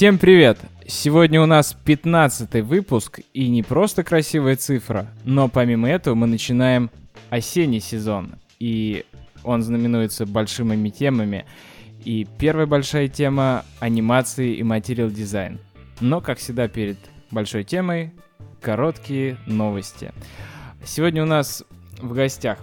Всем 0.00 0.16
привет! 0.16 0.56
Сегодня 0.86 1.42
у 1.42 1.44
нас 1.44 1.76
15 1.84 2.62
выпуск, 2.62 3.20
и 3.34 3.50
не 3.50 3.62
просто 3.62 4.02
красивая 4.02 4.56
цифра, 4.56 5.08
но 5.26 5.48
помимо 5.48 5.90
этого 5.90 6.14
мы 6.14 6.26
начинаем 6.26 6.90
осенний 7.28 7.80
сезон, 7.80 8.36
и 8.58 9.04
он 9.44 9.60
знаменуется 9.60 10.24
большими 10.24 10.88
темами. 10.88 11.44
И 12.06 12.26
первая 12.38 12.66
большая 12.66 13.08
тема— 13.08 13.66
анимации 13.80 14.54
и 14.54 14.62
материал 14.62 15.10
дизайн. 15.10 15.60
Но, 16.00 16.22
как 16.22 16.38
всегда, 16.38 16.66
перед 16.66 16.96
большой 17.30 17.64
темой— 17.64 18.14
короткие 18.62 19.36
новости. 19.44 20.14
Сегодня 20.82 21.22
у 21.22 21.26
нас 21.26 21.62
в 21.98 22.14
гостях 22.14 22.58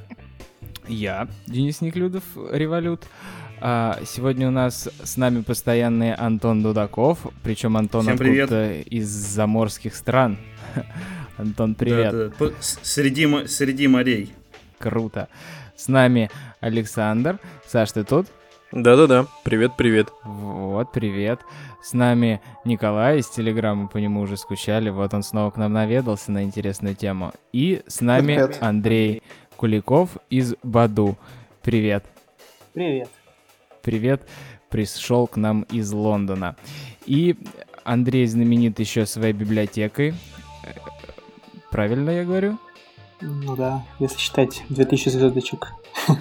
я, 0.88 1.28
Денис 1.46 1.82
Неклюдов, 1.82 2.24
Револют, 2.52 3.08
сегодня 3.60 4.48
у 4.48 4.52
нас 4.52 4.90
с 5.04 5.18
нами 5.18 5.42
постоянный 5.42 6.14
Антон 6.14 6.62
Дудаков, 6.62 7.20
причем 7.44 7.78
Антон 7.78 8.08
откуда 8.10 8.74
из 8.74 9.08
заморских 9.08 9.96
стран. 9.96 10.38
Антон, 11.38 11.76
привет. 11.76 12.12
Да, 12.12 12.48
да. 12.48 12.52
Среди, 12.60 13.48
среди 13.48 13.88
морей. 13.88 14.34
Круто. 14.80 15.28
С 15.76 15.88
нами 15.88 16.30
Александр. 16.60 17.40
Саш, 17.68 17.92
ты 17.92 18.04
тут? 18.04 18.28
Да-да-да, 18.72 19.28
привет-привет. 19.44 20.10
Вот, 20.24 20.92
привет. 20.92 21.40
С 21.82 21.94
нами 21.94 22.42
Николай 22.66 23.20
из 23.20 23.28
Телеграма, 23.28 23.88
по 23.88 23.98
нему 23.98 24.22
уже 24.22 24.36
скучали, 24.36 24.90
вот 24.90 25.14
он 25.14 25.24
снова 25.24 25.52
к 25.52 25.58
нам 25.58 25.74
наведался 25.74 26.32
на 26.32 26.44
интересную 26.44 26.96
тему. 26.96 27.32
И 27.54 27.82
с 27.88 28.02
нами 28.02 28.36
привет. 28.36 28.58
Андрей 28.60 29.24
Куликов 29.56 30.18
из 30.30 30.56
Баду. 30.64 31.18
Привет. 31.64 32.04
Привет 32.74 33.10
привет, 33.88 34.28
пришел 34.70 35.28
к 35.28 35.38
нам 35.38 35.62
из 35.72 35.94
Лондона. 35.94 36.58
И 37.06 37.38
Андрей 37.86 38.28
знаменит 38.28 38.82
еще 38.82 39.06
своей 39.06 39.32
библиотекой. 39.32 40.14
Правильно 41.72 42.10
я 42.10 42.26
говорю? 42.26 42.60
Ну 43.22 43.56
да, 43.56 43.86
если 44.00 44.18
считать 44.18 44.66
2000 44.68 45.10
звездочек. 45.10 45.74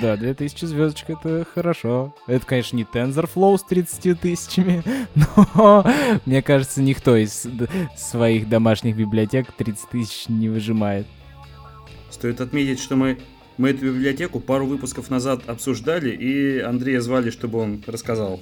Да, 0.00 0.16
2000 0.16 0.66
звездочек 0.66 1.10
это 1.10 1.44
хорошо. 1.52 2.14
Это, 2.28 2.46
конечно, 2.46 2.76
не 2.76 2.84
TensorFlow 2.84 3.58
с 3.58 3.64
30 3.64 4.20
тысячами, 4.20 4.84
но 5.54 5.84
мне 6.26 6.42
кажется, 6.42 6.80
никто 6.82 7.16
из 7.16 7.46
своих 7.96 8.48
домашних 8.48 8.94
библиотек 8.94 9.50
30 9.50 9.88
тысяч 9.88 10.28
не 10.28 10.48
выжимает. 10.48 11.06
Стоит 12.10 12.40
отметить, 12.40 12.78
что 12.78 12.94
мы 12.94 13.18
мы 13.60 13.70
эту 13.70 13.84
библиотеку 13.84 14.40
пару 14.40 14.64
выпусков 14.64 15.10
назад 15.10 15.42
обсуждали, 15.46 16.10
и 16.10 16.60
Андрея 16.60 17.02
звали, 17.02 17.28
чтобы 17.28 17.58
он 17.58 17.84
рассказал. 17.86 18.40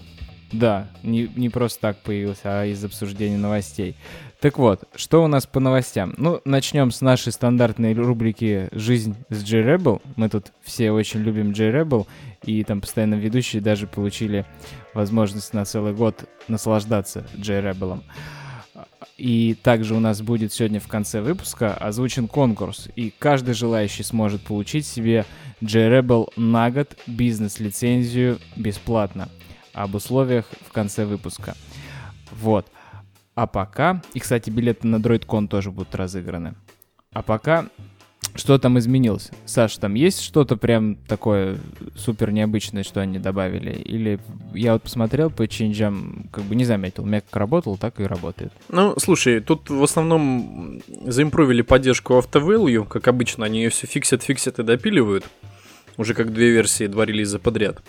Да, 0.53 0.89
не, 1.03 1.29
не 1.35 1.49
просто 1.49 1.81
так 1.81 1.99
появился, 2.03 2.61
а 2.61 2.65
из 2.65 2.83
обсуждения 2.85 3.37
новостей. 3.37 3.97
Так 4.41 4.59
вот, 4.59 4.85
что 4.95 5.25
у 5.25 5.27
нас 5.27 5.45
по 5.45 5.59
новостям? 5.59 6.15
Ну, 6.19 6.41
начнем 6.45 6.93
с 6.93 7.01
нашей 7.01 7.33
стандартной 7.33 7.95
рубрики 7.95 8.69
«Жизнь 8.71 9.17
с 9.29 9.43
J-Rebel». 9.43 10.01
Мы 10.15 10.29
тут 10.29 10.53
все 10.63 10.93
очень 10.93 11.21
любим 11.21 11.51
J-Rebel, 11.53 12.07
и 12.45 12.63
там 12.63 12.81
постоянно 12.81 13.17
ведущие 13.17 13.61
даже 13.61 13.89
получили 13.89 14.47
возможность 14.95 15.53
на 15.53 15.65
целый 15.65 15.95
год 15.95 16.29
наслаждаться 16.47 17.27
J-Rebel. 17.35 18.01
И 19.19 19.55
также 19.65 19.97
у 19.97 20.01
нас 20.01 20.23
будет 20.23 20.53
сегодня 20.53 20.79
в 20.79 20.87
конце 20.87 21.21
выпуска 21.21 21.75
озвучен 21.75 22.29
конкурс, 22.29 22.89
и 22.95 23.13
каждый 23.19 23.53
желающий 23.53 24.05
сможет 24.05 24.43
получить 24.43 24.87
себе 24.87 25.27
JRebel 25.61 26.29
на 26.37 26.71
год 26.71 26.97
бизнес-лицензию 27.09 28.39
бесплатно. 28.55 29.28
Об 29.73 29.97
условиях 29.97 30.47
в 30.65 30.71
конце 30.71 31.05
выпуска. 31.05 31.57
Вот. 32.31 32.69
А 33.34 33.49
пока... 33.49 34.03
И, 34.15 34.21
кстати, 34.21 34.51
билеты 34.51 34.87
на 34.87 34.97
DroidCon 34.97 35.49
тоже 35.49 35.73
будут 35.73 35.97
разыграны. 35.97 36.55
А 37.12 37.23
пока 37.23 37.69
что 38.38 38.56
там 38.59 38.78
изменилось? 38.78 39.31
Саш, 39.47 39.76
там 39.78 39.94
есть 39.94 40.21
что-то 40.21 40.56
прям 40.56 40.94
такое 40.94 41.59
супер 41.97 42.31
необычное, 42.31 42.84
что 42.84 43.00
они 43.00 43.19
добавили? 43.19 43.72
Или 43.72 44.21
я 44.54 44.75
вот 44.75 44.84
посмотрел 44.84 45.28
по 45.28 45.49
ченджам, 45.49 46.28
как 46.31 46.44
бы 46.44 46.54
не 46.54 46.65
заметил, 46.65 47.04
как 47.04 47.37
работал, 47.37 47.77
так 47.77 47.98
и 47.98 48.04
работает. 48.04 48.53
Ну, 48.69 48.94
слушай, 48.98 49.41
тут 49.41 49.69
в 49.69 49.82
основном 49.82 50.81
заимпровили 51.04 51.62
поддержку 51.62 52.15
AutoValue, 52.15 52.87
как 52.87 53.09
обычно, 53.09 53.44
они 53.44 53.65
ее 53.65 53.71
все 53.71 53.88
фиксят, 53.88 54.22
фиксят 54.22 54.60
и 54.60 54.62
допиливают. 54.62 55.25
Уже 55.97 56.15
как 56.15 56.32
две 56.32 56.50
версии, 56.50 56.87
два 56.87 57.04
релиза 57.04 57.41
подряд. 57.41 57.82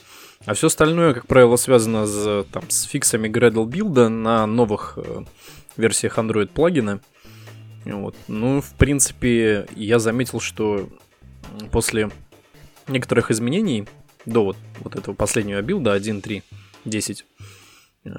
А 0.46 0.56
все 0.56 0.68
остальное, 0.68 1.14
как 1.14 1.28
правило, 1.28 1.58
связано 1.58 2.08
с, 2.08 2.44
там, 2.52 2.64
с 2.70 2.84
фиксами 2.84 3.28
Gradle 3.28 3.68
билда 3.68 4.10
на 4.10 4.48
новых 4.48 4.98
э, 4.98 5.24
версиях 5.78 6.18
Android 6.18 6.48
плагина. 6.48 7.02
Вот. 7.86 8.16
Ну, 8.28 8.62
в 8.62 8.74
принципе, 8.74 9.68
я 9.76 10.00
заметил, 10.00 10.40
что 10.40 10.90
после 11.72 12.10
некоторых 12.88 13.32
изменений 13.32 13.88
до 14.26 14.44
вот, 14.46 14.58
вот 14.80 14.96
этого 14.96 15.16
последнего 15.16 15.62
билда 15.62 15.96
1.3.10 15.98 17.24
э, 18.06 18.10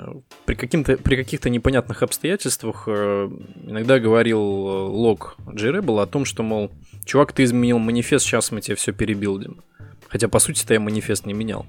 при, 0.45 0.55
каким-то, 0.55 0.97
при 0.97 1.17
каких-то 1.17 1.51
непонятных 1.51 2.03
обстоятельствах 2.03 2.85
э, 2.87 3.31
иногда 3.67 3.99
говорил 3.99 4.39
э, 4.39 4.83
лог 4.89 5.37
JRebel 5.47 6.03
о 6.03 6.07
том, 6.07 6.25
что, 6.25 6.43
мол, 6.43 6.71
чувак, 7.05 7.33
ты 7.33 7.45
изменил 7.45 7.79
манифест, 7.79 8.25
сейчас 8.25 8.51
мы 8.51 8.61
тебе 8.61 8.77
все 8.77 8.93
перебилдим. 8.93 9.63
Хотя, 10.09 10.29
по 10.29 10.39
сути-то 10.39 10.75
я 10.75 10.81
манифест 10.81 11.27
не 11.27 11.35
менял. 11.35 11.67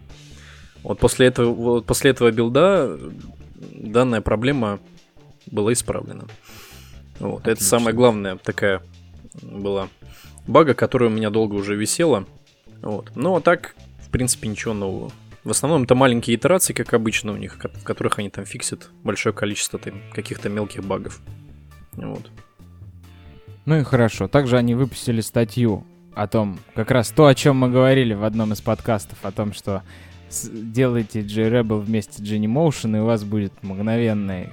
Вот 0.83 0.99
после 0.99 1.27
этого, 1.27 1.53
вот 1.53 1.85
после 1.85 2.11
этого 2.11 2.31
билда 2.31 2.99
данная 3.73 4.21
проблема 4.21 4.79
была 5.45 5.73
исправлена. 5.73 6.25
Вот, 7.21 7.47
это 7.47 7.63
самая 7.63 7.93
главная 7.93 8.37
такая 8.37 8.81
была 9.43 9.89
бага, 10.47 10.73
которая 10.73 11.09
у 11.09 11.13
меня 11.13 11.29
долго 11.29 11.53
уже 11.53 11.75
висела. 11.75 12.25
Вот. 12.81 13.11
Но 13.15 13.39
так, 13.39 13.75
в 13.99 14.09
принципе, 14.09 14.47
ничего 14.47 14.73
нового. 14.73 15.11
В 15.43 15.51
основном 15.51 15.83
это 15.83 15.93
маленькие 15.93 16.35
итерации, 16.35 16.73
как 16.73 16.95
обычно 16.95 17.31
у 17.31 17.37
них, 17.37 17.57
в 17.57 17.83
которых 17.83 18.17
они 18.17 18.31
там 18.31 18.45
фиксят 18.45 18.89
большое 19.03 19.33
количество 19.33 19.79
каких-то 20.13 20.49
мелких 20.49 20.83
багов. 20.83 21.21
Вот. 21.93 22.31
Ну 23.65 23.79
и 23.79 23.83
хорошо. 23.83 24.27
Также 24.27 24.57
они 24.57 24.73
выпустили 24.73 25.21
статью 25.21 25.85
о 26.15 26.27
том, 26.27 26.59
как 26.73 26.89
раз 26.89 27.11
то, 27.11 27.27
о 27.27 27.35
чем 27.35 27.57
мы 27.57 27.69
говорили 27.69 28.15
в 28.15 28.23
одном 28.23 28.53
из 28.53 28.61
подкастов, 28.61 29.19
о 29.23 29.31
том, 29.31 29.53
что 29.53 29.83
делайте 30.51 31.21
J-Rebel 31.21 31.81
вместе 31.81 32.13
с 32.13 32.21
Genymotion, 32.21 32.97
и 32.97 32.99
у 32.99 33.05
вас 33.05 33.23
будет 33.23 33.53
мгновенный 33.61 34.49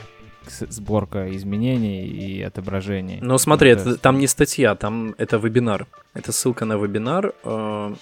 сборка 0.50 1.34
изменений 1.36 2.06
и 2.06 2.42
отображений. 2.42 3.18
Но 3.20 3.38
смотри, 3.38 3.70
это, 3.70 3.96
там 3.96 4.18
не 4.18 4.26
статья, 4.26 4.74
там 4.74 5.14
это 5.18 5.36
вебинар. 5.38 5.86
Это 6.14 6.32
ссылка 6.32 6.64
на 6.64 6.76
вебинар, 6.76 7.32
э, 7.44 7.94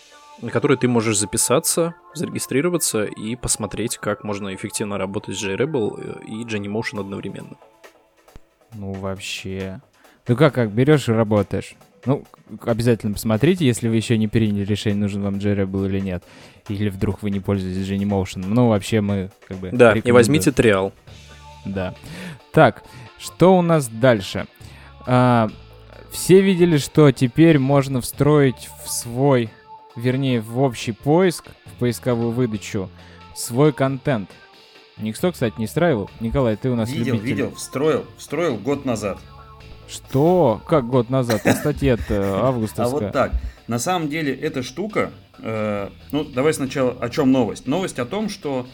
на 0.42 0.50
который 0.50 0.76
ты 0.76 0.88
можешь 0.88 1.18
записаться, 1.18 1.94
зарегистрироваться 2.14 3.04
и 3.04 3.36
посмотреть, 3.36 3.98
как 3.98 4.24
можно 4.24 4.54
эффективно 4.54 4.98
работать 4.98 5.36
с 5.36 5.44
JRebel 5.44 6.20
э, 6.22 6.24
и 6.26 6.44
Genymotion 6.44 7.00
одновременно. 7.00 7.56
Ну, 8.74 8.92
вообще... 8.92 9.80
Ну 10.28 10.36
как, 10.36 10.54
как 10.54 10.72
берешь 10.72 11.08
и 11.08 11.12
работаешь? 11.12 11.76
Ну, 12.04 12.24
обязательно 12.64 13.12
посмотрите, 13.12 13.66
если 13.66 13.88
вы 13.88 13.96
еще 13.96 14.16
не 14.16 14.28
приняли 14.28 14.64
решение, 14.64 15.00
нужен 15.00 15.22
вам 15.22 15.36
JRebel 15.36 15.86
или 15.86 16.00
нет. 16.00 16.22
Или 16.68 16.88
вдруг 16.88 17.22
вы 17.22 17.30
не 17.30 17.40
пользуетесь 17.40 17.88
Genymotion. 17.88 18.44
Ну, 18.46 18.68
вообще 18.68 19.00
мы 19.00 19.30
как 19.48 19.56
бы... 19.58 19.70
Да, 19.72 19.92
и 19.92 20.10
возьмите 20.12 20.52
триал. 20.52 20.92
Да. 21.66 21.94
Так, 22.52 22.84
что 23.18 23.56
у 23.56 23.62
нас 23.62 23.88
дальше? 23.88 24.46
А, 25.06 25.50
все 26.10 26.40
видели, 26.40 26.78
что 26.78 27.12
теперь 27.12 27.58
можно 27.58 28.00
встроить 28.00 28.68
в 28.84 28.90
свой, 28.90 29.50
вернее, 29.96 30.40
в 30.40 30.60
общий 30.60 30.92
поиск, 30.92 31.48
в 31.66 31.78
поисковую 31.78 32.30
выдачу, 32.30 32.88
свой 33.34 33.72
контент. 33.72 34.30
Никто, 34.96 35.30
кстати, 35.30 35.54
не 35.58 35.66
встраивал. 35.66 36.10
Николай, 36.20 36.56
ты 36.56 36.70
у 36.70 36.74
нас 36.74 36.90
видел, 36.90 37.14
любитель. 37.16 37.28
Видел, 37.28 37.54
встроил, 37.54 38.06
встроил 38.16 38.56
год 38.56 38.86
назад. 38.86 39.18
Что? 39.88 40.60
Как 40.66 40.88
год 40.88 41.10
назад? 41.10 41.46
А 41.46 41.52
статья-то 41.52 42.46
августовская. 42.46 42.98
А 42.98 43.02
вот 43.02 43.12
так. 43.12 43.32
На 43.66 43.78
самом 43.78 44.08
деле 44.08 44.34
эта 44.34 44.62
штука... 44.62 45.10
Э, 45.38 45.90
ну, 46.12 46.24
давай 46.24 46.54
сначала 46.54 46.92
о 46.92 47.10
чем 47.10 47.30
новость. 47.30 47.66
Новость 47.66 47.98
о 47.98 48.06
том, 48.06 48.28
что 48.30 48.66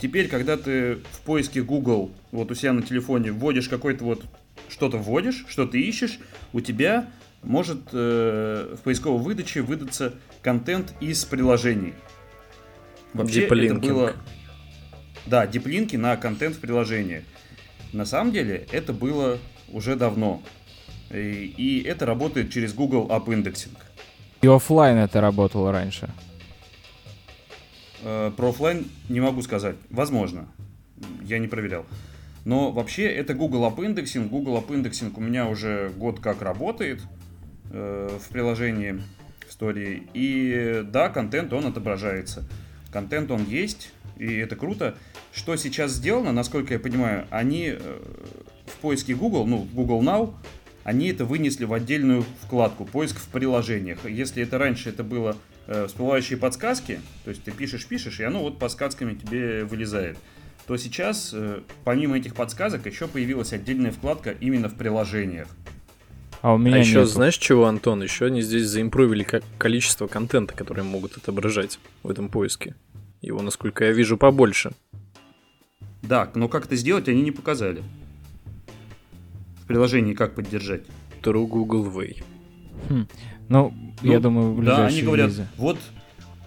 Теперь, 0.00 0.28
когда 0.28 0.56
ты 0.56 0.96
в 1.12 1.20
поиске 1.26 1.62
Google, 1.62 2.10
вот 2.32 2.50
у 2.50 2.54
себя 2.54 2.72
на 2.72 2.82
телефоне, 2.82 3.32
вводишь 3.32 3.68
какой-то 3.68 4.04
вот, 4.04 4.24
что-то 4.68 4.96
вводишь, 4.96 5.44
что 5.46 5.66
то 5.66 5.76
ищешь, 5.76 6.18
у 6.54 6.60
тебя 6.60 7.10
может 7.42 7.80
э, 7.92 8.76
в 8.78 8.80
поисковой 8.80 9.22
выдаче 9.22 9.60
выдаться 9.60 10.14
контент 10.42 10.94
из 11.00 11.24
приложений. 11.24 11.94
Вообще 13.12 13.42
это 13.44 13.74
было... 13.74 14.14
Да, 15.26 15.46
диплинки 15.46 15.96
на 15.96 16.16
контент 16.16 16.56
в 16.56 16.60
приложении. 16.60 17.24
На 17.92 18.06
самом 18.06 18.32
деле 18.32 18.66
это 18.72 18.94
было 18.94 19.38
уже 19.68 19.96
давно. 19.96 20.42
И, 21.10 21.52
и 21.56 21.82
это 21.82 22.06
работает 22.06 22.50
через 22.50 22.72
Google 22.72 23.08
App 23.08 23.26
Indexing. 23.26 23.76
И 24.40 24.46
офлайн 24.46 24.96
это 24.96 25.20
работало 25.20 25.72
раньше. 25.72 26.08
Э, 28.02 28.30
про 28.36 28.48
офлайн 28.50 28.86
не 29.08 29.20
могу 29.20 29.42
сказать. 29.42 29.76
Возможно. 29.90 30.48
Я 31.22 31.38
не 31.38 31.48
проверял. 31.48 31.86
Но 32.44 32.70
вообще 32.70 33.04
это 33.04 33.34
Google 33.34 33.64
App 33.64 33.76
Indexing. 33.76 34.28
Google 34.28 34.56
App 34.58 34.68
Indexing 34.68 35.12
у 35.16 35.20
меня 35.20 35.46
уже 35.48 35.90
год 35.96 36.20
как 36.20 36.42
работает 36.42 37.00
э, 37.70 38.18
в 38.20 38.28
приложении 38.30 39.00
в 39.46 39.50
истории. 39.50 40.08
И 40.14 40.82
да, 40.90 41.08
контент 41.08 41.52
он 41.52 41.66
отображается. 41.66 42.44
Контент 42.90 43.30
он 43.30 43.44
есть, 43.44 43.92
и 44.18 44.34
это 44.36 44.56
круто. 44.56 44.96
Что 45.32 45.56
сейчас 45.56 45.92
сделано, 45.92 46.32
насколько 46.32 46.74
я 46.74 46.80
понимаю, 46.80 47.26
они 47.30 47.68
э, 47.68 48.00
в 48.66 48.76
поиске 48.80 49.14
Google, 49.14 49.46
ну, 49.46 49.68
Google 49.72 50.02
Now, 50.02 50.34
они 50.82 51.08
это 51.08 51.24
вынесли 51.24 51.66
в 51.66 51.74
отдельную 51.74 52.24
вкладку 52.42 52.84
«Поиск 52.84 53.18
в 53.18 53.28
приложениях». 53.28 54.08
Если 54.08 54.42
это 54.42 54.58
раньше 54.58 54.88
это 54.88 55.04
было 55.04 55.36
всплывающие 55.86 56.38
подсказки, 56.38 57.00
то 57.24 57.30
есть 57.30 57.44
ты 57.44 57.52
пишешь-пишешь, 57.52 58.20
и 58.20 58.24
оно 58.24 58.42
вот 58.42 58.58
подсказками 58.58 59.14
тебе 59.14 59.64
вылезает, 59.64 60.18
то 60.66 60.76
сейчас, 60.76 61.32
э, 61.32 61.62
помимо 61.84 62.16
этих 62.16 62.34
подсказок, 62.34 62.86
еще 62.86 63.08
появилась 63.08 63.52
отдельная 63.52 63.90
вкладка 63.90 64.30
именно 64.30 64.68
в 64.68 64.74
приложениях. 64.76 65.48
А 66.42 66.54
у 66.54 66.58
меня 66.58 66.76
а 66.76 66.78
еще 66.78 67.00
нету. 67.00 67.06
знаешь 67.06 67.36
чего, 67.36 67.66
Антон? 67.66 68.02
Еще 68.02 68.26
они 68.26 68.40
здесь 68.40 68.66
заимпровили 68.66 69.24
как 69.24 69.42
количество 69.58 70.06
контента, 70.06 70.54
который 70.54 70.84
могут 70.84 71.16
отображать 71.16 71.78
в 72.02 72.10
этом 72.10 72.28
поиске. 72.28 72.74
Его, 73.20 73.42
насколько 73.42 73.84
я 73.84 73.92
вижу, 73.92 74.16
побольше. 74.16 74.72
Да, 76.02 76.30
но 76.34 76.48
как 76.48 76.66
это 76.66 76.76
сделать, 76.76 77.08
они 77.08 77.22
не 77.22 77.30
показали. 77.30 77.82
В 79.62 79.66
приложении 79.66 80.14
как 80.14 80.34
поддержать. 80.34 80.84
True 81.22 81.46
Google 81.46 81.86
Way. 81.86 82.22
Хм. 82.88 83.06
Ну, 83.50 83.74
ну, 84.00 84.12
я 84.12 84.20
думаю, 84.20 84.54
в 84.54 84.64
Да, 84.64 84.86
они 84.86 85.02
говорят, 85.02 85.28
визы. 85.28 85.46
вот 85.58 85.76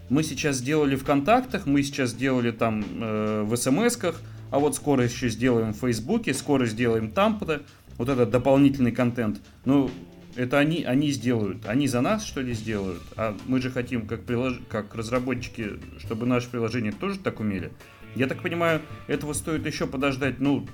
мы 0.09 0.23
сейчас 0.23 0.55
сделали 0.55 0.95
в 0.95 1.03
контактах, 1.03 1.65
мы 1.65 1.83
сейчас 1.83 2.11
сделали 2.11 2.51
там 2.51 2.83
э, 2.99 3.43
в 3.43 3.55
смс-ках, 3.55 4.21
а 4.51 4.59
вот 4.59 4.75
скоро 4.75 5.03
еще 5.03 5.27
сделаем 5.27 5.73
в 5.73 5.77
Фейсбуке, 5.77 6.33
скоро 6.33 6.65
сделаем 6.65 7.11
там-то. 7.11 7.63
Вот 7.97 8.09
этот 8.09 8.31
дополнительный 8.31 8.91
контент. 8.91 9.41
Ну, 9.65 9.91
это 10.35 10.57
они, 10.57 10.83
они 10.83 11.11
сделают. 11.11 11.65
Они 11.67 11.87
за 11.87 12.01
нас, 12.01 12.25
что 12.25 12.41
ли, 12.41 12.53
сделают? 12.53 13.01
А 13.17 13.35
мы 13.47 13.61
же 13.61 13.69
хотим, 13.69 14.07
как, 14.07 14.23
прилож... 14.23 14.59
как 14.69 14.95
разработчики, 14.95 15.71
чтобы 15.99 16.25
наше 16.25 16.49
приложение 16.49 16.91
тоже 16.91 17.19
так 17.19 17.39
умели. 17.39 17.71
Я 18.15 18.27
так 18.27 18.41
понимаю, 18.41 18.81
этого 19.07 19.33
стоит 19.33 19.65
еще 19.65 19.87
подождать, 19.87 20.39
ну, 20.39 20.65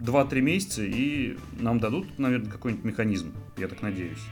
2-3 0.00 0.40
месяца, 0.40 0.82
и 0.84 1.36
нам 1.58 1.80
дадут, 1.80 2.18
наверное, 2.18 2.50
какой-нибудь 2.50 2.84
механизм. 2.84 3.32
Я 3.56 3.68
так 3.68 3.82
надеюсь. 3.82 4.22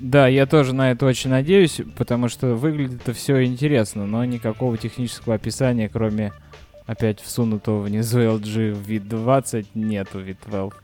Да, 0.00 0.28
я 0.28 0.46
тоже 0.46 0.74
на 0.74 0.92
это 0.92 1.06
очень 1.06 1.30
надеюсь, 1.30 1.80
потому 1.96 2.28
что 2.28 2.54
выглядит 2.54 3.02
это 3.02 3.12
все 3.12 3.44
интересно, 3.44 4.06
но 4.06 4.24
никакого 4.24 4.76
технического 4.78 5.34
описания, 5.34 5.88
кроме 5.88 6.32
опять 6.86 7.20
всунутого 7.20 7.82
внизу 7.82 8.20
LG 8.20 8.72
в 8.72 8.78
вид 8.78 9.08
20, 9.08 9.74
нету 9.74 10.20
вид 10.20 10.38
12. 10.46 10.78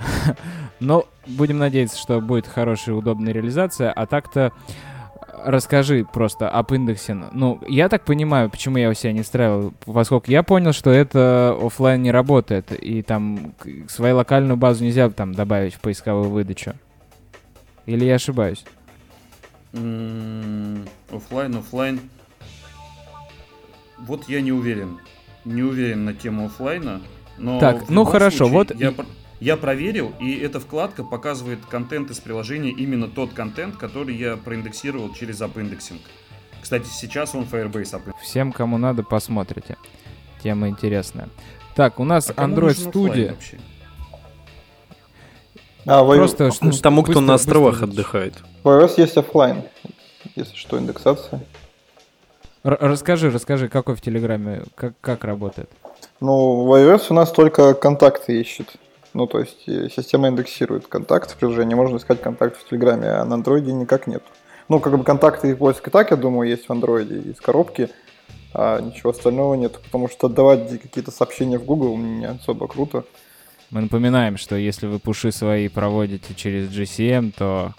Но 0.80 1.06
будем 1.26 1.58
надеяться, 1.58 1.98
что 1.98 2.20
будет 2.20 2.46
хорошая 2.46 2.94
и 2.94 2.98
удобная 2.98 3.32
реализация. 3.32 3.90
А 3.90 4.06
так-то 4.06 4.52
расскажи 5.44 6.06
просто 6.10 6.48
об 6.48 6.72
индексе. 6.72 7.14
Ну, 7.32 7.60
я 7.68 7.88
так 7.88 8.04
понимаю, 8.04 8.50
почему 8.50 8.78
я 8.78 8.90
у 8.90 8.94
себя 8.94 9.12
не 9.12 9.22
встраивал, 9.22 9.72
поскольку 9.84 10.30
я 10.30 10.42
понял, 10.42 10.72
что 10.72 10.90
это 10.90 11.56
офлайн 11.60 12.02
не 12.02 12.12
работает, 12.12 12.72
и 12.72 13.02
там 13.02 13.54
свою 13.88 14.16
локальную 14.16 14.56
базу 14.56 14.84
нельзя 14.84 15.10
там 15.10 15.34
добавить 15.34 15.74
в 15.74 15.80
поисковую 15.80 16.30
выдачу. 16.30 16.74
Или 17.86 18.04
я 18.04 18.16
ошибаюсь? 18.16 18.64
Офлайн, 19.72 21.56
офлайн. 21.56 22.00
Вот 23.98 24.28
я 24.28 24.40
не 24.40 24.52
уверен. 24.52 24.98
Не 25.44 25.62
уверен 25.62 26.04
на 26.04 26.14
тему 26.14 26.46
офлайна. 26.46 27.00
Но 27.38 27.58
так, 27.58 27.88
ну 27.88 28.04
хорошо, 28.04 28.46
вот 28.46 28.74
я, 28.74 28.92
я 29.40 29.56
проверил, 29.56 30.12
и 30.20 30.34
эта 30.34 30.60
вкладка 30.60 31.02
показывает 31.02 31.64
контент 31.66 32.10
из 32.10 32.20
приложения, 32.20 32.70
именно 32.70 33.08
тот 33.08 33.32
контент, 33.32 33.76
который 33.76 34.14
я 34.14 34.36
проиндексировал 34.36 35.12
через 35.14 35.40
AppIndexing. 35.40 35.98
Кстати, 36.60 36.86
сейчас 36.86 37.34
он 37.34 37.44
Firebase 37.44 37.94
App. 37.94 38.14
Всем, 38.22 38.52
кому 38.52 38.78
надо, 38.78 39.02
посмотрите. 39.02 39.76
Тема 40.42 40.68
интересная. 40.68 41.28
Так, 41.74 41.98
у 41.98 42.04
нас 42.04 42.30
а 42.30 42.34
Android 42.34 42.76
Studio. 42.76 43.36
А, 45.86 46.04
Просто 46.04 46.50
что, 46.52 46.82
тому, 46.82 47.02
кто 47.02 47.20
на 47.20 47.34
островах 47.34 47.80
быстро 47.80 47.86
отдыхает. 47.88 48.34
В 48.62 48.68
iOS 48.68 48.94
есть 48.98 49.16
офлайн, 49.16 49.62
если 50.36 50.54
что, 50.54 50.78
индексация. 50.78 51.40
Р- 52.64 52.78
расскажи, 52.80 53.30
расскажи, 53.30 53.68
какой 53.68 53.96
в 53.96 54.00
Телеграме, 54.00 54.62
как, 54.76 54.94
как 55.00 55.24
работает? 55.24 55.68
Ну, 56.20 56.64
в 56.64 56.72
iOS 56.74 57.06
у 57.10 57.14
нас 57.14 57.32
только 57.32 57.74
контакты 57.74 58.40
ищет. 58.40 58.68
Ну, 59.14 59.26
то 59.26 59.40
есть 59.40 59.68
э, 59.68 59.88
система 59.94 60.28
индексирует 60.28 60.86
контакты 60.86 61.34
в 61.34 61.36
приложении, 61.36 61.74
можно 61.74 61.96
искать 61.96 62.22
контакты 62.22 62.60
в 62.60 62.68
Телеграме, 62.68 63.08
а 63.08 63.24
на 63.24 63.34
андроиде 63.34 63.72
никак 63.72 64.06
нет. 64.06 64.22
Ну, 64.68 64.80
как 64.80 64.96
бы 64.96 65.04
контакты 65.04 65.50
и 65.50 65.54
поиск 65.54 65.88
и 65.88 65.90
так, 65.90 66.12
я 66.12 66.16
думаю, 66.16 66.48
есть 66.48 66.66
в 66.66 66.72
андроиде 66.72 67.18
из 67.18 67.40
коробки, 67.40 67.90
а 68.54 68.80
ничего 68.80 69.10
остального 69.10 69.54
нет, 69.54 69.78
потому 69.80 70.08
что 70.08 70.28
отдавать 70.28 70.80
какие-то 70.80 71.10
сообщения 71.10 71.58
в 71.58 71.64
Google 71.64 71.96
не 71.98 72.26
особо 72.26 72.68
круто. 72.68 73.04
Мы 73.72 73.80
напоминаем, 73.80 74.36
что 74.36 74.54
если 74.54 74.86
вы 74.86 74.98
пуши 74.98 75.32
свои 75.32 75.68
проводите 75.68 76.34
через 76.34 76.68
GCM, 76.68 77.32
то 77.34 77.72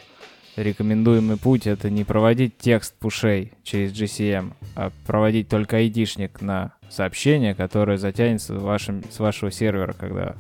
рекомендуемый 0.55 1.37
путь 1.37 1.67
это 1.67 1.91
не 1.91 2.03
проводить 2.03 2.57
текст 2.57 2.95
пушей 2.95 3.53
через 3.63 3.91
GCM, 3.91 4.53
а 4.75 4.91
проводить 5.05 5.49
только 5.49 5.77
айдишник 5.77 6.41
на 6.41 6.73
сообщение, 6.89 7.53
которое 7.53 7.99
затянется 7.99 8.55
вашим, 8.55 9.03
с 9.11 9.19
вашего 9.19 9.51
сервера, 9.51 9.93
когда 9.93 10.33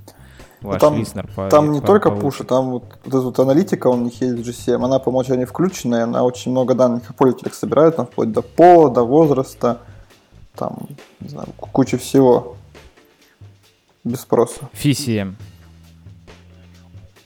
ваш 0.61 0.81
там, 0.81 0.97
листнер 0.97 1.29
по, 1.35 1.47
Там 1.49 1.71
не 1.71 1.81
по, 1.81 1.85
только 1.85 2.09
пуши, 2.09 2.45
там 2.45 2.71
вот, 2.71 2.85
вот 3.05 3.13
эта 3.13 3.19
вот 3.21 3.37
аналитика 3.37 3.89
у 3.89 3.97
них 3.97 4.19
есть 4.21 4.33
в 4.33 4.39
GCM, 4.39 4.83
она 4.83 4.97
по 4.97 5.09
умолчанию 5.09 5.45
включенная, 5.45 6.05
она 6.05 6.23
очень 6.23 6.49
много 6.49 6.73
данных 6.73 7.11
о 7.11 7.13
пользователях 7.13 7.53
собирает, 7.53 7.95
там 7.97 8.07
вплоть 8.07 8.31
до 8.31 8.41
пола, 8.41 8.89
до 8.89 9.03
возраста, 9.03 9.81
там, 10.55 10.87
не 11.19 11.29
знаю, 11.29 11.49
куча 11.57 11.99
всего. 11.99 12.55
Без 14.03 14.21
спроса. 14.21 14.69
FCM. 14.73 15.35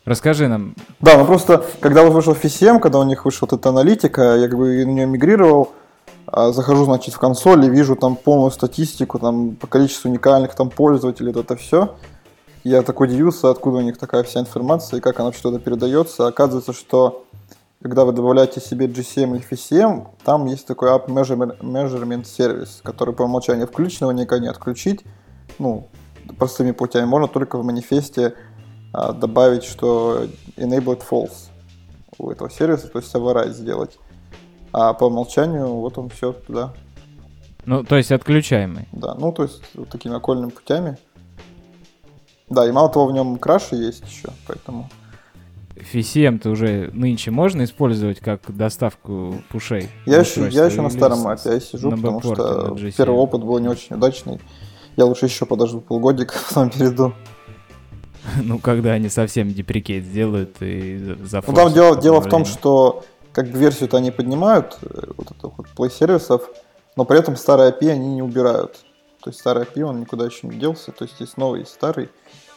Расскажи 0.06 0.48
нам. 0.48 0.76
Да, 1.02 1.18
ну 1.18 1.26
просто, 1.26 1.66
когда 1.80 2.04
вот 2.04 2.14
вышел 2.14 2.34
FCM, 2.34 2.80
когда 2.80 3.00
у 3.00 3.04
них 3.04 3.26
вышла 3.26 3.48
вот 3.50 3.60
эта 3.60 3.70
аналитика, 3.70 4.38
я 4.38 4.48
как 4.48 4.58
бы 4.58 4.86
на 4.86 4.92
нее 4.92 5.06
мигрировал, 5.06 5.74
а 6.28 6.52
захожу, 6.52 6.86
значит, 6.86 7.14
в 7.14 7.20
консоль 7.20 7.66
и 7.66 7.70
вижу 7.70 7.96
там 7.96 8.16
полную 8.16 8.52
статистику, 8.52 9.20
там, 9.20 9.56
по 9.56 9.68
количеству 9.68 10.10
уникальных 10.10 10.56
там 10.56 10.70
пользователей, 10.70 11.34
вот 11.34 11.44
это 11.44 11.56
все. 11.56 11.96
Я 12.64 12.84
так 12.84 13.00
удивился, 13.00 13.50
откуда 13.50 13.78
у 13.78 13.82
них 13.82 13.98
такая 13.98 14.24
вся 14.24 14.40
информация 14.40 14.98
и 14.98 15.02
как 15.02 15.20
она 15.20 15.34
что-то 15.34 15.60
передается. 15.60 16.28
Оказывается, 16.28 16.74
что 16.74 17.26
когда 17.82 18.06
вы 18.06 18.12
добавляете 18.12 18.60
себе 18.60 18.88
GCM 18.88 19.38
или 19.38 19.46
FCM, 19.50 20.08
там 20.24 20.46
есть 20.46 20.68
такой 20.68 20.90
App 20.90 21.08
Measurement 21.08 22.24
Service, 22.24 22.82
который 22.84 23.14
по 23.14 23.24
умолчанию 23.24 23.68
включен, 23.68 24.08
его 24.08 24.12
никак 24.12 24.42
не 24.42 24.48
отключить. 24.48 25.04
Ну, 25.60 25.88
простыми 26.38 26.72
путями. 26.72 27.06
Можно 27.06 27.28
только 27.28 27.58
в 27.58 27.64
манифесте 27.64 28.36
а, 28.94 29.14
добавить, 29.14 29.64
что 29.64 30.28
enabled 30.56 31.04
false 31.10 31.50
у 32.18 32.32
этого 32.32 32.50
сервиса, 32.50 32.88
то 32.88 33.00
есть 33.00 33.14
override 33.14 33.54
сделать. 33.54 33.98
А 34.74 34.94
по 34.94 35.06
умолчанию 35.06 35.68
вот 35.68 35.98
он 35.98 36.10
все 36.10 36.34
туда. 36.34 36.74
Ну, 37.66 37.84
то 37.84 37.98
есть 37.98 38.12
отключаемый. 38.12 38.88
Да, 38.92 39.14
ну, 39.16 39.32
то 39.32 39.44
есть 39.44 39.62
вот 39.74 39.90
такими 39.90 40.16
окольными 40.16 40.50
путями. 40.50 40.98
Да, 42.50 42.68
и 42.68 42.72
мало 42.72 42.90
того, 42.90 43.08
в 43.08 43.12
нем 43.12 43.38
краши 43.38 43.76
есть 43.76 44.04
еще, 44.06 44.30
поэтому... 44.48 44.90
FCM-то 45.76 46.50
уже 46.50 46.90
нынче 46.94 47.30
можно 47.30 47.64
использовать 47.64 48.20
как 48.20 48.42
доставку 48.48 49.36
пушей? 49.50 49.90
Я 50.06 50.22
еще, 50.22 50.48
я 50.50 50.66
еще 50.66 50.82
на 50.82 50.90
старом 50.90 51.28
API 51.28 51.62
сижу, 51.62 51.92
на 51.92 51.98
потому 51.98 52.22
что 52.22 52.76
первый 52.98 53.18
опыт 53.18 53.44
был 53.44 53.60
не 53.60 53.68
очень 53.68 53.96
удачный. 53.96 54.40
Я 54.98 55.06
лучше 55.06 55.26
еще 55.28 55.46
подожду 55.46 55.80
полгодика, 55.80 56.36
потом 56.50 56.70
перейду. 56.72 57.14
Ну, 58.42 58.60
когда 58.60 58.92
они 58.92 59.10
совсем 59.10 59.54
деприкейт 59.54 60.04
сделают 60.04 60.58
и 60.60 61.16
за 61.24 61.42
Ну, 61.46 61.54
там 61.54 61.72
дело, 61.72 61.96
дело 61.96 62.20
в 62.20 62.28
том, 62.28 62.44
что 62.44 63.06
как 63.32 63.48
бы 63.48 63.58
версию-то 63.58 63.98
они 63.98 64.12
поднимают, 64.12 64.78
э, 64.82 65.12
вот 65.16 65.32
это 65.32 65.48
вот 65.56 65.68
play 65.78 65.90
сервисов, 65.90 66.50
но 66.96 67.06
при 67.06 67.20
этом 67.20 67.38
старый 67.38 67.70
API 67.70 67.92
они 67.92 68.16
не 68.16 68.22
убирают. 68.24 68.84
То 69.24 69.30
есть 69.30 69.40
старый 69.40 69.64
API, 69.64 69.84
он 69.84 70.00
никуда 70.00 70.26
еще 70.26 70.48
не 70.48 70.58
делся, 70.58 70.92
то 70.92 71.06
есть 71.06 71.20
есть 71.20 71.38
новый 71.38 71.62
и 71.62 71.66
старый, 71.66 72.10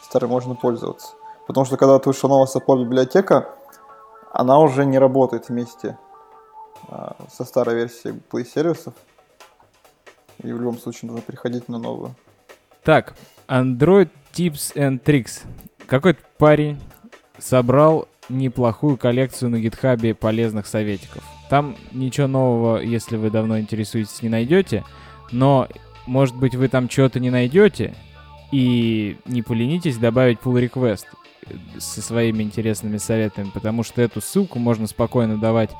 старый 0.03 0.27
можно 0.27 0.55
пользоваться. 0.55 1.13
Потому 1.47 1.65
что 1.65 1.77
когда 1.77 1.99
вышла 1.99 2.27
новая 2.27 2.47
support 2.47 2.83
библиотека, 2.83 3.49
она 4.33 4.59
уже 4.59 4.85
не 4.85 4.97
работает 4.97 5.49
вместе 5.49 5.97
а, 6.87 7.15
со 7.31 7.45
старой 7.45 7.75
версией 7.75 8.19
Play 8.31 8.45
сервисов. 8.45 8.93
И 10.43 10.51
в 10.51 10.59
любом 10.59 10.79
случае 10.79 11.11
нужно 11.11 11.23
переходить 11.23 11.69
на 11.69 11.77
новую. 11.77 12.15
Так, 12.83 13.15
Android 13.47 14.09
Tips 14.33 14.75
and 14.75 15.03
Tricks. 15.03 15.43
Какой-то 15.85 16.19
парень 16.39 16.79
собрал 17.37 18.07
неплохую 18.27 18.97
коллекцию 18.97 19.51
на 19.51 19.59
гитхабе 19.59 20.15
полезных 20.15 20.65
советиков. 20.65 21.23
Там 21.49 21.75
ничего 21.91 22.25
нового, 22.25 22.81
если 22.81 23.17
вы 23.17 23.29
давно 23.29 23.59
интересуетесь, 23.59 24.23
не 24.23 24.29
найдете, 24.29 24.83
но, 25.31 25.67
может 26.07 26.35
быть, 26.35 26.55
вы 26.55 26.69
там 26.69 26.89
что-то 26.89 27.19
не 27.19 27.29
найдете, 27.29 27.93
И 28.51 29.17
не 29.25 29.43
поленитесь 29.43 29.97
добавить 29.97 30.39
pull 30.39 30.61
request 30.61 31.05
со 31.77 32.01
своими 32.01 32.43
интересными 32.43 32.97
советами, 32.97 33.51
потому 33.53 33.83
что 33.83 34.01
эту 34.01 34.21
ссылку 34.21 34.59
можно 34.59 34.87
спокойно 34.87 35.37
давать 35.37 35.71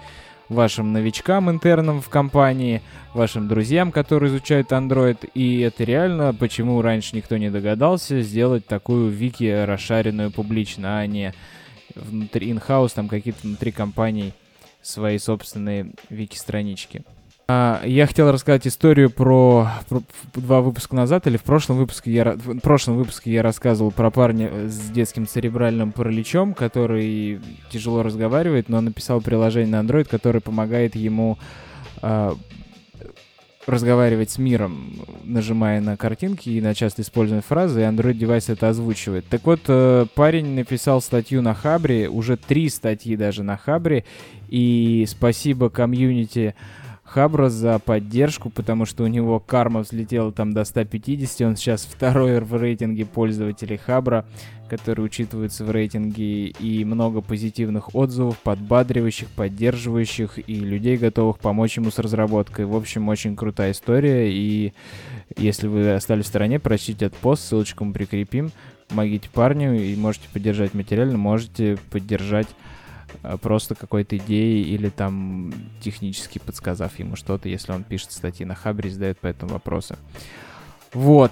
вашим 0.52 0.92
новичкам 0.92 1.50
интернам 1.50 2.02
в 2.02 2.10
компании, 2.10 2.82
вашим 3.14 3.48
друзьям, 3.48 3.92
которые 3.92 4.30
изучают 4.30 4.72
Android. 4.72 5.30
И 5.34 5.62
это 5.62 5.84
реально, 5.84 6.34
почему 6.34 6.82
раньше 6.82 7.16
никто 7.16 7.38
не 7.38 7.50
догадался 7.50 8.22
сделать 8.22 8.66
такую 8.66 9.10
вики 9.10 9.66
расшаренную 9.66 10.32
публично, 10.32 11.00
а 11.00 11.08
не 11.08 11.34
внутри 11.96 12.52
in-house, 12.52 12.92
там 12.94 13.08
какие-то 13.08 13.40
внутри 13.44 13.72
компаний 13.72 14.34
свои 14.82 15.18
собственные 15.18 15.92
вики-странички. 16.10 17.04
А, 17.54 17.82
я 17.84 18.08
хотел 18.08 18.32
рассказать 18.32 18.66
историю 18.66 19.10
про, 19.10 19.70
про 19.90 20.02
два 20.34 20.62
выпуска 20.62 20.96
назад, 20.96 21.28
или 21.28 21.36
в 21.36 21.44
прошлом 21.44 21.78
выпуске 21.78 22.10
я, 22.10 22.32
в 22.34 22.60
прошлом 22.60 22.96
выпуске 22.96 23.30
я 23.30 23.44
рассказывал 23.44 23.92
про 23.92 24.10
парня 24.10 24.70
с 24.70 24.90
детским 24.90 25.28
церебральным 25.28 25.92
параличом, 25.92 26.54
который 26.54 27.42
тяжело 27.70 28.04
разговаривает, 28.04 28.70
но 28.70 28.80
написал 28.80 29.20
приложение 29.20 29.82
на 29.82 29.86
Android, 29.86 30.06
которое 30.06 30.40
помогает 30.40 30.96
ему 30.96 31.38
а, 32.02 32.38
разговаривать 33.68 34.32
с 34.32 34.38
миром, 34.38 34.94
нажимая 35.26 35.82
на 35.82 35.98
картинки 35.98 36.48
и 36.48 36.62
на 36.62 36.74
часто 36.74 37.02
используемые 37.02 37.44
фразы, 37.44 37.82
и 37.82 37.84
Android 37.84 38.14
девайс 38.14 38.48
это 38.48 38.70
озвучивает. 38.70 39.26
Так 39.28 39.46
вот, 39.46 39.60
э, 39.68 40.06
парень 40.16 40.56
написал 40.56 41.02
статью 41.02 41.42
на 41.42 41.54
Хабре, 41.54 42.08
уже 42.08 42.38
три 42.38 42.70
статьи 42.70 43.18
даже 43.18 43.44
на 43.44 43.58
Хабре, 43.58 44.06
и 44.48 45.06
спасибо 45.06 45.70
комьюнити 45.70 46.56
Хабра 47.12 47.50
за 47.50 47.78
поддержку, 47.80 48.50
потому 48.50 48.86
что 48.86 49.04
у 49.04 49.08
него 49.08 49.42
карма 49.42 49.82
взлетела 49.82 50.32
там 50.32 50.54
до 50.54 50.64
150, 50.64 51.42
он 51.46 51.58
сейчас 51.58 51.84
второй 51.84 52.40
в 52.40 52.56
рейтинге 52.56 53.06
пользователей 53.06 53.76
Хабра, 53.76 54.26
которые 54.70 55.08
учитываются 55.08 55.66
в 55.66 55.72
рейтинге, 55.72 56.48
и 56.48 56.86
много 56.86 57.20
позитивных 57.20 57.94
отзывов, 57.96 58.40
подбадривающих, 58.40 59.28
поддерживающих, 59.28 60.40
и 60.48 60.56
людей, 60.56 60.96
готовых 60.96 61.40
помочь 61.40 61.76
ему 61.76 61.92
с 61.92 62.00
разработкой. 62.00 62.64
В 62.64 62.78
общем, 62.78 63.10
очень 63.10 63.36
крутая 63.36 63.72
история, 63.72 64.32
и 64.32 64.72
если 65.36 65.68
вы 65.68 65.92
остались 65.92 66.24
в 66.24 66.30
стороне, 66.30 66.62
прочтите 66.62 67.08
этот 67.08 67.20
пост, 67.20 67.44
ссылочку 67.44 67.84
мы 67.84 67.92
прикрепим, 67.92 68.52
помогите 68.88 69.28
парню, 69.34 69.78
и 69.78 69.98
можете 69.98 70.30
поддержать 70.32 70.74
материально, 70.74 71.18
можете 71.18 71.78
поддержать 71.90 72.48
просто 73.42 73.76
какой-то 73.76 74.18
идеей 74.18 74.64
или 74.64 74.90
там 74.90 75.54
технически 75.82 76.40
подсказав 76.40 76.98
ему 77.00 77.16
что-то, 77.16 77.50
если 77.50 77.72
он 77.72 77.84
пишет 77.84 78.12
статьи 78.12 78.46
на 78.46 78.56
Хабре 78.56 78.90
и 78.90 78.94
задает 78.94 79.20
по 79.20 79.28
этому 79.28 79.54
вопросы. 79.54 79.98
Вот. 80.94 81.32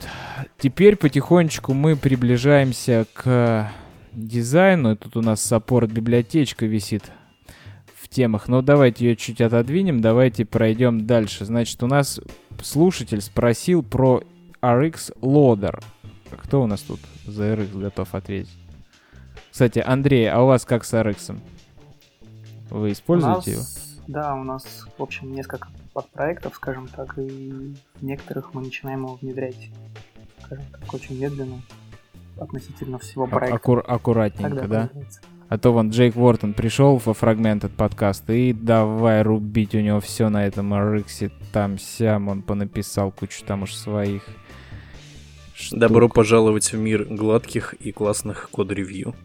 Теперь 0.58 0.96
потихонечку 0.96 1.74
мы 1.74 1.96
приближаемся 1.96 3.06
к 3.14 3.72
дизайну. 4.14 4.96
Тут 4.96 5.18
у 5.18 5.22
нас 5.22 5.42
саппорт 5.42 5.92
библиотечка 5.92 6.66
висит 6.66 7.12
в 7.96 8.08
темах. 8.08 8.48
Но 8.48 8.62
давайте 8.62 9.06
ее 9.06 9.16
чуть 9.16 9.42
отодвинем, 9.42 10.02
давайте 10.02 10.46
пройдем 10.46 11.06
дальше. 11.06 11.46
Значит, 11.46 11.84
у 11.84 11.88
нас 11.88 12.22
слушатель 12.62 13.22
спросил 13.22 13.84
про 13.84 14.24
RX 14.62 15.14
Loader. 15.22 15.84
Кто 16.38 16.64
у 16.64 16.68
нас 16.68 16.82
тут 16.82 17.00
за 17.26 17.54
RX 17.54 17.80
готов 17.80 18.16
ответить? 18.16 18.56
Кстати, 19.52 19.80
Андрей, 19.80 20.30
а 20.30 20.42
у 20.42 20.48
вас 20.48 20.64
как 20.64 20.86
с 20.86 20.94
RX? 20.94 21.38
Вы 22.70 22.92
используете 22.92 23.52
его? 23.52 23.62
Да, 24.08 24.34
у 24.34 24.44
нас, 24.44 24.66
в 24.98 25.04
общем, 25.04 25.34
несколько 25.34 25.70
подпроектов, 25.94 26.56
скажем 26.56 26.88
так, 26.88 27.18
и 27.20 27.76
некоторых 28.02 28.54
мы 28.54 28.62
начинаем 28.64 29.04
его 29.04 29.16
внедрять, 29.16 29.70
скажем 30.44 30.66
так, 30.72 30.94
очень 30.94 31.20
медленно 31.20 31.62
относительно 32.40 32.98
всего 32.98 33.28
проекта. 33.28 33.56
Аккур- 33.58 33.86
аккуратненько, 33.86 34.50
Тогда 34.50 34.68
да? 34.68 34.88
Появляется. 34.88 35.22
А 35.50 35.58
то 35.58 35.74
вон 35.74 35.90
Джейк 35.90 36.16
Уортон 36.16 36.54
пришел 36.54 36.98
во 36.98 37.14
фрагмент 37.16 37.66
от 37.66 37.72
подкаста 37.72 38.34
и 38.34 38.54
давай 38.54 39.24
рубить 39.24 39.74
у 39.74 39.80
него 39.80 40.00
все 40.00 40.30
на 40.30 40.46
этом 40.46 40.74
RX, 40.74 41.32
там 41.52 41.80
сям, 41.80 42.28
он 42.28 42.44
понаписал 42.44 43.12
кучу 43.12 43.44
там 43.44 43.64
уж 43.64 43.74
своих. 43.74 44.24
Штук. 45.56 45.80
Добро 45.80 46.08
пожаловать 46.08 46.72
в 46.72 46.78
мир 46.78 47.04
гладких 47.06 47.74
и 47.74 47.92
классных 47.92 48.50
код-ревью. 48.52 49.16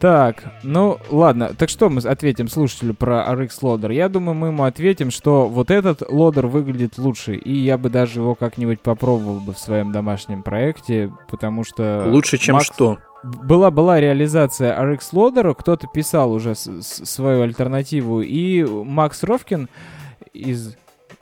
Так, 0.00 0.44
ну 0.62 0.98
ладно, 1.10 1.52
так 1.54 1.68
что 1.68 1.90
мы 1.90 2.00
ответим 2.00 2.48
слушателю 2.48 2.94
про 2.94 3.22
RX 3.28 3.50
лодер? 3.60 3.90
Я 3.90 4.08
думаю, 4.08 4.34
мы 4.34 4.46
ему 4.46 4.64
ответим, 4.64 5.10
что 5.10 5.46
вот 5.46 5.70
этот 5.70 6.02
лодер 6.10 6.46
выглядит 6.46 6.96
лучше, 6.96 7.34
и 7.34 7.52
я 7.52 7.76
бы 7.76 7.90
даже 7.90 8.20
его 8.20 8.34
как-нибудь 8.34 8.80
попробовал 8.80 9.40
бы 9.40 9.52
в 9.52 9.58
своем 9.58 9.92
домашнем 9.92 10.42
проекте, 10.42 11.12
потому 11.28 11.64
что... 11.64 12.06
Лучше, 12.06 12.38
чем 12.38 12.54
Макс... 12.54 12.66
что? 12.66 12.96
Была, 13.22 13.70
была 13.70 14.00
реализация 14.00 14.74
RX 14.74 15.00
лодера, 15.12 15.52
кто-то 15.52 15.86
писал 15.86 16.32
уже 16.32 16.54
свою 16.54 17.42
альтернативу, 17.42 18.22
и 18.22 18.64
Макс 18.64 19.22
Ровкин 19.22 19.68
из 20.32 20.76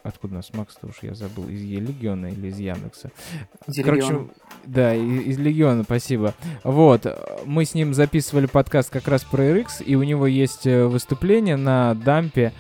Откуда 0.09 0.35
у 0.35 0.37
нас 0.37 0.51
Макс-то 0.55 0.87
уж 0.87 1.03
я 1.03 1.15
забыл, 1.15 1.49
из 1.49 1.63
Легиона 1.63 2.29
или 2.29 2.49
из 2.49 2.59
Яндекса? 2.59 3.11
Из 3.67 3.85
Короче, 3.85 4.29
да, 4.65 4.95
из, 4.95 5.27
из 5.27 5.39
Легиона, 5.39 5.83
спасибо. 5.83 6.33
Вот, 6.65 7.07
мы 7.45 7.67
с 7.67 7.75
ним 7.75 7.93
записывали 7.93 8.47
подкаст 8.47 8.89
как 8.89 9.07
раз 9.07 9.25
про 9.25 9.45
RX, 9.45 9.85
и 9.85 9.97
у 9.97 10.03
него 10.03 10.27
есть 10.27 10.67
э, 10.67 10.87
выступление 10.87 11.57
на 11.57 11.95
дампе 11.95 12.55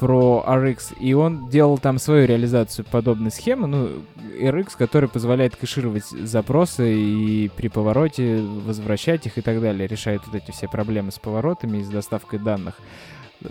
про 0.00 0.42
RX, 0.48 0.98
и 0.98 1.12
он 1.12 1.50
делал 1.50 1.76
там 1.76 1.98
свою 1.98 2.26
реализацию 2.26 2.86
подобной 2.90 3.30
схемы, 3.30 3.66
ну, 3.66 3.88
RX, 4.40 4.70
который 4.78 5.10
позволяет 5.10 5.54
кэшировать 5.54 6.06
запросы 6.06 6.94
и 6.94 7.50
при 7.54 7.68
повороте 7.68 8.40
возвращать 8.40 9.26
их 9.26 9.36
и 9.36 9.42
так 9.42 9.60
далее, 9.60 9.86
решает 9.86 10.22
вот 10.26 10.34
эти 10.34 10.50
все 10.50 10.66
проблемы 10.66 11.12
с 11.12 11.18
поворотами 11.18 11.78
и 11.78 11.82
с 11.82 11.88
доставкой 11.88 12.38
данных 12.38 12.76
э, 13.42 13.48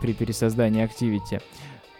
при 0.00 0.12
пересоздании 0.12 0.84
Activity. 0.84 1.42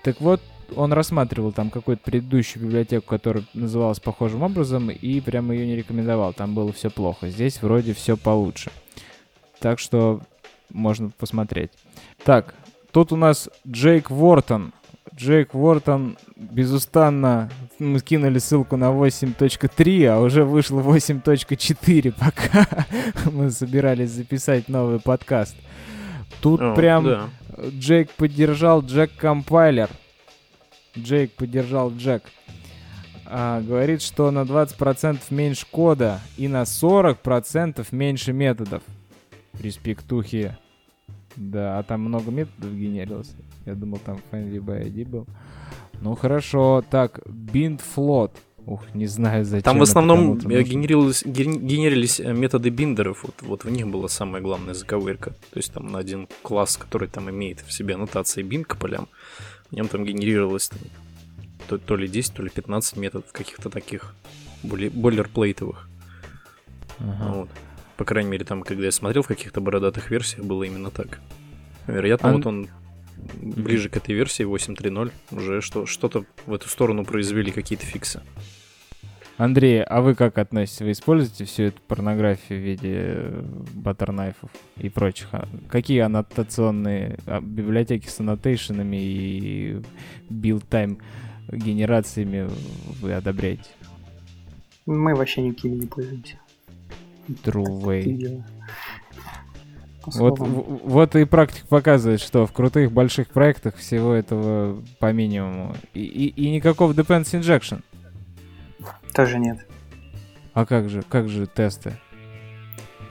Так 0.02 0.20
вот, 0.20 0.40
он 0.76 0.92
рассматривал 0.92 1.52
там 1.52 1.70
какую-то 1.70 2.02
предыдущую 2.02 2.64
библиотеку, 2.64 3.06
которая 3.06 3.44
называлась 3.54 4.00
похожим 4.00 4.42
образом, 4.42 4.90
и 4.90 5.20
прямо 5.20 5.54
ее 5.54 5.66
не 5.66 5.76
рекомендовал. 5.76 6.32
Там 6.32 6.54
было 6.54 6.72
все 6.72 6.90
плохо. 6.90 7.28
Здесь 7.28 7.62
вроде 7.62 7.94
все 7.94 8.16
получше. 8.16 8.70
Так 9.60 9.78
что 9.78 10.20
можно 10.70 11.10
посмотреть. 11.10 11.70
Так, 12.24 12.54
тут 12.92 13.12
у 13.12 13.16
нас 13.16 13.48
Джейк 13.66 14.10
Вортон. 14.10 14.72
Джейк 15.14 15.54
Вортон 15.54 16.16
безустанно 16.36 17.50
мы 17.78 17.98
скинули 17.98 18.38
ссылку 18.38 18.76
на 18.76 18.86
8.3, 18.86 20.06
а 20.06 20.20
уже 20.20 20.44
вышло 20.44 20.80
8.4, 20.80 22.14
пока 22.18 22.66
мы 23.30 23.50
собирались 23.50 24.10
записать 24.10 24.68
новый 24.68 25.00
подкаст. 25.00 25.56
Тут 26.40 26.60
О, 26.60 26.74
прям 26.74 27.04
да. 27.04 27.28
Jake 27.68 28.10
поддержал 28.12 28.82
Jack 28.82 29.10
compiler. 29.16 29.90
Jake 30.96 31.32
поддержал 31.32 31.92
Джек. 31.92 32.22
А, 33.26 33.60
говорит, 33.60 34.02
что 34.02 34.30
на 34.30 34.40
20% 34.42 35.20
меньше 35.30 35.66
кода 35.70 36.20
и 36.36 36.48
на 36.48 36.62
40% 36.62 37.86
меньше 37.92 38.32
методов. 38.32 38.82
Респектухи. 39.60 40.56
Да, 41.36 41.78
а 41.78 41.82
там 41.84 42.00
много 42.02 42.30
методов 42.30 42.74
генерилось. 42.74 43.32
Я 43.66 43.74
думал, 43.74 43.98
там 44.04 44.20
find 44.32 44.45
view 44.45 44.58
by 44.58 44.84
ID 44.84 45.06
был. 45.06 45.26
Ну 46.00 46.16
хорошо, 46.16 46.82
так, 46.90 47.20
bind 47.26 47.80
float. 47.94 48.32
Ух, 48.66 48.82
не 48.94 49.06
знаю, 49.06 49.44
зачем. 49.44 49.62
Там 49.62 49.78
в 49.78 49.82
основном 49.82 50.38
генерировались, 50.38 51.24
генерились 51.24 52.20
э, 52.20 52.32
методы 52.32 52.70
биндеров. 52.70 53.24
Вот, 53.24 53.34
вот 53.42 53.64
в 53.64 53.70
них 53.70 53.88
была 53.88 54.08
самая 54.08 54.42
главная 54.42 54.74
заковырка. 54.74 55.30
То 55.30 55.56
есть 55.56 55.72
там 55.72 55.90
на 55.90 55.98
один 55.98 56.28
класс, 56.42 56.76
который 56.76 57.08
там 57.08 57.30
имеет 57.30 57.60
в 57.60 57.72
себе 57.72 57.94
аннотации 57.94 58.44
bind 58.44 58.64
к 58.64 58.76
полям, 58.76 59.08
в 59.70 59.72
нем 59.74 59.88
там 59.88 60.04
генерировалось 60.04 60.70
то, 61.68 61.78
то 61.78 61.96
ли 61.96 62.08
10, 62.08 62.34
то 62.34 62.42
ли 62.42 62.50
15 62.50 62.96
методов 62.96 63.32
каких-то 63.32 63.70
таких 63.70 64.14
бойлерплейтовых. 64.62 65.88
Ага. 66.98 67.32
Вот. 67.32 67.48
По 67.96 68.04
крайней 68.04 68.30
мере, 68.30 68.44
там, 68.44 68.62
когда 68.62 68.84
я 68.84 68.92
смотрел 68.92 69.22
в 69.22 69.28
каких-то 69.28 69.60
бородатых 69.60 70.10
версиях, 70.10 70.44
было 70.44 70.64
именно 70.64 70.90
так. 70.90 71.20
Вероятно, 71.86 72.30
а... 72.30 72.32
вот 72.32 72.46
он 72.46 72.68
ближе 73.40 73.88
к 73.88 73.96
этой 73.96 74.14
версии 74.14 74.44
8.3.0 74.44 75.12
уже 75.32 75.60
что, 75.60 75.86
что-то 75.86 76.24
в 76.46 76.54
эту 76.54 76.68
сторону 76.68 77.04
произвели 77.04 77.52
какие-то 77.52 77.84
фиксы. 77.84 78.22
Андрей, 79.40 79.82
а 79.82 80.02
вы 80.02 80.14
как 80.14 80.36
относитесь? 80.36 80.82
Вы 80.82 80.92
используете 80.92 81.46
всю 81.46 81.62
эту 81.62 81.80
порнографию 81.88 82.60
в 82.60 82.62
виде 82.62 83.42
баттернайфов 83.72 84.50
и 84.76 84.90
прочих? 84.90 85.28
А 85.32 85.48
какие 85.70 86.00
аннотационные 86.00 87.16
а, 87.24 87.40
библиотеки 87.40 88.06
с 88.06 88.20
annotation'ами 88.20 88.98
и 88.98 89.82
build-time 90.28 90.98
генерациями 91.50 92.50
вы 93.00 93.14
одобряете? 93.14 93.70
Мы 94.84 95.14
вообще 95.14 95.40
никакими 95.40 95.76
не 95.76 95.86
пользуемся. 95.86 96.36
True 97.42 97.80
way. 97.80 98.42
Вот, 100.04 100.38
вот 100.38 101.16
и 101.16 101.24
практика 101.24 101.66
показывает, 101.66 102.20
что 102.20 102.46
в 102.46 102.52
крутых 102.52 102.92
больших 102.92 103.28
проектах 103.28 103.76
всего 103.76 104.12
этого 104.12 104.82
по 104.98 105.14
минимуму. 105.14 105.76
И, 105.94 106.02
и, 106.02 106.26
и 106.26 106.50
никакого 106.50 106.92
dependency 106.92 107.40
injection. 107.40 107.80
Тоже 109.14 109.38
нет. 109.38 109.66
А 110.54 110.66
как 110.66 110.88
же, 110.88 111.02
как 111.02 111.28
же 111.28 111.46
тесты? 111.46 111.98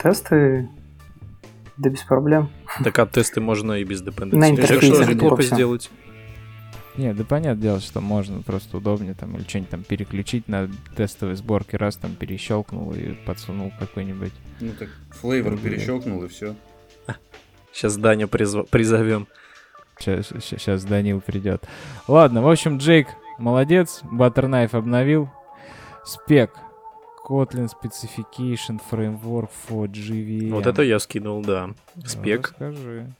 Тесты, 0.01 0.69
да 1.77 1.89
без 1.89 2.01
проблем. 2.01 2.49
Так 2.83 2.97
а 2.99 3.05
тесты 3.05 3.41
можно 3.41 3.73
и 3.73 3.83
без 3.83 4.01
На 4.01 4.09
dependency. 4.09 4.49
интерфейсе 4.51 5.03
Что 5.17 5.41
сделать. 5.41 5.89
Не, 6.97 7.13
да 7.13 7.23
понятное 7.23 7.61
дело, 7.61 7.79
что 7.79 8.01
можно, 8.01 8.41
просто 8.41 8.75
удобнее 8.77 9.13
там 9.13 9.35
или 9.37 9.43
что-нибудь 9.47 9.69
там 9.69 9.83
переключить 9.83 10.47
на 10.49 10.69
тестовой 10.97 11.35
сборке, 11.35 11.77
раз 11.77 11.95
там 11.95 12.15
перещелкнул 12.15 12.91
и 12.93 13.13
подсунул 13.25 13.71
какой-нибудь. 13.79 14.33
Ну 14.59 14.71
так, 14.77 14.89
флейвор 15.11 15.53
Ну, 15.53 15.57
перещелкнул 15.59 16.23
и 16.23 16.27
все. 16.27 16.55
Сейчас 17.71 17.95
Даню 17.97 18.27
призва- 18.27 18.67
призовем. 18.69 19.27
Сейчас 19.99 20.83
Данил 20.83 21.21
придет. 21.21 21.63
Ладно, 22.07 22.41
в 22.41 22.49
общем, 22.49 22.77
Джейк 22.77 23.07
молодец, 23.37 24.01
Butterknife 24.03 24.75
обновил. 24.75 25.29
Спек. 26.09 26.51
Kotlin 27.27 27.69
Specification 27.69 28.79
Framework 28.89 29.49
for 29.69 29.87
JVM. 29.87 30.51
Вот 30.51 30.65
это 30.65 30.81
я 30.81 30.97
скинул, 30.99 31.41
да. 31.43 31.67
Ну, 31.95 32.05
Спек. 32.05 32.49
Расскажи. 32.51 33.13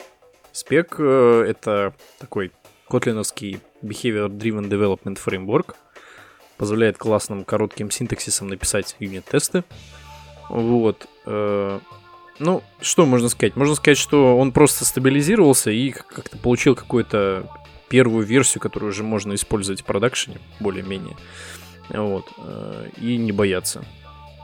Спек 0.52 0.96
э, 0.98 1.46
это 1.48 1.94
такой 2.18 2.52
котлиновский 2.90 3.60
Behavior 3.84 4.28
Driven 4.30 4.68
Development 4.68 5.20
Framework. 5.24 5.76
Позволяет 6.58 6.98
классным 6.98 7.44
коротким 7.44 7.92
синтаксисом 7.92 8.48
написать 8.48 8.96
юнит-тесты. 9.00 9.64
Вот. 10.50 11.08
э, 11.26 11.80
Ну, 12.40 12.64
что 12.82 13.06
можно 13.06 13.30
сказать? 13.30 13.56
Можно 13.58 13.76
сказать, 13.76 13.98
что 13.98 14.38
он 14.40 14.52
просто 14.54 14.86
стабилизировался 14.86 15.72
и 15.72 15.92
как- 15.92 16.08
как-то 16.08 16.38
получил 16.38 16.74
какую-то 16.76 17.48
первую 17.90 18.26
версию, 18.26 18.62
которую 18.62 18.90
уже 18.92 19.04
можно 19.04 19.34
использовать 19.36 19.82
в 19.82 19.86
продакшене, 19.86 20.38
более-менее. 20.60 21.16
Вот. 21.90 22.26
э, 22.38 22.90
И 22.98 23.18
не 23.18 23.32
бояться. 23.32 23.84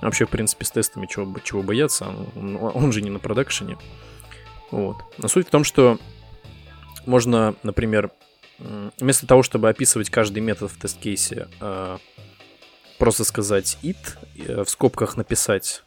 Вообще, 0.01 0.25
в 0.25 0.29
принципе, 0.29 0.65
с 0.65 0.71
тестами 0.71 1.07
чего, 1.07 1.39
чего 1.43 1.63
бояться, 1.63 2.07
он, 2.35 2.57
он 2.61 2.91
же 2.91 3.01
не 3.01 3.09
на 3.09 3.19
продакшене. 3.19 3.77
Вот. 4.71 4.97
Но 5.17 5.27
суть 5.27 5.47
в 5.47 5.51
том, 5.51 5.63
что 5.63 5.97
можно, 7.05 7.55
например, 7.63 8.11
вместо 8.99 9.27
того, 9.27 9.43
чтобы 9.43 9.69
описывать 9.69 10.09
каждый 10.09 10.39
метод 10.39 10.71
в 10.71 10.79
тест-кейсе, 10.79 11.47
э, 11.59 11.97
просто 12.97 13.23
сказать 13.23 13.77
it, 13.83 13.97
э, 14.37 14.63
в 14.63 14.69
скобках 14.69 15.17
написать 15.17 15.83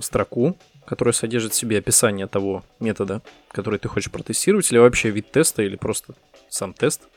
строку, 0.00 0.56
которая 0.84 1.14
содержит 1.14 1.52
в 1.52 1.56
себе 1.56 1.78
описание 1.78 2.26
того 2.26 2.62
метода, 2.78 3.22
который 3.48 3.78
ты 3.78 3.88
хочешь 3.88 4.10
протестировать, 4.10 4.70
или 4.70 4.78
вообще 4.78 5.10
вид 5.10 5.32
теста, 5.32 5.62
или 5.62 5.76
просто 5.76 6.14
сам 6.50 6.74
тест. 6.74 7.08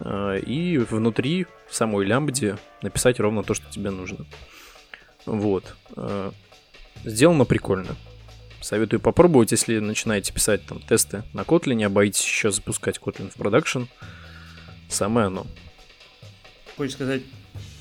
Э, 0.00 0.40
И 0.44 0.78
внутри, 0.78 1.46
в 1.68 1.74
самой 1.74 2.06
лямбде, 2.06 2.58
написать 2.82 3.20
ровно 3.20 3.42
то, 3.42 3.54
что 3.54 3.70
тебе 3.70 3.90
нужно. 3.90 4.26
Вот. 5.24 5.74
Э, 5.96 6.30
Сделано 7.04 7.44
прикольно. 7.44 7.96
Советую 8.60 9.00
попробовать, 9.00 9.52
если 9.52 9.78
начинаете 9.78 10.32
писать 10.32 10.64
там 10.66 10.80
тесты 10.80 11.22
на 11.34 11.42
Kotlin, 11.42 11.84
а 11.84 11.88
боитесь 11.88 12.24
еще 12.24 12.50
запускать 12.50 12.98
Kotlin 12.98 13.30
в 13.30 13.34
продакшн. 13.34 13.82
Самое 14.88 15.26
оно. 15.28 15.46
Хочешь 16.76 16.94
сказать, 16.94 17.22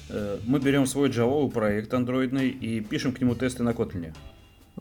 э, 0.09 0.39
мы 0.45 0.59
берем 0.59 0.85
свой 0.85 1.09
Java 1.09 1.49
проект 1.49 1.93
андроидный 1.93 2.49
и 2.49 2.81
пишем 2.81 3.13
к 3.13 3.21
нему 3.21 3.35
тесты 3.35 3.63
на 3.63 3.71
Kotlin. 3.71 4.13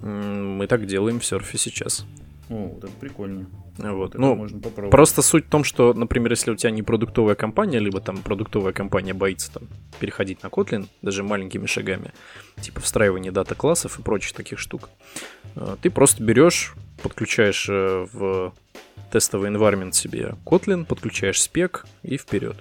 Мы 0.00 0.66
так 0.66 0.86
делаем 0.86 1.20
в 1.20 1.24
серфе 1.24 1.56
сейчас. 1.56 2.04
О, 2.50 2.68
вот 2.68 2.84
это 2.84 2.92
прикольно. 3.00 3.46
Вот. 3.78 4.10
Это 4.10 4.20
Ну, 4.20 4.34
можно 4.34 4.60
попробовать. 4.60 4.90
Просто 4.90 5.22
суть 5.22 5.46
в 5.46 5.48
том, 5.48 5.64
что, 5.64 5.94
например, 5.94 6.32
если 6.32 6.50
у 6.50 6.56
тебя 6.56 6.70
не 6.70 6.82
продуктовая 6.82 7.34
компания, 7.34 7.78
либо 7.78 8.00
там 8.00 8.18
продуктовая 8.18 8.72
компания 8.72 9.14
боится 9.14 9.52
там 9.52 9.64
переходить 9.98 10.42
на 10.42 10.48
Kotlin, 10.48 10.86
даже 11.02 11.22
маленькими 11.22 11.66
шагами, 11.66 12.12
типа 12.60 12.80
встраивание 12.80 13.32
дата-классов 13.32 13.98
и 13.98 14.02
прочих 14.02 14.34
таких 14.34 14.58
штук, 14.58 14.90
э, 15.56 15.76
ты 15.80 15.90
просто 15.90 16.22
берешь, 16.22 16.74
подключаешь 17.02 17.66
э, 17.68 18.06
в 18.12 18.52
тестовый 19.10 19.50
environment 19.50 19.92
себе 19.92 20.34
Kotlin, 20.44 20.84
подключаешь 20.84 21.40
спек 21.40 21.86
и 22.02 22.18
вперед. 22.18 22.56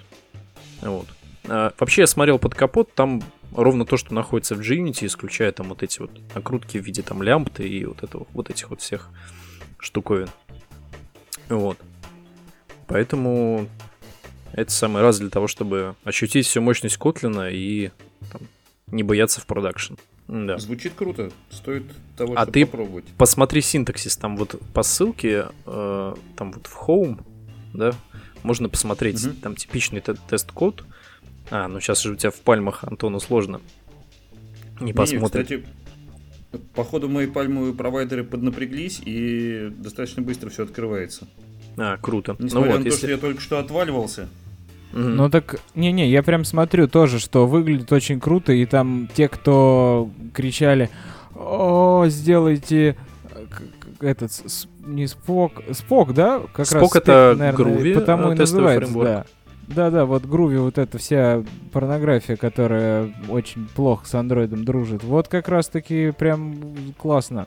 Вот. 0.80 1.06
А, 1.48 1.72
Вообще 1.78 2.02
я 2.02 2.06
смотрел 2.06 2.38
под 2.38 2.54
капот, 2.54 2.94
там 2.94 3.22
ровно 3.54 3.84
то, 3.84 3.96
что 3.96 4.14
находится 4.14 4.54
в 4.54 4.60
JUnity, 4.60 5.06
исключая 5.06 5.52
там 5.52 5.68
вот 5.68 5.82
эти 5.82 6.00
вот 6.00 6.10
накрутки 6.34 6.78
в 6.78 6.84
виде 6.84 7.02
там 7.02 7.22
лямбды 7.22 7.68
и 7.68 7.84
вот 7.84 8.02
этого, 8.02 8.26
вот 8.32 8.50
этих 8.50 8.70
вот 8.70 8.80
всех 8.80 9.10
штуковин. 9.84 10.28
Вот. 11.48 11.78
Поэтому 12.86 13.68
это 14.52 14.70
самый 14.70 15.02
раз 15.02 15.18
для 15.18 15.30
того, 15.30 15.46
чтобы 15.46 15.94
ощутить 16.04 16.46
всю 16.46 16.60
мощность 16.60 16.96
Котлина 16.96 17.48
и 17.50 17.90
там, 18.32 18.42
не 18.88 19.02
бояться 19.02 19.40
в 19.40 19.46
продакшн. 19.46 19.94
Да. 20.26 20.56
Звучит 20.58 20.94
круто. 20.94 21.30
Стоит 21.50 21.84
того, 22.16 22.32
А 22.34 22.42
чтобы 22.42 22.52
ты- 22.52 22.66
попробовать. 22.66 23.04
Посмотри 23.18 23.60
синтаксис, 23.60 24.16
там 24.16 24.36
вот 24.36 24.58
по 24.72 24.82
ссылке, 24.82 25.48
э, 25.66 26.14
там 26.36 26.52
вот 26.52 26.66
в 26.66 26.88
Home, 26.88 27.22
да, 27.74 27.92
можно 28.42 28.68
посмотреть, 28.70 29.22
Мгм. 29.22 29.36
там 29.36 29.56
типичный 29.56 30.00
те- 30.00 30.14
тест-код. 30.14 30.84
А, 31.50 31.68
ну 31.68 31.78
сейчас 31.80 32.00
же 32.02 32.12
у 32.12 32.16
тебя 32.16 32.30
в 32.30 32.36
пальмах, 32.40 32.84
Антону 32.84 33.20
сложно. 33.20 33.60
Не 34.80 34.86
Не-не, 34.86 34.92
посмотрит. 34.94 35.46
Кстати, 35.46 35.66
походу 36.74 37.08
мои 37.08 37.26
пальмовые 37.26 37.74
провайдеры 37.74 38.24
поднапряглись 38.24 39.00
и 39.04 39.72
достаточно 39.78 40.22
быстро 40.22 40.50
все 40.50 40.64
открывается. 40.64 41.26
А, 41.76 41.96
круто. 41.96 42.36
Несмотря 42.38 42.70
ну 42.70 42.72
вот, 42.72 42.78
на 42.78 42.84
то, 42.84 42.88
если... 42.90 42.98
что 42.98 43.10
я 43.10 43.18
только 43.18 43.40
что 43.40 43.58
отваливался. 43.58 44.28
Мгм. 44.92 45.16
Ну 45.16 45.30
так, 45.30 45.60
не-не, 45.74 46.08
я 46.08 46.22
прям 46.22 46.44
смотрю 46.44 46.86
тоже, 46.86 47.18
что 47.18 47.46
выглядит 47.48 47.90
очень 47.92 48.20
круто, 48.20 48.52
и 48.52 48.64
там 48.64 49.08
те, 49.12 49.28
кто 49.28 50.08
кричали, 50.32 50.88
о, 51.34 52.04
сделайте 52.06 52.96
э, 53.32 53.44
этот, 54.00 54.30
не 54.86 55.08
спок, 55.08 55.64
спок, 55.72 56.14
да? 56.14 56.42
Как 56.52 56.66
Спок 56.66 56.90
спек, 56.90 57.02
это 57.02 57.34
наверное, 57.36 57.74
Groovy, 57.74 57.94
потому 57.94 58.30
э, 58.30 58.34
и 58.34 58.38
называется, 58.38 58.94
да. 58.94 59.26
Да-да, 59.68 60.04
вот 60.04 60.24
Груви, 60.24 60.58
вот 60.58 60.78
эта 60.78 60.98
вся 60.98 61.42
порнография, 61.72 62.36
которая 62.36 63.14
очень 63.28 63.66
плохо 63.68 64.06
с 64.06 64.14
андроидом 64.14 64.64
дружит. 64.64 65.02
Вот 65.02 65.28
как 65.28 65.48
раз-таки 65.48 66.12
прям 66.12 66.56
классно. 66.98 67.46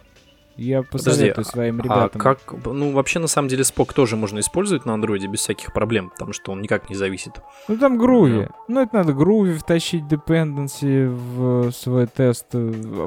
Я 0.58 0.82
посоветую 0.82 1.46
своим 1.46 1.80
А 1.82 1.84
ребятам. 1.84 2.20
как, 2.20 2.40
ну 2.66 2.92
вообще 2.92 3.20
на 3.20 3.28
самом 3.28 3.48
деле 3.48 3.64
спок 3.64 3.94
тоже 3.94 4.16
можно 4.16 4.40
использовать 4.40 4.86
на 4.86 4.96
андроиде 4.96 5.28
без 5.28 5.42
всяких 5.42 5.72
проблем, 5.72 6.10
потому 6.10 6.34
что 6.34 6.52
он 6.52 6.62
никак 6.62 6.90
не 6.90 6.96
зависит. 6.96 7.34
Ну 7.68 7.78
там 7.78 8.00
груви. 8.00 8.48
Ну 8.68 8.82
это 8.82 8.96
надо 8.96 9.14
груви 9.14 9.54
втащить 9.54 10.06
dependency 10.06 11.08
в 11.08 11.72
свой 11.72 12.08
тест. 12.08 12.48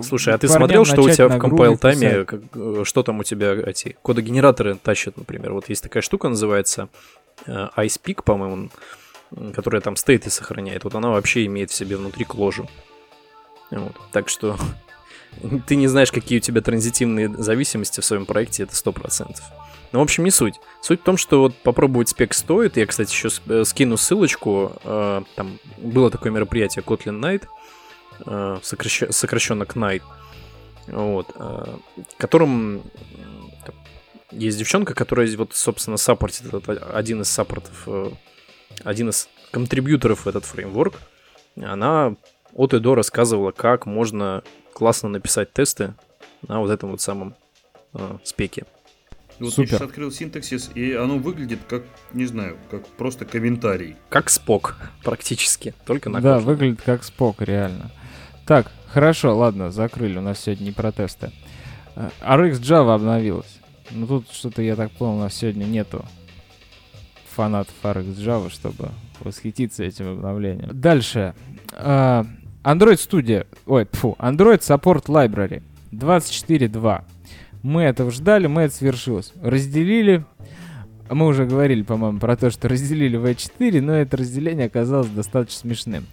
Слушай, 0.02 0.34
а 0.34 0.38
ты 0.38 0.46
смотрел, 0.46 0.84
что 0.84 1.02
у 1.02 1.10
тебя 1.10 1.28
в 1.28 1.36
compile 1.38 1.76
тайме, 1.76 2.24
как, 2.24 2.40
э, 2.54 2.82
что 2.84 3.02
там 3.02 3.18
у 3.18 3.24
тебя 3.24 3.52
эти 3.52 3.96
кодогенераторы 4.02 4.76
тащат, 4.76 5.16
например. 5.16 5.52
Вот 5.52 5.68
есть 5.68 5.82
такая 5.82 6.02
штука, 6.04 6.28
называется 6.28 6.82
э, 6.82 7.19
IcePeak, 7.46 8.22
по-моему, 8.22 8.70
которая 9.54 9.80
там 9.80 9.96
стейты 9.96 10.30
сохраняет. 10.30 10.84
Вот 10.84 10.94
она 10.94 11.10
вообще 11.10 11.46
имеет 11.46 11.70
в 11.70 11.74
себе 11.74 11.96
внутри 11.96 12.24
кложу. 12.24 12.68
Вот. 13.70 13.94
Так 14.12 14.28
что 14.28 14.56
ты 15.66 15.76
не 15.76 15.86
знаешь, 15.88 16.12
какие 16.12 16.38
у 16.38 16.42
тебя 16.42 16.60
транзитивные 16.60 17.28
зависимости 17.28 18.00
в 18.00 18.04
своем 18.04 18.26
проекте, 18.26 18.64
это 18.64 18.72
100%. 18.72 19.36
Ну, 19.92 19.98
в 19.98 20.02
общем, 20.02 20.22
не 20.24 20.30
суть. 20.30 20.54
Суть 20.82 21.00
в 21.00 21.04
том, 21.04 21.16
что 21.16 21.40
вот 21.40 21.56
попробовать 21.62 22.08
спек 22.08 22.32
стоит. 22.32 22.76
Я, 22.76 22.86
кстати, 22.86 23.10
еще 23.12 23.28
э, 23.48 23.64
скину 23.64 23.96
ссылочку. 23.96 24.72
э, 24.84 25.22
Там 25.34 25.58
было 25.78 26.10
такое 26.10 26.30
мероприятие 26.30 26.84
Kotlin 26.84 27.18
Night, 27.20 27.46
э, 28.24 28.58
сокращ- 28.62 29.10
сокращенно 29.10 29.64
Knight, 29.64 30.02
вот, 30.86 31.32
э, 31.34 31.76
есть 34.30 34.58
девчонка, 34.58 34.94
которая 34.94 35.34
вот, 35.36 35.54
собственно, 35.54 35.96
саппортит 35.96 36.46
этот, 36.52 36.68
один 36.94 37.22
из 37.22 37.30
саппортов, 37.30 37.82
э, 37.86 38.10
один 38.84 39.10
из 39.10 39.28
контрибьюторов 39.50 40.24
в 40.24 40.28
этот 40.28 40.44
фреймворк. 40.44 41.00
Она 41.56 42.16
от 42.54 42.74
и 42.74 42.78
до 42.78 42.94
рассказывала, 42.94 43.52
как 43.52 43.86
можно 43.86 44.42
классно 44.72 45.08
написать 45.08 45.52
тесты 45.52 45.94
на 46.46 46.60
вот 46.60 46.70
этом 46.70 46.90
вот 46.90 47.00
самом 47.00 47.34
э, 47.94 48.18
спеке. 48.24 48.64
Вот 49.38 49.46
я 49.46 49.52
Супер. 49.52 49.68
сейчас 49.68 49.80
открыл 49.80 50.12
синтаксис, 50.12 50.70
и 50.74 50.92
оно 50.92 51.16
выглядит 51.16 51.60
как, 51.66 51.84
не 52.12 52.26
знаю, 52.26 52.58
как 52.70 52.86
просто 52.86 53.24
комментарий. 53.24 53.96
Как 54.10 54.28
спок, 54.28 54.76
практически, 55.04 55.74
только 55.86 56.10
на 56.10 56.20
Да, 56.20 56.38
выглядит 56.38 56.82
как 56.82 57.04
спок, 57.04 57.40
реально. 57.40 57.90
Так, 58.46 58.70
хорошо, 58.88 59.36
ладно, 59.36 59.70
закрыли, 59.70 60.18
у 60.18 60.22
нас 60.22 60.40
сегодня 60.40 60.64
не 60.64 60.72
протесты. 60.72 61.32
Э, 61.96 62.10
RX 62.20 62.60
Java 62.60 62.94
обновилась. 62.94 63.59
Ну 63.90 64.06
тут 64.06 64.30
что-то, 64.30 64.62
я 64.62 64.76
так 64.76 64.90
понял, 64.92 65.16
у 65.16 65.20
нас 65.20 65.34
сегодня 65.34 65.64
нету 65.64 66.04
фанатов 67.28 67.74
RX 67.82 68.16
Java, 68.16 68.50
чтобы 68.50 68.90
восхититься 69.20 69.84
этим 69.84 70.12
обновлением. 70.12 70.70
Дальше. 70.72 71.34
А, 71.72 72.26
Android 72.62 72.96
Studio, 72.96 73.46
ой, 73.66 73.86
фу, 73.92 74.16
Android 74.18 74.60
Support 74.60 75.06
Library 75.06 75.62
24.2. 75.92 77.02
Мы 77.62 77.82
этого 77.82 78.10
ждали, 78.10 78.46
мы 78.46 78.62
это 78.62 78.74
свершилось. 78.74 79.32
Разделили, 79.42 80.24
мы 81.10 81.26
уже 81.26 81.46
говорили, 81.46 81.82
по-моему, 81.82 82.18
про 82.18 82.36
то, 82.36 82.50
что 82.50 82.68
разделили 82.68 83.18
V4, 83.18 83.80
но 83.80 83.94
это 83.94 84.16
разделение 84.16 84.66
оказалось 84.66 85.08
достаточно 85.08 85.60
смешным. 85.60 86.06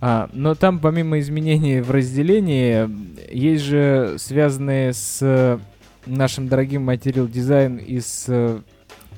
А, 0.00 0.30
но 0.32 0.54
там 0.54 0.78
помимо 0.78 1.18
изменений 1.18 1.80
в 1.80 1.90
разделении, 1.90 2.88
есть 3.34 3.64
же 3.64 4.14
связанные 4.18 4.92
с 4.92 5.60
нашим 6.06 6.48
дорогим 6.48 6.88
Material 6.88 7.30
Design 7.30 7.82
и 7.82 8.00
с 8.00 8.62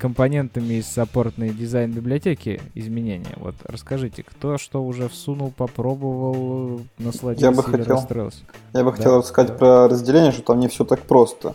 компонентами 0.00 0.74
из 0.74 0.86
саппортной 0.86 1.50
дизайн 1.50 1.92
библиотеки 1.92 2.60
изменения. 2.74 3.34
Вот 3.36 3.54
расскажите, 3.64 4.22
кто 4.22 4.56
что 4.56 4.82
уже 4.82 5.08
всунул, 5.08 5.52
попробовал, 5.54 6.80
насладился 6.98 7.46
я 7.46 7.52
бы 7.52 7.62
или 7.62 7.82
хотел, 7.82 7.96
расстроился? 7.96 8.38
Я 8.72 8.82
бы 8.82 8.90
да, 8.90 8.96
хотел 8.96 9.18
рассказать 9.18 9.52
да. 9.52 9.58
про 9.58 9.88
разделение, 9.88 10.32
что 10.32 10.42
там 10.42 10.60
не 10.60 10.68
все 10.68 10.84
так 10.84 11.00
просто. 11.00 11.54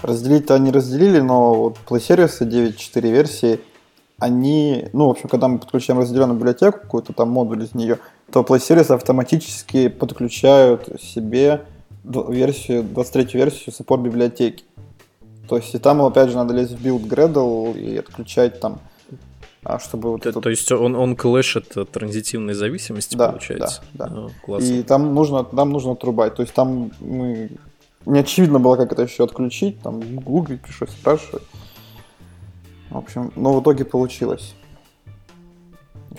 Разделить-то 0.00 0.54
они 0.54 0.72
разделили, 0.72 1.20
но 1.20 1.54
вот 1.54 1.78
PlayService 1.86 2.40
9.4 2.40 3.00
версии, 3.12 3.60
они, 4.18 4.88
ну, 4.92 5.08
в 5.08 5.10
общем, 5.10 5.28
когда 5.28 5.48
мы 5.48 5.58
подключаем 5.58 6.00
разделенную 6.00 6.38
библиотеку, 6.38 6.80
какой-то 6.80 7.12
там 7.12 7.30
модуль 7.30 7.64
из 7.64 7.74
нее, 7.74 7.98
то 8.32 8.40
Play 8.40 8.58
Services 8.58 8.94
автоматически 8.94 9.88
подключают 9.88 11.00
себе 11.00 11.62
версию, 12.04 12.82
23 12.84 13.38
версию 13.38 13.74
support 13.74 14.02
библиотеки. 14.02 14.64
То 15.48 15.56
есть 15.56 15.74
и 15.74 15.78
там, 15.78 16.00
опять 16.02 16.30
же, 16.30 16.36
надо 16.36 16.54
лезть 16.54 16.72
в 16.72 16.86
build 16.86 17.08
Gradle 17.08 17.78
и 17.78 17.96
отключать 17.98 18.60
там, 18.60 18.80
а 19.64 19.78
чтобы 19.78 20.10
вот 20.10 20.22
то, 20.22 20.30
этот... 20.30 20.42
то 20.42 20.50
есть 20.50 20.70
он, 20.72 20.96
он 20.96 21.14
clash'ит 21.14 21.76
транзитивной 21.92 22.54
зависимости, 22.54 23.16
да, 23.16 23.28
получается? 23.28 23.82
Да, 23.94 24.08
да. 24.08 24.28
О, 24.46 24.58
и 24.58 24.82
там 24.82 25.14
нужно, 25.14 25.44
там 25.44 25.70
нужно 25.70 25.92
отрубать. 25.92 26.34
То 26.34 26.42
есть 26.42 26.54
там 26.54 26.90
мы... 27.00 27.50
не 28.06 28.18
очевидно 28.18 28.58
было, 28.58 28.76
как 28.76 28.92
это 28.92 29.02
еще 29.02 29.24
отключить, 29.24 29.80
там 29.80 30.00
гуглить 30.16 30.62
пришлось, 30.62 30.90
спрашивать. 30.90 31.44
В 32.90 32.96
общем, 32.96 33.32
но 33.36 33.54
в 33.54 33.62
итоге 33.62 33.84
получилось. 33.84 34.54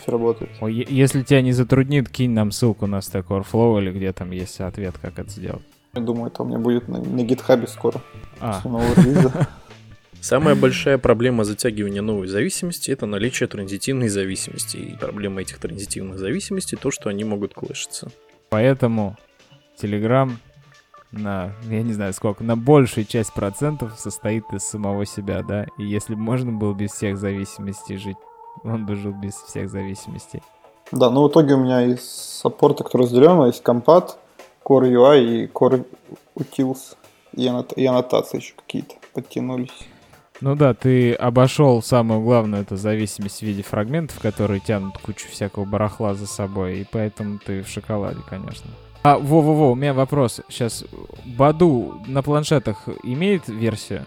Все 0.02 0.12
работает. 0.12 0.52
Если 0.62 1.22
тебя 1.22 1.42
не 1.42 1.52
затруднит, 1.52 2.10
кинь 2.10 2.32
нам 2.32 2.52
ссылку 2.52 2.88
на 2.88 2.98
Stack 2.98 3.28
Overflow 3.28 3.80
или 3.82 3.92
где 3.92 4.12
там 4.14 4.32
есть 4.32 4.60
ответ, 4.60 4.96
как 5.00 5.20
это 5.20 5.30
сделать. 5.30 5.64
Я 5.96 6.02
думаю, 6.02 6.32
это 6.32 6.42
у 6.42 6.46
меня 6.48 6.58
будет 6.58 6.88
на, 6.88 7.00
на 7.00 7.24
гитхабе 7.24 7.68
скоро. 7.68 8.02
А. 8.40 8.60
Самая 10.22 10.56
большая 10.56 10.98
проблема 10.98 11.44
затягивания 11.44 12.02
новой 12.02 12.26
зависимости 12.28 12.90
это 12.90 13.06
наличие 13.06 13.48
транзитивной 13.48 14.08
зависимости. 14.08 14.78
И 14.78 14.98
проблема 14.98 15.42
этих 15.42 15.60
транзитивных 15.60 16.18
зависимостей 16.18 16.78
то, 16.78 16.90
что 16.90 17.10
они 17.10 17.24
могут 17.24 17.54
клэшиться. 17.54 18.08
Поэтому 18.50 19.18
Telegram 19.80 20.32
на, 21.12 21.52
я 21.70 21.84
не 21.84 21.94
знаю 21.94 22.12
сколько, 22.14 22.44
на 22.44 22.58
большую 22.58 23.06
часть 23.06 23.32
процентов 23.34 23.94
состоит 24.00 24.46
из 24.52 24.64
самого 24.64 25.06
себя, 25.06 25.44
да? 25.44 25.68
И 25.78 25.84
если 25.84 26.16
бы 26.16 26.22
можно 26.22 26.52
было 26.52 26.74
без 26.74 26.92
всех 26.92 27.20
зависимостей 27.20 27.98
жить, 27.98 28.18
он 28.64 28.88
бы 28.88 28.96
жил 28.96 29.14
без 29.14 29.36
всех 29.36 29.70
зависимостей. 29.70 30.42
Да, 30.92 31.12
ну 31.12 31.28
в 31.28 31.30
итоге 31.30 31.54
у 31.54 31.64
меня 31.64 31.86
из 31.86 32.02
саппорта, 32.02 32.84
который 32.84 33.04
разделен, 33.04 33.46
есть 33.46 33.62
компат, 33.62 34.18
Core 34.66 34.92
UI 34.92 35.24
и 35.24 35.48
Core 35.48 35.86
Utils. 36.36 36.96
И, 37.34 37.48
аннот... 37.48 37.74
и 37.74 37.86
аннотации 37.86 38.38
еще 38.38 38.54
какие-то 38.56 38.96
подтянулись. 39.14 39.88
Ну 40.42 40.56
да, 40.56 40.74
ты 40.74 41.14
обошел 41.14 41.82
самую 41.82 42.22
главную, 42.22 42.64
это 42.64 42.76
зависимость 42.76 43.40
в 43.40 43.44
виде 43.44 43.64
фрагментов, 43.64 44.20
которые 44.20 44.60
тянут 44.60 44.98
кучу 44.98 45.28
всякого 45.30 45.64
барахла 45.64 46.16
за 46.16 46.28
собой, 46.28 46.80
и 46.80 46.88
поэтому 46.92 47.40
ты 47.40 47.64
в 47.64 47.70
шоколаде, 47.70 48.20
конечно. 48.30 48.70
А, 49.04 49.18
во-во-во, 49.18 49.72
у 49.72 49.76
меня 49.76 49.94
вопрос. 49.94 50.42
Сейчас, 50.50 50.86
Баду 51.26 52.02
на 52.08 52.24
планшетах 52.24 52.88
имеет 53.04 53.48
версию? 53.48 54.06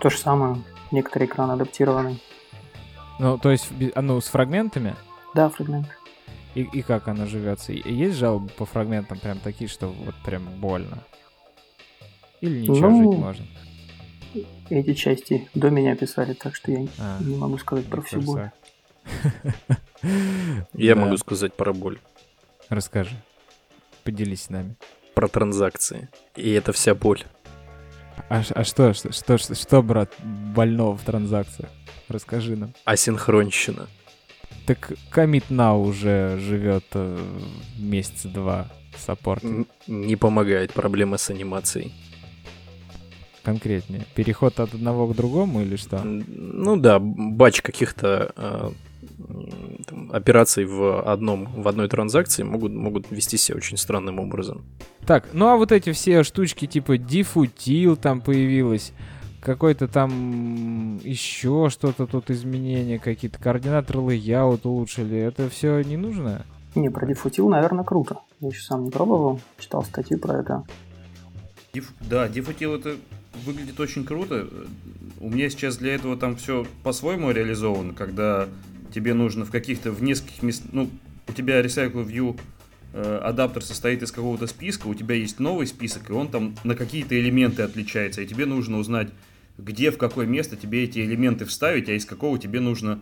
То 0.00 0.10
же 0.10 0.18
самое. 0.18 0.56
Некоторые 0.90 1.28
экраны 1.28 1.52
адаптированы. 1.52 2.18
Ну, 3.18 3.38
то 3.38 3.50
есть, 3.50 3.70
ну, 3.96 4.20
с 4.20 4.26
фрагментами? 4.26 4.94
Да, 5.34 5.48
фрагменты. 5.48 5.90
И, 6.56 6.62
и 6.62 6.80
как 6.80 7.06
она 7.06 7.26
живется? 7.26 7.72
Есть 7.72 8.16
жалобы 8.16 8.48
по 8.48 8.64
фрагментам 8.64 9.18
прям 9.18 9.38
такие, 9.40 9.68
что 9.68 9.88
вот 9.88 10.14
прям 10.24 10.46
больно? 10.58 11.04
Или 12.40 12.60
ничего, 12.60 12.88
ну, 12.88 13.12
жить 13.12 13.20
можно? 13.20 13.46
Эти 14.70 14.94
части 14.94 15.50
до 15.54 15.68
меня 15.68 15.94
писали, 15.96 16.32
так 16.32 16.54
что 16.54 16.72
я 16.72 16.88
а, 16.98 17.18
не 17.20 17.36
могу 17.36 17.58
сказать 17.58 17.84
про 17.84 18.00
всю 18.00 18.22
боль. 18.22 18.50
Я 20.72 20.96
могу 20.96 21.18
сказать 21.18 21.52
про 21.52 21.74
боль. 21.74 21.98
Расскажи. 22.70 23.16
Поделись 24.02 24.44
с 24.44 24.50
нами. 24.50 24.76
Про 25.14 25.28
транзакции. 25.28 26.08
И 26.36 26.50
это 26.52 26.72
вся 26.72 26.94
боль. 26.94 27.22
А, 28.30 28.42
а 28.54 28.64
что, 28.64 28.94
что, 28.94 29.12
что, 29.12 29.54
что, 29.54 29.82
брат, 29.82 30.10
больного 30.22 30.96
в 30.96 31.02
транзакциях? 31.02 31.68
Расскажи 32.08 32.56
нам. 32.56 32.72
Асинхронщина. 32.86 33.88
Так 34.66 34.92
Commit 35.14 35.44
Now 35.48 35.80
уже 35.80 36.38
живет 36.40 36.84
э, 36.94 37.18
месяца 37.78 38.28
два 38.28 38.66
саппорт. 38.96 39.44
Не 39.86 40.16
помогает 40.16 40.72
проблема 40.72 41.18
с 41.18 41.30
анимацией. 41.30 41.92
Конкретнее. 43.44 44.04
Переход 44.16 44.58
от 44.58 44.74
одного 44.74 45.06
к 45.06 45.14
другому 45.14 45.62
или 45.62 45.76
что? 45.76 46.02
Ну 46.02 46.76
да, 46.76 46.98
батч 46.98 47.62
каких-то 47.62 48.32
э, 48.36 48.70
операций 50.10 50.64
в, 50.64 51.00
одном, 51.00 51.46
в 51.62 51.68
одной 51.68 51.88
транзакции 51.88 52.42
могут, 52.42 52.72
могут 52.72 53.10
вести 53.10 53.36
себя 53.36 53.56
очень 53.56 53.76
странным 53.76 54.18
образом. 54.18 54.64
Так, 55.06 55.28
ну 55.32 55.46
а 55.46 55.56
вот 55.56 55.70
эти 55.70 55.92
все 55.92 56.24
штучки 56.24 56.66
типа 56.66 56.98
дифутил 56.98 57.96
там 57.96 58.20
появилось 58.20 58.92
какой-то 59.46 59.86
там 59.86 60.98
еще 61.04 61.68
что-то 61.70 62.08
тут 62.08 62.30
изменения, 62.32 62.98
какие-то 62.98 63.38
координаторы 63.38 64.00
layout 64.00 64.62
улучшили. 64.64 65.16
Это 65.16 65.48
все 65.48 65.80
не 65.82 65.96
нужно? 65.96 66.44
Не, 66.74 66.90
про 66.90 67.06
дефутил, 67.06 67.48
наверное, 67.48 67.84
круто. 67.84 68.18
Я 68.40 68.48
еще 68.48 68.62
сам 68.62 68.84
не 68.84 68.90
пробовал, 68.90 69.40
читал 69.58 69.84
статью 69.84 70.18
про 70.18 70.40
это. 70.40 70.64
Диф, 71.72 71.92
да, 72.00 72.28
дефутил 72.28 72.74
это 72.74 72.96
выглядит 73.44 73.78
очень 73.78 74.04
круто. 74.04 74.48
У 75.20 75.30
меня 75.30 75.48
сейчас 75.48 75.76
для 75.76 75.94
этого 75.94 76.16
там 76.16 76.34
все 76.34 76.66
по-своему 76.82 77.30
реализовано, 77.30 77.94
когда 77.94 78.48
тебе 78.92 79.14
нужно 79.14 79.44
в 79.44 79.52
каких-то, 79.52 79.92
в 79.92 80.02
нескольких 80.02 80.42
местах, 80.42 80.70
ну, 80.72 80.90
у 81.28 81.32
тебя 81.32 81.60
Recycle 81.60 82.04
View 82.04 82.38
э, 82.94 83.18
адаптер 83.22 83.62
состоит 83.62 84.02
из 84.02 84.10
какого-то 84.10 84.48
списка, 84.48 84.88
у 84.88 84.94
тебя 84.94 85.14
есть 85.14 85.38
новый 85.38 85.68
список, 85.68 86.10
и 86.10 86.12
он 86.12 86.28
там 86.28 86.56
на 86.64 86.74
какие-то 86.74 87.18
элементы 87.18 87.62
отличается, 87.62 88.22
и 88.22 88.26
тебе 88.26 88.46
нужно 88.46 88.78
узнать, 88.78 89.08
где, 89.58 89.90
в 89.90 89.98
какое 89.98 90.26
место 90.26 90.56
тебе 90.56 90.84
эти 90.84 91.00
элементы 91.00 91.44
вставить, 91.44 91.88
а 91.88 91.92
из 91.92 92.04
какого 92.04 92.38
тебе 92.38 92.60
нужно 92.60 93.00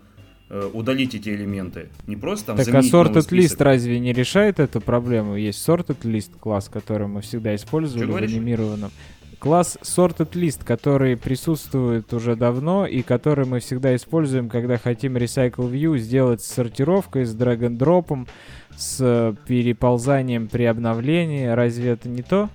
э, 0.48 0.70
удалить 0.72 1.14
эти 1.14 1.30
элементы. 1.30 1.88
Не 2.06 2.16
просто 2.16 2.46
там 2.46 2.56
Так 2.56 2.68
а 2.68 2.80
sorted 2.80 3.28
list 3.30 3.56
разве 3.62 3.98
не 3.98 4.12
решает 4.12 4.60
эту 4.60 4.80
проблему? 4.80 5.36
Есть 5.36 5.66
sorted 5.66 6.02
list 6.02 6.38
класс, 6.38 6.68
который 6.68 7.08
мы 7.08 7.20
всегда 7.22 7.54
использовали 7.54 8.10
в 8.10 8.16
анимированном. 8.16 8.90
Класс 9.38 9.76
sorted 9.82 10.32
list, 10.32 10.64
который 10.64 11.16
присутствует 11.16 12.14
уже 12.14 12.34
давно 12.34 12.86
и 12.86 13.02
который 13.02 13.44
мы 13.44 13.60
всегда 13.60 13.94
используем, 13.94 14.48
когда 14.48 14.78
хотим 14.78 15.16
recycle 15.16 15.70
view 15.70 15.98
сделать 15.98 16.40
с 16.40 16.46
сортировкой, 16.46 17.26
с 17.26 17.34
drag 17.34 17.58
and 17.58 17.76
дропом, 17.76 18.26
с 18.74 19.36
переползанием 19.46 20.48
при 20.48 20.64
обновлении. 20.64 21.46
Разве 21.46 21.90
это 21.90 22.08
не 22.08 22.22
то? 22.22 22.48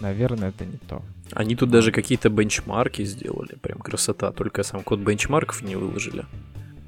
Наверное, 0.00 0.48
это 0.48 0.64
не 0.64 0.78
то. 0.88 1.02
Они 1.32 1.56
тут 1.56 1.70
даже 1.70 1.92
какие-то 1.92 2.28
бенчмарки 2.28 3.04
сделали, 3.04 3.56
прям 3.60 3.78
красота, 3.78 4.30
только 4.32 4.62
сам 4.62 4.82
код 4.82 5.00
бенчмарков 5.00 5.62
не 5.62 5.76
выложили. 5.76 6.24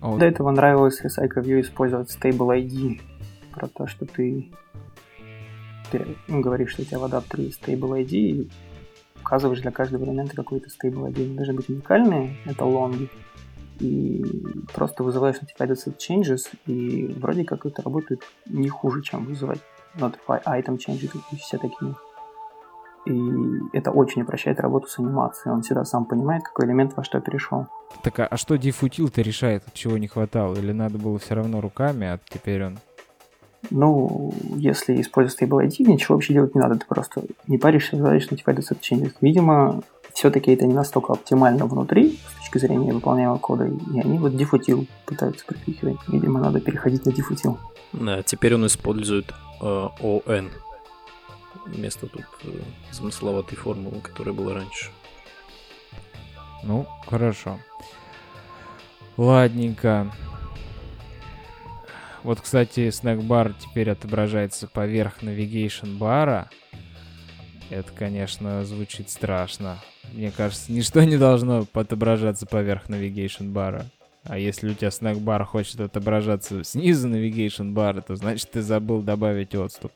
А 0.00 0.16
До 0.16 0.24
этого 0.24 0.50
нравилось 0.50 1.02
Recycle 1.04 1.42
View 1.42 1.60
использовать 1.60 2.16
Stable 2.16 2.64
ID, 2.64 3.00
про 3.52 3.66
то, 3.66 3.86
что 3.86 4.06
ты, 4.06 4.48
ты 5.90 6.16
говоришь, 6.28 6.70
что 6.70 6.82
у 6.82 6.84
тебя 6.84 6.98
в 7.00 7.04
адаптере 7.04 7.44
есть 7.44 7.60
Stable 7.62 8.04
ID, 8.04 8.10
и 8.10 8.50
указываешь 9.20 9.60
для 9.60 9.72
каждого 9.72 10.04
элемента 10.04 10.36
какой-то 10.36 10.68
Stable 10.68 11.12
ID. 11.12 11.24
Они 11.24 11.34
должны 11.34 11.54
быть 11.54 11.68
уникальные, 11.68 12.36
это 12.44 12.64
лонги, 12.64 13.10
и 13.80 14.24
просто 14.72 15.02
вызываешь 15.02 15.36
notified 15.36 15.74
set 15.74 15.96
changes, 15.98 16.46
и 16.66 17.06
вроде 17.18 17.44
как 17.44 17.66
это 17.66 17.82
работает 17.82 18.22
не 18.46 18.68
хуже, 18.68 19.02
чем 19.02 19.24
вызывать 19.24 19.60
notify 19.96 20.42
item 20.44 20.78
changes 20.78 21.10
и 21.32 21.36
все 21.36 21.58
такие 21.58 21.94
и 23.08 23.60
это 23.72 23.90
очень 23.90 24.22
упрощает 24.22 24.60
работу 24.60 24.88
с 24.88 24.98
анимацией. 24.98 25.54
Он 25.54 25.62
всегда 25.62 25.84
сам 25.84 26.04
понимает, 26.04 26.42
какой 26.44 26.66
элемент 26.66 26.96
во 26.96 27.04
что 27.04 27.20
перешел. 27.20 27.66
Так 28.02 28.20
а, 28.20 28.26
а 28.26 28.36
что 28.36 28.56
дефутил-то 28.56 29.22
решает, 29.22 29.64
чего 29.72 29.98
не 29.98 30.08
хватало? 30.08 30.54
Или 30.54 30.72
надо 30.72 30.98
было 30.98 31.18
все 31.18 31.34
равно 31.34 31.60
руками, 31.60 32.06
а 32.06 32.20
теперь 32.28 32.64
он... 32.64 32.78
Ну, 33.70 34.32
если 34.54 35.00
использовать 35.00 35.42
Stable 35.42 35.66
ID, 35.66 35.90
ничего 35.90 36.14
вообще 36.14 36.32
делать 36.32 36.54
не 36.54 36.60
надо, 36.60 36.76
ты 36.76 36.86
просто 36.86 37.22
не 37.48 37.58
паришься, 37.58 37.96
говоришь 37.96 38.28
notify 38.28 38.56
set 38.56 38.78
changes. 38.80 39.14
Видимо, 39.20 39.82
все-таки 40.12 40.52
это 40.52 40.66
не 40.66 40.74
настолько 40.74 41.12
оптимально 41.12 41.66
внутри, 41.66 42.18
с 42.30 42.38
точки 42.38 42.58
зрения 42.58 42.92
выполняемого 42.92 43.38
кода, 43.38 43.66
и 43.66 44.00
они 44.00 44.18
вот 44.18 44.36
дефутил 44.36 44.86
пытаются 45.06 45.44
припихивать. 45.44 45.98
Видимо, 46.06 46.40
надо 46.40 46.60
переходить 46.60 47.04
на 47.04 47.12
дефутил. 47.12 47.58
Да, 47.92 48.22
теперь 48.22 48.54
он 48.54 48.66
использует 48.66 49.32
э, 49.60 49.64
ON 49.64 50.50
вместо 51.72 52.06
тут 52.06 52.24
э, 52.44 52.60
замысловатой 52.90 53.56
формулы, 53.56 54.00
которая 54.00 54.34
была 54.34 54.54
раньше. 54.54 54.90
Ну, 56.62 56.86
хорошо. 57.06 57.58
Ладненько. 59.16 60.12
Вот, 62.22 62.40
кстати, 62.40 62.90
снэк-бар 62.90 63.54
теперь 63.54 63.90
отображается 63.90 64.66
поверх 64.66 65.22
navigation 65.22 65.96
бара. 65.96 66.50
Это, 67.70 67.90
конечно, 67.92 68.64
звучит 68.64 69.10
страшно. 69.10 69.78
Мне 70.12 70.30
кажется, 70.30 70.72
ничто 70.72 71.02
не 71.04 71.16
должно 71.16 71.66
отображаться 71.72 72.46
поверх 72.46 72.88
navigation 72.88 73.52
бара. 73.52 73.86
А 74.24 74.36
если 74.38 74.70
у 74.70 74.74
тебя 74.74 74.90
снэк-бар 74.90 75.44
хочет 75.44 75.80
отображаться 75.80 76.64
снизу 76.64 77.08
navigation 77.08 77.72
бара, 77.72 78.00
то 78.00 78.16
значит 78.16 78.50
ты 78.50 78.62
забыл 78.62 79.02
добавить 79.02 79.54
отступ. 79.54 79.92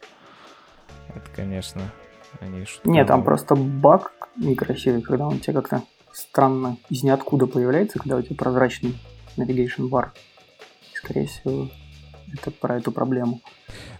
Это, 1.14 1.26
конечно, 1.34 1.92
они 2.40 2.64
шутка. 2.64 2.88
Нет, 2.88 3.06
там 3.06 3.24
просто 3.24 3.54
баг 3.54 4.12
некрасивый, 4.36 5.02
когда 5.02 5.26
он 5.26 5.38
тебе 5.38 5.54
как-то 5.54 5.82
странно 6.12 6.76
из 6.88 7.02
ниоткуда 7.02 7.46
появляется, 7.46 7.98
когда 7.98 8.16
у 8.16 8.22
тебя 8.22 8.36
прозрачный 8.36 8.98
navigation 9.36 9.88
бар. 9.88 10.12
Скорее 10.94 11.26
всего, 11.26 11.68
это 12.32 12.50
про 12.50 12.76
эту 12.76 12.92
проблему. 12.92 13.40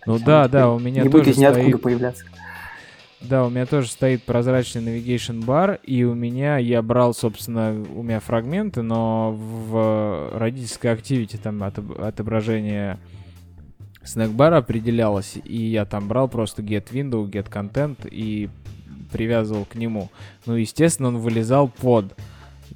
Ну 0.06 0.18
да, 0.18 0.48
да, 0.48 0.70
у 0.70 0.78
меня 0.78 1.02
не 1.02 1.08
тоже 1.08 1.24
будет 1.24 1.34
из 1.34 1.38
ниоткуда 1.38 1.68
стоит... 1.68 1.82
появляться. 1.82 2.24
Да, 3.20 3.44
у 3.46 3.50
меня 3.50 3.66
тоже 3.66 3.88
стоит 3.88 4.24
прозрачный 4.24 4.82
navigation 4.82 5.44
бар, 5.44 5.78
и 5.84 6.02
у 6.04 6.14
меня 6.14 6.58
я 6.58 6.82
брал, 6.82 7.14
собственно, 7.14 7.70
у 7.94 8.02
меня 8.02 8.18
фрагменты, 8.20 8.82
но 8.82 9.32
в 9.32 10.36
родительской 10.36 10.92
активити 10.92 11.36
там 11.36 11.62
отображение 11.62 12.98
снэкбара 14.04 14.58
определялось, 14.58 15.38
и 15.44 15.56
я 15.56 15.84
там 15.84 16.08
брал 16.08 16.28
просто 16.28 16.62
get 16.62 16.90
window, 16.90 17.28
get 17.28 17.50
content 17.50 18.08
и 18.08 18.48
привязывал 19.12 19.64
к 19.64 19.74
нему. 19.74 20.10
Ну, 20.46 20.54
естественно, 20.54 21.08
он 21.08 21.18
вылезал 21.18 21.68
под 21.68 22.16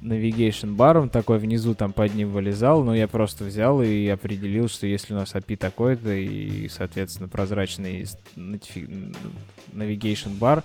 navigation 0.01 0.75
баром 0.75 1.09
такой 1.09 1.39
внизу 1.39 1.75
там 1.75 1.91
под 1.91 2.13
ним 2.13 2.31
вылезал, 2.31 2.83
но 2.83 2.95
я 2.95 3.07
просто 3.07 3.43
взял 3.43 3.81
и 3.81 4.07
определил, 4.07 4.69
что 4.69 4.87
если 4.87 5.13
у 5.13 5.17
нас 5.17 5.33
API 5.33 5.57
такой-то 5.57 6.13
и, 6.13 6.67
соответственно, 6.69 7.27
прозрачный 7.27 8.05
navigation 8.35 10.37
бар, 10.37 10.63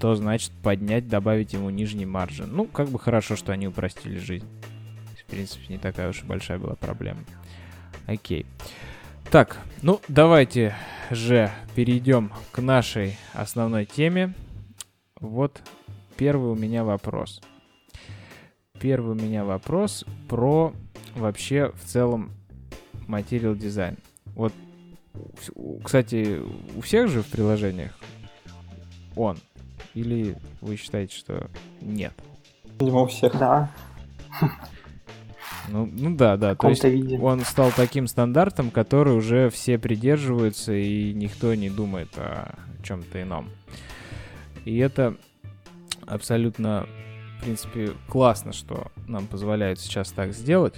то 0.00 0.14
значит 0.14 0.52
поднять, 0.62 1.08
добавить 1.08 1.52
ему 1.52 1.70
нижний 1.70 2.06
маржин. 2.06 2.50
Ну, 2.52 2.66
как 2.66 2.88
бы 2.88 2.98
хорошо, 2.98 3.36
что 3.36 3.52
они 3.52 3.68
упростили 3.68 4.18
жизнь. 4.18 4.46
В 5.26 5.30
принципе, 5.30 5.64
не 5.68 5.78
такая 5.78 6.10
уж 6.10 6.22
и 6.22 6.26
большая 6.26 6.58
была 6.58 6.74
проблема. 6.74 7.20
Окей. 8.06 8.44
Так, 9.30 9.58
ну 9.82 10.00
давайте 10.08 10.74
же 11.10 11.50
перейдем 11.74 12.32
к 12.52 12.60
нашей 12.60 13.18
основной 13.32 13.84
теме. 13.84 14.34
Вот 15.20 15.62
первый 16.16 16.50
у 16.50 16.54
меня 16.54 16.84
вопрос– 16.84 17.40
первый 18.84 19.12
у 19.12 19.14
меня 19.14 19.46
вопрос 19.46 20.04
про 20.28 20.74
вообще 21.14 21.72
в 21.74 21.86
целом 21.86 22.32
материал 23.06 23.54
дизайн. 23.54 23.96
Вот, 24.34 24.52
кстати, 25.82 26.42
у 26.76 26.82
всех 26.82 27.08
же 27.08 27.22
в 27.22 27.26
приложениях 27.28 27.92
он? 29.16 29.38
Или 29.94 30.36
вы 30.60 30.76
считаете, 30.76 31.16
что 31.16 31.48
нет? 31.80 32.12
Видимо, 32.78 33.00
у 33.00 33.06
всех. 33.06 33.38
Да. 33.38 33.70
Ну, 35.68 35.88
ну 35.92 36.16
да, 36.16 36.36
да. 36.36 36.54
То 36.54 36.68
есть 36.68 36.84
виде. 36.84 37.18
он 37.18 37.40
стал 37.40 37.72
таким 37.74 38.06
стандартом, 38.06 38.70
который 38.70 39.14
уже 39.14 39.50
все 39.50 39.78
придерживаются, 39.78 40.72
и 40.72 41.12
никто 41.14 41.54
не 41.54 41.70
думает 41.70 42.10
о 42.16 42.54
чем-то 42.82 43.22
ином. 43.22 43.48
И 44.64 44.76
это 44.78 45.16
абсолютно 46.06 46.86
принципе, 47.44 47.92
классно, 48.08 48.52
что 48.52 48.90
нам 49.06 49.26
позволяют 49.26 49.78
сейчас 49.78 50.10
так 50.10 50.32
сделать. 50.32 50.74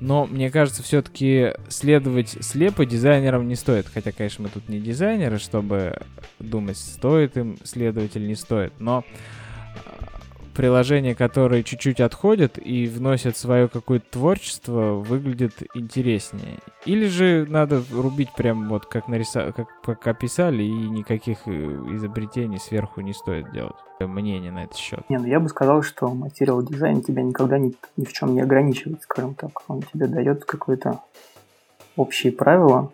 Но 0.00 0.26
мне 0.26 0.50
кажется, 0.50 0.82
все-таки 0.82 1.52
следовать 1.68 2.36
слепо 2.44 2.84
дизайнерам 2.84 3.48
не 3.48 3.54
стоит. 3.54 3.86
Хотя, 3.92 4.12
конечно, 4.12 4.44
мы 4.44 4.50
тут 4.50 4.68
не 4.68 4.80
дизайнеры, 4.80 5.38
чтобы 5.38 5.98
думать, 6.38 6.76
стоит 6.76 7.36
им 7.36 7.56
следовать 7.64 8.14
или 8.16 8.26
не 8.26 8.34
стоит. 8.34 8.74
Но 8.78 9.04
приложения, 10.54 11.14
которые 11.14 11.62
чуть-чуть 11.64 12.00
отходят 12.00 12.58
и 12.58 12.86
вносят 12.86 13.36
свое 13.36 13.68
какое-то 13.68 14.06
творчество, 14.10 14.94
выглядит 14.94 15.52
интереснее. 15.74 16.58
Или 16.86 17.06
же 17.06 17.46
надо 17.48 17.82
рубить 17.92 18.32
прям 18.34 18.68
вот 18.68 18.86
как, 18.86 19.08
нариса... 19.08 19.52
как, 19.52 19.68
как 19.82 20.06
описали, 20.06 20.62
и 20.62 20.72
никаких 20.72 21.46
э, 21.46 21.50
изобретений 21.50 22.58
сверху 22.58 23.00
не 23.00 23.12
стоит 23.12 23.52
делать. 23.52 23.76
Мнение 24.00 24.52
на 24.52 24.64
этот 24.64 24.76
счет. 24.76 25.08
Не, 25.08 25.18
ну 25.18 25.26
я 25.26 25.40
бы 25.40 25.48
сказал, 25.48 25.82
что 25.82 26.08
материал 26.08 26.62
дизайн 26.62 27.02
тебя 27.02 27.22
никогда 27.22 27.58
ни, 27.58 27.74
ни 27.96 28.04
в 28.04 28.12
чем 28.12 28.34
не 28.34 28.40
ограничивает, 28.40 29.02
скажем 29.02 29.34
так. 29.34 29.68
Он 29.68 29.82
тебе 29.82 30.06
дает 30.06 30.44
какое-то 30.44 31.00
общие 31.96 32.32
правила, 32.32 32.90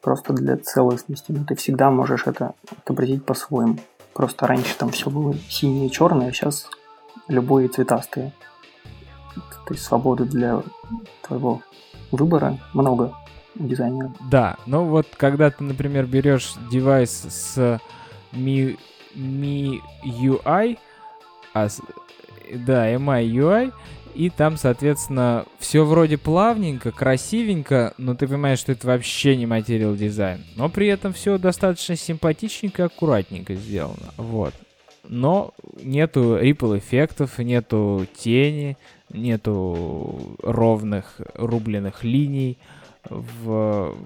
просто 0.00 0.32
для 0.32 0.56
целостности. 0.56 1.32
Но 1.32 1.44
ты 1.44 1.54
всегда 1.54 1.90
можешь 1.90 2.26
это 2.26 2.54
отобразить 2.70 3.24
по-своему. 3.24 3.78
Просто 4.12 4.46
раньше 4.46 4.76
там 4.76 4.90
все 4.90 5.08
было 5.10 5.34
синее 5.48 5.86
и 5.86 5.90
черное, 5.90 6.28
а 6.28 6.32
сейчас 6.32 6.68
любые 7.28 7.68
цветастые. 7.68 8.32
То 9.66 9.74
есть 9.74 9.84
свободы 9.84 10.24
для 10.24 10.62
твоего 11.22 11.62
выбора 12.10 12.58
много 12.74 13.14
у 13.58 13.66
дизайнера. 13.66 14.12
Да, 14.30 14.56
но 14.66 14.84
вот 14.84 15.06
когда 15.16 15.50
ты, 15.50 15.62
например, 15.62 16.06
берешь 16.06 16.54
девайс 16.70 17.10
с 17.10 17.80
Mi, 18.32 18.78
Mi 19.14 19.80
UI, 20.04 20.78
а 21.54 21.68
да, 22.52 22.92
MI 22.92 23.26
UI, 23.26 23.72
и 24.14 24.28
там, 24.28 24.56
соответственно, 24.56 25.44
все 25.60 25.84
вроде 25.84 26.18
плавненько, 26.18 26.90
красивенько, 26.90 27.94
но 27.96 28.16
ты 28.16 28.26
понимаешь, 28.26 28.58
что 28.58 28.72
это 28.72 28.88
вообще 28.88 29.36
не 29.36 29.46
материал 29.46 29.94
дизайн. 29.94 30.44
Но 30.56 30.68
при 30.68 30.88
этом 30.88 31.12
все 31.12 31.38
достаточно 31.38 31.94
симпатичненько, 31.94 32.86
аккуратненько 32.86 33.54
сделано. 33.54 34.12
Вот 34.16 34.52
но 35.10 35.52
нету 35.82 36.38
ripple 36.38 36.78
эффектов, 36.78 37.38
нету 37.38 38.06
тени, 38.16 38.76
нету 39.12 40.36
ровных 40.40 41.20
рубленых 41.34 42.04
линий 42.04 42.58
в 43.04 43.96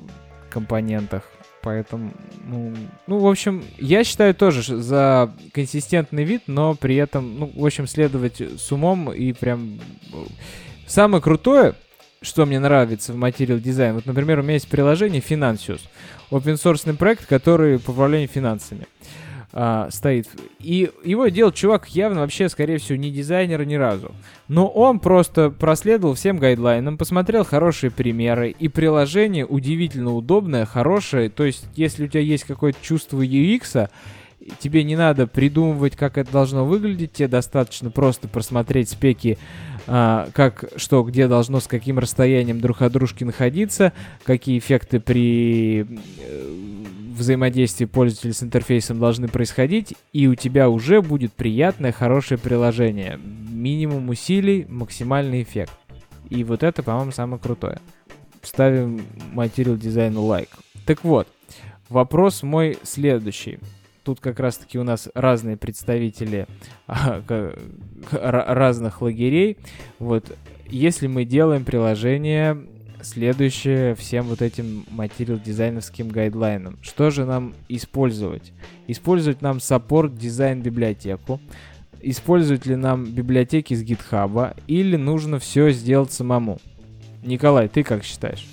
компонентах. 0.48 1.24
Поэтому, 1.62 2.12
ну, 2.46 2.74
ну, 3.06 3.18
в 3.18 3.26
общем, 3.26 3.64
я 3.78 4.02
считаю 4.02 4.34
тоже 4.34 4.62
за 4.62 5.30
консистентный 5.52 6.24
вид, 6.24 6.42
но 6.46 6.74
при 6.74 6.96
этом, 6.96 7.38
ну, 7.38 7.52
в 7.54 7.64
общем, 7.64 7.86
следовать 7.86 8.40
с 8.40 8.72
умом 8.72 9.12
и 9.12 9.32
прям... 9.32 9.80
Самое 10.86 11.22
крутое, 11.22 11.74
что 12.20 12.44
мне 12.44 12.60
нравится 12.60 13.12
в 13.12 13.16
материал 13.16 13.58
дизайн, 13.58 13.94
вот, 13.94 14.06
например, 14.06 14.38
у 14.38 14.42
меня 14.42 14.54
есть 14.54 14.68
приложение 14.68 15.22
Financius, 15.22 15.80
open 16.30 16.54
source 16.54 16.94
проект, 16.96 17.26
который 17.26 17.78
по 17.78 17.90
управлению 17.90 18.28
финансами 18.28 18.86
а, 19.56 19.88
стоит. 19.92 20.26
И 20.58 20.90
его 21.04 21.28
делал 21.28 21.52
чувак 21.52 21.86
явно 21.90 22.22
вообще, 22.22 22.48
скорее 22.48 22.78
всего, 22.78 22.98
не 22.98 23.12
дизайнер 23.12 23.64
ни 23.64 23.76
разу. 23.76 24.10
Но 24.48 24.66
он 24.66 24.98
просто 24.98 25.48
проследовал 25.48 26.14
всем 26.14 26.38
гайдлайнам, 26.38 26.98
посмотрел 26.98 27.44
хорошие 27.44 27.92
примеры, 27.92 28.50
и 28.50 28.66
приложение 28.66 29.46
удивительно 29.46 30.12
удобное, 30.12 30.66
хорошее. 30.66 31.30
То 31.30 31.44
есть, 31.44 31.68
если 31.76 32.06
у 32.06 32.08
тебя 32.08 32.20
есть 32.22 32.42
какое-то 32.42 32.78
чувство 32.82 33.24
UX, 33.24 33.88
тебе 34.58 34.82
не 34.82 34.96
надо 34.96 35.28
придумывать, 35.28 35.94
как 35.94 36.18
это 36.18 36.32
должно 36.32 36.64
выглядеть, 36.64 37.12
тебе 37.12 37.28
достаточно 37.28 37.92
просто 37.92 38.26
просмотреть 38.26 38.90
спеки, 38.90 39.38
а, 39.86 40.28
как, 40.32 40.64
что, 40.76 41.04
где 41.04 41.28
должно, 41.28 41.60
с 41.60 41.68
каким 41.68 42.00
расстоянием 42.00 42.60
друг 42.60 42.82
от 42.82 42.90
дружки 42.90 43.22
находиться, 43.22 43.92
какие 44.24 44.58
эффекты 44.58 44.98
при 44.98 45.82
э, 45.82 46.83
взаимодействие 47.14 47.88
пользователя 47.88 48.32
с 48.32 48.42
интерфейсом 48.42 48.98
должны 48.98 49.28
происходить, 49.28 49.94
и 50.12 50.26
у 50.26 50.34
тебя 50.34 50.68
уже 50.68 51.00
будет 51.00 51.32
приятное, 51.32 51.92
хорошее 51.92 52.38
приложение. 52.38 53.18
Минимум 53.18 54.08
усилий, 54.08 54.66
максимальный 54.68 55.42
эффект. 55.42 55.72
И 56.30 56.44
вот 56.44 56.62
это, 56.62 56.82
по-моему, 56.82 57.12
самое 57.12 57.40
крутое. 57.40 57.80
Ставим 58.42 59.02
материал 59.32 59.76
дизайну 59.76 60.22
лайк. 60.22 60.48
Так 60.84 61.04
вот, 61.04 61.28
вопрос 61.88 62.42
мой 62.42 62.78
следующий. 62.82 63.58
Тут 64.02 64.20
как 64.20 64.38
раз-таки 64.38 64.78
у 64.78 64.82
нас 64.82 65.08
разные 65.14 65.56
представители 65.56 66.46
а, 66.86 67.22
разных 68.10 69.00
лагерей. 69.00 69.56
Вот, 69.98 70.36
если 70.66 71.06
мы 71.06 71.24
делаем 71.24 71.64
приложение 71.64 72.66
следующее 73.04 73.94
всем 73.94 74.26
вот 74.26 74.42
этим 74.42 74.84
материал 74.90 75.38
дизайновским 75.38 76.08
гайдлайнам. 76.08 76.78
Что 76.82 77.10
же 77.10 77.24
нам 77.24 77.54
использовать? 77.68 78.52
Использовать 78.86 79.42
нам 79.42 79.60
саппорт 79.60 80.16
дизайн 80.16 80.60
библиотеку, 80.62 81.40
использовать 82.00 82.66
ли 82.66 82.76
нам 82.76 83.04
библиотеки 83.04 83.74
с 83.74 83.82
гитхаба 83.82 84.54
или 84.66 84.96
нужно 84.96 85.38
все 85.38 85.70
сделать 85.70 86.12
самому? 86.12 86.58
Николай, 87.22 87.68
ты 87.68 87.82
как 87.82 88.04
считаешь? 88.04 88.46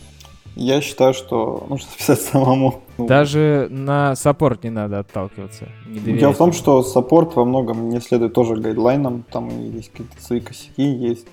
Я 0.55 0.81
считаю, 0.81 1.13
что 1.13 1.65
нужно 1.69 1.87
писать 1.97 2.21
самому. 2.21 2.83
Даже 2.97 3.67
на 3.69 4.15
support 4.15 4.63
не 4.63 4.69
надо 4.69 4.99
отталкиваться. 4.99 5.69
Не 5.87 6.17
Дело 6.17 6.33
в 6.33 6.37
том, 6.37 6.53
что 6.53 6.83
support 6.83 7.35
во 7.35 7.45
многом 7.45 7.89
не 7.89 7.99
следует 7.99 8.33
тоже 8.33 8.55
guideline'ам. 8.55 9.23
Там 9.31 9.49
есть 9.71 9.91
какие-то 9.91 10.21
свои 10.21 10.39
косяки, 10.39 10.83
есть 10.83 11.27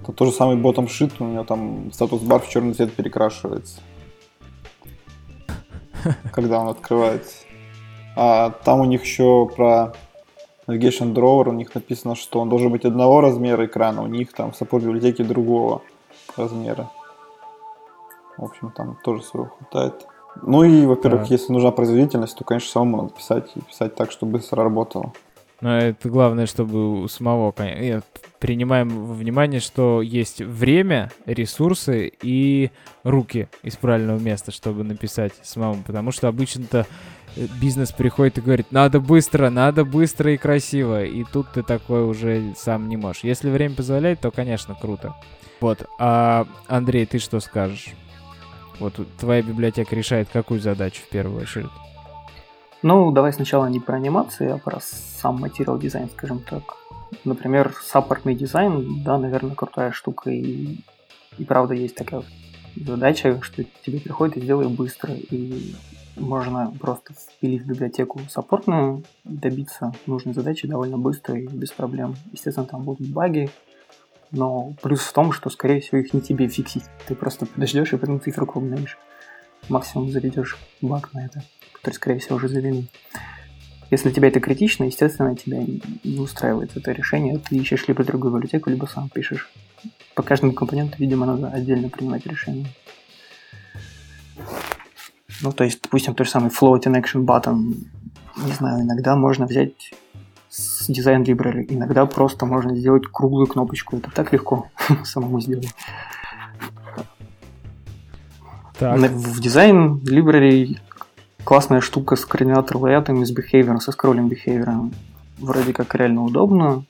это 0.00 0.12
то 0.12 0.24
же 0.24 0.32
самый 0.32 0.56
bottom 0.56 0.86
shit, 0.86 1.12
у 1.18 1.24
него 1.24 1.44
там 1.44 1.92
status 1.92 2.22
bar 2.22 2.40
в 2.40 2.48
черный 2.48 2.74
цвет 2.74 2.92
перекрашивается. 2.92 3.80
когда 6.32 6.60
он 6.60 6.68
открывается. 6.68 7.44
А 8.16 8.50
там 8.50 8.80
у 8.80 8.84
них 8.84 9.02
еще 9.02 9.48
про 9.54 9.92
Navigation 10.66 11.14
Drawer, 11.14 11.48
у 11.48 11.52
них 11.52 11.74
написано, 11.74 12.14
что 12.14 12.40
он 12.40 12.48
должен 12.48 12.70
быть 12.70 12.84
одного 12.84 13.20
размера 13.20 13.66
экрана, 13.66 14.02
у 14.02 14.06
них 14.06 14.32
там 14.32 14.52
в 14.52 14.60
Support 14.60 14.80
библиотеке 14.80 15.24
другого 15.24 15.82
размера. 16.36 16.90
В 18.36 18.44
общем, 18.44 18.70
там 18.70 18.98
тоже 19.02 19.22
своего 19.22 19.50
хватает. 19.50 20.06
Ну 20.42 20.62
и, 20.62 20.86
во-первых, 20.86 21.22
Так. 21.22 21.30
если 21.30 21.52
нужна 21.52 21.72
производительность, 21.72 22.36
то, 22.36 22.44
конечно, 22.44 22.70
самому 22.70 22.96
надо 22.98 23.14
писать 23.14 23.50
и 23.56 23.60
писать 23.60 23.96
так, 23.96 24.12
чтобы 24.12 24.32
быстро 24.32 24.62
работало. 24.62 25.12
Но 25.60 25.78
это 25.78 26.08
главное, 26.08 26.46
чтобы 26.46 27.02
у 27.02 27.08
самого, 27.08 27.52
э, 27.58 28.00
принимаем 28.38 29.06
во 29.06 29.14
внимание, 29.14 29.60
что 29.60 30.02
есть 30.02 30.40
время, 30.40 31.10
ресурсы 31.26 32.12
и 32.22 32.70
руки 33.02 33.48
из 33.64 33.76
правильного 33.76 34.20
места, 34.20 34.52
чтобы 34.52 34.84
написать 34.84 35.32
самому. 35.42 35.82
Потому 35.84 36.12
что 36.12 36.28
обычно-то 36.28 36.86
э, 37.34 37.46
бизнес 37.60 37.90
приходит 37.90 38.38
и 38.38 38.40
говорит, 38.40 38.70
надо 38.70 39.00
быстро, 39.00 39.50
надо 39.50 39.84
быстро 39.84 40.32
и 40.32 40.36
красиво. 40.36 41.04
И 41.04 41.24
тут 41.24 41.52
ты 41.52 41.64
такой 41.64 42.04
уже 42.04 42.54
сам 42.56 42.88
не 42.88 42.96
можешь. 42.96 43.24
Если 43.24 43.50
время 43.50 43.74
позволяет, 43.74 44.20
то, 44.20 44.30
конечно, 44.30 44.76
круто. 44.80 45.16
Вот. 45.60 45.88
А, 45.98 46.46
Андрей, 46.68 47.04
ты 47.04 47.18
что 47.18 47.40
скажешь? 47.40 47.88
Вот 48.78 48.94
твоя 49.18 49.42
библиотека 49.42 49.96
решает 49.96 50.28
какую 50.32 50.60
задачу 50.60 51.02
в 51.02 51.08
первую 51.08 51.42
очередь? 51.42 51.70
Ну, 52.82 53.10
давай 53.10 53.32
сначала 53.32 53.66
не 53.66 53.80
про 53.80 53.96
анимации, 53.96 54.48
а 54.50 54.58
про 54.58 54.78
сам 54.80 55.40
материал 55.40 55.78
дизайн, 55.78 56.08
скажем 56.10 56.40
так. 56.40 56.76
Например, 57.24 57.74
саппортный 57.82 58.36
дизайн, 58.36 59.02
да, 59.02 59.18
наверное, 59.18 59.56
крутая 59.56 59.90
штука. 59.90 60.30
И, 60.30 60.78
и 61.38 61.44
правда 61.44 61.74
есть 61.74 61.96
такая 61.96 62.22
задача, 62.76 63.40
что 63.42 63.64
тебе 63.84 63.98
приходит 63.98 64.36
и 64.36 64.42
сделай 64.42 64.68
быстро. 64.68 65.12
И 65.12 65.74
можно 66.16 66.72
просто 66.78 67.14
впилить 67.14 67.62
в 67.62 67.66
библиотеку 67.66 68.20
саппортную, 68.28 69.02
добиться 69.24 69.92
нужной 70.06 70.34
задачи 70.34 70.68
довольно 70.68 70.98
быстро 70.98 71.36
и 71.36 71.48
без 71.48 71.72
проблем. 71.72 72.14
Естественно, 72.32 72.66
там 72.66 72.84
будут 72.84 73.08
баги, 73.08 73.50
но 74.30 74.72
плюс 74.82 75.00
в 75.00 75.12
том, 75.12 75.32
что, 75.32 75.50
скорее 75.50 75.80
всего, 75.80 75.98
их 75.98 76.14
не 76.14 76.20
тебе 76.20 76.46
фиксить. 76.46 76.84
Ты 77.08 77.16
просто 77.16 77.46
подождешь 77.46 77.92
и 77.92 77.96
потом 77.96 78.20
циферку 78.20 78.60
обновишь. 78.60 78.98
Максимум 79.68 80.10
заведешь 80.10 80.56
баг 80.80 81.12
на 81.12 81.26
это 81.26 81.42
который, 81.78 81.94
скорее 81.94 82.18
всего, 82.18 82.36
уже 82.36 82.48
завели. 82.48 82.88
Если 83.90 84.10
тебя 84.10 84.28
это 84.28 84.40
критично, 84.40 84.84
естественно, 84.84 85.34
тебя 85.34 85.64
не 86.04 86.18
устраивает 86.18 86.76
это 86.76 86.92
решение, 86.92 87.38
ты 87.38 87.56
ищешь 87.56 87.88
либо 87.88 88.04
другую 88.04 88.34
библиотеку, 88.34 88.68
либо 88.68 88.84
сам 88.86 89.08
пишешь. 89.08 89.50
По 90.14 90.22
каждому 90.22 90.52
компоненту, 90.52 90.96
видимо, 90.98 91.24
надо 91.24 91.48
отдельно 91.48 91.88
принимать 91.88 92.26
решение. 92.26 92.66
Ну, 95.40 95.52
то 95.52 95.64
есть, 95.64 95.80
допустим, 95.82 96.14
тот 96.14 96.26
же 96.26 96.32
самый 96.32 96.50
floating 96.50 97.00
action 97.00 97.24
button, 97.24 97.74
не 98.36 98.52
знаю, 98.52 98.82
иногда 98.82 99.16
можно 99.16 99.46
взять 99.46 99.92
с 100.50 100.86
дизайн 100.88 101.22
library, 101.22 101.66
иногда 101.68 102.04
просто 102.06 102.46
можно 102.46 102.74
сделать 102.74 103.04
круглую 103.06 103.46
кнопочку. 103.46 103.96
Это 103.96 104.10
так 104.10 104.32
легко 104.32 104.68
самому 105.04 105.40
сделать. 105.40 105.74
Так. 108.78 108.98
В 108.98 109.40
дизайн 109.40 109.98
library 110.04 110.78
классная 111.44 111.80
штука 111.80 112.16
с 112.16 112.24
координатором 112.24 112.82
лаятом 112.82 113.22
и 113.22 113.24
с 113.24 113.32
behavior, 113.32 113.78
со 113.80 113.92
скроллинг 113.92 114.32
behavior. 114.32 114.92
Вроде 115.38 115.72
как 115.72 115.94
реально 115.94 116.24
удобно, 116.24 116.84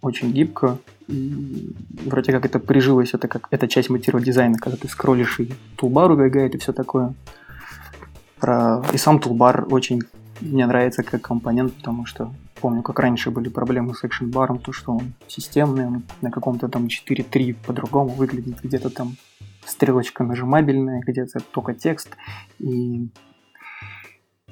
очень 0.00 0.32
гибко. 0.32 0.78
Вроде 1.08 2.32
как 2.32 2.44
это 2.44 2.58
прижилось, 2.58 3.14
это 3.14 3.28
как 3.28 3.48
эта 3.50 3.68
часть 3.68 3.90
материал 3.90 4.22
дизайна, 4.22 4.58
когда 4.58 4.76
ты 4.76 4.88
скроллишь 4.88 5.40
и 5.40 5.52
тулбар 5.76 6.10
убегает 6.10 6.54
и 6.54 6.58
все 6.58 6.72
такое. 6.72 7.14
Про... 8.38 8.84
И 8.92 8.98
сам 8.98 9.18
тулбар 9.18 9.66
очень 9.70 10.02
мне 10.40 10.66
нравится 10.66 11.02
как 11.02 11.22
компонент, 11.22 11.72
потому 11.74 12.06
что 12.06 12.32
помню, 12.60 12.82
как 12.82 12.98
раньше 12.98 13.30
были 13.30 13.48
проблемы 13.48 13.94
с 13.94 14.04
экшен 14.04 14.30
баром, 14.30 14.58
то 14.58 14.72
что 14.72 14.92
он 14.92 15.14
системный, 15.28 15.86
он 15.86 16.02
на 16.20 16.30
каком-то 16.30 16.68
там 16.68 16.86
4.3 16.86 17.56
по-другому 17.66 18.10
выглядит, 18.10 18.60
где-то 18.62 18.90
там 18.90 19.16
стрелочка 19.64 20.24
нажимабельная, 20.24 21.02
где-то 21.06 21.40
только 21.52 21.74
текст. 21.74 22.16
И 22.58 23.08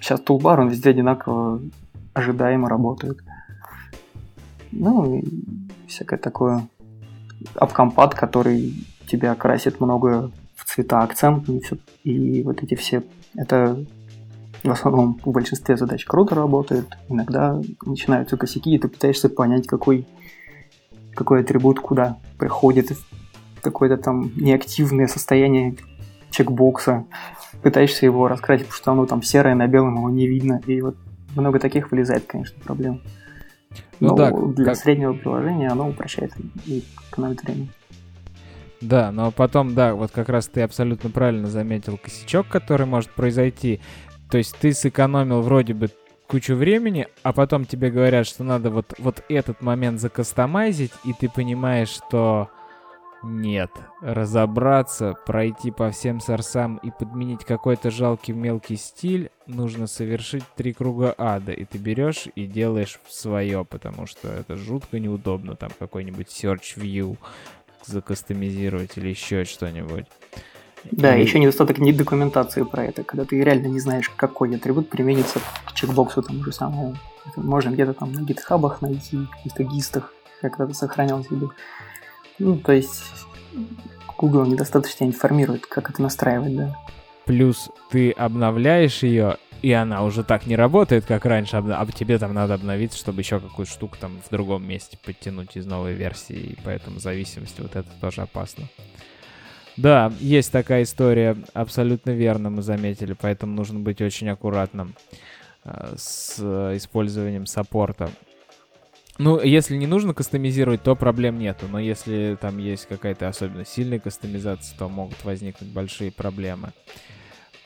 сейчас 0.00 0.20
тулбар, 0.20 0.60
он 0.60 0.68
везде 0.68 0.90
одинаково 0.90 1.60
ожидаемо 2.14 2.68
работает. 2.68 3.18
Ну 4.72 5.18
и 5.18 5.24
всякое 5.86 6.18
такое. 6.18 6.66
Апкомпат, 7.54 8.14
который 8.14 8.74
тебя 9.06 9.34
красит 9.34 9.80
много 9.80 10.30
в 10.54 10.64
цвета 10.64 11.00
акцентами. 11.02 11.60
всё- 11.60 11.78
И 12.04 12.42
вот 12.42 12.62
эти 12.62 12.74
все... 12.74 13.02
Это 13.34 13.84
в 14.62 14.70
основном 14.70 15.18
в 15.24 15.30
большинстве 15.30 15.76
задач 15.76 16.04
круто 16.04 16.34
работает. 16.34 16.86
Иногда 17.08 17.60
начинаются 17.84 18.36
косяки, 18.36 18.74
и 18.74 18.78
ты 18.78 18.88
пытаешься 18.88 19.28
понять, 19.28 19.66
какой, 19.66 20.06
какой 21.14 21.40
атрибут 21.40 21.80
куда 21.80 22.18
приходит. 22.38 22.92
Какое-то 23.62 23.96
там 23.96 24.30
неактивное 24.36 25.06
состояние 25.06 25.76
чекбокса. 26.30 27.04
Пытаешься 27.62 28.06
его 28.06 28.28
раскрасить, 28.28 28.66
потому 28.66 28.76
что 28.78 28.92
оно 28.92 29.06
там 29.06 29.22
серое 29.22 29.54
на 29.54 29.66
белом, 29.66 29.96
его 29.96 30.10
не 30.10 30.26
видно. 30.26 30.60
И 30.66 30.80
вот 30.80 30.96
много 31.34 31.58
таких 31.58 31.90
вылезает, 31.90 32.24
конечно, 32.26 32.58
проблем. 32.64 33.02
Ну 34.00 34.08
Но 34.08 34.14
да, 34.16 34.30
для 34.32 34.64
как- 34.64 34.76
среднего 34.76 35.12
приложения 35.12 35.68
оно 35.68 35.88
упрощает 35.88 36.32
и 36.66 36.82
экономит 37.10 37.42
время. 37.42 37.68
Да, 38.80 39.12
но 39.12 39.30
потом, 39.30 39.74
да, 39.74 39.94
вот 39.94 40.10
как 40.10 40.30
раз 40.30 40.48
ты 40.48 40.62
абсолютно 40.62 41.10
правильно 41.10 41.48
заметил 41.48 41.98
косячок, 42.02 42.48
который 42.48 42.86
может 42.86 43.10
произойти. 43.10 43.80
То 44.30 44.38
есть 44.38 44.56
ты 44.58 44.72
сэкономил 44.72 45.42
вроде 45.42 45.74
бы 45.74 45.90
кучу 46.26 46.54
времени, 46.54 47.06
а 47.22 47.32
потом 47.34 47.66
тебе 47.66 47.90
говорят, 47.90 48.26
что 48.26 48.42
надо 48.42 48.70
вот, 48.70 48.94
вот 48.98 49.22
этот 49.28 49.60
момент 49.60 50.00
закастомайзить, 50.00 50.92
и 51.04 51.12
ты 51.12 51.28
понимаешь, 51.28 51.88
что 51.88 52.48
нет, 53.22 53.70
разобраться, 54.00 55.14
пройти 55.26 55.70
по 55.70 55.90
всем 55.90 56.20
сорсам 56.20 56.76
и 56.78 56.90
подменить 56.90 57.44
какой-то 57.44 57.90
жалкий 57.90 58.33
мелкий 58.35 58.76
стиль, 58.76 59.30
нужно 59.46 59.87
совершить 59.87 60.44
три 60.56 60.72
круга 60.72 61.14
ада, 61.18 61.52
и 61.52 61.64
ты 61.64 61.78
берешь 61.78 62.28
и 62.35 62.46
делаешь 62.46 62.98
свое, 63.09 63.64
потому 63.64 64.06
что 64.06 64.28
это 64.28 64.56
жутко 64.56 64.98
неудобно, 64.98 65.54
там 65.54 65.70
какой-нибудь 65.78 66.28
search 66.28 66.76
view, 66.76 67.18
закастомизировать 67.85 68.96
или 68.96 69.09
еще 69.09 69.44
что-нибудь. 69.44 70.06
Да, 70.90 71.14
И- 71.14 71.22
еще 71.22 71.38
недостаток 71.38 71.78
нет 71.78 71.96
документации 71.96 72.62
про 72.62 72.85
это, 72.85 73.02
когда 73.04 73.24
ты 73.26 73.42
реально 73.42 73.66
не 73.66 73.80
знаешь, 73.80 74.09
какой 74.09 74.54
атрибут 74.56 74.88
применится 74.88 75.40
к 75.66 75.74
чекбоксу 75.74 76.22
тому 76.22 76.42
же 76.42 76.52
самому. 76.52 76.96
Это 77.26 77.40
можно 77.40 77.68
где-то 77.70 77.92
там 77.92 78.12
на 78.12 78.20
гитхабах 78.22 78.80
найти, 78.80 79.18
в 79.18 79.30
каких-то 79.30 79.64
гистах, 79.64 80.14
как 80.40 80.59
это 80.59 80.72
сохранялось. 80.72 81.30
либо- 81.30 81.52
Ну, 82.40 82.57
то 82.57 82.72
есть 82.72 83.03
Google 84.18 84.46
недостаточно 84.46 85.05
информирует, 85.05 85.66
как 85.66 85.90
это 85.90 86.03
настраивать, 86.03 86.57
да. 86.57 86.76
Плюс 87.26 87.70
ты 87.90 88.11
обновляешь 88.11 89.03
ее, 89.03 89.37
и 89.62 89.72
она 89.72 90.03
уже 90.05 90.24
так 90.24 90.46
не 90.46 90.57
работает, 90.57 91.05
как 91.05 91.26
раньше, 91.26 91.57
а 91.57 91.87
тебе 91.94 92.18
там 92.18 92.33
надо 92.33 92.55
обновиться, 92.55 92.98
чтобы 92.98 93.20
еще 93.20 93.40
какую-то 93.40 93.70
штуку 93.70 93.96
там 94.00 94.20
в 94.26 94.31
другом 94.31 94.66
месте 94.66 94.98
подтянуть 95.05 95.57
из 95.57 95.66
новой 95.66 95.92
версии, 95.92 96.37
и 96.37 96.59
поэтому 96.64 96.98
зависимость 96.98 97.61
вот 97.61 97.76
это 97.76 97.88
тоже 98.00 98.22
опасно. 98.22 98.64
Да, 99.76 100.12
есть 100.18 100.50
такая 100.50 100.83
история, 100.83 101.36
абсолютно 101.53 102.11
верно 102.11 102.51
мы 102.51 102.62
заметили, 102.62 103.12
поэтому 103.12 103.55
нужно 103.55 103.78
быть 103.78 104.01
очень 104.01 104.28
аккуратным 104.28 104.95
э, 105.64 105.95
с 105.97 106.38
использованием 106.76 107.47
саппорта. 107.47 108.11
Ну, 109.22 109.38
если 109.38 109.76
не 109.76 109.86
нужно 109.86 110.14
кастомизировать, 110.14 110.82
то 110.82 110.96
проблем 110.96 111.38
нету, 111.38 111.66
но 111.68 111.78
если 111.78 112.38
там 112.40 112.56
есть 112.56 112.86
какая-то 112.86 113.28
особенно 113.28 113.66
сильная 113.66 113.98
кастомизация, 113.98 114.74
то 114.78 114.88
могут 114.88 115.22
возникнуть 115.24 115.68
большие 115.70 116.10
проблемы. 116.10 116.72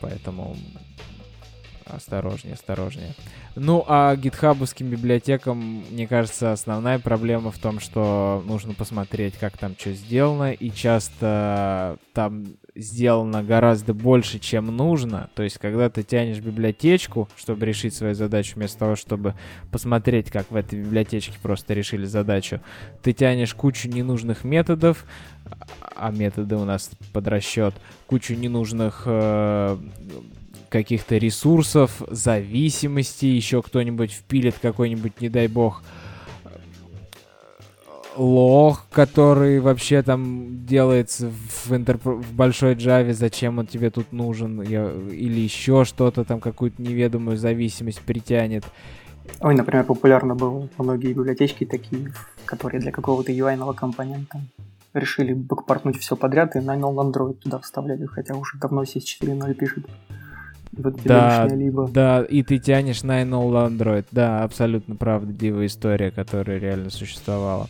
Поэтому 0.00 0.56
осторожнее, 1.86 2.54
осторожнее. 2.54 3.14
Ну, 3.54 3.84
а 3.86 4.16
гитхабовским 4.16 4.88
библиотекам, 4.88 5.84
мне 5.92 6.08
кажется, 6.08 6.50
основная 6.50 6.98
проблема 6.98 7.52
в 7.52 7.58
том, 7.58 7.78
что 7.78 8.42
нужно 8.44 8.74
посмотреть, 8.74 9.34
как 9.34 9.56
там 9.56 9.76
что 9.78 9.92
сделано, 9.92 10.50
и 10.50 10.70
часто 10.72 11.98
там 12.14 12.46
сделано 12.74 13.42
гораздо 13.42 13.94
больше, 13.94 14.38
чем 14.38 14.66
нужно. 14.66 15.30
То 15.34 15.42
есть, 15.42 15.58
когда 15.58 15.88
ты 15.88 16.02
тянешь 16.02 16.40
библиотечку, 16.40 17.28
чтобы 17.36 17.66
решить 17.66 17.94
свою 17.94 18.14
задачу, 18.14 18.54
вместо 18.56 18.80
того, 18.80 18.96
чтобы 18.96 19.34
посмотреть, 19.70 20.30
как 20.30 20.50
в 20.50 20.56
этой 20.56 20.80
библиотечке 20.80 21.38
просто 21.40 21.74
решили 21.74 22.04
задачу, 22.04 22.60
ты 23.02 23.12
тянешь 23.12 23.54
кучу 23.54 23.88
ненужных 23.88 24.44
методов, 24.44 25.06
а 25.94 26.10
методы 26.10 26.56
у 26.56 26.64
нас 26.64 26.90
под 27.12 27.28
расчет, 27.28 27.74
кучу 28.06 28.34
ненужных 28.34 29.02
э, 29.06 29.78
каких-то 30.68 31.16
ресурсов, 31.16 32.02
зависимостей, 32.08 33.36
еще 33.36 33.62
кто-нибудь 33.62 34.10
впилит 34.10 34.56
какой-нибудь, 34.60 35.20
не 35.20 35.28
дай 35.28 35.46
бог, 35.46 35.84
лох, 38.16 38.86
который 38.90 39.60
вообще 39.60 40.02
там 40.02 40.64
делается 40.66 41.30
в, 41.30 41.72
интерп... 41.72 42.04
в 42.04 42.34
большой 42.34 42.74
Java, 42.74 43.12
зачем 43.12 43.58
он 43.58 43.66
тебе 43.66 43.90
тут 43.90 44.12
нужен, 44.12 44.62
я... 44.62 44.90
или 45.10 45.40
еще 45.40 45.84
что-то 45.84 46.24
там, 46.24 46.40
какую-то 46.40 46.80
неведомую 46.82 47.36
зависимость 47.36 48.00
притянет. 48.00 48.64
Ой, 49.40 49.54
например, 49.54 49.84
популярно 49.84 50.34
было 50.34 50.68
многие 50.78 51.12
библиотечки 51.12 51.64
такие, 51.64 52.12
которые 52.44 52.80
для 52.80 52.92
какого-то 52.92 53.32
UI 53.32 53.74
компонента 53.74 54.40
решили 54.92 55.32
бэкпортнуть 55.32 55.98
все 55.98 56.16
подряд 56.16 56.56
и 56.56 56.60
нанял 56.60 56.94
Android 56.94 57.34
туда 57.34 57.58
вставляли, 57.58 58.06
хотя 58.06 58.34
уже 58.34 58.58
давно 58.58 58.84
c 58.84 59.00
4.0 59.00 59.54
пишет. 59.54 59.86
Вот 60.76 61.02
да, 61.04 61.46
либо. 61.46 61.88
да, 61.88 62.22
и 62.22 62.42
ты 62.42 62.58
тянешь 62.58 63.02
на 63.02 63.22
Android. 63.22 64.06
Да, 64.10 64.42
абсолютно 64.42 64.96
правдивая 64.96 65.66
история, 65.66 66.10
которая 66.10 66.58
реально 66.58 66.90
существовала. 66.90 67.68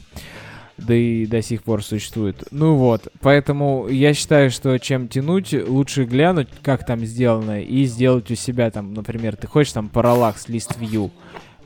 Да 0.77 0.95
и 0.95 1.27
до 1.27 1.41
сих 1.41 1.63
пор 1.63 1.85
существует. 1.85 2.45
Ну 2.51 2.75
вот, 2.75 3.09
поэтому 3.21 3.87
я 3.89 4.13
считаю, 4.13 4.51
что 4.51 4.77
чем 4.79 5.07
тянуть, 5.07 5.53
лучше 5.53 6.05
глянуть, 6.05 6.49
как 6.63 6.85
там 6.85 7.05
сделано, 7.05 7.63
и 7.63 7.85
сделать 7.85 8.31
у 8.31 8.35
себя 8.35 8.71
там, 8.71 8.93
например, 8.93 9.37
ты 9.37 9.47
хочешь 9.47 9.73
там 9.73 9.89
Parallax 9.93 10.49
List 10.49 10.79
View, 10.81 11.13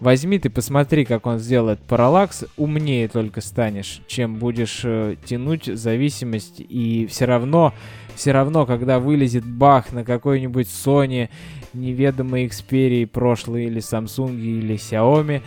Возьми 0.00 0.38
ты, 0.38 0.48
посмотри, 0.48 1.04
как 1.04 1.26
он 1.26 1.38
сделает 1.38 1.80
параллакс, 1.80 2.44
умнее 2.56 3.08
только 3.08 3.40
станешь, 3.40 4.00
чем 4.06 4.36
будешь 4.36 4.82
э, 4.84 5.16
тянуть 5.24 5.64
зависимость, 5.66 6.60
и 6.60 7.06
все 7.06 7.24
равно, 7.24 7.74
все 8.14 8.30
равно, 8.30 8.64
когда 8.64 9.00
вылезет 9.00 9.44
бах 9.44 9.92
на 9.92 10.04
какой-нибудь 10.04 10.68
Sony, 10.68 11.30
неведомой 11.72 12.46
Xperia 12.46 13.08
прошлой, 13.08 13.64
или 13.64 13.80
Samsung, 13.80 14.38
или 14.38 14.76
Xiaomi, 14.76 15.42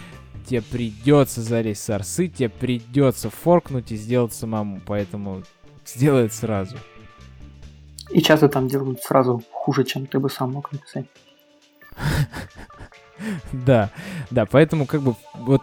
тебе 0.46 0.62
придется 0.62 1.42
залезть 1.42 1.84
с 1.84 1.90
арсы, 1.90 2.28
тебе 2.28 2.50
придется 2.50 3.30
форкнуть 3.30 3.94
и 3.94 3.96
сделать 3.96 4.34
самому, 4.34 4.82
поэтому 4.86 5.44
сделай 5.86 6.26
это 6.26 6.36
сразу. 6.36 6.76
И 8.10 8.22
часто 8.22 8.50
там 8.50 8.68
делают 8.68 9.02
сразу 9.02 9.42
хуже, 9.52 9.86
чем 9.86 10.06
ты 10.08 10.20
бы 10.20 10.30
сам 10.30 10.52
мог 10.52 10.74
написать. 10.74 11.06
Да, 13.52 13.92
да, 14.30 14.46
поэтому 14.46 14.86
как 14.86 15.02
бы 15.02 15.16
вот 15.36 15.62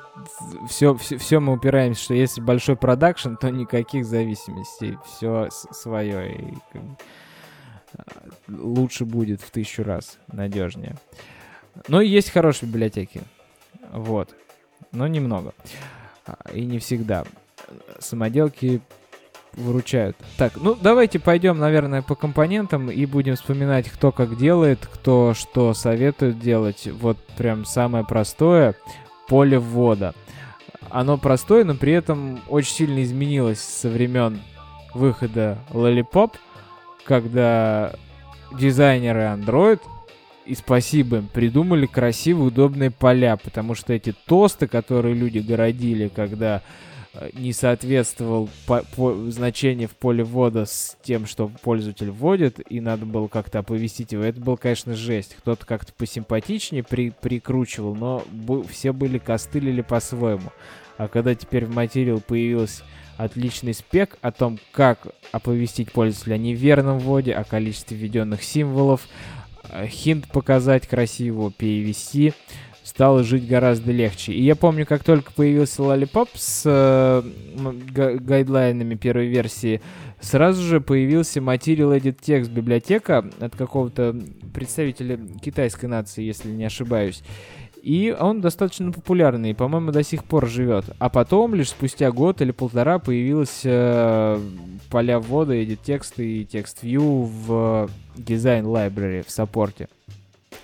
все, 0.69 0.95
все, 0.97 1.19
все 1.19 1.41
мы 1.41 1.55
упираемся, 1.55 2.03
что 2.03 2.15
если 2.15 2.41
большой 2.41 2.77
продакшн, 2.77 3.35
то 3.35 3.51
никаких 3.51 4.05
зависимостей, 4.05 4.99
все 5.07 5.49
свое 5.51 6.35
и 6.35 6.55
как 6.73 6.83
бы, 6.83 6.97
а, 7.97 8.03
лучше 8.49 9.05
будет 9.05 9.41
в 9.41 9.51
тысячу 9.51 9.83
раз, 9.83 10.19
надежнее. 10.29 10.97
Но 11.87 12.01
есть 12.01 12.31
хорошие 12.31 12.69
библиотеки, 12.69 13.23
вот, 13.93 14.35
но 14.93 15.07
немного 15.07 15.55
а, 16.27 16.37
и 16.53 16.65
не 16.65 16.79
всегда. 16.79 17.25
Самоделки 17.99 18.81
выручают. 19.59 20.17
Так, 20.37 20.55
ну 20.57 20.77
давайте 20.81 21.19
пойдем, 21.19 21.59
наверное, 21.59 22.03
по 22.03 22.15
компонентам 22.15 22.91
и 22.91 23.05
будем 23.07 23.37
вспоминать, 23.37 23.89
кто 23.89 24.13
как 24.13 24.37
делает, 24.37 24.87
кто 24.87 25.35
что 25.35 25.75
советует 25.75 26.39
делать. 26.39 26.89
Вот 27.01 27.19
прям 27.37 27.65
самое 27.65 28.05
простое 28.05 28.75
поле 29.29 29.59
ввода. 29.59 30.15
Оно 30.91 31.19
простое, 31.19 31.65
но 31.65 31.75
при 31.75 31.93
этом 31.93 32.41
очень 32.49 32.73
сильно 32.73 33.03
изменилось 33.03 33.61
со 33.61 33.89
времен 33.91 34.41
выхода 34.95 35.59
Lollipop, 35.71 36.33
когда 37.05 37.93
дизайнеры 38.53 39.23
Android 39.23 39.81
и 40.49 40.55
спасибо 40.55 41.19
им, 41.19 41.27
придумали 41.27 41.85
красивые, 41.85 42.49
удобные 42.49 42.91
поля, 42.91 43.37
потому 43.37 43.75
что 43.75 43.93
эти 43.93 44.15
тосты, 44.27 44.67
которые 44.67 45.15
люди 45.15 45.41
городили, 45.41 46.09
когда 46.09 46.63
не 47.33 47.53
соответствовал 47.53 48.49
по, 48.67 48.85
по, 48.95 49.31
значение 49.31 49.89
в 49.89 49.97
поле 49.97 50.23
ввода 50.23 50.67
с 50.67 50.97
тем, 51.03 51.27
что 51.27 51.51
пользователь 51.63 52.11
вводит, 52.11 52.61
и 52.71 52.81
надо 52.81 53.07
было 53.07 53.29
как-то 53.29 53.61
оповестить 53.61 54.13
его. 54.13 54.23
Это 54.23 54.41
был, 54.41 54.57
конечно, 54.57 54.95
жесть. 54.95 55.37
Кто-то 55.39 55.67
как-то 55.67 55.93
посимпатичнее 55.93 56.83
при, 56.83 57.11
прикручивал, 57.11 57.95
но 57.95 58.23
бу, 58.31 58.63
все 58.63 58.93
были 58.93 59.19
костылили 59.19 59.83
по-своему. 59.83 60.51
А 60.97 61.09
когда 61.09 61.35
теперь 61.35 61.65
в 61.65 61.75
материал 61.75 62.21
появился 62.21 62.83
отличный 63.17 63.75
спек 63.75 64.17
о 64.21 64.31
том, 64.31 64.59
как 64.73 65.09
оповестить 65.33 65.93
пользователя 65.93 66.35
о 66.35 66.39
неверном 66.39 66.99
вводе, 66.99 67.35
о 67.35 67.45
количестве 67.45 67.97
введенных 67.97 68.43
символов, 68.43 69.09
э, 69.71 69.87
хинт 69.89 70.29
показать 70.29 70.87
красиво, 70.87 71.51
перевести, 71.51 72.33
стало 72.99 73.23
жить 73.23 73.47
гораздо 73.47 73.93
легче. 73.93 74.33
И 74.33 74.43
я 74.43 74.57
помню, 74.57 74.85
как 74.85 75.05
только 75.05 75.31
появился 75.31 75.83
Lollipop 75.83 76.31
с 76.35 76.65
э, 76.65 77.23
гайдлайнами 78.19 78.97
первой 78.97 79.29
версии, 79.29 79.81
сразу 80.21 80.61
же 80.65 80.81
появился 80.81 81.39
Material 81.39 81.97
Edit 81.97 82.17
Text 82.21 82.51
библиотека 82.51 83.25
от 83.39 83.55
какого-то 83.55 84.17
представителя 84.53 85.17
китайской 85.41 85.87
нации, 85.87 86.25
если 86.25 86.51
не 86.51 86.65
ошибаюсь. 86.65 87.23
И 87.85 88.13
он 88.19 88.41
достаточно 88.41 88.91
популярный, 88.91 89.55
по-моему, 89.55 89.93
до 89.93 90.03
сих 90.03 90.25
пор 90.25 90.49
живет. 90.49 90.87
А 90.99 91.09
потом, 91.09 91.55
лишь 91.55 91.69
спустя 91.69 92.11
год 92.11 92.43
или 92.43 92.51
полтора, 92.51 92.99
появилась 92.99 93.61
э, 93.63 94.41
поля 94.91 95.21
ввода, 95.21 95.55
edit 95.55 95.79
текст 95.85 96.19
и 96.19 96.45
текст 96.45 96.83
view 96.83 97.23
в 97.23 97.89
Design 98.17 98.65
Library 98.65 99.25
в 99.25 99.31
саппорте. 99.31 99.87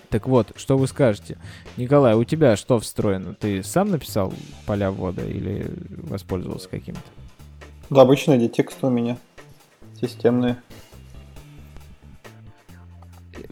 Так 0.09 0.27
вот, 0.27 0.51
что 0.55 0.77
вы 0.77 0.87
скажете? 0.87 1.37
Николай, 1.77 2.15
у 2.15 2.23
тебя 2.23 2.55
что 2.55 2.79
встроено? 2.79 3.33
Ты 3.33 3.63
сам 3.63 3.91
написал 3.91 4.33
поля 4.65 4.91
ввода 4.91 5.25
или 5.25 5.65
воспользовался 6.03 6.69
каким-то? 6.69 7.01
Да, 7.89 8.01
обычно 8.01 8.33
эти 8.33 8.47
тексты 8.47 8.87
у 8.87 8.89
меня 8.89 9.17
системные. 9.99 10.57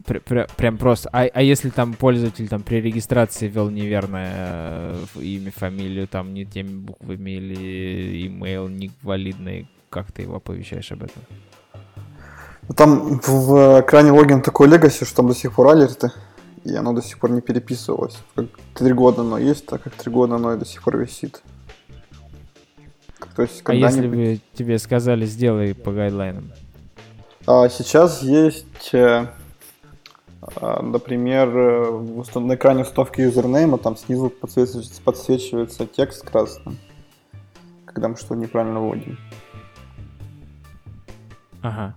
Пр 0.05 0.17
-пр 0.17 0.49
Прям 0.57 0.77
просто. 0.77 1.09
А, 1.13 1.23
а 1.33 1.41
если 1.41 1.69
там 1.69 1.93
пользователь 1.93 2.47
там 2.47 2.61
при 2.61 2.81
регистрации 2.81 3.47
ввел 3.47 3.69
неверное 3.69 4.95
э, 5.15 5.21
имя, 5.21 5.51
фамилию, 5.51 6.07
там 6.07 6.33
не 6.33 6.45
теми 6.45 6.75
буквами 6.77 7.31
или 7.31 8.27
имейл 8.27 8.67
не 8.67 8.91
валидный, 9.01 9.69
как 9.89 10.11
ты 10.11 10.23
его 10.23 10.35
оповещаешь 10.35 10.91
об 10.91 11.03
этом? 11.03 11.23
Там 12.75 13.19
в 13.19 13.81
экране 13.81 14.11
логин 14.11 14.41
такой 14.41 14.67
легаси, 14.67 15.05
что 15.05 15.17
там 15.17 15.27
до 15.27 15.35
сих 15.35 15.53
пор 15.53 15.67
алерты 15.67 16.11
и 16.63 16.75
оно 16.75 16.93
до 16.93 17.01
сих 17.01 17.19
пор 17.19 17.31
не 17.31 17.41
переписывалось. 17.41 18.17
Как 18.35 18.45
три 18.73 18.93
года 18.93 19.21
оно 19.21 19.37
есть, 19.37 19.65
так 19.65 19.83
как 19.83 19.93
три 19.93 20.11
года 20.11 20.35
оно 20.35 20.53
и 20.53 20.57
до 20.57 20.65
сих 20.65 20.83
пор 20.83 20.97
висит. 20.97 21.41
То 23.35 23.41
есть, 23.41 23.61
а 23.65 23.73
если 23.73 24.07
бы 24.07 24.39
тебе 24.53 24.77
сказали, 24.77 25.25
сделай 25.25 25.73
по 25.73 25.91
гайдлайнам? 25.91 26.51
А, 27.45 27.67
сейчас 27.67 28.21
есть, 28.21 28.93
э, 28.93 29.27
а, 30.41 30.81
например, 30.81 31.49
э, 31.49 32.39
на 32.39 32.55
экране 32.55 32.83
установки 32.83 33.21
юзернейма 33.21 33.77
там 33.77 33.97
снизу 33.97 34.29
подсвечивается, 34.29 35.01
подсвечивается 35.01 35.87
текст 35.87 36.29
красным, 36.29 36.77
когда 37.85 38.07
мы 38.07 38.15
что-то 38.17 38.35
неправильно 38.35 38.79
вводим. 38.79 39.17
Ага. 41.61 41.95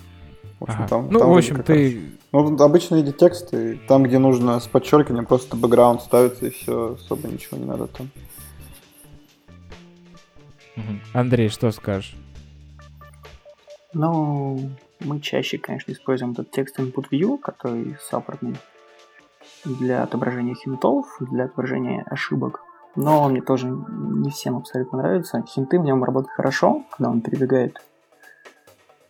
В 0.61 0.65
общем, 0.65 0.79
ага. 0.79 0.89
там, 0.89 1.09
ну, 1.11 1.19
там 1.19 1.31
в 1.31 1.37
общем, 1.37 1.63
ты 1.63 2.03
ну, 2.33 2.57
обычно 2.63 2.97
эти 2.97 3.13
тексты, 3.13 3.79
там, 3.89 4.03
где 4.03 4.19
нужно 4.19 4.59
с 4.59 4.67
подчеркиванием, 4.67 5.27
просто 5.27 5.57
бэкграунд 5.57 6.03
ставится 6.03 6.47
и 6.47 6.51
все, 6.51 6.95
особо 6.95 7.29
ничего 7.29 7.59
не 7.59 7.65
надо 7.65 7.87
там. 7.87 8.11
Андрей, 11.15 11.49
что 11.49 11.71
скажешь? 11.71 12.17
Ну, 13.93 14.71
мы 15.01 15.21
чаще, 15.21 15.59
конечно, 15.59 15.93
используем 15.93 16.33
этот 16.33 16.51
текст 16.51 16.79
input 16.79 17.07
view, 17.11 17.39
который 17.39 17.97
саппортный 18.11 18.57
для 19.65 20.03
отображения 20.03 20.55
хинтов, 20.55 21.07
для 21.21 21.45
отображения 21.45 22.05
ошибок. 22.11 22.61
Но 22.95 23.23
он 23.23 23.33
мне 23.33 23.43
тоже 23.43 23.69
не 23.69 24.31
всем 24.31 24.57
абсолютно 24.57 24.99
нравится. 24.99 25.43
Хинты 25.47 25.79
в 25.79 25.85
нем 25.85 26.03
работают 26.03 26.35
хорошо, 26.35 26.85
когда 26.91 27.11
он 27.11 27.21
перебегает, 27.21 27.81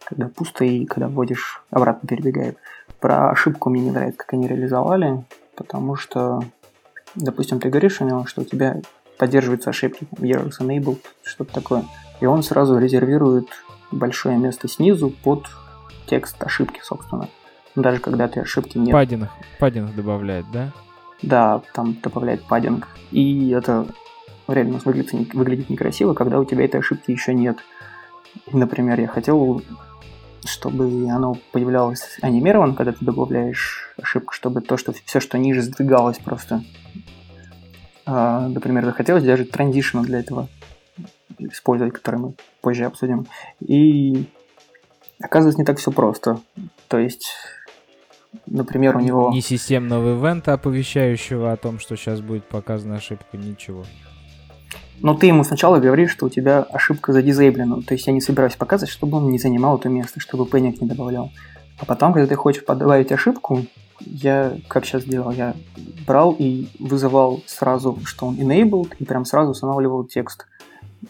когда 0.07 0.29
пусто 0.29 0.65
и 0.65 0.87
когда 0.87 1.09
вводишь, 1.09 1.63
обратно 1.71 2.09
перебегает. 2.09 2.57
Про 3.01 3.31
ошибку 3.31 3.71
мне 3.71 3.83
не 3.83 3.91
нравится, 3.91 4.19
как 4.19 4.33
они 4.33 4.47
реализовали, 4.47 5.25
потому 5.57 5.97
что, 5.97 6.43
допустим, 7.15 7.59
ты 7.59 7.69
говоришь 7.69 8.01
о 8.01 8.05
нем, 8.05 8.27
что 8.27 8.43
у 8.43 8.45
тебя 8.45 8.81
поддерживаются 9.19 9.71
ошибки, 9.71 10.07
errors 10.19 10.61
enabled, 10.61 11.01
что-то 11.23 11.53
такое, 11.53 11.85
и 12.21 12.27
он 12.27 12.43
сразу 12.43 12.79
резервирует 12.79 13.49
большое 13.91 14.39
место 14.39 14.69
снизу 14.69 15.11
под 15.11 15.47
текст 16.07 16.43
ошибки, 16.43 16.81
собственно. 16.83 17.29
Даже 17.75 18.01
когда 18.01 18.29
ты 18.29 18.41
ошибки 18.41 18.79
нет. 18.79 18.93
Паддинг, 18.93 19.29
паддинг 19.59 19.95
добавляет, 19.95 20.47
да? 20.53 20.73
Да, 21.23 21.63
там 21.75 21.97
добавляет 22.03 22.43
паддинг. 22.45 22.89
И 23.11 23.51
это 23.51 23.87
реально 24.49 24.79
выглядит, 24.85 25.35
выглядит 25.35 25.69
некрасиво, 25.69 26.15
когда 26.15 26.39
у 26.39 26.45
тебя 26.45 26.65
этой 26.65 26.81
ошибки 26.81 27.11
еще 27.11 27.35
нет. 27.35 27.59
Например, 28.53 28.99
я 29.01 29.09
хотел 29.09 29.63
чтобы 30.47 31.09
оно 31.11 31.37
появлялось 31.53 32.19
анимировано, 32.23 32.75
когда 32.75 32.93
ты 32.93 33.05
добавляешь 33.05 33.95
ошибку, 34.01 34.33
чтобы 34.33 34.61
то, 34.61 34.77
что 34.77 34.93
все, 35.05 35.21
что 35.21 35.39
ниже, 35.39 35.63
сдвигалось 35.63 36.19
просто. 36.19 36.63
А, 38.05 38.49
например, 38.49 38.85
захотелось 38.85 39.25
даже 39.25 39.45
транзишн 39.45 40.01
для 40.01 40.21
этого 40.21 40.49
использовать, 41.39 41.93
которые 41.93 42.21
мы 42.21 42.35
позже 42.61 42.85
обсудим. 42.85 43.27
И 43.61 44.27
оказывается, 45.21 45.61
не 45.61 45.67
так 45.67 45.79
все 45.79 45.91
просто. 45.91 46.41
То 46.89 46.99
есть, 46.99 47.35
например, 48.47 48.97
у 48.97 49.01
него... 49.01 49.31
Ни 49.33 49.41
системного 49.41 50.17
ивента, 50.19 50.53
оповещающего 50.53 51.53
о 51.53 51.57
том, 51.57 51.79
что 51.79 51.97
сейчас 51.97 52.21
будет 52.21 52.45
показана 52.47 52.97
ошибка, 52.97 53.37
ничего. 53.37 53.85
Но 55.01 55.15
ты 55.15 55.27
ему 55.27 55.45
сначала 55.45 55.79
говоришь, 55.79 56.11
что 56.11 56.27
у 56.27 56.31
тебя 56.31 56.63
ошибка 56.63 57.13
задизейблена. 57.13 57.83
То 57.83 57.95
есть 57.95 58.07
я 58.07 58.13
не 58.13 58.21
собираюсь 58.21 58.57
показывать, 58.57 58.91
чтобы 58.91 59.19
он 59.19 59.31
не 59.31 59.39
занимал 59.39 59.79
это 59.79 59.89
место, 59.89 60.21
чтобы 60.21 60.47
пенник 60.47 60.81
не 60.81 60.89
добавлял. 60.89 61.31
А 61.79 61.85
потом, 61.85 62.13
когда 62.13 62.27
ты 62.27 62.35
хочешь 62.35 62.65
добавить 62.65 63.13
ошибку, 63.13 63.67
я, 64.01 64.57
как 64.69 64.85
сейчас 64.85 65.05
делал, 65.05 65.31
я 65.31 65.55
брал 66.07 66.35
и 66.39 66.69
вызывал 66.79 67.43
сразу, 67.47 67.99
что 68.05 68.27
он 68.27 68.37
enabled, 68.37 68.95
и 68.99 69.05
прям 69.05 69.25
сразу 69.25 69.51
устанавливал 69.51 70.05
текст. 70.05 70.47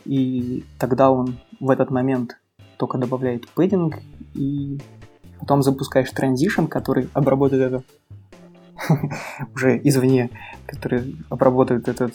И 0.05 0.65
тогда 0.79 1.11
он 1.11 1.39
в 1.61 1.71
этот 1.71 1.91
момент 1.91 2.39
только 2.77 2.99
добавляет 2.99 3.49
пэддинг, 3.49 3.99
и 4.35 4.79
потом 5.41 5.63
запускаешь 5.63 6.13
transition, 6.13 6.67
который 6.67 7.09
обработает 7.15 7.73
это 7.73 7.83
уже 9.55 9.81
извне, 9.85 10.31
который 10.67 11.17
обработает 11.31 11.89
этот 11.89 12.15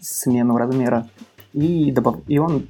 смену 0.00 0.56
размера, 0.56 1.08
и, 1.52 1.90
добав... 1.92 2.16
и 2.28 2.38
он 2.38 2.68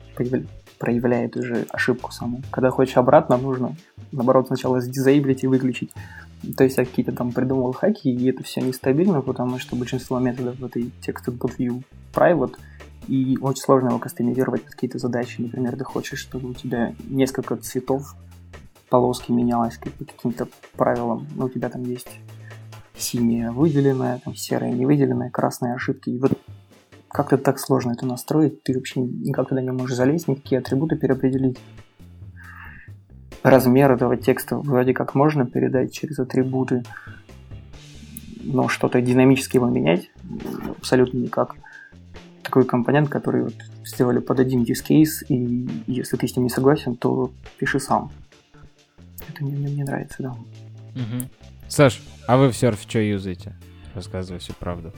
проявляет 0.78 1.36
уже 1.36 1.66
ошибку 1.70 2.12
саму. 2.12 2.42
Когда 2.50 2.70
хочешь 2.70 2.96
обратно, 2.96 3.36
нужно, 3.36 3.76
наоборот, 4.12 4.48
сначала 4.48 4.80
сдизейблить 4.80 5.44
и 5.44 5.46
выключить. 5.46 5.92
То 6.56 6.64
есть 6.64 6.76
я 6.76 6.84
какие-то 6.84 7.12
там 7.12 7.32
придумывал 7.32 7.72
хаки, 7.72 8.12
и 8.12 8.30
это 8.30 8.42
все 8.42 8.60
нестабильно, 8.60 9.22
потому 9.22 9.58
что 9.58 9.74
большинство 9.74 10.18
методов 10.18 10.58
в 10.58 10.64
этой 10.64 10.92
Texted 11.00 11.38
Bot 11.38 11.56
View 11.58 11.82
private, 12.14 12.56
и 13.08 13.38
очень 13.40 13.62
сложно 13.62 13.88
его 13.88 13.98
кастомизировать 13.98 14.62
под 14.62 14.74
какие-то 14.74 14.98
задачи. 14.98 15.40
Например, 15.40 15.76
ты 15.76 15.84
хочешь, 15.84 16.18
чтобы 16.18 16.50
у 16.50 16.54
тебя 16.54 16.94
несколько 17.08 17.56
цветов 17.56 18.14
полоски 18.88 19.32
менялось 19.32 19.78
по 19.78 20.04
каким-то 20.04 20.48
правилам. 20.76 21.26
Ну, 21.34 21.46
у 21.46 21.48
тебя 21.48 21.68
там 21.68 21.82
есть 21.84 22.20
синяя 22.96 23.50
выделенная, 23.50 24.20
там 24.24 24.34
серая 24.34 24.72
не 24.72 24.86
выделенная, 24.86 25.30
красные 25.30 25.74
ошибки. 25.74 26.10
И 26.10 26.18
вот 26.18 26.32
как-то 27.08 27.38
так 27.38 27.58
сложно 27.58 27.92
это 27.92 28.06
настроить, 28.06 28.62
ты 28.62 28.74
вообще 28.74 29.00
никак 29.00 29.48
туда 29.48 29.62
не 29.62 29.70
можешь 29.70 29.96
залезть, 29.96 30.28
никакие 30.28 30.58
атрибуты 30.58 30.96
переопределить. 30.96 31.58
Размер 33.42 33.92
этого 33.92 34.16
текста 34.16 34.56
вроде 34.56 34.92
как 34.92 35.14
можно 35.14 35.46
передать 35.46 35.92
через 35.92 36.18
атрибуты, 36.18 36.82
но 38.42 38.68
что-то 38.68 39.00
динамически 39.00 39.56
его 39.56 39.68
менять 39.68 40.10
абсолютно 40.78 41.18
никак. 41.18 41.54
Такой 42.42 42.64
компонент, 42.64 43.08
который 43.08 43.44
вот 43.44 43.54
сделали 43.84 44.18
под 44.18 44.40
один 44.40 44.62
use 44.62 45.24
и 45.28 45.68
если 45.86 46.16
ты 46.16 46.26
с 46.26 46.36
ним 46.36 46.44
не 46.44 46.50
согласен, 46.50 46.96
то 46.96 47.30
пиши 47.58 47.80
сам. 47.80 48.10
Это 49.28 49.44
мне, 49.44 49.56
мне, 49.56 49.68
мне 49.68 49.84
нравится, 49.84 50.16
да. 50.18 50.30
Угу. 50.30 51.28
Саш, 51.68 52.00
а 52.26 52.36
вы 52.36 52.50
в 52.50 52.56
серф 52.56 52.80
что 52.82 52.98
юзаете? 52.98 53.54
Рассказывай 53.94 54.38
всю 54.38 54.52
правду. 54.54 54.92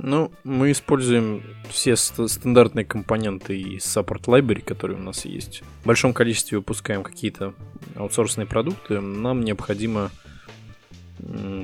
Ну, 0.00 0.30
мы 0.44 0.70
используем 0.70 1.42
все 1.70 1.96
стандартные 1.96 2.84
компоненты 2.84 3.58
из 3.58 3.84
Support 3.84 4.26
Library, 4.26 4.62
которые 4.62 4.96
у 4.96 5.02
нас 5.02 5.24
есть. 5.24 5.62
В 5.82 5.86
большом 5.86 6.14
количестве 6.14 6.58
выпускаем 6.58 7.02
какие-то 7.02 7.52
аутсорсные 7.96 8.46
продукты. 8.46 9.00
Нам 9.00 9.42
необходимо, 9.42 10.12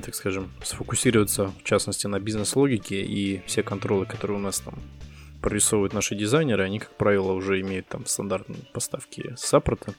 так 0.04 0.16
скажем, 0.16 0.50
сфокусироваться, 0.64 1.52
в 1.58 1.62
частности, 1.62 2.08
на 2.08 2.18
бизнес-логике 2.18 3.02
и 3.02 3.40
все 3.46 3.62
контролы, 3.62 4.04
которые 4.04 4.38
у 4.38 4.42
нас 4.42 4.58
там 4.58 4.74
прорисовывают 5.40 5.92
наши 5.92 6.16
дизайнеры, 6.16 6.64
они, 6.64 6.80
как 6.80 6.96
правило, 6.96 7.32
уже 7.32 7.60
имеют 7.60 7.86
там 7.86 8.04
стандартные 8.04 8.58
поставки 8.72 9.34
саппорта, 9.36 9.94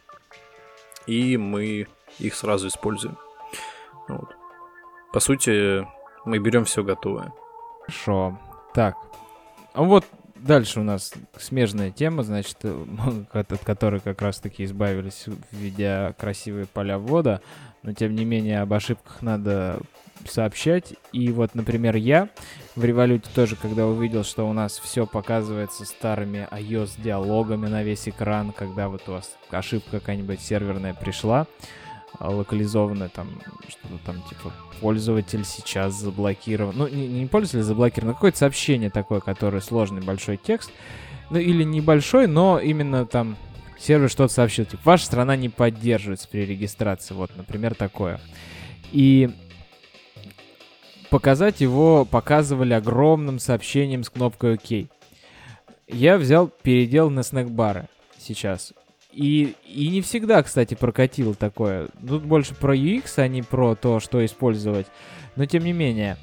и 1.08 1.38
мы 1.38 1.88
их 2.20 2.36
сразу 2.36 2.68
используем. 2.68 3.18
Вот. 4.10 4.36
По 5.14 5.22
сути, 5.22 5.88
мы 6.26 6.40
берем 6.40 6.66
все 6.66 6.84
готовое. 6.84 7.32
Хорошо. 7.86 8.38
Так. 8.74 8.96
А 9.74 9.84
вот 9.84 10.06
дальше 10.36 10.80
у 10.80 10.84
нас 10.84 11.14
смежная 11.38 11.92
тема, 11.92 12.24
значит, 12.24 12.58
от 13.34 13.60
которой 13.64 14.00
как 14.00 14.22
раз-таки 14.22 14.64
избавились, 14.66 15.26
введя 15.52 16.14
красивые 16.18 16.66
поля 16.66 16.98
ввода. 16.98 17.42
Но, 17.84 17.94
тем 17.94 18.16
не 18.16 18.26
менее, 18.26 18.62
об 18.62 18.74
ошибках 18.74 19.22
надо 19.22 19.80
сообщать. 20.28 20.96
И 21.12 21.32
вот, 21.32 21.54
например, 21.54 21.96
я 21.96 22.30
в 22.76 22.84
революте 22.84 23.30
тоже, 23.36 23.56
когда 23.56 23.86
увидел, 23.86 24.24
что 24.24 24.50
у 24.50 24.54
нас 24.54 24.80
все 24.80 25.06
показывается 25.06 25.86
старыми 25.86 26.48
iOS-диалогами 26.52 27.68
на 27.68 27.84
весь 27.84 28.08
экран, 28.10 28.52
когда 28.52 28.90
вот 28.90 29.08
у 29.08 29.14
вас 29.14 29.38
ошибка 29.52 30.00
какая-нибудь 30.00 30.42
серверная 30.42 30.94
пришла, 30.96 31.46
локализованное, 32.20 33.10
там, 33.10 33.30
что-то 33.68 33.98
там, 34.06 34.22
типа, 34.30 34.54
пользователь 34.80 35.46
сейчас 35.46 35.94
заблокирован. 35.96 36.76
Ну, 36.76 36.88
не, 36.88 37.08
не 37.08 37.26
пользователь 37.26 37.66
заблокирован, 37.66 38.12
а 38.12 38.14
какое-то 38.14 38.38
сообщение 38.38 38.90
такое, 38.90 39.20
которое 39.20 39.62
сложный 39.62 40.02
большой 40.02 40.38
текст. 40.38 40.72
Ну, 41.30 41.40
или 41.40 41.64
небольшой, 41.64 42.28
но 42.28 42.60
именно 42.60 43.06
там 43.06 43.36
сервер 43.80 44.10
что-то 44.10 44.34
сообщил, 44.34 44.66
типа, 44.66 44.82
ваша 44.84 45.06
страна 45.06 45.36
не 45.36 45.50
поддерживается 45.50 46.28
при 46.28 46.46
регистрации. 46.46 47.14
Вот, 47.14 47.32
например, 47.36 47.76
такое. 47.76 48.20
И 48.92 49.30
показать 51.10 51.62
его 51.62 52.06
показывали 52.06 52.74
огромным 52.74 53.40
сообщением 53.40 54.04
с 54.04 54.10
кнопкой 54.10 54.56
ОК. 54.56 54.90
Я 55.88 56.18
взял, 56.18 56.48
передел 56.48 57.10
на 57.10 57.24
снэкбары 57.24 57.88
сейчас. 58.18 58.74
И, 59.16 59.56
и 59.66 59.88
не 59.88 60.02
всегда, 60.02 60.44
кстати, 60.44 60.74
прокатил 60.74 61.36
такое. 61.36 61.88
Тут 62.06 62.24
больше 62.24 62.54
про 62.54 62.76
UX, 62.76 63.14
а 63.16 63.30
не 63.30 63.42
про 63.42 63.74
то, 63.74 64.02
что 64.02 64.24
использовать. 64.26 64.88
Но 65.38 65.46
тем 65.46 65.64
не 65.64 65.72
менее, 65.72 66.18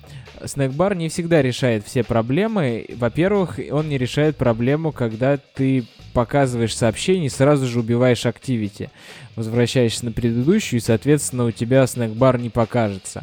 снэкбар 0.45 0.95
не 0.95 1.09
всегда 1.09 1.41
решает 1.41 1.87
все 1.87 2.05
проблемы. 2.05 2.87
Во-первых, 2.97 3.59
он 3.71 3.89
не 3.89 3.97
решает 3.97 4.37
проблему, 4.37 4.93
когда 4.93 5.39
ты 5.39 5.87
показываешь 6.13 6.77
сообщение 6.77 7.27
и 7.27 7.31
сразу 7.31 7.67
же 7.67 7.81
убиваешь 7.81 8.27
активити. 8.27 8.91
Возвращаешься 9.37 10.05
на 10.05 10.13
предыдущую, 10.13 10.81
и, 10.81 10.83
соответственно, 10.83 11.47
у 11.47 11.51
тебя 11.51 11.87
снэкбар 11.87 12.37
не 12.37 12.51
покажется. 12.51 13.23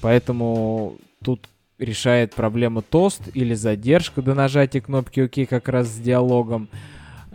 Поэтому 0.00 0.98
тут 1.24 1.48
решает 1.80 2.34
проблему 2.34 2.80
тост 2.80 3.22
или 3.34 3.54
задержка 3.54 4.22
до 4.22 4.34
нажатия 4.34 4.80
кнопки 4.80 5.20
ОК 5.20 5.48
как 5.48 5.68
раз 5.68 5.88
с 5.88 5.98
диалогом 5.98 6.68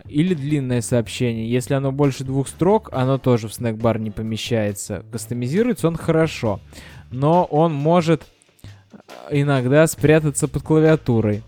или 0.08 0.34
длинное 0.34 0.80
сообщение. 0.80 1.50
Если 1.50 1.74
оно 1.74 1.92
больше 1.92 2.24
двух 2.24 2.48
строк, 2.48 2.90
оно 2.92 3.18
тоже 3.18 3.48
в 3.48 3.54
снэкбар 3.54 3.98
не 3.98 4.10
помещается. 4.10 5.04
Кастомизируется 5.10 5.88
он 5.88 5.96
хорошо, 5.96 6.60
но 7.10 7.44
он 7.44 7.72
может 7.72 8.24
э, 8.92 8.96
иногда 9.30 9.86
спрятаться 9.86 10.48
под 10.48 10.62
клавиатурой, 10.62 11.42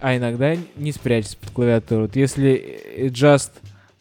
а 0.00 0.16
иногда 0.16 0.56
не 0.76 0.92
спрячется 0.92 1.36
под 1.36 1.50
клавиатурой. 1.50 2.06
Вот 2.06 2.16
если 2.16 2.80
э, 2.96 3.06
just 3.06 3.50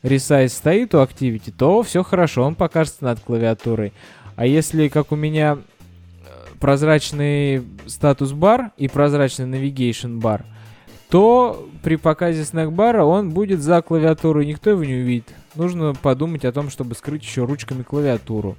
resize 0.04 0.50
стоит 0.50 0.94
у 0.96 1.00
Activity, 1.00 1.54
то 1.56 1.82
все 1.84 2.04
хорошо, 2.04 2.44
он 2.44 2.56
покажется 2.56 3.04
над 3.04 3.20
клавиатурой. 3.20 3.94
А 4.36 4.46
если, 4.46 4.88
как 4.88 5.12
у 5.12 5.16
меня, 5.16 5.58
э, 5.58 6.30
прозрачный 6.60 7.64
статус-бар 7.88 8.72
и 8.78 8.88
прозрачный 8.88 9.46
navigation 9.46 10.20
бар– 10.20 10.46
то 11.10 11.70
при 11.88 11.96
показе 11.96 12.44
снэкбара 12.44 13.06
он 13.06 13.30
будет 13.30 13.62
за 13.62 13.82
клавиатурой, 13.82 14.46
никто 14.46 14.72
его 14.72 14.84
не 14.84 14.96
увидит. 14.96 15.34
Нужно 15.56 15.94
подумать 15.94 16.44
о 16.44 16.52
том, 16.52 16.70
чтобы 16.70 16.96
скрыть 16.96 17.24
еще 17.24 17.46
ручками 17.46 17.82
клавиатуру. 17.82 18.58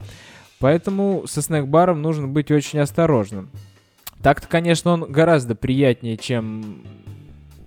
Поэтому 0.61 1.24
со 1.26 1.43
снэкбаром 1.43 2.01
нужно 2.01 2.26
быть 2.26 2.51
очень 2.51 2.79
осторожным. 2.79 3.51
Так-то, 4.22 4.49
конечно, 4.49 4.93
он 4.93 5.12
гораздо 5.12 5.55
приятнее, 5.55 6.16
чем 6.16 6.83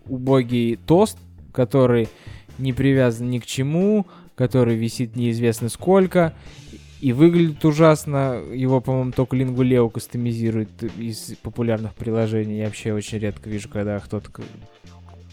убогий 0.08 0.80
тост, 0.88 1.20
который 1.52 2.10
не 2.58 2.74
привязан 2.74 3.30
ни 3.30 3.38
к 3.38 3.46
чему, 3.46 4.08
который 4.34 4.76
висит 4.76 5.16
неизвестно 5.16 5.70
сколько, 5.70 6.34
и 7.02 7.14
выглядит 7.14 7.64
ужасно. 7.64 8.42
Его, 8.52 8.82
по-моему, 8.82 9.12
только 9.12 9.36
Linguleo 9.36 9.92
кастомизирует 9.92 10.82
из 10.98 11.36
популярных 11.44 11.94
приложений. 11.94 12.58
Я 12.58 12.66
вообще 12.66 12.94
очень 12.94 13.20
редко 13.20 13.48
вижу, 13.48 13.70
когда 13.70 14.00
кто-то 14.00 14.32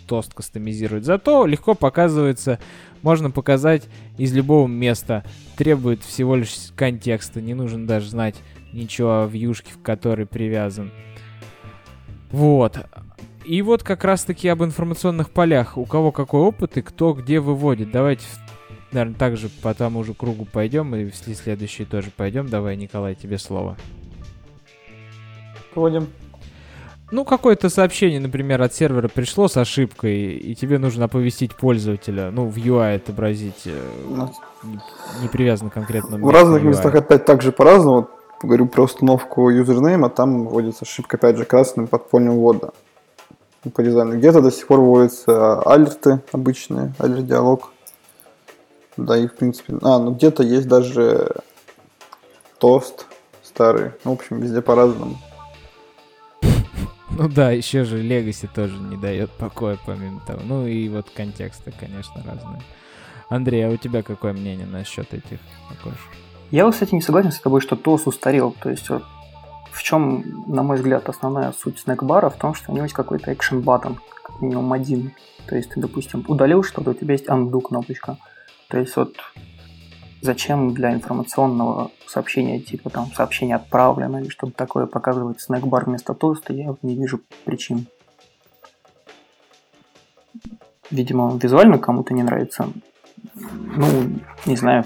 тост 0.09 0.34
кастомизирует. 0.34 1.04
Зато 1.04 1.46
легко 1.46 1.74
показывается, 1.74 2.59
можно 3.02 3.30
показать 3.30 3.88
из 4.16 4.32
любого 4.34 4.66
места. 4.66 5.24
Требует 5.56 6.02
всего 6.02 6.34
лишь 6.34 6.56
контекста. 6.74 7.40
Не 7.40 7.54
нужно 7.54 7.86
даже 7.86 8.11
знать 8.11 8.34
ничего 8.72 9.22
о 9.22 9.26
вьюшке, 9.26 9.72
в 9.72 9.82
которой 9.82 10.26
привязан. 10.26 10.90
Вот. 12.30 12.78
И 13.44 13.62
вот 13.62 13.82
как 13.82 14.04
раз-таки 14.04 14.48
об 14.48 14.64
информационных 14.64 15.30
полях. 15.30 15.78
У 15.78 15.84
кого 15.84 16.11
какой 16.11 16.40
опыт 16.40 16.76
и 16.78 16.82
кто 16.82 17.12
где 17.12 17.38
выводит. 17.38 17.92
Давайте 17.92 18.24
наверное, 18.92 19.18
также 19.18 19.48
по 19.48 19.74
тому 19.74 20.02
же 20.04 20.14
кругу 20.14 20.46
пойдем, 20.46 20.94
и 20.94 21.11
в 21.11 21.14
следующий 21.14 21.84
тоже 21.84 22.11
пойдем. 22.14 22.48
Давай, 22.48 22.76
Николай, 22.76 23.14
тебе 23.14 23.38
слово. 23.38 23.76
Вводим. 25.74 26.09
Ну, 27.11 27.24
какое-то 27.24 27.70
сообщение, 27.70 28.20
например, 28.20 28.61
от 28.61 28.74
сервера 28.74 29.09
пришло 29.09 29.48
с 29.48 29.56
ошибкой, 29.56 30.32
и 30.34 30.54
тебе 30.54 30.78
нужно 30.78 31.06
оповестить 31.06 31.54
пользователя, 31.54 32.30
ну, 32.30 32.46
в 32.46 32.56
UI 32.56 32.96
отобразить, 32.96 33.62
э, 33.66 33.80
Ну, 34.09 34.30
не, 34.62 34.80
не 35.22 35.28
привязано 35.28 35.70
конкретно. 35.70 36.18
В 36.18 36.30
разных 36.30 36.62
местах 36.62 36.94
опять 36.94 37.24
так 37.24 37.40
же 37.40 37.50
по-разному. 37.50 38.09
Говорю 38.42 38.66
про 38.66 38.84
установку 38.84 39.48
юзернейма, 39.48 40.11
там 40.11 40.46
вводится 40.46 40.84
ошибка, 40.84 41.16
опять 41.16 41.36
же, 41.36 41.44
красным 41.44 41.86
подпольным 41.86 42.36
ввода. 42.36 42.72
По 43.74 43.82
дизайну. 43.82 44.16
Где-то 44.16 44.40
до 44.40 44.52
сих 44.52 44.66
пор 44.66 44.80
вводятся 44.80 45.61
алерты 45.62 46.20
обычные, 46.30 46.92
алерт-диалог. 46.98 47.72
Да, 48.96 49.16
и 49.16 49.26
в 49.26 49.34
принципе... 49.34 49.74
А, 49.82 49.98
ну 49.98 50.12
где-то 50.12 50.42
есть 50.42 50.68
даже 50.68 51.36
тост 52.59 53.06
старый. 53.42 53.92
Ну, 54.04 54.12
в 54.12 54.14
общем, 54.14 54.40
везде 54.40 54.61
по-разному. 54.62 55.18
Ну 57.19 57.29
да, 57.29 57.51
еще 57.51 57.83
же 57.83 58.01
Legacy 58.01 58.49
тоже 58.55 58.79
не 58.79 58.97
дает 58.97 59.33
покоя, 59.33 59.77
помимо 59.85 60.21
того. 60.21 60.41
Ну 60.45 60.69
и 60.69 60.89
вот 60.89 61.11
контексты, 61.11 61.73
конечно, 61.73 62.23
разные. 62.25 62.62
Андрей, 63.29 63.66
а 63.66 63.71
у 63.71 63.77
тебя 63.77 64.05
какое 64.05 64.33
мнение 64.33 64.66
насчет 64.66 65.12
этих 65.12 65.41
окошек? 65.69 65.99
Я 66.53 66.71
кстати, 66.71 66.95
не 66.95 67.03
согласен 67.03 67.33
с 67.33 67.41
тобой, 67.41 67.61
что 67.61 67.75
ТОС 67.75 68.07
устарел. 68.07 68.55
То 68.62 68.71
есть 68.71 68.89
вот 68.89 69.03
в 69.73 69.83
чем, 69.83 70.45
на 70.47 70.62
мой 70.62 70.77
взгляд, 70.77 71.09
основная 71.09 71.51
суть 71.51 71.81
снэкбара 71.81 72.31
в 72.31 72.37
том, 72.37 72.55
что 72.55 72.71
у 72.71 72.75
него 72.77 72.85
есть 72.85 72.95
какой-то 72.95 73.33
экшен 73.33 73.62
баттон, 73.62 73.99
как 74.23 74.41
минимум 74.41 74.73
один. 74.73 75.12
То 75.49 75.57
есть 75.57 75.71
ты, 75.71 75.81
допустим, 75.81 76.25
удалил 76.29 76.62
что-то, 76.62 76.91
у 76.91 76.95
тебя 76.95 77.14
есть 77.14 77.27
undo 77.27 77.61
кнопочка. 77.61 78.16
То 78.69 78.79
есть 78.79 78.95
вот 78.95 79.16
зачем 80.21 80.75
для 80.75 80.93
информационного 80.93 81.91
сообщения, 82.07 82.61
типа 82.61 82.91
там 82.91 83.07
сообщение 83.14 83.57
отправлено 83.57 84.19
или 84.19 84.29
что-то 84.29 84.53
такое 84.53 84.87
показывать 84.87 85.41
снэкбар 85.41 85.85
вместо 85.87 86.14
тоста, 86.14 86.53
я 86.53 86.75
не 86.83 86.97
вижу 86.97 87.21
причин. 87.45 87.87
Видимо, 90.91 91.39
визуально 91.41 91.79
кому-то 91.79 92.14
не 92.14 92.23
нравится. 92.23 92.71
Ну, 93.35 94.21
не 94.47 94.57
знаю, 94.57 94.85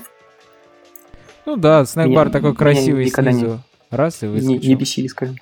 Ну 1.46 1.56
да, 1.56 1.84
снэкбар 1.84 2.30
такой 2.30 2.50
меня 2.50 2.58
красивый 2.58 3.04
никогда 3.06 3.32
не- 3.32 3.38
снизу. 3.40 3.60
Раз 3.90 4.22
и 4.22 4.26
не, 4.26 4.32
выскочил. 4.32 4.68
не 4.68 4.74
бесили, 4.74 5.06
скажем. 5.06 5.36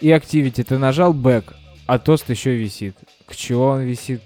И 0.00 0.08
Activity, 0.08 0.64
ты 0.64 0.78
нажал 0.78 1.12
бэк, 1.12 1.54
а 1.86 1.98
тост 1.98 2.28
еще 2.28 2.56
висит. 2.56 2.96
К 3.26 3.36
чему 3.36 3.62
он 3.62 3.82
висит? 3.82 4.20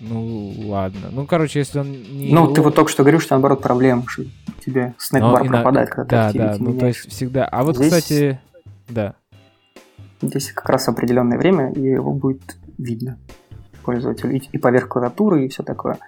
Ну, 0.00 0.52
ладно. 0.66 1.08
Ну, 1.12 1.26
короче, 1.26 1.60
если 1.60 1.78
он 1.78 1.90
не... 1.92 2.32
Ну, 2.32 2.52
ты 2.52 2.60
вот 2.60 2.74
только 2.74 2.90
что 2.90 3.02
говорил, 3.04 3.20
что 3.20 3.34
наоборот 3.34 3.62
проблема, 3.62 4.04
что 4.08 4.24
тебе 4.64 4.94
снэкбар 4.98 5.44
на- 5.44 5.50
пропадает, 5.50 5.88
когда 5.88 6.04
Да, 6.26 6.32
ты 6.32 6.38
да, 6.38 6.52
Activity 6.52 6.56
ну 6.60 6.78
то 6.78 6.86
есть 6.86 7.10
всегда. 7.10 7.44
А 7.46 7.62
вот, 7.62 7.76
Здесь- 7.76 7.92
кстати, 7.92 8.40
да. 8.88 9.14
Здесь 10.20 10.52
как 10.52 10.68
раз 10.68 10.88
определенное 10.88 11.38
время, 11.38 11.72
и 11.72 11.80
его 11.80 12.12
будет 12.12 12.56
видно 12.78 13.18
пользователю. 13.84 14.32
И, 14.32 14.42
и 14.52 14.58
поверх 14.58 14.88
клавиатуры, 14.88 15.44
и 15.44 15.48
все 15.48 15.62
такое. 15.62 15.98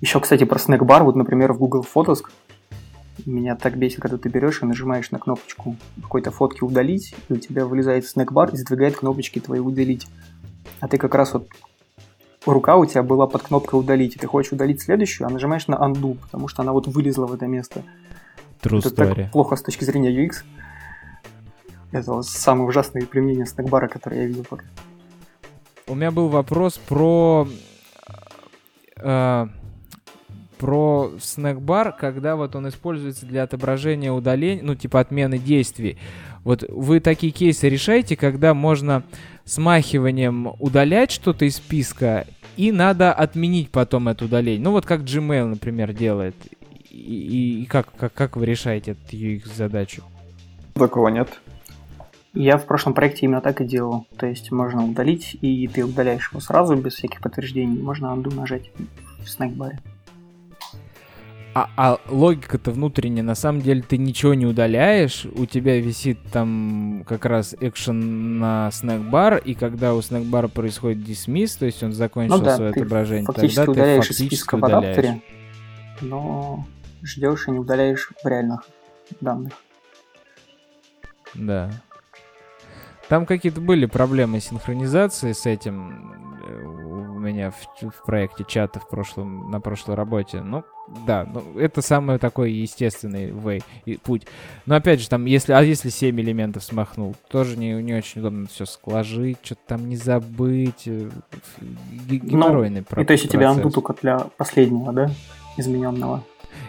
еще, 0.00 0.20
кстати, 0.20 0.44
про 0.44 0.58
снэкбар. 0.58 1.02
Вот, 1.02 1.16
например, 1.16 1.52
в 1.52 1.58
Google 1.58 1.84
Photos 1.92 2.22
меня 3.26 3.56
так 3.56 3.76
бесит, 3.76 4.00
когда 4.00 4.16
ты 4.18 4.28
берешь 4.28 4.62
и 4.62 4.66
нажимаешь 4.66 5.10
на 5.10 5.18
кнопочку 5.18 5.76
какой-то 6.00 6.30
фотки 6.30 6.64
удалить, 6.64 7.14
и 7.28 7.32
у 7.32 7.36
тебя 7.36 7.66
вылезает 7.66 8.06
снэкбар 8.06 8.50
и 8.50 8.56
сдвигает 8.56 8.96
кнопочки 8.96 9.38
твои 9.40 9.60
удалить. 9.60 10.06
А 10.82 10.88
ты 10.88 10.98
как 10.98 11.14
раз 11.14 11.32
вот 11.32 11.48
рука 12.44 12.76
у 12.76 12.84
тебя 12.84 13.04
была 13.04 13.28
под 13.28 13.42
кнопкой 13.42 13.78
удалить, 13.78 14.16
и 14.16 14.18
ты 14.18 14.26
хочешь 14.26 14.50
удалить 14.50 14.82
следующую, 14.82 15.28
а 15.28 15.30
нажимаешь 15.30 15.68
на 15.68 15.76
undo, 15.76 16.18
потому 16.18 16.48
что 16.48 16.62
она 16.62 16.72
вот 16.72 16.88
вылезла 16.88 17.26
в 17.26 17.32
это 17.32 17.46
место. 17.46 17.84
True 18.62 18.80
Это 18.80 18.88
story. 18.88 19.14
так 19.14 19.30
плохо 19.30 19.54
с 19.54 19.62
точки 19.62 19.84
зрения 19.84 20.10
UX. 20.10 20.42
Это 21.92 22.14
вот 22.14 22.26
самое 22.26 22.66
ужасное 22.68 23.06
применение 23.06 23.46
снэкбара, 23.46 23.86
которое 23.86 24.22
я 24.22 24.26
видел 24.26 24.42
пока. 24.42 24.64
У 25.86 25.94
меня 25.94 26.10
был 26.10 26.26
вопрос 26.26 26.78
про... 26.78 27.46
э, 28.96 29.46
про 30.58 31.12
снэкбар, 31.20 31.92
когда 31.92 32.34
вот 32.34 32.56
он 32.56 32.68
используется 32.68 33.24
для 33.24 33.44
отображения 33.44 34.10
удаления, 34.10 34.64
ну, 34.64 34.74
типа 34.74 34.98
отмены 34.98 35.38
действий. 35.38 35.96
Вот 36.44 36.64
вы 36.68 36.98
такие 36.98 37.32
кейсы 37.32 37.68
решаете, 37.68 38.16
когда 38.16 38.52
можно 38.52 39.04
смахиванием 39.52 40.52
удалять 40.58 41.10
что-то 41.10 41.44
из 41.44 41.56
списка, 41.56 42.26
и 42.56 42.72
надо 42.72 43.12
отменить 43.12 43.70
потом 43.70 44.08
это 44.08 44.24
удаление. 44.24 44.62
Ну, 44.62 44.72
вот 44.72 44.86
как 44.86 45.00
Gmail, 45.00 45.46
например, 45.46 45.92
делает. 45.92 46.34
И, 46.90 47.62
и- 47.62 47.66
как, 47.66 47.94
как, 47.96 48.12
как 48.12 48.36
вы 48.36 48.44
решаете 48.46 48.92
эту 48.92 49.16
UX-задачу? 49.16 50.02
Такого 50.74 51.08
нет. 51.08 51.28
Я 52.34 52.56
в 52.56 52.66
прошлом 52.66 52.94
проекте 52.94 53.26
именно 53.26 53.40
так 53.42 53.60
и 53.60 53.64
делал. 53.64 54.06
То 54.16 54.26
есть 54.26 54.50
можно 54.50 54.84
удалить, 54.84 55.36
и 55.42 55.68
ты 55.68 55.84
удаляешь 55.84 56.30
его 56.30 56.40
сразу, 56.40 56.74
без 56.76 56.94
всяких 56.94 57.20
подтверждений. 57.20 57.80
Можно 57.80 58.06
undo 58.06 58.34
нажать 58.34 58.70
в 59.22 59.28
снэкбаре. 59.28 59.78
А, 61.54 61.68
а 61.76 61.98
логика-то 62.08 62.70
внутренняя, 62.70 63.22
на 63.22 63.34
самом 63.34 63.60
деле 63.60 63.82
ты 63.82 63.98
ничего 63.98 64.32
не 64.32 64.46
удаляешь, 64.46 65.26
у 65.34 65.44
тебя 65.44 65.78
висит 65.78 66.18
там 66.32 67.04
как 67.06 67.26
раз 67.26 67.54
экшен 67.60 68.38
на 68.38 68.70
снэкбар, 68.70 69.36
и 69.36 69.52
когда 69.54 69.94
у 69.94 70.00
снэкбара 70.00 70.48
происходит 70.48 71.04
дисмисс, 71.04 71.56
то 71.56 71.66
есть 71.66 71.82
он 71.82 71.92
закончил 71.92 72.38
Ну 72.38 72.44
да, 72.44 72.56
свое 72.56 72.70
отображение, 72.70 73.26
Фактически 73.26 73.66
тогда 73.66 73.84
ты 73.84 74.00
фактически 74.00 74.54
удаляешь. 74.54 74.84
адаптере, 74.84 75.22
но 76.00 76.66
ждешь 77.02 77.48
и 77.48 77.50
не 77.50 77.58
удаляешь 77.58 78.10
в 78.22 78.26
реальных 78.26 78.66
данных. 79.20 79.52
Да. 81.34 81.70
Там 83.08 83.26
какие-то 83.26 83.60
были 83.60 83.84
проблемы 83.84 84.40
синхронизации 84.40 85.32
с 85.32 85.44
этим 85.44 86.40
э, 86.46 86.64
у 86.64 87.18
меня 87.18 87.50
в, 87.50 87.90
в 87.90 88.04
проекте 88.06 88.44
чата 88.48 88.80
в 88.80 88.88
прошлом, 88.88 89.50
на 89.50 89.60
прошлой 89.60 89.96
работе. 89.96 90.40
Ну, 90.40 90.64
да, 91.06 91.26
ну, 91.32 91.58
это 91.58 91.82
самый 91.82 92.18
такой 92.18 92.52
естественный 92.52 93.30
way, 93.30 93.62
и 93.86 93.96
путь. 93.96 94.26
Но 94.66 94.74
опять 94.76 95.00
же, 95.00 95.08
там, 95.08 95.24
если, 95.24 95.52
а 95.52 95.62
если 95.62 95.88
7 95.88 96.20
элементов 96.20 96.62
смахнул, 96.64 97.14
тоже 97.28 97.56
не, 97.56 97.72
не 97.82 97.94
очень 97.94 98.20
удобно 98.20 98.46
все 98.46 98.64
сложить, 98.66 99.38
что-то 99.42 99.60
там 99.68 99.88
не 99.88 99.96
забыть. 99.96 100.82
э, 100.86 101.08
г- 102.08 102.16
Геморройный 102.16 102.82
про- 102.82 102.96
Ну, 102.98 103.02
И 103.02 103.06
то 103.06 103.12
есть 103.12 103.24
у 103.24 103.28
тебя 103.28 103.48
процесс. 103.52 103.64
undo 103.66 103.70
только 103.72 103.94
для 104.00 104.18
последнего, 104.36 104.92
да, 104.92 105.10
измененного. 105.56 106.24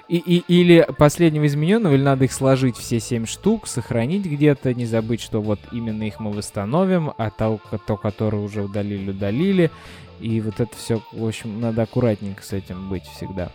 И, 0.07 0.17
и- 0.17 0.43
или 0.47 0.87
последнего 0.97 1.45
измененного, 1.45 1.93
или 1.93 2.03
надо 2.03 2.25
их 2.25 2.31
сложить 2.33 2.77
все 2.77 2.99
семь 2.99 3.25
штук, 3.25 3.67
сохранить 3.67 4.25
где-то, 4.25 4.73
не 4.73 4.85
забыть, 4.85 5.21
что 5.21 5.41
вот 5.41 5.59
именно 5.71 6.03
их 6.03 6.19
мы 6.19 6.31
восстановим, 6.31 7.11
а 7.17 7.29
то, 7.29 7.59
то 7.85 7.97
которое 7.97 8.37
уже 8.41 8.63
удалили, 8.63 9.11
удалили. 9.11 9.71
И 10.21 10.39
вот 10.39 10.59
это 10.61 10.73
все, 10.77 11.01
в 11.11 11.25
общем, 11.25 11.59
надо 11.59 11.81
аккуратненько 11.81 12.43
с 12.43 12.53
этим 12.53 12.87
быть 12.89 13.03
всегда. 13.03 13.51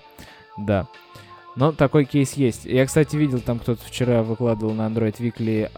Да. 0.58 0.88
Но 1.56 1.72
такой 1.72 2.04
кейс 2.04 2.34
есть. 2.34 2.64
Я, 2.64 2.86
кстати, 2.86 3.16
видел, 3.16 3.40
там 3.40 3.58
кто-то 3.58 3.84
вчера 3.84 4.22
выкладывал 4.22 4.74
на 4.74 4.86
Android 4.86 5.16
Weekly 5.18 5.70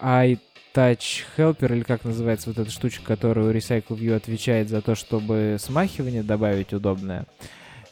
iTouch 0.00 1.24
Helper, 1.36 1.72
или 1.72 1.82
как 1.82 2.04
называется 2.04 2.50
вот 2.50 2.58
эта 2.58 2.70
штучка, 2.70 3.04
которая 3.04 3.46
у 3.46 3.52
Recycle 3.52 3.98
View 3.98 4.14
отвечает 4.14 4.68
за 4.68 4.82
то, 4.82 4.94
чтобы 4.94 5.56
смахивание 5.58 6.22
добавить 6.22 6.72
удобное. 6.72 7.22
Э, 7.22 7.24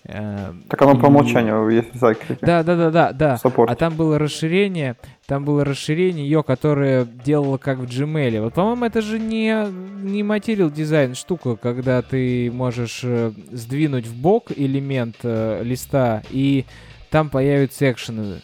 Так 0.05 0.83
оно 0.83 0.99
по 0.99 1.07
умолчанию 1.07 1.69
есть 1.69 1.95
в 1.95 2.03
Cycle. 2.03 2.39
Да, 2.41 2.65
да, 2.65 2.77
да, 2.77 2.91
да, 2.91 3.13
да. 3.13 3.37
Саппорт. 3.37 3.71
А 3.71 3.77
там 3.77 3.95
было 3.95 4.19
расширение, 4.19 4.97
там 5.27 5.45
было 5.45 5.65
расширение 5.65 6.25
ее, 6.25 6.43
которое 6.43 7.05
делало 7.05 7.57
как 7.57 7.79
в 7.79 7.85
Gmail. 7.85 8.43
Вот, 8.43 8.55
по-моему, 8.55 8.85
это 8.85 9.01
же 9.01 9.21
не, 9.21 9.55
не 10.03 10.25
материал 10.25 10.71
дизайн 10.71 11.15
штука, 11.15 11.55
когда 11.55 12.03
ты 12.03 12.51
можешь 12.53 13.03
э, 13.05 13.31
сдвинуть 13.53 14.07
в 14.07 14.21
бок 14.21 14.51
элемент 14.51 15.17
э, 15.23 15.63
листа, 15.63 16.23
и 16.31 16.65
там 17.11 17.31
появятся 17.31 17.91
экшены. 17.91 18.41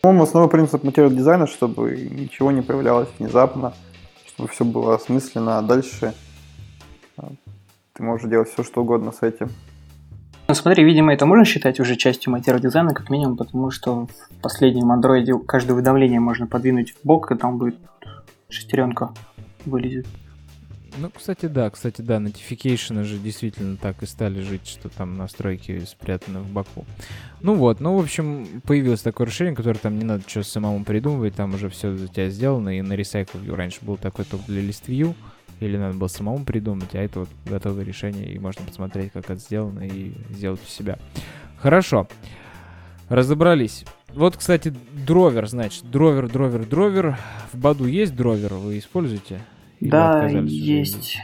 По-моему, 0.00 0.22
основной 0.22 0.50
принцип 0.50 0.82
материал 0.82 1.10
дизайна, 1.10 1.46
чтобы 1.46 1.94
ничего 2.10 2.50
не 2.52 2.62
появлялось 2.62 3.08
внезапно, 3.18 3.74
чтобы 4.26 4.48
все 4.48 4.64
было 4.64 4.94
осмысленно, 4.94 5.58
а 5.58 5.62
дальше 5.62 6.14
а, 7.18 7.28
ты 7.92 8.02
можешь 8.02 8.30
делать 8.30 8.48
все, 8.48 8.64
что 8.64 8.80
угодно 8.80 9.12
с 9.12 9.20
этим. 9.20 9.50
Ну 10.50 10.54
смотри, 10.54 10.82
видимо, 10.82 11.12
это 11.12 11.26
можно 11.26 11.44
считать 11.44 11.78
уже 11.78 11.94
частью 11.94 12.32
материал 12.32 12.58
дизайна, 12.58 12.92
как 12.92 13.08
минимум, 13.08 13.36
потому 13.36 13.70
что 13.70 14.08
в 14.08 14.42
последнем 14.42 14.90
андроиде 14.90 15.38
каждое 15.38 15.74
уведомление 15.74 16.18
можно 16.18 16.48
подвинуть 16.48 16.90
в 16.90 17.06
бок, 17.06 17.30
и 17.30 17.36
там 17.36 17.56
будет 17.56 17.76
шестеренка 18.48 19.14
вылезет. 19.64 20.08
Ну, 20.98 21.08
кстати, 21.16 21.46
да, 21.46 21.70
кстати, 21.70 22.02
да, 22.02 22.16
notification 22.16 23.04
же 23.04 23.18
действительно 23.18 23.76
так 23.76 24.02
и 24.02 24.06
стали 24.06 24.40
жить, 24.40 24.66
что 24.66 24.88
там 24.88 25.16
настройки 25.16 25.84
спрятаны 25.84 26.40
в 26.40 26.50
боку. 26.50 26.84
Ну 27.42 27.54
вот, 27.54 27.78
ну, 27.78 27.96
в 27.96 28.02
общем, 28.02 28.60
появилось 28.66 29.02
такое 29.02 29.28
решение, 29.28 29.54
которое 29.54 29.78
там 29.78 30.00
не 30.00 30.04
надо 30.04 30.24
что 30.26 30.42
самому 30.42 30.84
придумывать, 30.84 31.36
там 31.36 31.54
уже 31.54 31.68
все 31.68 31.96
за 31.96 32.08
тебя 32.08 32.28
сделано, 32.28 32.76
и 32.76 32.82
на 32.82 32.94
Recycle 32.94 33.40
View 33.40 33.54
раньше 33.54 33.78
был 33.82 33.96
такой 33.96 34.24
только 34.24 34.46
для 34.46 34.62
List 34.62 34.88
View, 34.88 35.14
или 35.60 35.76
надо 35.76 35.96
было 35.96 36.08
самому 36.08 36.44
придумать, 36.44 36.94
а 36.94 36.98
это 36.98 37.20
вот 37.20 37.28
готовое 37.46 37.84
решение, 37.84 38.32
и 38.32 38.38
можно 38.38 38.64
посмотреть, 38.64 39.12
как 39.12 39.24
это 39.24 39.36
сделано, 39.36 39.80
и 39.80 40.12
сделать 40.30 40.60
у 40.62 40.68
себя. 40.68 40.98
Хорошо. 41.58 42.08
Разобрались. 43.08 43.84
Вот, 44.14 44.36
кстати, 44.36 44.72
дровер, 45.06 45.46
значит, 45.46 45.84
дровер, 45.90 46.28
дровер, 46.28 46.66
дровер. 46.66 47.18
В 47.52 47.58
Баду 47.58 47.84
есть 47.86 48.16
дровер, 48.16 48.54
вы 48.54 48.78
используете? 48.78 49.40
Или 49.80 49.90
да, 49.90 50.26
есть. 50.28 51.18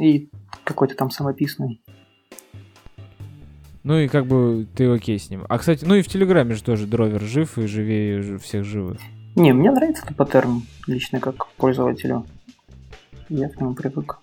И 0.00 0.28
какой-то 0.64 0.94
там 0.94 1.10
самописный. 1.10 1.80
Ну 3.82 3.98
и 3.98 4.08
как 4.08 4.26
бы 4.26 4.66
ты 4.74 4.86
окей 4.86 5.18
с 5.18 5.30
ним. 5.30 5.44
А, 5.48 5.58
кстати, 5.58 5.84
ну 5.84 5.94
и 5.94 6.02
в 6.02 6.08
Телеграме 6.08 6.54
же 6.54 6.62
тоже 6.64 6.86
дровер 6.86 7.22
жив 7.22 7.56
и 7.56 7.66
живее 7.66 8.38
всех 8.38 8.64
живых. 8.64 8.98
Не, 9.36 9.52
мне 9.52 9.70
нравится 9.70 10.02
этот 10.04 10.16
паттерн 10.16 10.62
лично 10.86 11.20
как 11.20 11.46
пользователю. 11.52 12.26
Я 13.28 13.48
к 13.48 13.60
нему 13.60 13.74
привык. 13.74 14.18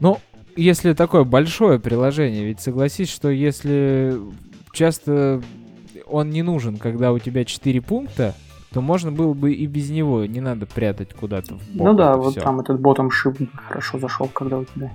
Ну, 0.00 0.18
если 0.56 0.92
такое 0.92 1.24
большое 1.24 1.78
приложение, 1.78 2.44
ведь 2.44 2.60
согласись, 2.60 3.10
что 3.10 3.30
если 3.30 4.16
часто 4.72 5.42
он 6.06 6.30
не 6.30 6.42
нужен, 6.42 6.76
когда 6.76 7.12
у 7.12 7.18
тебя 7.18 7.44
4 7.44 7.80
пункта, 7.80 8.34
то 8.72 8.80
можно 8.80 9.12
было 9.12 9.34
бы 9.34 9.52
и 9.52 9.66
без 9.66 9.90
него, 9.90 10.24
не 10.26 10.40
надо 10.40 10.66
прятать 10.66 11.14
куда-то 11.14 11.54
в 11.54 11.76
бок 11.76 11.86
ну 11.86 11.94
да, 11.94 12.16
вот 12.16 12.32
всё. 12.32 12.40
там 12.40 12.60
этот 12.60 12.80
ботом 12.80 13.08
shift 13.08 13.48
хорошо 13.68 13.98
зашел, 13.98 14.28
когда 14.28 14.58
у 14.58 14.64
тебя 14.64 14.90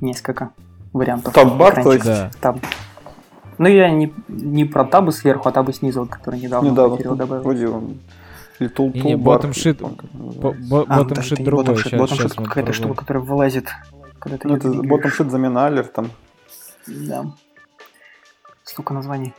несколько 0.00 0.50
вариантов. 0.92 1.34
Таб-бар, 1.34 1.82
то 1.82 1.92
есть? 1.92 2.06
Да. 2.06 2.30
Таб. 2.40 2.58
Ну 3.58 3.68
я 3.68 3.90
не, 3.90 4.12
не 4.28 4.64
про 4.64 4.84
табы 4.84 5.12
сверху, 5.12 5.48
а 5.48 5.52
табы 5.52 5.72
снизу, 5.72 6.00
вот, 6.00 6.08
который 6.08 6.40
недавно 6.40 6.70
Недавно 6.70 6.96
Кирилл 6.96 7.16
добавил. 7.16 7.42
вроде 7.42 7.68
он 7.68 7.98
Бо- 10.10 10.52
называется. 10.52 10.60
бо- 10.68 10.84
А, 10.88 11.00
Bottom 11.00 11.08
даже 11.14 11.30
sheet 11.30 11.32
это 11.34 11.42
не 11.42 11.44
другой. 11.46 11.64
bottom 11.64 11.74
sheet, 11.76 11.88
Щас- 11.90 11.92
bottom 12.00 12.06
щас 12.16 12.32
sheet 12.32 12.40
мы 12.40 12.46
какая-то 12.46 12.72
штука, 12.72 12.94
которая 12.94 13.22
вылазит, 13.24 13.68
когда 14.18 14.38
ты 14.38 14.48
Ну, 14.48 14.54
её 14.54 14.58
это 14.60 14.70
двигаешь. 14.70 15.04
bottom 15.04 15.18
sheet 15.26 15.30
замена 15.30 15.66
алерт 15.66 15.92
там. 15.92 16.10
Да. 16.86 17.26
Столько 18.64 18.94
названий. 18.94 19.32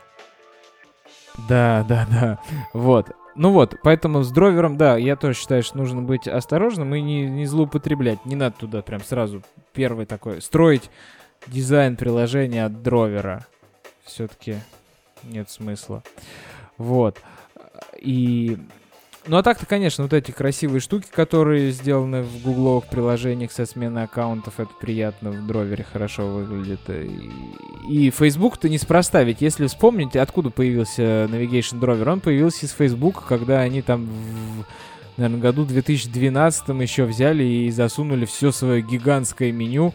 Да, 1.48 1.84
да, 1.88 2.06
да. 2.10 2.38
Вот. 2.72 3.10
Ну 3.36 3.52
вот, 3.52 3.76
поэтому 3.82 4.22
с 4.22 4.30
дровером, 4.32 4.76
да, 4.76 4.96
я 4.96 5.16
тоже 5.16 5.38
считаю, 5.38 5.62
что 5.62 5.78
нужно 5.78 6.02
быть 6.02 6.26
осторожным 6.26 6.94
и 6.94 7.00
не, 7.00 7.26
не 7.26 7.46
злоупотреблять. 7.46 8.24
Не 8.26 8.34
надо 8.36 8.56
туда 8.58 8.82
прям 8.82 9.00
сразу 9.02 9.42
первый 9.72 10.04
такой 10.04 10.42
строить 10.42 10.90
дизайн 11.46 11.96
приложения 11.96 12.64
от 12.66 12.82
дровера. 12.82 13.46
Все-таки 14.04 14.56
нет 15.22 15.48
смысла. 15.48 16.02
Вот. 16.76 17.18
И... 17.96 18.58
Ну 19.30 19.36
а 19.36 19.44
так-то, 19.44 19.64
конечно, 19.64 20.02
вот 20.02 20.12
эти 20.12 20.32
красивые 20.32 20.80
штуки, 20.80 21.06
которые 21.08 21.70
сделаны 21.70 22.24
в 22.24 22.42
гугловых 22.42 22.86
приложениях 22.86 23.52
со 23.52 23.64
сменой 23.64 24.02
аккаунтов, 24.02 24.58
это 24.58 24.72
приятно, 24.80 25.30
в 25.30 25.46
дровере 25.46 25.84
хорошо 25.84 26.26
выглядит. 26.26 26.80
И, 27.88 28.10
Facebook-то 28.10 28.68
неспроста, 28.68 29.22
ведь 29.22 29.40
если 29.40 29.68
вспомнить, 29.68 30.16
откуда 30.16 30.50
появился 30.50 31.28
Navigation 31.30 31.78
Drover, 31.78 32.10
он 32.10 32.18
появился 32.18 32.66
из 32.66 32.72
Facebook, 32.72 33.24
когда 33.24 33.60
они 33.60 33.82
там 33.82 34.06
в, 34.06 34.66
наверное, 35.16 35.40
году 35.40 35.64
2012 35.64 36.68
еще 36.80 37.04
взяли 37.04 37.44
и 37.44 37.70
засунули 37.70 38.24
все 38.24 38.50
свое 38.50 38.82
гигантское 38.82 39.52
меню 39.52 39.94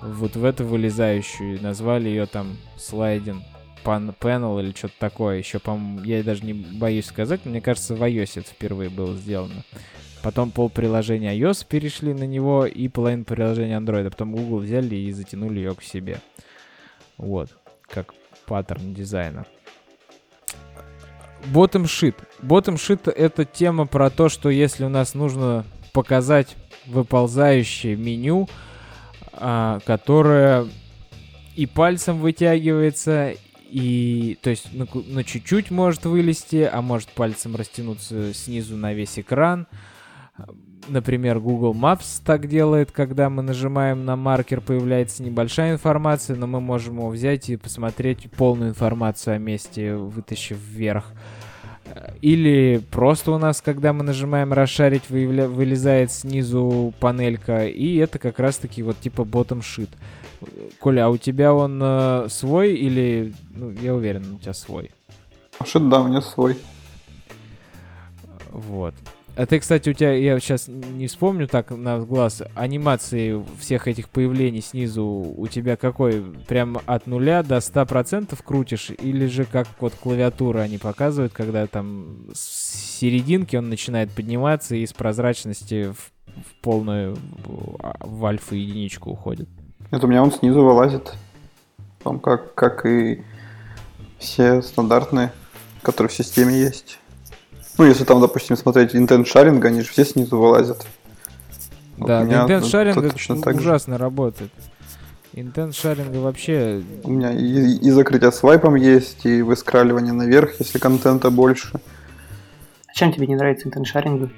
вот 0.00 0.36
в 0.36 0.44
эту 0.44 0.64
вылезающую, 0.64 1.56
и 1.56 1.60
назвали 1.60 2.10
ее 2.10 2.26
там 2.26 2.56
слайдинг 2.76 3.42
panel 3.84 4.62
или 4.62 4.72
что-то 4.76 4.94
такое. 4.98 5.38
Еще, 5.38 5.58
по-моему, 5.58 6.04
я 6.04 6.22
даже 6.22 6.44
не 6.44 6.52
боюсь 6.52 7.06
сказать, 7.06 7.40
но 7.44 7.50
мне 7.50 7.60
кажется, 7.60 7.94
в 7.94 8.02
iOS 8.02 8.40
это 8.40 8.48
впервые 8.48 8.90
было 8.90 9.14
сделано. 9.16 9.64
Потом 10.22 10.50
пол 10.50 10.68
приложения 10.68 11.36
iOS 11.38 11.66
перешли 11.68 12.12
на 12.12 12.24
него 12.24 12.66
и 12.66 12.88
половину 12.88 13.24
приложения 13.24 13.78
Android. 13.78 14.06
А 14.06 14.10
потом 14.10 14.32
Google 14.32 14.58
взяли 14.58 14.96
и 14.96 15.12
затянули 15.12 15.58
ее 15.58 15.74
к 15.74 15.82
себе. 15.82 16.20
Вот, 17.16 17.50
как 17.88 18.14
паттерн 18.46 18.94
дизайна. 18.94 19.46
Bottom 21.52 21.84
sheet. 21.84 22.16
Bottom 22.42 22.74
sheet 22.74 23.10
это 23.10 23.44
тема 23.44 23.86
про 23.86 24.10
то, 24.10 24.28
что 24.28 24.50
если 24.50 24.84
у 24.84 24.88
нас 24.88 25.14
нужно 25.14 25.64
показать 25.92 26.56
выползающее 26.86 27.96
меню, 27.96 28.48
а, 29.32 29.78
которое 29.86 30.66
и 31.54 31.66
пальцем 31.66 32.18
вытягивается, 32.20 33.34
и 33.68 34.38
то 34.40 34.50
есть 34.50 34.68
на, 34.72 35.24
чуть-чуть 35.24 35.70
может 35.70 36.04
вылезти, 36.06 36.68
а 36.70 36.80
может 36.80 37.08
пальцем 37.10 37.54
растянуться 37.54 38.32
снизу 38.32 38.76
на 38.76 38.94
весь 38.94 39.18
экран. 39.18 39.66
Например, 40.88 41.38
Google 41.38 41.74
Maps 41.74 42.22
так 42.24 42.48
делает, 42.48 42.92
когда 42.92 43.28
мы 43.28 43.42
нажимаем 43.42 44.06
на 44.06 44.16
маркер, 44.16 44.60
появляется 44.60 45.22
небольшая 45.22 45.72
информация, 45.72 46.36
но 46.36 46.46
мы 46.46 46.60
можем 46.60 46.96
его 46.96 47.08
взять 47.08 47.50
и 47.50 47.56
посмотреть 47.56 48.30
полную 48.30 48.70
информацию 48.70 49.34
о 49.34 49.38
месте, 49.38 49.94
вытащив 49.94 50.56
вверх. 50.56 51.12
Или 52.22 52.80
просто 52.90 53.32
у 53.32 53.38
нас, 53.38 53.60
когда 53.60 53.92
мы 53.92 54.04
нажимаем 54.04 54.52
расшарить, 54.52 55.10
вылезает 55.10 56.12
снизу 56.12 56.94
панелька, 57.00 57.66
и 57.66 57.96
это 57.96 58.18
как 58.18 58.38
раз-таки 58.38 58.82
вот 58.82 58.98
типа 59.00 59.22
bottom 59.22 59.60
sheet. 59.60 59.90
Коля, 60.80 61.06
а 61.06 61.08
у 61.08 61.16
тебя 61.16 61.52
он 61.52 61.80
э, 61.82 62.26
свой 62.28 62.74
или... 62.74 63.34
Ну, 63.50 63.70
я 63.70 63.94
уверен, 63.94 64.34
у 64.34 64.38
тебя 64.38 64.54
свой. 64.54 64.90
Шит, 65.64 65.88
да, 65.88 66.00
у 66.00 66.08
меня 66.08 66.20
свой. 66.20 66.56
Вот. 68.50 68.94
А 69.38 69.46
ты, 69.46 69.60
кстати, 69.60 69.90
у 69.90 69.92
тебя, 69.92 70.14
я 70.14 70.40
сейчас 70.40 70.66
не 70.66 71.06
вспомню 71.06 71.46
так 71.46 71.70
на 71.70 72.00
глаз, 72.00 72.42
анимации 72.56 73.40
всех 73.60 73.86
этих 73.86 74.08
появлений 74.08 74.60
снизу 74.60 75.04
у 75.04 75.46
тебя 75.46 75.76
какой? 75.76 76.24
Прям 76.48 76.78
от 76.86 77.06
нуля 77.06 77.44
до 77.44 77.58
100% 77.58 78.36
крутишь? 78.44 78.90
Или 78.90 79.26
же 79.26 79.44
как 79.44 79.68
вот 79.78 79.94
клавиатура 79.94 80.60
они 80.60 80.78
показывают, 80.78 81.32
когда 81.32 81.68
там 81.68 82.26
с 82.34 82.98
серединки 82.98 83.54
он 83.54 83.68
начинает 83.68 84.10
подниматься 84.10 84.74
и 84.74 84.82
из 84.82 84.92
прозрачности 84.92 85.92
в, 85.92 86.10
в 86.26 86.60
полную, 86.60 87.16
в, 87.44 87.78
в 88.00 88.26
альфа 88.26 88.56
единичку 88.56 89.10
уходит? 89.10 89.48
Это 89.90 90.06
у 90.06 90.08
меня 90.08 90.22
он 90.22 90.32
снизу 90.32 90.62
вылазит. 90.62 91.14
Там 92.02 92.20
как, 92.20 92.54
как 92.54 92.84
и 92.86 93.22
все 94.18 94.62
стандартные, 94.62 95.32
которые 95.82 96.10
в 96.10 96.14
системе 96.14 96.58
есть. 96.58 96.98
Ну, 97.78 97.84
если 97.84 98.04
там, 98.04 98.20
допустим, 98.20 98.56
смотреть 98.56 98.94
intent 98.94 99.24
sharing, 99.24 99.64
они 99.64 99.82
же 99.82 99.88
все 99.88 100.04
снизу 100.04 100.38
вылазят. 100.38 100.84
Вот 101.96 102.08
да, 102.08 102.20
у 102.20 102.24
меня 102.24 102.42
интент 102.42 102.62
это 102.62 102.70
шаринга 102.70 103.10
точно 103.10 103.40
так 103.40 103.54
же. 103.54 103.60
ужасно 103.60 103.98
работает. 103.98 104.50
Интент 105.32 105.74
шаринга 105.74 106.18
вообще 106.18 106.82
У 107.04 107.10
меня 107.10 107.32
и, 107.32 107.76
и 107.76 107.90
закрытие 107.90 108.32
свайпом 108.32 108.74
есть, 108.74 109.24
и 109.24 109.42
выскраливание 109.42 110.12
наверх, 110.12 110.58
если 110.58 110.78
контента 110.78 111.30
больше. 111.30 111.80
А 112.86 112.92
чем 112.94 113.12
тебе 113.12 113.26
не 113.26 113.36
нравится 113.36 113.68
интеншаринг? 113.68 114.30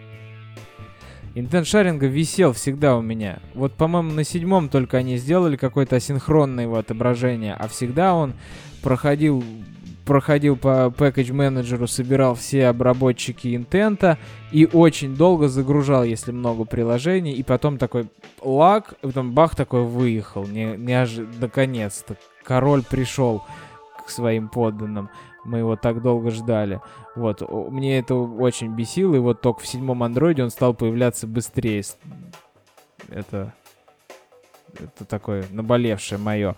Интент 1.35 1.67
шаринга 1.67 2.07
висел 2.07 2.53
всегда 2.53 2.97
у 2.97 3.03
меня. 3.03 3.39
Вот, 3.55 3.73
по-моему, 3.75 4.13
на 4.13 4.25
седьмом 4.25 4.69
только 4.69 4.97
они 4.97 5.17
сделали 5.17 5.57
какое-то 5.57 5.97
асинхронное 5.97 6.65
его 6.65 6.77
отображение, 6.77 7.55
а 7.55 7.69
всегда 7.69 8.15
он 8.15 8.35
проходил 8.83 9.45
проходил 10.05 10.57
по 10.57 10.93
package 10.97 11.33
менеджеру, 11.33 11.87
собирал 11.87 12.35
все 12.35 12.67
обработчики 12.67 13.55
интента 13.55 14.19
и 14.51 14.67
очень 14.67 15.15
долго 15.15 15.47
загружал, 15.47 16.03
если 16.03 16.33
много 16.33 16.65
приложений, 16.65 17.35
и 17.35 17.45
потом 17.45 17.79
такой 17.79 18.09
лаг, 18.43 18.95
и 19.03 19.07
потом 19.07 19.35
бах 19.35 19.55
такой 19.55 19.85
выехал, 19.85 20.49
не, 20.49 20.75
неожи- 20.75 21.29
наконец-то. 21.39 22.17
Король 22.43 22.83
пришел 22.83 23.45
к 24.05 24.11
своим 24.11 24.49
подданным. 24.49 25.11
Мы 25.45 25.59
его 25.59 25.77
так 25.77 26.03
долго 26.03 26.31
ждали. 26.31 26.81
Вот, 27.17 27.43
мне 27.71 27.99
это 27.99 28.15
очень 28.15 28.75
бесило, 28.75 29.15
и 29.15 29.19
вот 29.19 29.41
только 29.41 29.61
в 29.61 29.67
седьмом 29.67 30.03
андроиде 30.03 30.43
он 30.43 30.51
стал 30.51 30.75
появляться 30.75 31.27
быстрее. 31.27 31.83
Это... 33.09 33.53
Это 34.73 35.05
такое 35.05 35.45
наболевшее 35.51 36.19
мое. 36.19 36.55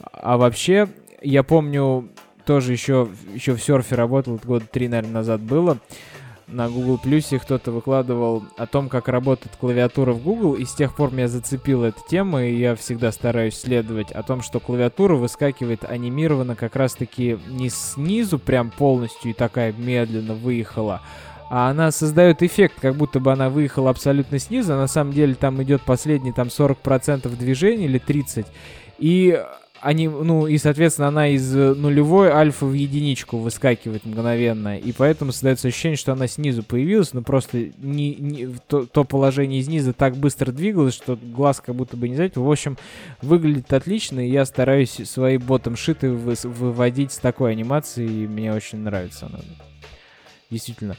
А 0.00 0.36
вообще, 0.36 0.86
я 1.22 1.42
помню, 1.42 2.10
тоже 2.44 2.72
еще, 2.72 3.08
еще 3.32 3.54
в 3.54 3.62
серфе 3.62 3.94
работал, 3.94 4.38
года 4.44 4.66
три, 4.70 4.86
наверное, 4.86 5.14
назад 5.14 5.40
было. 5.40 5.78
На 6.48 6.70
Google 6.70 6.96
Плюсе 6.96 7.38
кто-то 7.38 7.70
выкладывал 7.70 8.44
о 8.56 8.66
том, 8.66 8.88
как 8.88 9.08
работает 9.08 9.54
клавиатура 9.56 10.12
в 10.12 10.22
Google, 10.22 10.54
и 10.54 10.64
с 10.64 10.72
тех 10.72 10.96
пор 10.96 11.12
меня 11.12 11.28
зацепила 11.28 11.86
эта 11.86 12.00
тема, 12.08 12.42
и 12.42 12.56
я 12.56 12.74
всегда 12.74 13.12
стараюсь 13.12 13.58
следовать 13.58 14.12
о 14.12 14.22
том, 14.22 14.40
что 14.40 14.58
клавиатура 14.58 15.14
выскакивает 15.14 15.84
анимированно 15.84 16.56
как 16.56 16.74
раз-таки 16.74 17.38
не 17.48 17.68
снизу 17.68 18.38
прям 18.38 18.70
полностью 18.70 19.32
и 19.32 19.34
такая 19.34 19.74
медленно 19.76 20.32
выехала, 20.32 21.02
а 21.50 21.68
она 21.68 21.90
создает 21.90 22.42
эффект, 22.42 22.76
как 22.80 22.94
будто 22.94 23.20
бы 23.20 23.30
она 23.30 23.50
выехала 23.50 23.90
абсолютно 23.90 24.38
снизу, 24.38 24.72
а 24.72 24.78
на 24.78 24.86
самом 24.86 25.12
деле 25.12 25.34
там 25.34 25.62
идет 25.62 25.82
последний 25.82 26.32
там 26.32 26.48
40% 26.48 27.28
движения 27.36 27.84
или 27.84 28.00
30%, 28.00 28.46
и 28.98 29.38
они, 29.80 30.08
ну, 30.08 30.46
и, 30.46 30.58
соответственно, 30.58 31.08
она 31.08 31.28
из 31.28 31.54
э, 31.54 31.74
нулевой 31.74 32.30
альфа 32.30 32.66
в 32.66 32.72
единичку 32.72 33.38
выскакивает 33.38 34.04
мгновенно, 34.04 34.76
и 34.76 34.92
поэтому 34.92 35.32
создается 35.32 35.68
ощущение, 35.68 35.96
что 35.96 36.12
она 36.12 36.26
снизу 36.26 36.62
появилась, 36.62 37.12
но 37.12 37.22
просто 37.22 37.70
не, 37.78 38.14
не, 38.16 38.48
то, 38.66 38.86
то 38.86 39.04
положение 39.04 39.60
из 39.60 39.68
низа 39.68 39.92
так 39.92 40.16
быстро 40.16 40.52
двигалось, 40.52 40.94
что 40.94 41.16
глаз 41.16 41.60
как 41.64 41.74
будто 41.74 41.96
бы 41.96 42.08
не 42.08 42.16
заметил. 42.16 42.44
В 42.44 42.50
общем, 42.50 42.76
выглядит 43.22 43.72
отлично, 43.72 44.26
и 44.26 44.30
я 44.30 44.44
стараюсь 44.44 45.00
свои 45.04 45.38
ботом-шиты 45.38 46.10
вы, 46.10 46.34
выводить 46.42 47.12
с 47.12 47.18
такой 47.18 47.52
анимацией, 47.52 48.24
и 48.24 48.28
мне 48.28 48.52
очень 48.52 48.78
нравится 48.78 49.26
она. 49.26 49.40
Действительно 50.50 50.96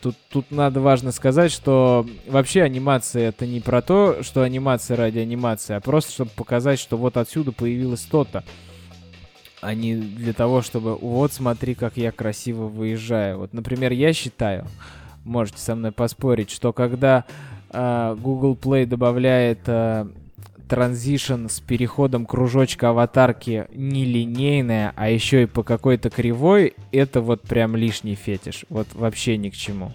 тут, 0.00 0.16
тут 0.30 0.50
надо 0.50 0.80
важно 0.80 1.12
сказать, 1.12 1.52
что 1.52 2.06
вообще 2.26 2.62
анимация 2.62 3.28
это 3.28 3.46
не 3.46 3.60
про 3.60 3.82
то, 3.82 4.22
что 4.22 4.42
анимация 4.42 4.96
ради 4.96 5.18
анимации, 5.18 5.74
а 5.74 5.80
просто 5.80 6.12
чтобы 6.12 6.30
показать, 6.36 6.78
что 6.78 6.96
вот 6.96 7.16
отсюда 7.16 7.52
появилось 7.52 8.02
то-то. 8.02 8.44
А 9.60 9.74
не 9.74 9.96
для 9.96 10.34
того, 10.34 10.60
чтобы 10.60 10.94
вот 10.94 11.32
смотри, 11.32 11.74
как 11.74 11.96
я 11.96 12.12
красиво 12.12 12.66
выезжаю. 12.66 13.38
Вот, 13.38 13.54
например, 13.54 13.92
я 13.92 14.12
считаю, 14.12 14.66
можете 15.24 15.58
со 15.58 15.74
мной 15.74 15.90
поспорить, 15.90 16.50
что 16.50 16.72
когда 16.72 17.24
э, 17.70 18.16
Google 18.20 18.58
Play 18.60 18.84
добавляет 18.84 19.60
э, 19.66 20.06
транзишн 20.68 21.46
с 21.48 21.60
переходом 21.60 22.26
кружочка 22.26 22.90
аватарки 22.90 23.66
не 23.74 24.04
линейная, 24.04 24.92
а 24.96 25.08
еще 25.08 25.44
и 25.44 25.46
по 25.46 25.62
какой-то 25.62 26.10
кривой, 26.10 26.74
это 26.92 27.20
вот 27.20 27.42
прям 27.42 27.76
лишний 27.76 28.14
фетиш. 28.14 28.64
Вот 28.68 28.88
вообще 28.94 29.36
ни 29.36 29.50
к 29.50 29.54
чему. 29.54 29.92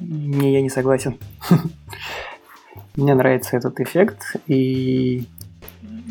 Не, 0.00 0.52
я 0.52 0.62
не 0.62 0.70
согласен. 0.70 1.18
Мне 2.96 3.14
нравится 3.14 3.56
этот 3.56 3.78
эффект, 3.80 4.36
и, 4.46 5.24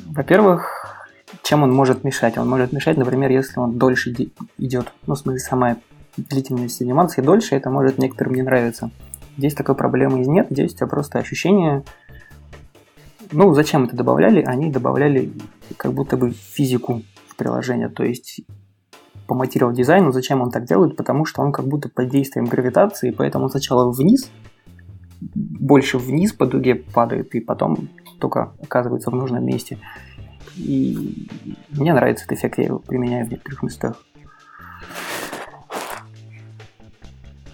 во-первых, 0.07 1.05
чем 1.43 1.63
он 1.63 1.73
может 1.73 2.03
мешать? 2.03 2.37
Он 2.37 2.47
может 2.47 2.71
мешать, 2.73 2.97
например, 2.97 3.31
если 3.31 3.59
он 3.59 3.77
дольше 3.77 4.13
идет, 4.57 4.91
ну, 5.07 5.15
в 5.15 5.17
смысле, 5.17 5.39
сама 5.39 5.77
длительность 6.17 6.81
анимации 6.81 7.21
дольше, 7.21 7.55
это 7.55 7.69
может 7.69 7.97
некоторым 7.97 8.33
не 8.35 8.41
нравиться. 8.41 8.91
Здесь 9.37 9.53
такой 9.53 9.75
проблемы 9.75 10.19
нет, 10.19 10.47
здесь 10.49 10.73
у 10.73 10.75
тебя 10.77 10.87
просто 10.87 11.19
ощущение, 11.19 11.83
ну, 13.35 13.53
зачем 13.53 13.83
это 13.83 13.95
добавляли? 13.95 14.41
Они 14.41 14.71
добавляли 14.71 15.31
как 15.77 15.93
будто 15.93 16.15
бы 16.17 16.31
физику 16.31 17.03
в 17.27 17.35
приложение. 17.35 17.89
То 17.89 18.03
есть 18.03 18.41
по 19.27 19.35
материал 19.35 19.73
дизайну, 19.73 20.11
зачем 20.11 20.41
он 20.41 20.51
так 20.51 20.65
делает? 20.65 20.95
Потому 20.95 21.25
что 21.25 21.41
он 21.41 21.51
как 21.51 21.67
будто 21.67 21.89
под 21.89 22.09
действием 22.09 22.45
гравитации, 22.45 23.11
поэтому 23.11 23.49
сначала 23.49 23.91
вниз, 23.91 24.31
больше 25.19 25.97
вниз 25.97 26.31
по 26.31 26.45
дуге 26.45 26.75
падает, 26.75 27.35
и 27.35 27.41
потом 27.41 27.89
только 28.19 28.53
оказывается 28.61 29.11
в 29.11 29.15
нужном 29.15 29.45
месте. 29.45 29.79
И 30.55 31.27
мне 31.71 31.93
нравится 31.93 32.25
этот 32.25 32.37
эффект, 32.37 32.57
я 32.59 32.65
его 32.65 32.79
применяю 32.79 33.25
в 33.25 33.31
некоторых 33.31 33.63
местах. 33.63 34.01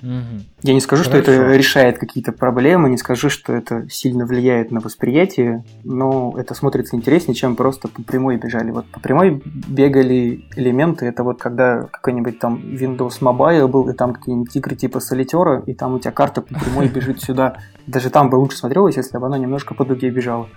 Угу. 0.02 0.44
Я 0.64 0.74
не 0.74 0.82
скажу, 0.82 1.04
Хорошо. 1.04 1.24
что 1.24 1.32
это 1.32 1.54
решает 1.56 2.00
какие-то 2.00 2.32
проблемы, 2.32 2.90
не 2.90 2.98
скажу, 2.98 3.30
что 3.30 3.54
это 3.54 3.88
сильно 3.90 4.26
влияет 4.26 4.72
на 4.72 4.80
восприятие, 4.80 5.64
но 5.84 6.34
это 6.38 6.54
смотрится 6.56 6.96
интереснее, 6.96 7.36
чем 7.36 7.56
просто 7.56 7.88
по 7.88 8.02
прямой 8.02 8.38
бежали. 8.38 8.72
Вот 8.72 8.88
по 8.88 9.00
прямой 9.00 9.42
бегали 9.46 10.46
элементы, 10.56 11.06
это 11.06 11.24
вот 11.24 11.40
когда 11.40 11.88
какой-нибудь 11.92 12.40
там 12.40 12.56
Windows 12.56 13.20
Mobile 13.22 13.68
был, 13.68 13.90
и 13.90 13.94
там 13.94 14.14
какие-нибудь 14.14 14.56
игры 14.56 14.76
типа 14.76 15.00
Солитера, 15.00 15.64
и 15.66 15.74
там 15.74 15.94
у 15.94 16.00
тебя 16.00 16.12
карта 16.12 16.42
по 16.42 16.60
прямой 16.60 16.88
бежит 16.90 17.22
сюда. 17.22 17.58
Даже 17.86 18.10
там 18.10 18.30
бы 18.30 18.38
лучше 18.38 18.58
смотрелось, 18.58 18.98
если 18.98 19.18
бы 19.18 19.26
она 19.28 19.38
немножко 19.38 19.74
по 19.76 19.86
дуге 19.86 20.10
бежала. 20.10 20.48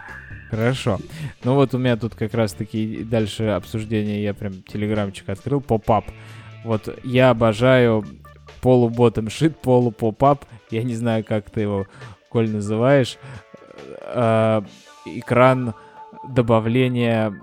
Хорошо. 0.51 0.99
Ну 1.43 1.55
вот 1.55 1.75
у 1.75 1.79
меня 1.79 1.97
тут 1.97 2.15
как 2.15 2.33
раз-таки 2.33 3.05
дальше 3.05 3.45
обсуждение, 3.45 4.23
я 4.23 4.35
прям 4.35 4.63
телеграмчик 4.63 5.29
открыл, 5.29 5.61
поп-ап. 5.61 6.05
Вот 6.65 6.99
я 7.03 7.31
обожаю 7.31 8.05
полуботом 8.65 9.29
шит, 9.29 9.59
полупоп-ап, 9.59 10.47
я 10.71 10.83
не 10.85 10.95
знаю, 10.95 11.23
как 11.23 11.51
ты 11.51 11.61
его, 11.61 11.87
Коль, 12.31 12.49
называешь, 12.49 13.19
э, 14.01 14.63
экран 15.05 15.75
добавления 16.27 17.39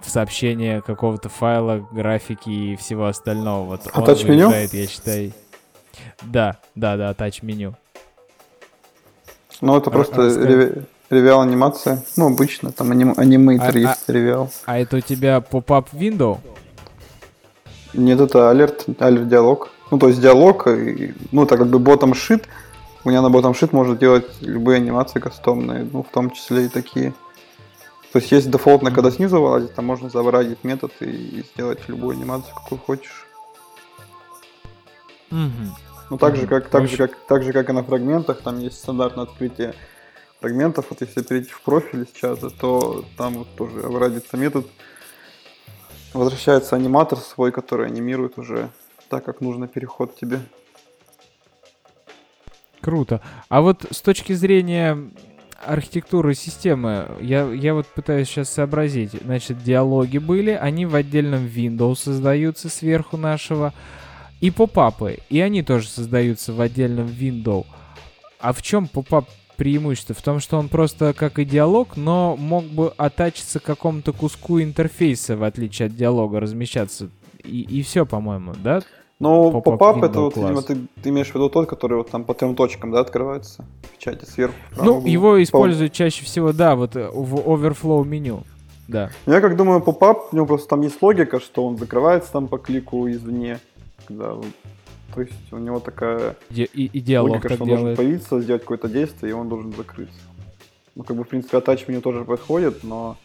в 0.00 0.08
сообщение 0.08 0.80
какого-то 0.80 1.28
файла, 1.28 1.86
графики 1.92 2.48
и 2.48 2.76
всего 2.76 3.08
остального. 3.08 3.64
Вот 3.64 3.82
а 3.92 4.00
тач-меню? 4.00 4.50
Я 4.50 4.86
считаю... 4.86 5.32
Да, 6.22 6.56
да, 6.74 6.96
да, 6.96 7.12
тач-меню. 7.12 7.74
Ну, 9.60 9.76
это 9.76 9.90
просто 9.90 10.82
ревиал 11.10 11.42
анимация. 11.42 12.02
Ну, 12.16 12.28
обычно, 12.28 12.72
там 12.72 12.90
аним, 12.92 13.12
анимейтер 13.18 13.76
а, 13.76 13.78
есть, 13.78 14.04
а, 14.08 14.12
ревиал. 14.12 14.50
А 14.64 14.78
это 14.78 14.96
у 14.96 15.00
тебя 15.00 15.42
поп-ап 15.42 15.92
window? 15.92 16.38
Нет, 17.92 18.18
это 18.18 18.48
алерт, 18.48 18.86
алерт 18.98 19.28
диалог. 19.28 19.68
Ну, 19.90 19.98
то 19.98 20.08
есть 20.08 20.20
диалог, 20.20 20.66
и, 20.66 21.14
ну, 21.32 21.44
это 21.44 21.56
как 21.56 21.68
бы 21.68 21.78
ботом 21.78 22.14
шит. 22.14 22.48
У 23.04 23.08
меня 23.08 23.22
на 23.22 23.30
ботом 23.30 23.54
шит 23.54 23.72
может 23.72 23.98
делать 23.98 24.26
любые 24.40 24.76
анимации 24.76 25.18
кастомные, 25.20 25.88
ну, 25.90 26.02
в 26.02 26.08
том 26.08 26.30
числе 26.30 26.66
и 26.66 26.68
такие. 26.68 27.14
То 28.12 28.18
есть 28.18 28.32
есть 28.32 28.50
дефолтно, 28.50 28.90
когда 28.90 29.10
снизу 29.10 29.40
вылазит, 29.40 29.74
там 29.74 29.86
можно 29.86 30.08
забрать 30.08 30.64
метод 30.64 30.92
и 31.00 31.44
сделать 31.52 31.80
любую 31.88 32.16
анимацию, 32.16 32.54
какую 32.54 32.78
хочешь. 32.78 33.26
Mm-hmm. 35.30 35.68
Ну, 36.10 36.16
так 36.16 36.36
же, 36.36 36.46
как, 36.46 36.68
так, 36.68 36.88
же, 36.88 36.96
как, 36.96 37.14
так 37.26 37.42
же, 37.42 37.52
как 37.52 37.68
и 37.68 37.72
на 37.72 37.82
фрагментах, 37.82 38.40
там 38.40 38.58
есть 38.58 38.78
стандартное 38.78 39.24
открытие 39.24 39.74
фрагментов. 40.40 40.86
Вот 40.88 41.00
если 41.02 41.22
перейти 41.22 41.50
в 41.50 41.60
профиль 41.60 42.06
сейчас, 42.06 42.38
то 42.58 43.04
там 43.18 43.34
вот 43.34 43.48
тоже 43.56 43.80
обрадится 43.80 44.36
метод. 44.38 44.66
Возвращается 46.14 46.76
аниматор 46.76 47.18
свой, 47.18 47.52
который 47.52 47.86
анимирует 47.86 48.38
уже 48.38 48.70
так, 49.08 49.24
как 49.24 49.40
нужно 49.40 49.68
переход 49.68 50.16
тебе. 50.16 50.40
Круто. 52.80 53.20
А 53.48 53.60
вот 53.60 53.86
с 53.90 54.00
точки 54.00 54.32
зрения 54.32 55.10
архитектуры 55.64 56.34
системы, 56.34 57.08
я, 57.20 57.50
я 57.52 57.74
вот 57.74 57.86
пытаюсь 57.86 58.28
сейчас 58.28 58.48
сообразить. 58.48 59.12
Значит, 59.12 59.62
диалоги 59.62 60.18
были, 60.18 60.50
они 60.50 60.86
в 60.86 60.94
отдельном 60.94 61.46
Windows 61.46 61.96
создаются 61.96 62.68
сверху 62.68 63.16
нашего, 63.16 63.74
и 64.40 64.50
попапы, 64.50 65.18
и 65.28 65.40
они 65.40 65.62
тоже 65.62 65.88
создаются 65.88 66.52
в 66.52 66.60
отдельном 66.60 67.06
window. 67.06 67.66
А 68.38 68.52
в 68.52 68.62
чем 68.62 68.86
попап 68.86 69.28
преимущество? 69.56 70.14
В 70.14 70.22
том, 70.22 70.38
что 70.38 70.58
он 70.58 70.68
просто 70.68 71.12
как 71.12 71.40
и 71.40 71.44
диалог, 71.44 71.96
но 71.96 72.36
мог 72.36 72.64
бы 72.64 72.92
attach'иться 72.96 73.58
к 73.58 73.64
какому-то 73.64 74.12
куску 74.12 74.62
интерфейса, 74.62 75.36
в 75.36 75.42
отличие 75.42 75.86
от 75.86 75.96
диалога, 75.96 76.38
размещаться. 76.38 77.10
И, 77.48 77.62
и 77.62 77.82
все, 77.82 78.06
по-моему, 78.06 78.54
да? 78.62 78.80
Ну, 79.18 79.60
поп-ап 79.62 80.02
это 80.04 80.20
вот, 80.20 80.36
видимо, 80.36 80.62
ты, 80.62 80.76
ты 81.02 81.08
имеешь 81.08 81.30
в 81.30 81.34
виду 81.34 81.48
тот, 81.48 81.68
который 81.68 81.98
вот 81.98 82.10
там 82.10 82.24
по 82.24 82.34
трем 82.34 82.54
точкам, 82.54 82.92
да, 82.92 83.00
открывается 83.00 83.64
в 83.92 83.98
чате 83.98 84.26
сверху. 84.26 84.54
Ну, 84.76 85.04
его 85.04 85.42
используют 85.42 85.92
чаще 85.92 86.24
всего, 86.24 86.52
да, 86.52 86.76
вот 86.76 86.94
э, 86.94 87.10
в 87.12 87.34
overflow 87.34 88.04
меню. 88.04 88.44
Да. 88.86 89.10
Я 89.26 89.40
как 89.40 89.56
думаю, 89.56 89.80
поп-ап, 89.80 90.32
у 90.32 90.36
него 90.36 90.46
просто 90.46 90.68
там 90.68 90.82
есть 90.82 91.02
логика, 91.02 91.40
что 91.40 91.66
он 91.66 91.76
закрывается 91.76 92.32
там 92.32 92.46
по 92.46 92.58
клику 92.58 93.10
извне. 93.10 93.58
Когда, 94.06 94.36
то 95.14 95.20
есть 95.20 95.52
у 95.52 95.58
него 95.58 95.80
такая 95.80 96.36
и, 96.50 96.62
и 96.64 97.00
диалог 97.00 97.32
логика, 97.32 97.54
что 97.54 97.64
он 97.64 97.68
должен 97.68 97.96
появиться, 97.96 98.40
сделать 98.40 98.62
какое-то 98.62 98.88
действие, 98.88 99.30
и 99.30 99.34
он 99.34 99.48
должен 99.48 99.72
закрыться. 99.74 100.20
Ну, 100.94 101.02
как 101.02 101.16
бы, 101.16 101.24
в 101.24 101.28
принципе, 101.28 101.58
attach 101.58 101.86
меню 101.88 102.00
тоже 102.00 102.24
подходит, 102.24 102.82
но 102.82 103.16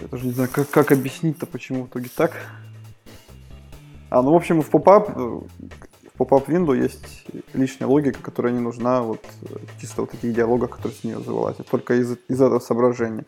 я 0.00 0.08
тоже 0.08 0.26
не 0.26 0.32
знаю, 0.32 0.48
как, 0.52 0.68
как 0.70 0.92
объяснить-то, 0.92 1.46
почему 1.46 1.84
в 1.84 1.88
итоге 1.88 2.08
так. 2.14 2.32
А, 4.10 4.22
ну, 4.22 4.32
в 4.32 4.36
общем, 4.36 4.62
в 4.62 4.70
popup 4.70 5.10
в 5.16 5.46
popup 6.18 6.48
window 6.48 6.76
есть 6.76 7.26
лишняя 7.54 7.88
логика, 7.88 8.20
которая 8.20 8.52
не 8.52 8.60
нужна 8.60 9.02
вот 9.02 9.24
чисто 9.80 10.02
вот 10.02 10.10
таких 10.10 10.34
диалогах, 10.34 10.70
которые 10.70 10.98
с 10.98 11.04
нее 11.04 11.18
вылазят, 11.18 11.68
только 11.68 11.94
из, 11.94 12.16
из 12.28 12.40
этого 12.40 12.58
соображения. 12.58 13.24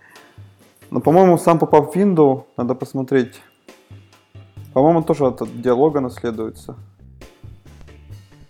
Но, 0.91 1.01
по-моему, 1.01 1.39
сам 1.39 1.59
popup 1.59 1.95
window 1.95 2.45
надо 2.57 2.75
посмотреть. 2.75 3.41
По-моему, 4.73 5.03
тоже 5.03 5.27
от 5.27 5.41
диалога 5.61 6.01
наследуется. 6.01 6.77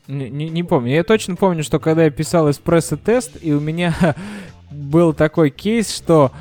Не, 0.06 0.30
не, 0.30 0.48
не 0.48 0.62
помню. 0.62 0.92
Я 0.92 1.04
точно 1.04 1.36
помню, 1.36 1.62
что 1.62 1.78
когда 1.78 2.04
я 2.04 2.10
писал 2.10 2.50
Espresso-тест, 2.50 3.36
и 3.42 3.52
у 3.52 3.60
меня 3.60 3.94
был 4.70 5.12
такой 5.12 5.50
кейс, 5.50 5.94
что 5.94 6.32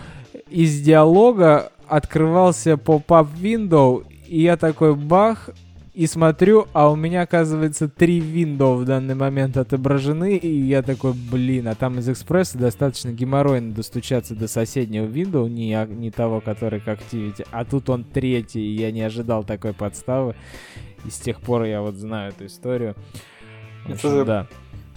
из 0.50 0.82
диалога 0.82 1.72
открывался 1.88 2.78
popup 2.78 3.28
window, 3.40 4.06
и 4.28 4.42
я 4.42 4.58
такой 4.58 4.96
бах, 4.96 5.50
и 5.94 6.08
смотрю, 6.08 6.68
а 6.72 6.90
у 6.90 6.96
меня, 6.96 7.24
оказывается, 7.24 7.90
три 7.90 8.20
window 8.20 8.78
в 8.78 8.86
данный 8.86 9.16
момент 9.16 9.58
отображены, 9.58 10.38
и 10.38 10.48
я 10.48 10.82
такой, 10.82 11.14
блин, 11.14 11.68
а 11.68 11.76
там 11.76 12.00
из 12.00 12.08
экспресса 12.08 12.58
достаточно 12.58 13.12
геморройно 13.12 13.74
достучаться 13.74 14.36
до 14.36 14.48
соседнего 14.48 15.06
window, 15.06 15.50
не, 15.50 15.76
не 15.94 16.12
того, 16.12 16.40
который 16.42 16.80
к 16.80 16.88
Activity, 16.88 17.46
а 17.52 17.66
тут 17.66 17.90
он 17.90 18.06
третий, 18.06 18.62
и 18.62 18.80
я 18.80 18.92
не 18.92 19.02
ожидал 19.02 19.44
такой 19.44 19.74
подставы, 19.74 20.36
и 21.06 21.10
с 21.10 21.18
тех 21.18 21.42
пор 21.42 21.64
я 21.64 21.82
вот 21.82 21.96
знаю 21.96 22.32
эту 22.32 22.46
историю. 22.46 22.96
Это 23.86 23.94
общем, 23.94 24.26
да. 24.26 24.48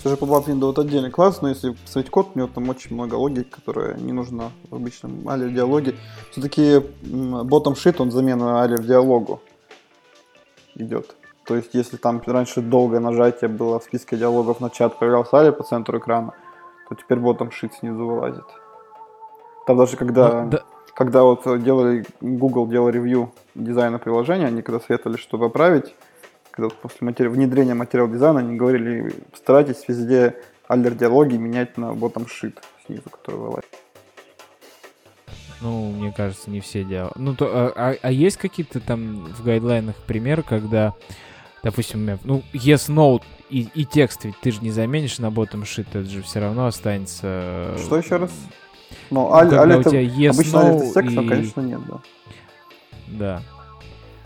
Это 0.04 0.10
же 0.10 0.16
PopUp 0.16 0.46
Window 0.46 0.72
это 0.72 0.80
отдельный 0.80 1.10
класс, 1.12 1.42
но 1.42 1.48
если 1.48 1.70
посмотреть 1.70 2.10
код, 2.10 2.30
у 2.34 2.38
него 2.38 2.50
там 2.52 2.68
очень 2.68 2.92
много 2.92 3.14
логики, 3.14 3.48
которая 3.48 3.94
не 3.94 4.12
нужна 4.12 4.50
в 4.68 4.74
обычном 4.74 5.28
алер 5.28 5.48
диалоге. 5.50 5.94
Все-таки 6.32 6.78
bottom 7.04 7.74
sheet, 7.74 7.96
он 8.00 8.10
замена 8.10 8.62
алер 8.62 8.82
диалогу 8.82 9.40
идет. 10.74 11.14
То 11.44 11.54
есть, 11.54 11.74
если 11.74 11.96
там 11.96 12.20
раньше 12.26 12.62
долгое 12.62 12.98
нажатие 12.98 13.48
было 13.48 13.78
в 13.78 13.84
списке 13.84 14.16
диалогов 14.16 14.60
на 14.60 14.70
чат, 14.70 14.98
появлялся 14.98 15.38
алер 15.38 15.52
по 15.52 15.62
центру 15.62 15.98
экрана, 15.98 16.34
то 16.88 16.96
теперь 16.96 17.18
bottom 17.18 17.50
sheet 17.50 17.70
снизу 17.78 18.04
вылазит. 18.04 18.44
Там 19.68 19.76
даже 19.76 19.96
когда, 19.96 20.42
Ну, 20.42 20.50
да. 20.50 20.62
когда 20.94 21.22
вот 21.22 21.44
делали, 21.62 22.04
Google 22.20 22.66
делал 22.66 22.88
ревью 22.88 23.30
дизайна 23.54 24.00
приложения, 24.00 24.46
они 24.46 24.62
когда 24.62 24.80
советовали, 24.80 25.16
что 25.16 25.38
поправить, 25.38 25.94
когда 26.52 26.68
после 26.68 27.04
матери- 27.06 27.28
внедрения 27.28 27.74
материал 27.74 28.08
дизайна, 28.08 28.40
они 28.40 28.56
говорили, 28.56 29.12
старайтесь 29.34 29.84
везде 29.88 30.36
аллер 30.68 30.94
диалоги 30.94 31.36
менять 31.36 31.76
на 31.76 31.86
bottom 31.92 32.26
sheet 32.26 32.58
снизу, 32.86 33.10
который 33.10 33.36
вылазит. 33.40 33.68
Ну, 35.60 35.92
мне 35.92 36.12
кажется, 36.12 36.50
не 36.50 36.60
все 36.60 36.82
делают. 36.84 37.16
Ну, 37.16 37.34
то, 37.34 37.46
а, 37.52 37.72
а- 37.76 37.96
а 38.02 38.10
есть 38.10 38.36
какие-то 38.36 38.80
там 38.80 39.26
в 39.26 39.44
гайдлайнах 39.44 39.96
примеры, 39.96 40.42
когда, 40.42 40.94
допустим, 41.62 42.00
у 42.00 42.02
меня, 42.02 42.18
ну, 42.24 42.42
yes, 42.52 42.88
no 42.92 43.22
и, 43.48 43.68
и 43.74 43.84
текст, 43.84 44.24
ведь 44.24 44.38
ты 44.40 44.50
же 44.50 44.60
не 44.60 44.70
заменишь 44.72 45.18
на 45.20 45.26
bottom 45.26 45.62
sheet, 45.62 45.86
это 45.90 46.04
же 46.04 46.22
все 46.22 46.40
равно 46.40 46.66
останется... 46.66 47.76
э, 47.76 47.78
Что 47.84 47.96
еще 47.96 48.16
раз? 48.16 48.32
Ну, 49.10 49.32
аль- 49.32 49.48
у 49.48 49.80
это- 49.80 49.90
yes, 49.90 50.30
обычно 50.30 50.56
no 50.56 50.60
аллер 50.70 50.80
с 50.80 50.92
текстом, 50.94 51.24
и- 51.24 51.28
конечно, 51.28 51.60
нет, 51.60 51.80
да. 51.86 52.00
Да. 53.06 53.42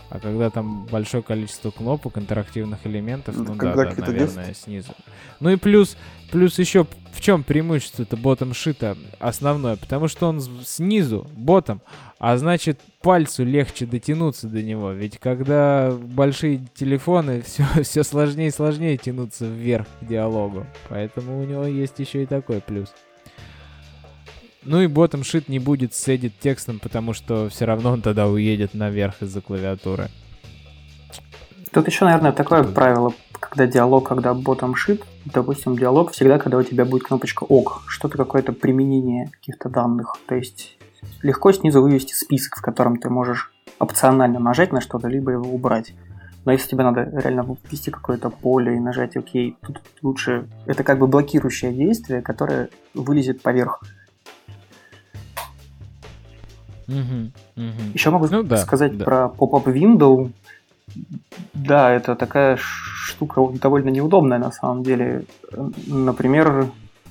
А 0.09 0.19
когда 0.19 0.49
там 0.49 0.85
большое 0.85 1.21
количество 1.21 1.71
кнопок, 1.71 2.17
интерактивных 2.17 2.85
элементов, 2.85 3.35
Ну, 3.35 3.43
ну 3.43 3.55
когда 3.55 3.85
да, 3.85 3.95
да, 3.95 4.05
наверное, 4.07 4.53
снизу. 4.53 4.93
Ну 5.39 5.49
и 5.49 5.57
плюс, 5.57 5.97
плюс 6.31 6.57
еще 6.59 6.87
в 7.11 7.21
чем 7.21 7.43
преимущество 7.43 8.03
это 8.03 8.15
ботом 8.15 8.53
шита 8.53 8.95
основное? 9.19 9.75
Потому 9.75 10.07
что 10.07 10.27
он 10.27 10.39
снизу, 10.63 11.27
ботом, 11.33 11.81
а 12.19 12.37
значит 12.37 12.79
пальцу 13.01 13.43
легче 13.43 13.85
дотянуться 13.85 14.47
до 14.47 14.61
него. 14.61 14.91
Ведь 14.91 15.17
когда 15.17 15.91
большие 15.91 16.61
телефоны, 16.75 17.41
все, 17.45 17.65
все 17.81 18.03
сложнее 18.03 18.47
и 18.47 18.51
сложнее 18.51 18.97
тянуться 18.97 19.45
вверх 19.45 19.87
к 19.99 20.05
диалогу. 20.05 20.65
Поэтому 20.89 21.41
у 21.41 21.43
него 21.43 21.65
есть 21.65 21.99
еще 21.99 22.23
и 22.23 22.27
такой 22.27 22.61
плюс. 22.61 22.93
Ну 24.67 24.81
и 24.81 24.87
ботом 24.87 25.23
шит 25.23 25.47
не 25.47 25.59
будет 25.59 25.93
с 25.93 26.07
edit 26.09 26.33
текстом, 26.41 26.79
потому 26.79 27.13
что 27.13 27.47
все 27.47 27.63
равно 27.63 27.91
он 27.91 28.01
тогда 28.01 28.27
уедет 28.27 28.73
наверх 28.73 29.21
из-за 29.21 29.39
клавиатуры. 29.39 30.09
Тут 31.71 31.87
еще, 31.87 32.03
наверное, 32.03 32.33
такое 32.33 32.63
Что? 32.63 32.73
правило, 32.73 33.13
когда 33.31 33.65
диалог, 33.65 34.09
когда 34.09 34.33
ботом 34.33 34.75
шит, 34.75 35.03
допустим, 35.23 35.77
диалог 35.77 36.11
всегда, 36.11 36.37
когда 36.37 36.57
у 36.57 36.63
тебя 36.63 36.83
будет 36.83 37.03
кнопочка 37.03 37.45
ок, 37.45 37.83
что-то 37.87 38.17
какое-то 38.17 38.51
применение 38.51 39.29
каких-то 39.31 39.69
данных. 39.69 40.17
То 40.27 40.35
есть 40.35 40.77
легко 41.21 41.53
снизу 41.53 41.81
вывести 41.81 42.13
список, 42.13 42.57
в 42.57 42.61
котором 42.61 42.97
ты 42.97 43.09
можешь 43.09 43.53
опционально 43.79 44.39
нажать 44.39 44.73
на 44.73 44.81
что-то, 44.81 45.07
либо 45.07 45.31
его 45.31 45.49
убрать. 45.49 45.93
Но 46.43 46.51
если 46.51 46.71
тебе 46.71 46.83
надо 46.83 47.03
реально 47.03 47.57
ввести 47.71 47.89
какое-то 47.89 48.29
поле 48.29 48.75
и 48.75 48.79
нажать 48.79 49.15
ОК, 49.15 49.29
тут 49.65 49.81
лучше... 50.01 50.49
Это 50.65 50.83
как 50.83 50.99
бы 50.99 51.07
блокирующее 51.07 51.71
действие, 51.71 52.21
которое 52.21 52.67
вылезет 52.93 53.41
поверх. 53.41 53.81
Мгм, 56.87 57.31
мгм. 57.55 57.91
Еще 57.93 58.09
могу 58.09 58.27
Ну 58.29 58.43
да, 58.43 58.57
сказать 58.57 58.97
да. 58.97 59.05
про 59.05 59.25
Pop-Up 59.37 59.65
Window. 59.65 60.31
Да, 61.53 61.91
это 61.91 62.15
такая 62.15 62.57
штука 62.57 63.45
довольно 63.61 63.89
неудобная 63.89 64.39
на 64.39 64.51
самом 64.51 64.83
деле. 64.83 65.25
Э, 65.51 65.69
Например, 65.87 66.67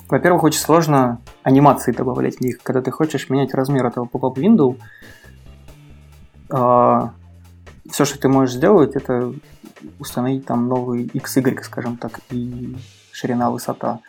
во-первых, 0.09 0.45
очень 0.45 0.61
сложно 0.61 1.21
анимации 1.43 1.93
добавлять 1.93 2.37
в 2.37 2.41
них. 2.41 2.59
Когда 2.63 2.81
ты 2.81 2.91
хочешь 2.91 3.29
менять 3.29 3.55
размер 3.55 3.87
этого 3.87 4.07
Pop-Up 4.07 4.37
Window, 4.37 4.77
все, 7.91 8.05
что 8.05 8.19
ты 8.19 8.29
можешь 8.29 8.55
сделать, 8.55 8.95
это 8.95 9.33
установить 9.99 10.47
там 10.47 10.69
новый 10.69 11.07
XY, 11.07 11.63
скажем 11.63 11.97
так, 11.97 12.21
и 12.31 12.77
ширина, 13.13 13.51
высота. 13.51 14.01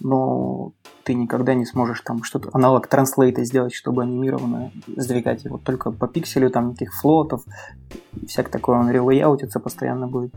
Но 0.00 0.72
ты 1.04 1.14
никогда 1.14 1.54
не 1.54 1.66
сможешь 1.66 2.00
там 2.00 2.22
что-то 2.22 2.50
аналог 2.52 2.86
транслейта 2.86 3.44
сделать, 3.44 3.74
чтобы 3.74 4.02
анимированно 4.02 4.72
сдвигать 4.96 5.44
его 5.44 5.58
только 5.58 5.90
по 5.90 6.08
пикселю, 6.08 6.50
там 6.50 6.70
никаких 6.70 6.94
флотов, 6.94 7.44
всяк 8.26 8.48
такое, 8.48 8.78
он 8.78 8.90
релейаутится 8.90 9.60
постоянно 9.60 10.06
будет. 10.06 10.34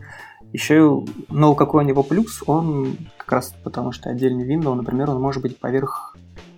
Еще, 0.53 1.03
но 1.29 1.55
какой 1.55 1.83
у 1.83 1.87
него 1.87 2.03
плюс, 2.03 2.43
он 2.47 2.97
как 3.17 3.31
раз 3.31 3.53
потому 3.63 3.91
что 3.91 4.09
отдельный 4.09 4.47
Windows, 4.47 4.75
например, 4.75 5.09
он 5.09 5.21
может 5.21 5.41
быть 5.41 5.59
поверх 5.59 6.15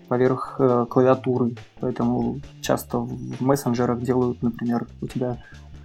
поверх 0.07 0.55
э, 0.59 0.85
клавиатуры, 0.89 1.55
поэтому 1.81 2.39
часто 2.61 2.99
в 2.99 3.41
мессенджерах 3.41 4.01
делают, 4.01 4.41
например, 4.41 4.87
у 5.01 5.07
тебя 5.07 5.37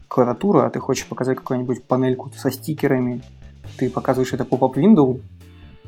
клавиатура, 0.08 0.66
а 0.66 0.70
ты 0.70 0.78
хочешь 0.78 1.06
показать 1.06 1.38
какую-нибудь 1.38 1.84
панельку 1.84 2.30
со 2.36 2.50
стикерами, 2.50 3.22
ты 3.78 3.90
показываешь 3.90 4.32
это 4.32 4.44
window, 4.44 5.20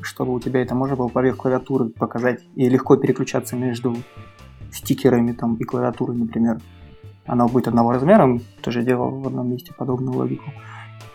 чтобы 0.01 0.33
у 0.33 0.39
тебя 0.39 0.61
это 0.61 0.75
можно 0.75 0.95
было 0.95 1.07
поверх 1.07 1.37
клавиатуры 1.37 1.89
показать 1.89 2.41
и 2.55 2.69
легко 2.69 2.95
переключаться 2.97 3.55
между 3.55 3.95
стикерами 4.71 5.31
там 5.31 5.55
и 5.55 5.63
клавиатурой, 5.63 6.17
например. 6.17 6.59
Она 7.25 7.47
будет 7.47 7.67
одного 7.67 7.91
размера, 7.91 8.39
тоже 8.61 8.83
делал 8.83 9.19
в 9.19 9.27
одном 9.27 9.49
месте 9.49 9.73
подобную 9.73 10.15
логику. 10.15 10.51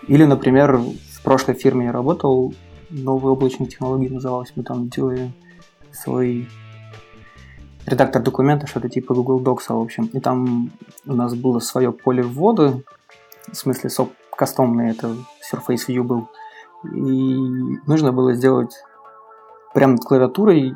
Или, 0.09 0.25
например, 0.25 0.77
в 0.77 1.23
прошлой 1.23 1.55
фирме 1.55 1.87
я 1.87 1.93
работал, 1.93 2.53
новые 2.91 3.33
облачные 3.33 3.69
технологии 3.69 4.09
называлось, 4.09 4.53
мы 4.57 4.65
там 4.65 4.89
делали 4.89 5.33
свой 5.93 6.49
редактор 7.87 8.23
документа, 8.23 8.67
что-то 8.67 8.89
типа 8.89 9.15
Google 9.15 9.41
Docs, 9.41 9.67
в 9.69 9.81
общем. 9.81 10.07
И 10.07 10.21
там 10.21 10.73
у 11.07 11.15
нас 11.15 11.35
было 11.35 11.61
свое 11.61 11.93
поле 11.93 12.23
ввода, 12.23 12.83
в 13.51 13.57
смысле 13.57 13.91
соп 13.91 14.13
кастомный, 14.37 14.91
это 14.91 15.15
Surface 15.53 15.87
View 15.89 16.03
был. 16.03 16.29
И 16.85 16.89
нужно 17.87 18.13
было 18.13 18.35
сделать 18.35 18.75
прямо 19.75 19.93
над 19.95 20.05
клавиатурой. 20.05 20.75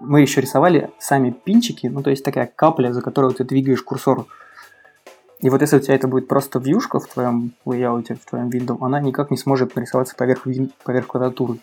Мы 0.00 0.20
еще 0.22 0.40
рисовали 0.40 0.90
сами 0.98 1.30
пинчики, 1.30 1.86
ну 1.86 2.02
то 2.02 2.10
есть 2.10 2.24
такая 2.24 2.50
капля, 2.54 2.92
за 2.92 3.02
которую 3.02 3.34
ты 3.34 3.44
двигаешь 3.44 3.82
курсор. 3.82 4.26
И 5.40 5.50
вот 5.50 5.60
если 5.60 5.76
у 5.76 5.80
тебя 5.80 5.94
это 5.94 6.08
будет 6.08 6.26
просто 6.26 6.58
вьюшка 6.58 7.00
в 7.00 7.06
твоем 7.06 7.52
лейауте, 7.66 8.14
в 8.14 8.24
твоем 8.24 8.48
Windows, 8.48 8.78
она 8.80 9.00
никак 9.00 9.30
не 9.30 9.36
сможет 9.36 9.76
нарисоваться 9.76 10.16
поверх, 10.16 10.46
поверх 10.84 11.06
клавиатуры. 11.06 11.58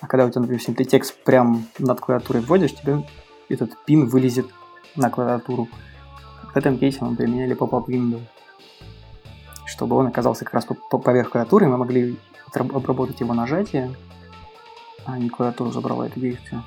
А 0.00 0.06
когда 0.06 0.26
у 0.26 0.30
тебя, 0.30 0.42
допустим, 0.42 0.74
ты 0.74 0.84
текст 0.84 1.16
прям 1.24 1.66
над 1.78 2.00
клавиатурой 2.00 2.42
вводишь, 2.42 2.74
тебе 2.74 3.02
этот 3.48 3.76
пин 3.86 4.06
вылезет 4.06 4.46
на 4.94 5.10
клавиатуру. 5.10 5.68
В 6.52 6.56
этом 6.56 6.78
кейсе 6.78 6.98
мы 7.02 7.16
применяли 7.16 7.56
pop-up 7.56 7.86
window. 7.86 8.20
Чтобы 9.64 9.96
он 9.96 10.06
оказался 10.06 10.44
как 10.44 10.54
раз 10.54 10.64
по- 10.64 10.74
по- 10.74 10.98
поверх 10.98 11.30
клавиатуры, 11.30 11.66
мы 11.66 11.76
могли 11.76 12.16
обработать 12.60 13.20
его 13.20 13.34
нажатие, 13.34 13.94
а 15.04 15.18
не 15.18 15.28
клавиатура 15.28 15.70
забрала 15.70 16.06
это 16.06 16.18
действие. 16.20 16.62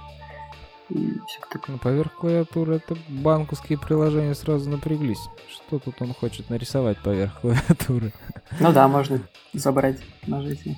И 0.89 1.19
всё 1.27 1.39
так. 1.51 1.67
Ну, 1.67 1.77
поверх 1.77 2.13
клавиатуры 2.15 2.75
это 2.77 2.97
банковские 3.07 3.77
приложения 3.77 4.33
сразу 4.33 4.69
напряглись. 4.69 5.19
Что 5.49 5.77
тут 5.77 6.01
он 6.01 6.13
хочет 6.13 6.49
нарисовать 6.49 6.97
поверх 6.97 7.39
клавиатуры? 7.41 8.11
Ну 8.59 8.71
да, 8.71 8.87
можно 8.87 9.21
забрать 9.53 9.99
нажатие. 10.25 10.77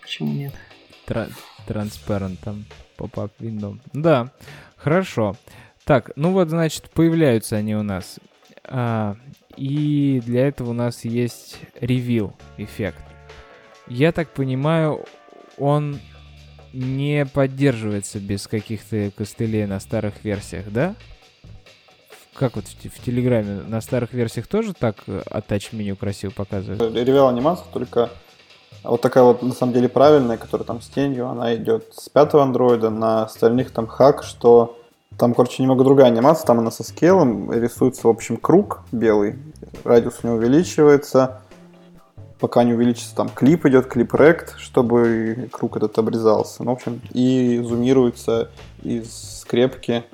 Почему 0.00 0.32
нет? 0.32 0.54
Тра- 1.06 1.28
Transparent 1.66 2.38
там, 2.44 2.66
pop-up 2.96 3.32
window. 3.40 3.80
Да, 3.92 4.30
хорошо. 4.76 5.34
Так, 5.84 6.12
ну 6.14 6.30
вот, 6.30 6.50
значит, 6.50 6.90
появляются 6.90 7.56
они 7.56 7.74
у 7.74 7.82
нас. 7.82 8.20
А, 8.64 9.16
и 9.56 10.22
для 10.24 10.46
этого 10.46 10.70
у 10.70 10.72
нас 10.72 11.04
есть 11.04 11.58
ревил 11.80 12.34
эффект. 12.58 13.02
Я 13.86 14.12
так 14.12 14.28
понимаю, 14.30 15.04
он 15.58 15.98
не 16.72 17.26
поддерживается 17.26 18.18
без 18.18 18.46
каких-то 18.46 19.10
костылей 19.16 19.66
на 19.66 19.78
старых 19.80 20.24
версиях, 20.24 20.70
да? 20.72 20.94
Как 22.34 22.56
вот 22.56 22.64
в, 22.64 22.68
в 22.68 23.04
Телеграме 23.04 23.62
на 23.66 23.80
старых 23.80 24.12
версиях 24.12 24.48
тоже 24.48 24.74
так 24.74 24.96
э, 25.06 25.22
attach 25.26 25.68
меню 25.72 25.94
красиво 25.94 26.32
показывает? 26.32 26.80
Ревел 26.80 27.28
анимация 27.28 27.66
только 27.72 28.10
вот 28.82 29.00
такая 29.00 29.22
вот 29.22 29.42
на 29.42 29.52
самом 29.52 29.72
деле 29.72 29.88
правильная, 29.88 30.36
которая 30.36 30.66
там 30.66 30.80
с 30.80 30.88
тенью, 30.88 31.28
она 31.28 31.54
идет 31.54 31.94
с 31.94 32.08
пятого 32.08 32.42
андроида, 32.42 32.90
на 32.90 33.24
остальных 33.24 33.70
там 33.70 33.86
хак, 33.86 34.24
что 34.24 34.76
там, 35.16 35.32
короче, 35.32 35.62
немного 35.62 35.84
другая 35.84 36.08
анимация, 36.08 36.46
там 36.46 36.58
она 36.58 36.70
со 36.70 36.82
скейлом, 36.82 37.52
рисуется, 37.52 38.08
в 38.08 38.10
общем, 38.10 38.36
круг 38.36 38.80
белый, 38.90 39.38
радиус 39.84 40.20
у 40.22 40.26
него 40.26 40.36
увеличивается, 40.36 41.42
пока 42.38 42.64
не 42.64 42.72
увеличится, 42.74 43.14
там 43.14 43.28
клип 43.28 43.66
идет, 43.66 43.86
клип 43.86 44.14
рект, 44.14 44.56
чтобы 44.58 45.48
круг 45.52 45.76
этот 45.76 45.98
обрезался. 45.98 46.62
Ну, 46.64 46.70
в 46.70 46.74
общем, 46.74 47.00
и 47.12 47.58
зумируется 47.64 48.50
из 48.82 49.40
скрепки 49.40 50.04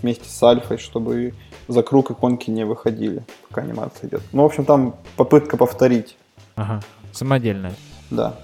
вместе 0.00 0.28
с 0.28 0.42
альфой, 0.42 0.78
чтобы 0.78 1.34
за 1.68 1.82
круг 1.82 2.10
иконки 2.10 2.50
не 2.50 2.64
выходили, 2.64 3.24
пока 3.48 3.62
анимация 3.62 4.08
идет. 4.08 4.22
Ну, 4.32 4.42
в 4.42 4.46
общем, 4.46 4.64
там 4.64 4.96
попытка 5.16 5.56
повторить, 5.56 6.16
Ага, 6.54 6.80
самодельная. 7.12 7.74
да. 8.10 8.34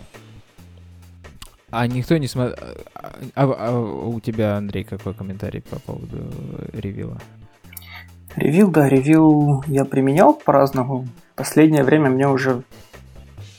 А 1.71 1.87
никто 1.87 2.19
не 2.19 2.27
смотрел... 2.27 2.57
А, 2.95 3.13
а, 3.35 3.45
а 3.45 3.79
у 3.81 4.21
тебя, 4.21 4.57
Андрей, 4.57 4.85
какой 4.85 5.15
комментарий 5.15 5.63
по 5.63 5.79
поводу 5.79 6.19
ревила? 6.75 7.19
Ревил, 8.37 8.71
да, 8.71 8.89
ревил 8.89 9.65
я 9.67 9.87
применял 9.87 10.35
по-разному. 10.35 11.07
Последнее 11.35 11.83
время 11.83 12.11
мне 12.11 12.29
уже 12.29 12.63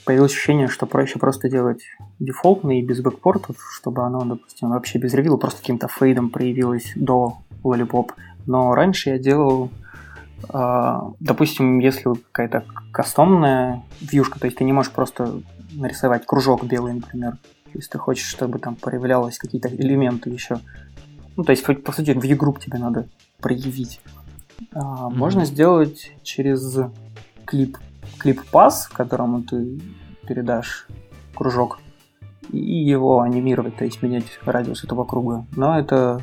появилось 0.05 0.31
ощущение, 0.31 0.67
что 0.67 0.85
проще 0.85 1.19
просто 1.19 1.49
делать 1.49 1.83
дефолтный 2.19 2.79
и 2.79 2.85
без 2.85 3.01
бэкпортов, 3.01 3.57
чтобы 3.77 4.03
оно, 4.03 4.23
допустим, 4.25 4.69
вообще 4.69 4.99
без 4.99 5.13
ревила 5.13 5.37
просто 5.37 5.59
каким-то 5.59 5.87
фейдом 5.87 6.29
проявилось 6.29 6.91
до 6.95 7.37
Lollipop. 7.63 8.11
Но 8.45 8.75
раньше 8.75 9.11
я 9.11 9.17
делал, 9.17 9.69
э, 10.53 10.99
допустим, 11.19 11.79
если 11.79 12.13
какая-то 12.31 12.65
кастомная 12.91 13.83
вьюшка, 14.01 14.39
то 14.39 14.45
есть 14.45 14.57
ты 14.57 14.63
не 14.63 14.73
можешь 14.73 14.91
просто 14.91 15.41
нарисовать 15.71 16.25
кружок 16.25 16.63
белый, 16.65 16.93
например, 16.93 17.37
если 17.73 17.91
ты 17.91 17.97
хочешь, 17.97 18.27
чтобы 18.27 18.59
там 18.59 18.75
проявлялось 18.75 19.37
какие-то 19.37 19.69
элементы 19.69 20.29
еще. 20.29 20.59
Ну, 21.35 21.43
то 21.43 21.51
есть, 21.51 21.65
по 21.65 21.91
сути, 21.91 22.11
view 22.11 22.37
group 22.37 22.59
тебе 22.59 22.77
надо 22.77 23.07
проявить. 23.39 24.01
А, 24.73 24.79
mm-hmm. 24.79 25.15
Можно 25.15 25.45
сделать 25.45 26.11
через 26.21 26.79
клип, 27.45 27.77
клип 28.19 28.43
пас, 28.51 28.87
которому 28.87 29.43
ты 29.43 29.79
передашь 30.27 30.87
кружок, 31.35 31.79
и 32.51 32.57
его 32.57 33.21
анимировать, 33.21 33.77
то 33.77 33.85
есть 33.85 34.01
менять 34.01 34.25
радиус 34.45 34.83
этого 34.83 35.05
круга. 35.05 35.45
Но 35.55 35.77
это 35.77 36.21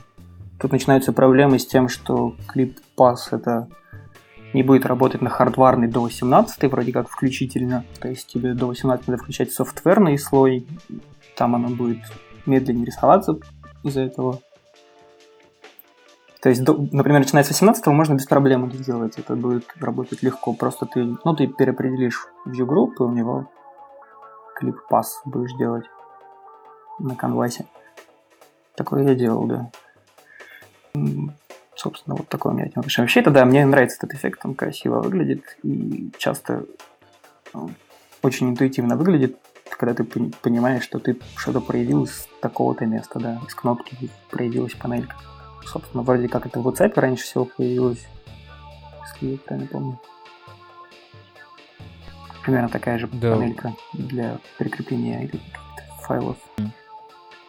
тут 0.60 0.72
начинаются 0.72 1.12
проблемы 1.12 1.58
с 1.58 1.66
тем, 1.66 1.88
что 1.88 2.34
клип 2.46 2.78
пас 2.96 3.28
это 3.32 3.68
не 4.52 4.62
будет 4.62 4.86
работать 4.86 5.22
на 5.22 5.30
хардварный 5.30 5.88
до 5.88 6.00
18 6.02 6.70
вроде 6.70 6.92
как 6.92 7.08
включительно. 7.08 7.84
То 8.00 8.08
есть 8.08 8.26
тебе 8.28 8.54
до 8.54 8.66
18 8.66 9.08
надо 9.08 9.22
включать 9.22 9.52
софтверный 9.52 10.18
слой, 10.18 10.66
там 11.36 11.54
оно 11.54 11.68
будет 11.68 12.00
медленнее 12.46 12.86
рисоваться 12.86 13.38
из-за 13.82 14.02
этого. 14.02 14.40
То 16.40 16.48
есть, 16.48 16.66
например, 16.66 17.20
начиная 17.20 17.44
с 17.44 17.48
18 17.48 17.86
можно 17.88 18.14
без 18.14 18.24
проблем 18.24 18.64
это 18.64 18.76
сделать. 18.78 19.18
Это 19.18 19.36
будет 19.36 19.66
работать 19.78 20.22
легко. 20.22 20.54
Просто 20.54 20.86
ты, 20.86 21.16
ну, 21.22 21.36
ты 21.36 21.46
переопределишь 21.46 22.26
view 22.46 22.66
group, 22.66 22.94
и 22.98 23.02
у 23.02 23.12
него 23.12 23.50
клип 24.56 24.76
пас 24.88 25.20
будешь 25.26 25.54
делать 25.58 25.84
на 26.98 27.14
канвасе. 27.14 27.66
Такое 28.74 29.08
я 29.08 29.14
делал, 29.14 29.46
да. 29.46 29.70
Собственно, 31.76 32.16
вот 32.16 32.28
такое 32.28 32.52
у 32.52 32.56
меня 32.56 32.68
отношение. 32.68 33.04
Вообще, 33.04 33.20
это 33.20 33.30
да, 33.30 33.44
мне 33.44 33.64
нравится 33.66 33.98
этот 33.98 34.14
эффект, 34.14 34.40
он 34.44 34.54
красиво 34.54 35.00
выглядит 35.00 35.44
и 35.62 36.10
часто 36.18 36.64
ну, 37.54 37.70
очень 38.22 38.50
интуитивно 38.50 38.96
выглядит, 38.96 39.38
когда 39.70 39.94
ты 39.94 40.04
понимаешь, 40.04 40.82
что 40.82 40.98
ты 40.98 41.18
что-то 41.36 41.60
проявил 41.60 42.04
из 42.04 42.28
такого-то 42.40 42.84
места, 42.84 43.18
да, 43.18 43.40
из 43.46 43.54
кнопки 43.54 44.10
проявилась 44.30 44.74
панелька 44.74 45.16
собственно, 45.66 46.02
вроде 46.02 46.28
как 46.28 46.46
это 46.46 46.60
в 46.60 46.68
WhatsApp 46.68 46.92
раньше 46.96 47.24
всего 47.24 47.44
появилось, 47.44 48.06
если 49.14 49.32
я 49.32 49.38
правильно 49.38 49.68
помню. 49.68 50.00
Примерно 52.42 52.68
такая 52.68 52.98
же 52.98 53.06
да. 53.12 53.36
панелька 53.36 53.74
для 53.92 54.38
прикрепления 54.58 55.30
файлов. 56.02 56.36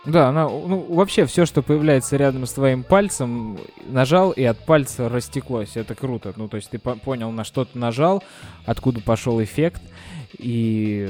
Да, 0.03 0.29
она, 0.29 0.45
ну, 0.49 0.83
вообще 0.89 1.25
все, 1.25 1.45
что 1.45 1.61
появляется 1.61 2.17
рядом 2.17 2.47
с 2.47 2.53
твоим 2.53 2.83
пальцем, 2.83 3.59
нажал 3.85 4.31
и 4.31 4.43
от 4.43 4.57
пальца 4.65 5.09
растеклось. 5.09 5.77
Это 5.77 5.93
круто. 5.93 6.33
Ну, 6.35 6.47
то 6.47 6.57
есть 6.57 6.71
ты 6.71 6.79
понял, 6.79 7.29
на 7.29 7.43
что 7.43 7.65
ты 7.65 7.77
нажал, 7.77 8.23
откуда 8.65 8.99
пошел 8.99 9.41
эффект, 9.43 9.81
и, 10.37 11.07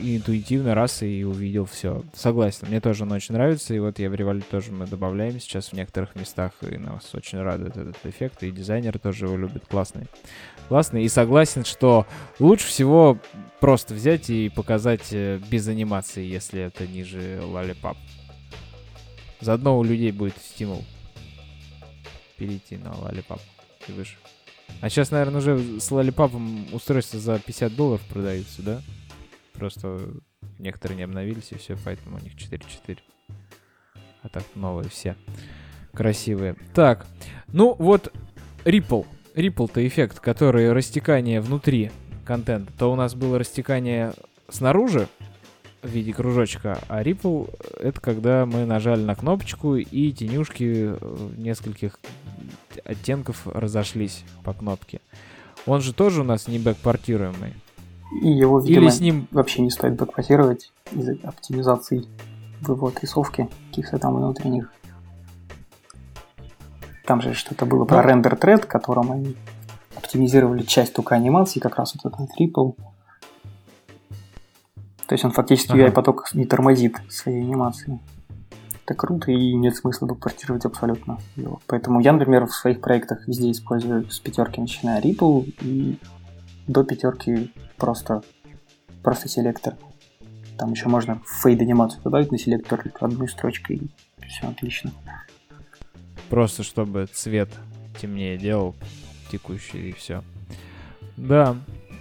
и 0.00 0.16
интуитивно 0.16 0.74
раз 0.74 1.02
и 1.02 1.24
увидел 1.24 1.64
все. 1.66 2.04
Согласен, 2.14 2.68
мне 2.68 2.80
тоже 2.80 3.04
она 3.04 3.16
очень 3.16 3.34
нравится, 3.34 3.74
и 3.74 3.78
вот 3.78 3.98
я 3.98 4.10
в 4.10 4.14
Револют 4.14 4.48
тоже 4.48 4.72
мы 4.72 4.86
добавляем 4.86 5.38
сейчас 5.40 5.68
в 5.68 5.72
некоторых 5.74 6.14
местах, 6.16 6.52
и 6.62 6.76
нас 6.76 7.14
очень 7.14 7.40
радует 7.40 7.76
этот 7.76 8.04
эффект, 8.04 8.42
и 8.42 8.50
дизайнер 8.50 8.98
тоже 8.98 9.26
его 9.26 9.36
любит, 9.36 9.66
классный. 9.66 10.06
Классный, 10.68 11.04
и 11.04 11.08
согласен, 11.08 11.64
что 11.64 12.06
лучше 12.38 12.66
всего 12.66 13.18
просто 13.60 13.94
взять 13.94 14.30
и 14.30 14.48
показать 14.48 15.12
э, 15.12 15.38
без 15.50 15.68
анимации, 15.68 16.24
если 16.24 16.62
это 16.62 16.86
ниже 16.86 17.40
Lollipop. 17.42 17.96
Заодно 19.40 19.78
у 19.78 19.84
людей 19.84 20.10
будет 20.10 20.36
стимул 20.38 20.84
перейти 22.36 22.76
на 22.76 22.88
Lollipop 22.88 23.40
и 23.88 23.92
выше. 23.92 24.16
А 24.80 24.90
сейчас, 24.90 25.10
наверное, 25.10 25.38
уже 25.38 25.80
с 25.80 25.90
лолипапом 25.90 26.66
устройства 26.72 27.18
за 27.18 27.38
50 27.38 27.74
долларов 27.74 28.02
продаются, 28.08 28.62
да? 28.62 28.82
Просто 29.54 30.00
некоторые 30.58 30.96
не 30.96 31.04
обновились, 31.04 31.52
и 31.52 31.56
все, 31.56 31.76
поэтому 31.84 32.18
у 32.18 32.20
них 32.20 32.34
4.4. 32.34 32.98
А 34.22 34.28
так 34.28 34.44
новые 34.54 34.88
все. 34.88 35.16
Красивые. 35.92 36.56
Так, 36.74 37.06
ну 37.48 37.74
вот 37.78 38.12
Ripple. 38.64 39.06
Ripple-то 39.34 39.86
эффект, 39.86 40.20
который 40.20 40.72
растекание 40.72 41.40
внутри 41.40 41.90
контента. 42.24 42.72
То 42.78 42.92
у 42.92 42.96
нас 42.96 43.14
было 43.14 43.38
растекание 43.38 44.12
снаружи 44.48 45.08
в 45.82 45.88
виде 45.88 46.12
кружочка, 46.12 46.78
а 46.88 47.02
Ripple— 47.02 47.54
это 47.80 48.00
когда 48.00 48.46
мы 48.46 48.64
нажали 48.64 49.02
на 49.02 49.14
кнопочку 49.14 49.76
и 49.76 50.12
тенюшки 50.12 50.94
нескольких 51.38 51.98
оттенков 52.84 53.46
разошлись 53.46 54.24
по 54.44 54.52
кнопке. 54.52 55.00
Он 55.66 55.80
же 55.80 55.92
тоже 55.92 56.20
у 56.20 56.24
нас 56.24 56.48
не 56.48 56.58
бэкпортируемый. 56.58 57.54
И 58.22 58.28
его, 58.28 58.60
видимо, 58.60 58.82
Или 58.82 58.90
с 58.90 59.00
ним... 59.00 59.26
вообще 59.30 59.62
не 59.62 59.70
стоит 59.70 59.94
бэкпортировать 59.94 60.72
из-за 60.92 61.16
оптимизации 61.24 62.04
вывод 62.60 63.00
рисовки 63.02 63.48
каких-то 63.70 63.98
там 63.98 64.14
внутренних. 64.16 64.72
Там 67.06 67.20
же 67.20 67.34
что-то 67.34 67.66
было 67.66 67.84
про 67.84 68.02
рендер 68.02 68.36
тред, 68.36 68.64
которым 68.66 69.12
они 69.12 69.36
оптимизировали 69.96 70.62
часть 70.62 70.94
только 70.94 71.14
анимации, 71.14 71.60
как 71.60 71.76
раз 71.76 71.94
вот 71.94 72.12
этот 72.12 72.28
Ripple. 72.40 72.74
То 75.06 75.12
есть 75.12 75.24
он 75.24 75.32
фактически 75.32 75.72
ага. 75.72 75.88
UI-поток 75.88 76.28
не 76.34 76.46
тормозит 76.46 76.96
своей 77.08 77.42
анимацией 77.42 77.98
это 78.84 78.94
круто 78.94 79.32
и 79.32 79.54
нет 79.54 79.74
смысла 79.76 80.06
докпортировать 80.06 80.64
абсолютно 80.66 81.18
его. 81.36 81.60
Поэтому 81.66 82.00
я, 82.00 82.12
например, 82.12 82.46
в 82.46 82.54
своих 82.54 82.80
проектах 82.80 83.26
везде 83.26 83.50
использую 83.50 84.10
с 84.10 84.18
пятерки, 84.20 84.60
начиная 84.60 85.00
Ripple 85.00 85.54
и 85.62 85.98
до 86.66 86.84
пятерки 86.84 87.50
просто, 87.78 88.22
просто 89.02 89.28
селектор. 89.28 89.76
Там 90.58 90.72
еще 90.72 90.88
можно 90.88 91.20
фейд 91.42 91.60
анимацию 91.62 92.02
добавить 92.02 92.30
на 92.30 92.38
селектор 92.38 92.84
одной 93.00 93.28
строчкой, 93.28 93.76
и 93.76 94.26
все 94.26 94.48
отлично. 94.48 94.92
Просто 96.28 96.62
чтобы 96.62 97.06
цвет 97.06 97.50
темнее 98.00 98.36
делал, 98.36 98.74
текущий, 99.30 99.90
и 99.90 99.92
все. 99.92 100.22
Да, 101.16 101.56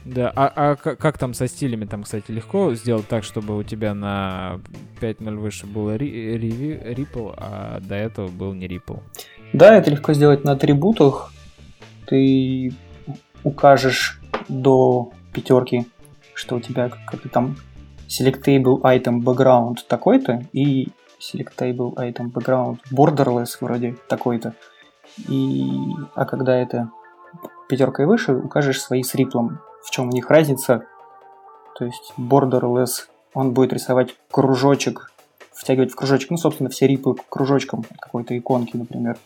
да, 0.06 0.32
а, 0.36 0.51
а 0.56 0.76
как, 0.76 0.99
как 0.99 1.18
там 1.18 1.34
со 1.34 1.47
стилями? 1.47 1.86
Там, 1.86 2.04
кстати, 2.04 2.30
легко 2.32 2.74
сделать 2.76 3.08
так, 3.08 3.24
чтобы 3.24 3.58
у 3.58 3.64
тебя 3.64 3.93
на 3.93 4.60
5.0 4.99 5.36
выше 5.38 5.65
был 5.65 5.91
ри, 5.95 6.38
ри, 6.38 6.73
Ripple, 6.73 7.34
а 7.38 7.80
до 7.80 7.95
этого 7.95 8.27
был 8.27 8.53
не 8.53 8.68
Ripple. 8.68 8.99
Да, 9.53 9.76
это 9.77 9.91
легко 9.91 10.14
сделать 10.14 10.44
на 10.44 10.53
атрибутах. 10.53 11.32
Ты 12.07 12.73
укажешь 13.44 14.19
до 14.49 15.11
пятерки, 15.32 15.88
что 16.34 16.57
у 16.57 16.60
тебя 16.60 16.90
как-то 16.90 17.30
там 17.30 17.56
selectable 18.07 18.82
item 18.82 19.22
background 19.22 19.77
такой-то 19.88 20.44
и 20.52 20.90
selectable 21.19 21.95
item 21.95 22.32
background 22.32 22.80
borderless 22.91 23.57
вроде 23.61 23.95
такой-то. 24.10 24.53
И, 25.30 25.65
а 26.15 26.26
когда 26.26 26.57
это 26.57 26.90
пятерка 27.69 28.03
и 28.03 28.06
выше, 28.06 28.34
укажешь 28.34 28.82
свои 28.82 29.03
с 29.03 29.15
риплом 29.15 29.60
в 29.84 29.91
чем 29.91 30.10
у 30.10 30.11
них 30.11 30.30
разница. 30.30 30.85
То 31.77 31.85
есть 31.85 32.14
borderless, 32.18 33.07
он 33.34 33.53
будет 33.53 33.73
рисовать 33.73 34.15
кружочек, 34.31 35.11
втягивать 35.51 35.91
в 35.91 35.95
кружочек, 35.95 36.30
ну, 36.30 36.38
собственно, 36.38 36.69
все 36.69 36.88
рипы 36.88 37.15
кружочком 37.30 37.85
какой-то 37.99 38.38
иконки, 38.38 38.76
например. 38.76 39.18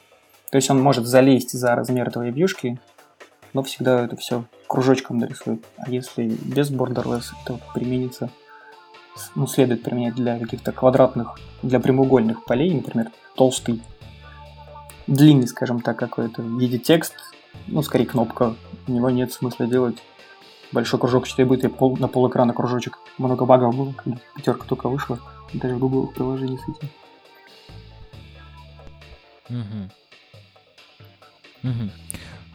То 0.51 0.55
есть 0.55 0.69
он 0.69 0.81
может 0.81 1.05
залезть 1.05 1.51
за 1.51 1.75
размер 1.75 2.11
твоей 2.11 2.31
вьюшки, 2.31 2.79
но 3.53 3.63
всегда 3.63 4.05
это 4.05 4.15
все 4.15 4.45
кружочком 4.67 5.17
нарисует. 5.17 5.65
А 5.77 5.89
если 5.89 6.25
без 6.25 6.71
borderless, 6.71 7.25
это 7.43 7.59
применится, 7.73 8.29
ну, 9.35 9.47
следует 9.47 9.84
применять 9.84 10.15
для 10.15 10.39
каких-то 10.39 10.71
квадратных, 10.71 11.39
для 11.61 11.79
прямоугольных 11.79 12.45
полей, 12.45 12.73
например, 12.73 13.11
толстый, 13.35 13.81
длинный, 15.07 15.47
скажем 15.47 15.81
так, 15.81 15.97
какой-то 15.97 16.41
в 16.41 16.59
виде 16.59 16.77
текст, 16.77 17.15
ну, 17.67 17.81
скорее 17.81 18.05
кнопка, 18.05 18.55
у 18.88 18.91
него 18.91 19.09
нет 19.09 19.34
смысла 19.34 19.67
делать 19.67 19.97
большой 20.72 20.99
кружок 20.99 21.27
4 21.27 21.48
будет, 21.48 21.65
и 21.65 21.68
пол, 21.68 21.98
на 21.98 22.07
пол 22.07 22.30
экрана 22.30 22.53
кружочек. 22.53 22.99
Много 23.18 23.45
багов 23.45 23.76
было, 23.76 23.94
когда 23.94 24.19
пятерка 24.35 24.65
только 24.68 24.89
вышла, 24.89 25.19
даже 25.53 25.76
в 25.76 25.80
Google 25.80 26.07
приложении 26.07 26.57
с 26.57 26.64
этим. 26.64 26.89
Угу. 29.49 29.89
Угу. 31.69 31.89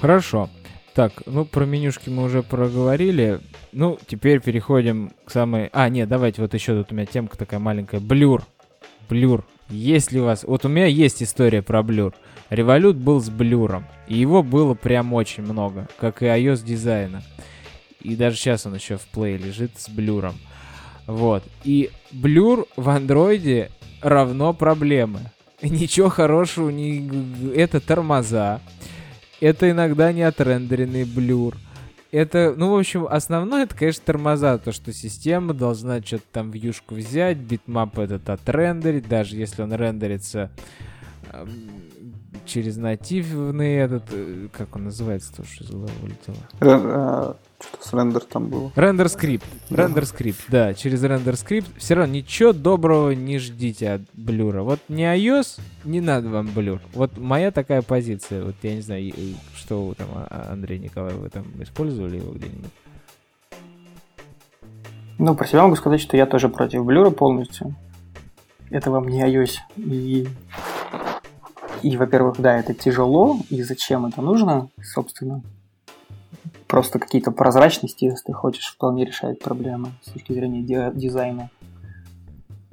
Хорошо. 0.01 0.48
Так, 0.94 1.22
ну 1.26 1.44
про 1.44 1.64
менюшки 1.64 2.10
мы 2.10 2.24
уже 2.24 2.43
проговорили. 2.43 3.40
Ну, 3.72 3.98
теперь 4.06 4.40
переходим 4.40 5.12
к 5.24 5.30
самой... 5.30 5.70
А, 5.72 5.89
нет, 5.89 6.09
давайте 6.09 6.43
вот 6.43 6.52
еще 6.52 6.74
тут 6.74 6.93
у 6.93 6.94
меня 6.94 7.06
темка 7.06 7.39
такая 7.39 7.60
маленькая. 7.60 8.01
Блюр. 8.01 8.44
Блюр. 9.09 9.44
Есть 9.70 10.12
ли 10.12 10.20
у 10.20 10.24
вас... 10.24 10.44
Вот 10.44 10.66
у 10.66 10.68
меня 10.68 10.86
есть 10.86 11.22
история 11.22 11.62
про 11.62 11.82
блюр. 11.82 12.12
Revolut 12.50 12.96
был 12.97 13.20
с 13.20 13.30
блюром. 13.30 13.86
И 14.06 14.18
его 14.18 14.43
было 14.43 14.74
прям 14.74 15.14
очень 15.14 15.43
много, 15.43 15.89
как 15.98 16.22
и 16.22 16.26
iOS 16.26 16.62
дизайна. 16.62 17.22
И 18.02 18.16
даже 18.16 18.36
сейчас 18.36 18.66
он 18.66 18.74
еще 18.74 18.96
в 18.96 19.06
Play 19.06 19.36
лежит 19.36 19.72
с 19.78 19.88
блюром. 19.88 20.34
Вот. 21.06 21.44
И 21.64 21.90
блюр 22.10 22.66
в 22.76 22.88
андроиде 22.88 23.70
равно 24.00 24.52
проблемы. 24.52 25.20
Ничего 25.62 26.08
хорошего 26.08 26.70
не... 26.70 27.08
Это 27.54 27.80
тормоза. 27.80 28.60
Это 29.40 29.70
иногда 29.70 30.12
не 30.12 30.22
отрендеренный 30.22 31.04
блюр. 31.04 31.56
Это, 32.10 32.54
ну, 32.56 32.74
в 32.74 32.78
общем, 32.78 33.06
основное, 33.08 33.64
это, 33.64 33.74
конечно, 33.74 34.02
тормоза. 34.04 34.58
То, 34.58 34.70
что 34.70 34.92
система 34.92 35.54
должна 35.54 36.02
что-то 36.02 36.24
там 36.30 36.50
вьюшку 36.50 36.94
взять, 36.94 37.38
битмап 37.38 37.98
этот 37.98 38.28
отрендерить, 38.28 39.08
даже 39.08 39.36
если 39.36 39.62
он 39.62 39.72
рендерится 39.72 40.50
через 42.44 42.77
нативный 42.77 43.74
этот, 43.77 44.05
э, 44.10 44.48
как 44.52 44.77
он 44.77 44.85
называется, 44.85 45.35
то, 45.35 45.44
что 45.44 45.64
из 45.64 45.70
головы 45.70 45.90
вылетело. 46.01 46.36
Э, 46.60 47.35
что-то 47.60 47.97
рендер 47.97 48.20
там 48.23 48.48
было. 48.48 48.73
RenderScript. 48.74 49.46
RenderScript, 49.70 50.40
да. 50.48 50.74
Через 50.74 51.02
RenderScript. 51.02 51.68
Все 51.78 51.94
равно 51.94 52.14
ничего 52.14 52.52
доброго 52.52 53.10
не 53.10 53.39
ждите 53.39 53.93
от 53.93 54.02
блюра. 54.12 54.62
Вот 54.62 54.81
не 54.89 55.05
iOS, 55.05 55.60
не 55.85 56.01
надо 56.01 56.28
вам 56.28 56.48
блюр. 56.52 56.81
Вот 56.93 57.16
моя 57.16 57.51
такая 57.51 57.82
позиция. 57.82 58.44
Вот 58.44 58.56
я 58.62 58.74
не 58.74 58.81
знаю, 58.81 59.12
что 59.55 59.94
там, 59.97 60.09
а, 60.14 60.48
Андрей 60.51 60.78
Николаев, 60.78 61.19
вы 61.19 61.28
там 61.28 61.44
использовали 61.60 62.16
его 62.16 62.32
где-нибудь? 62.32 62.70
Ну, 65.19 65.35
про 65.36 65.47
себя 65.47 65.62
могу 65.62 65.77
сказать, 65.77 66.01
что 66.01 66.16
я 66.16 66.27
тоже 66.27 66.48
против 66.48 66.85
блюра 66.85 67.10
полностью. 67.10 67.77
Это 68.70 68.90
вам 68.90 69.06
не 69.06 69.23
iOS. 69.23 69.59
И 69.77 70.27
и, 71.82 71.96
во-первых, 71.96 72.40
да, 72.40 72.59
это 72.59 72.74
тяжело, 72.74 73.38
и 73.50 73.62
зачем 73.62 74.06
это 74.06 74.22
нужно, 74.22 74.68
собственно. 74.82 75.42
Просто 76.66 76.98
какие-то 76.98 77.30
прозрачности, 77.30 78.04
если 78.04 78.26
ты 78.26 78.32
хочешь, 78.32 78.72
вполне 78.72 79.04
решает 79.04 79.40
проблемы 79.40 79.88
с 80.02 80.12
точки 80.12 80.32
зрения 80.32 80.62
ди- 80.62 80.98
дизайна. 80.98 81.50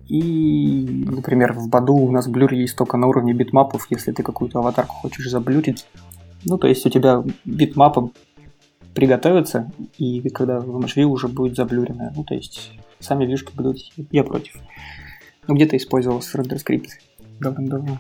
И, 0.08 1.06
например, 1.08 1.54
в 1.54 1.70
Badoo 1.70 1.96
у 1.96 2.12
нас 2.12 2.28
блюр 2.28 2.54
есть 2.54 2.76
только 2.76 2.98
на 2.98 3.08
уровне 3.08 3.34
битмапов, 3.34 3.88
если 3.90 4.12
ты 4.12 4.24
какую-то 4.24 4.60
аватарку 4.60 4.96
хочешь 4.96 5.30
заблюрить. 5.30 5.86
Ну, 6.46 6.58
то 6.58 6.68
есть 6.68 6.86
у 6.86 6.90
тебя 6.90 7.24
битмапы 7.46 8.10
приготовятся, 8.96 9.72
и 9.98 10.28
когда 10.30 10.60
в 10.60 10.78
MHV 10.78 11.04
уже 11.04 11.28
будет 11.28 11.56
заблюрено. 11.56 12.12
Ну, 12.16 12.24
то 12.24 12.34
есть 12.34 12.72
сами 13.00 13.26
вьюшки 13.26 13.56
будут... 13.56 13.78
Я 14.12 14.24
против. 14.24 14.56
Ну, 15.48 15.56
где-то 15.56 15.78
использовался 15.78 16.38
RenderScript 16.38 16.90
давным-давно. 17.40 18.00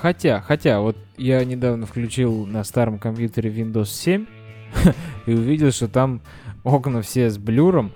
Хотя, 0.00 0.40
хотя, 0.40 0.80
вот 0.80 0.96
я 1.18 1.44
недавно 1.44 1.84
включил 1.84 2.46
на 2.46 2.64
старом 2.64 2.98
компьютере 2.98 3.50
Windows 3.50 3.88
7 3.88 4.24
и 5.26 5.32
увидел, 5.34 5.72
что 5.72 5.88
там 5.88 6.22
окна 6.64 7.02
все 7.02 7.28
с 7.28 7.36
блюром, 7.36 7.92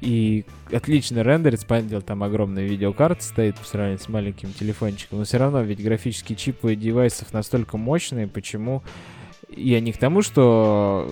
и 0.00 0.44
отлично 0.70 1.24
рендерится, 1.24 1.66
понятно, 1.66 2.00
там 2.00 2.22
огромная 2.22 2.62
видеокарта 2.62 3.24
стоит 3.24 3.56
по 3.56 3.64
сравнению 3.64 3.98
с 3.98 4.08
маленьким 4.08 4.52
телефончиком, 4.52 5.18
но 5.18 5.24
все 5.24 5.38
равно 5.38 5.62
ведь 5.62 5.82
графические 5.82 6.36
чипы 6.36 6.76
девайсов 6.76 7.32
настолько 7.32 7.76
мощные, 7.76 8.28
почему... 8.28 8.84
Я 9.48 9.80
не 9.80 9.92
к 9.92 9.98
тому, 9.98 10.22
что 10.22 11.10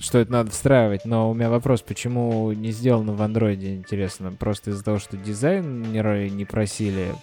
что 0.00 0.18
это 0.18 0.32
надо 0.32 0.50
встраивать, 0.50 1.04
но 1.04 1.30
у 1.30 1.34
меня 1.34 1.48
вопрос, 1.48 1.80
почему 1.80 2.50
не 2.52 2.72
сделано 2.72 3.14
в 3.14 3.22
андроиде, 3.22 3.76
интересно, 3.76 4.32
просто 4.32 4.70
из-за 4.70 4.84
того, 4.84 4.98
что 4.98 5.16
дизайнеры 5.16 6.28
не 6.28 6.44
просили 6.44 7.14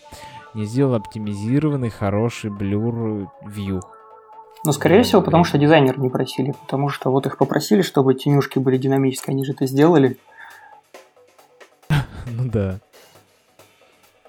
не 0.54 0.66
сделал 0.66 0.96
оптимизированный, 0.96 1.90
хороший 1.90 2.50
блюр 2.50 3.30
view. 3.46 3.82
Ну, 4.66 4.72
скорее 4.74 5.04
всего, 5.04 5.22
потому 5.22 5.46
что 5.46 5.58
дизайнеры 5.58 6.02
не 6.02 6.10
просили, 6.10 6.52
потому 6.52 6.90
что 6.90 7.12
вот 7.12 7.26
их 7.26 7.38
попросили, 7.38 7.82
чтобы 7.82 8.14
тенюшки 8.14 8.60
были 8.60 8.78
динамические, 8.78 9.34
они 9.34 9.46
же 9.46 9.54
это 9.54 9.66
сделали. 9.66 10.18
Ну 12.32 12.48
да. 12.48 12.80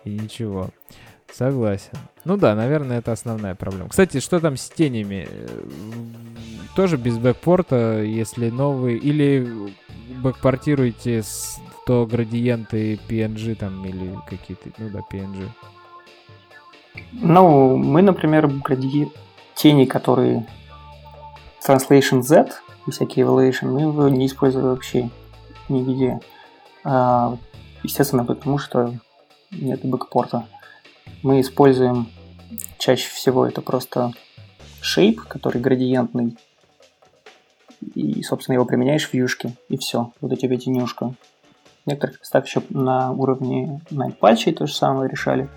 И 0.05 0.19
ничего. 0.19 0.71
Согласен. 1.33 1.93
Ну 2.25 2.37
да, 2.37 2.55
наверное, 2.55 2.99
это 2.99 3.13
основная 3.13 3.55
проблема. 3.55 3.91
Кстати, 3.91 4.21
что 4.21 4.41
там 4.41 4.57
с 4.57 4.69
тенями? 4.69 5.29
Тоже 6.75 6.97
без 6.97 7.19
бэкпорта, 7.19 8.03
если 8.03 8.51
новые... 8.51 8.99
Или 8.99 9.75
бэкпортируете 10.23 11.23
то 11.87 12.07
градиенты 12.07 12.99
PNG 13.09 13.55
там 13.55 13.85
или 13.85 14.17
какие-то... 14.29 14.71
Ну 14.79 14.91
да, 14.91 15.01
PNG. 15.11 15.49
Ну, 17.13 17.77
мы, 17.77 18.03
например, 18.03 18.49
гради... 18.49 19.09
тени, 19.55 19.85
которые 19.85 20.47
Translation 21.67 22.23
Z 22.23 22.49
и 22.87 22.91
всякие 22.91 23.27
Evaluation, 23.27 23.69
мы 23.69 23.83
его 23.83 24.09
не 24.09 24.27
используем 24.27 24.69
вообще 24.69 25.11
нигде. 25.69 26.21
А, 26.85 27.37
естественно, 27.83 28.25
потому 28.25 28.59
что 28.59 28.95
нет 29.51 29.85
бэкпорта. 29.85 30.47
Мы 31.23 31.41
используем 31.41 32.09
чаще 32.79 33.11
всего 33.11 33.47
это 33.47 33.61
просто 33.61 34.13
shape, 34.83 35.17
который 35.29 35.61
градиентный, 35.61 36.37
и, 37.95 38.23
собственно, 38.23 38.55
его 38.55 38.65
применяешь 38.65 39.09
в 39.09 39.13
вьюшке, 39.13 39.53
и 39.69 39.77
все. 39.77 40.13
Вот 40.21 40.33
у 40.33 40.37
тебя 40.37 40.57
тенюшка. 40.57 41.15
В 41.85 41.87
некоторых 41.87 42.21
местах 42.21 42.47
еще 42.47 42.63
на 42.71 43.11
уровне 43.13 43.81
Nightpatch 43.91 44.53
то 44.53 44.67
же 44.67 44.75
самое 44.75 45.11
решали. 45.11 45.49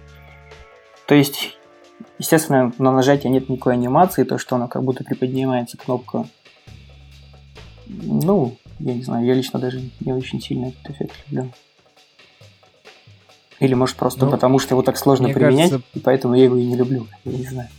То 1.06 1.16
есть, 1.16 1.58
естественно, 2.18 2.72
на 2.78 2.92
нажатии 2.92 3.28
нет 3.28 3.50
никакой 3.50 3.74
анимации, 3.74 4.24
то, 4.24 4.38
что 4.38 4.56
она 4.56 4.68
как 4.68 4.84
будто 4.84 5.04
приподнимается 5.04 5.78
кнопка. 5.78 6.26
Ну, 7.88 8.56
я 8.80 8.94
не 8.94 9.04
знаю, 9.04 9.26
я 9.26 9.34
лично 9.34 9.60
даже 9.60 9.82
не 10.00 10.14
очень 10.14 10.42
сильно 10.42 10.68
этот 10.68 10.90
эффект 10.92 11.16
люблю. 11.30 11.52
Или 13.60 13.76
может 13.76 13.96
просто 13.96 14.26
ну, 14.26 14.32
потому, 14.32 14.60
что 14.60 14.76
его 14.76 14.82
так 14.82 14.98
сложно 14.98 15.30
применять, 15.30 15.72
кажется... 15.72 15.90
и 15.94 16.00
поэтому 16.00 16.36
я 16.36 16.46
его 16.46 16.58
и 16.58 16.66
не 16.66 16.76
люблю. 16.76 17.08
Я 17.24 17.32
не 17.32 17.46
знаю. 17.46 17.70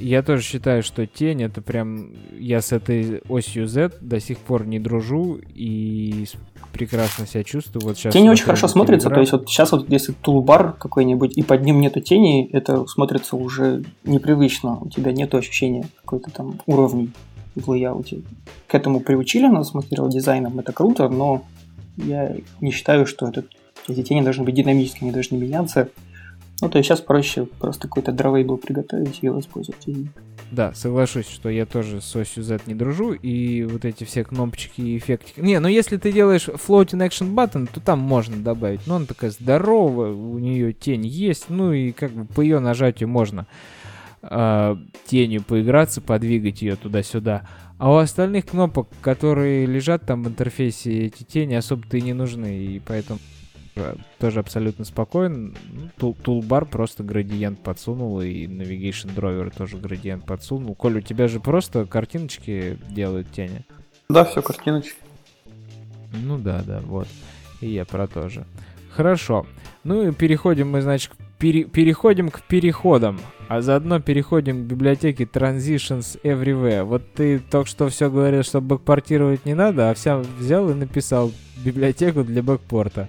Я 0.00 0.22
тоже 0.22 0.42
считаю, 0.42 0.82
что 0.82 1.06
тень 1.06 1.42
это 1.42 1.60
прям... 1.60 2.12
Я 2.38 2.62
с 2.62 2.72
этой 2.72 3.20
осью 3.28 3.66
Z 3.66 3.94
до 4.00 4.20
сих 4.20 4.38
пор 4.38 4.66
не 4.66 4.78
дружу 4.78 5.40
и 5.54 6.26
прекрасно 6.72 7.26
себя 7.26 7.42
чувствую. 7.42 7.82
Вот 7.84 7.96
сейчас 7.96 8.12
тень 8.12 8.28
очень 8.28 8.44
хорошо 8.44 8.68
смотрится, 8.68 9.10
то 9.10 9.20
есть 9.20 9.32
вот 9.32 9.48
сейчас 9.48 9.72
вот 9.72 9.90
если 9.90 10.12
тулбар 10.12 10.74
какой-нибудь 10.74 11.36
и 11.36 11.42
под 11.42 11.64
ним 11.64 11.80
нету 11.80 12.00
тени, 12.00 12.48
это 12.52 12.86
смотрится 12.86 13.36
уже 13.36 13.84
непривычно. 14.04 14.78
У 14.80 14.88
тебя 14.88 15.12
нету 15.12 15.38
ощущения 15.38 15.86
какой-то 15.96 16.30
там 16.30 16.60
уровней 16.66 17.10
в 17.56 17.68
лейауте. 17.68 18.22
К 18.68 18.74
этому 18.74 19.00
приучили 19.00 19.46
нас 19.46 19.74
материал 19.74 20.08
дизайном, 20.08 20.58
это 20.60 20.72
круто, 20.72 21.08
но 21.08 21.42
я 21.96 22.36
не 22.60 22.70
считаю, 22.70 23.06
что 23.06 23.26
этот, 23.26 23.46
эти 23.88 24.02
тени 24.02 24.22
должны 24.22 24.44
быть 24.44 24.54
динамическими, 24.54 25.08
они 25.08 25.12
должны 25.12 25.36
меняться. 25.36 25.88
Ну, 26.60 26.68
то 26.68 26.78
есть 26.78 26.88
сейчас 26.88 27.00
проще 27.00 27.46
просто 27.46 27.86
какой-то 27.86 28.10
дровейбл 28.10 28.56
приготовить 28.56 29.18
и 29.22 29.26
его 29.26 29.38
использовать. 29.38 29.86
Да, 30.50 30.72
соглашусь, 30.74 31.28
что 31.28 31.50
я 31.50 31.66
тоже 31.66 32.00
с 32.00 32.16
осью 32.16 32.42
Z 32.42 32.60
не 32.66 32.74
дружу, 32.74 33.12
и 33.12 33.62
вот 33.64 33.84
эти 33.84 34.04
все 34.04 34.24
кнопочки 34.24 34.80
и 34.80 34.98
эффектики. 34.98 35.38
Не, 35.40 35.60
ну 35.60 35.68
если 35.68 35.98
ты 35.98 36.10
делаешь 36.10 36.48
floating 36.48 37.06
action 37.06 37.34
button, 37.34 37.68
то 37.72 37.80
там 37.80 38.00
можно 38.00 38.36
добавить. 38.36 38.86
Но 38.86 38.96
она 38.96 39.06
такая 39.06 39.30
здоровая, 39.30 40.10
у 40.10 40.38
нее 40.38 40.72
тень 40.72 41.06
есть, 41.06 41.46
ну 41.48 41.72
и 41.72 41.92
как 41.92 42.10
бы 42.10 42.24
по 42.24 42.40
ее 42.40 42.58
нажатию 42.58 43.08
можно 43.08 43.46
э, 44.22 44.76
тенью 45.06 45.42
поиграться, 45.42 46.00
подвигать 46.00 46.62
ее 46.62 46.74
туда-сюда. 46.74 47.46
А 47.78 47.92
у 47.92 47.96
остальных 47.96 48.46
кнопок, 48.46 48.88
которые 49.00 49.64
лежат 49.64 50.04
там 50.04 50.24
в 50.24 50.28
интерфейсе, 50.28 51.06
эти 51.06 51.22
тени 51.22 51.54
особо-то 51.54 51.98
и 51.98 52.02
не 52.02 52.14
нужны, 52.14 52.56
и 52.64 52.80
поэтому 52.80 53.20
тоже 54.18 54.40
абсолютно 54.40 54.84
спокоен. 54.84 55.56
Тул 55.96 56.16
тулбар 56.22 56.64
просто 56.66 57.02
градиент 57.02 57.60
подсунул, 57.60 58.20
и 58.20 58.46
Navigation 58.46 59.14
Driver 59.14 59.52
тоже 59.56 59.76
градиент 59.76 60.24
подсунул. 60.24 60.74
Коль, 60.74 60.98
у 60.98 61.00
тебя 61.00 61.28
же 61.28 61.40
просто 61.40 61.86
картиночки 61.86 62.78
делают 62.90 63.30
тени. 63.30 63.64
Да, 64.08 64.24
все 64.24 64.42
картиночки. 64.42 64.96
Ну 66.12 66.38
да, 66.38 66.62
да, 66.66 66.80
вот. 66.80 67.08
И 67.60 67.68
я 67.68 67.84
про 67.84 68.06
то 68.06 68.28
же. 68.28 68.44
Хорошо. 68.90 69.46
Ну 69.84 70.08
и 70.08 70.12
переходим 70.12 70.70
мы, 70.70 70.82
значит, 70.82 71.12
пере 71.38 71.64
переходим 71.64 72.30
к 72.30 72.42
переходам, 72.42 73.18
а 73.48 73.60
заодно 73.60 74.00
переходим 74.00 74.64
к 74.64 74.66
библиотеке 74.66 75.24
Transitions 75.24 76.20
Everywhere. 76.22 76.84
Вот 76.84 77.02
ты 77.14 77.38
только 77.38 77.68
что 77.68 77.88
все 77.88 78.10
говорил, 78.10 78.42
что 78.42 78.60
бэкпортировать 78.60 79.46
не 79.46 79.54
надо, 79.54 79.90
а 79.90 79.94
вся 79.94 80.18
взял 80.18 80.68
и 80.70 80.74
написал 80.74 81.32
библиотеку 81.64 82.24
для 82.24 82.42
бэкпорта. 82.42 83.08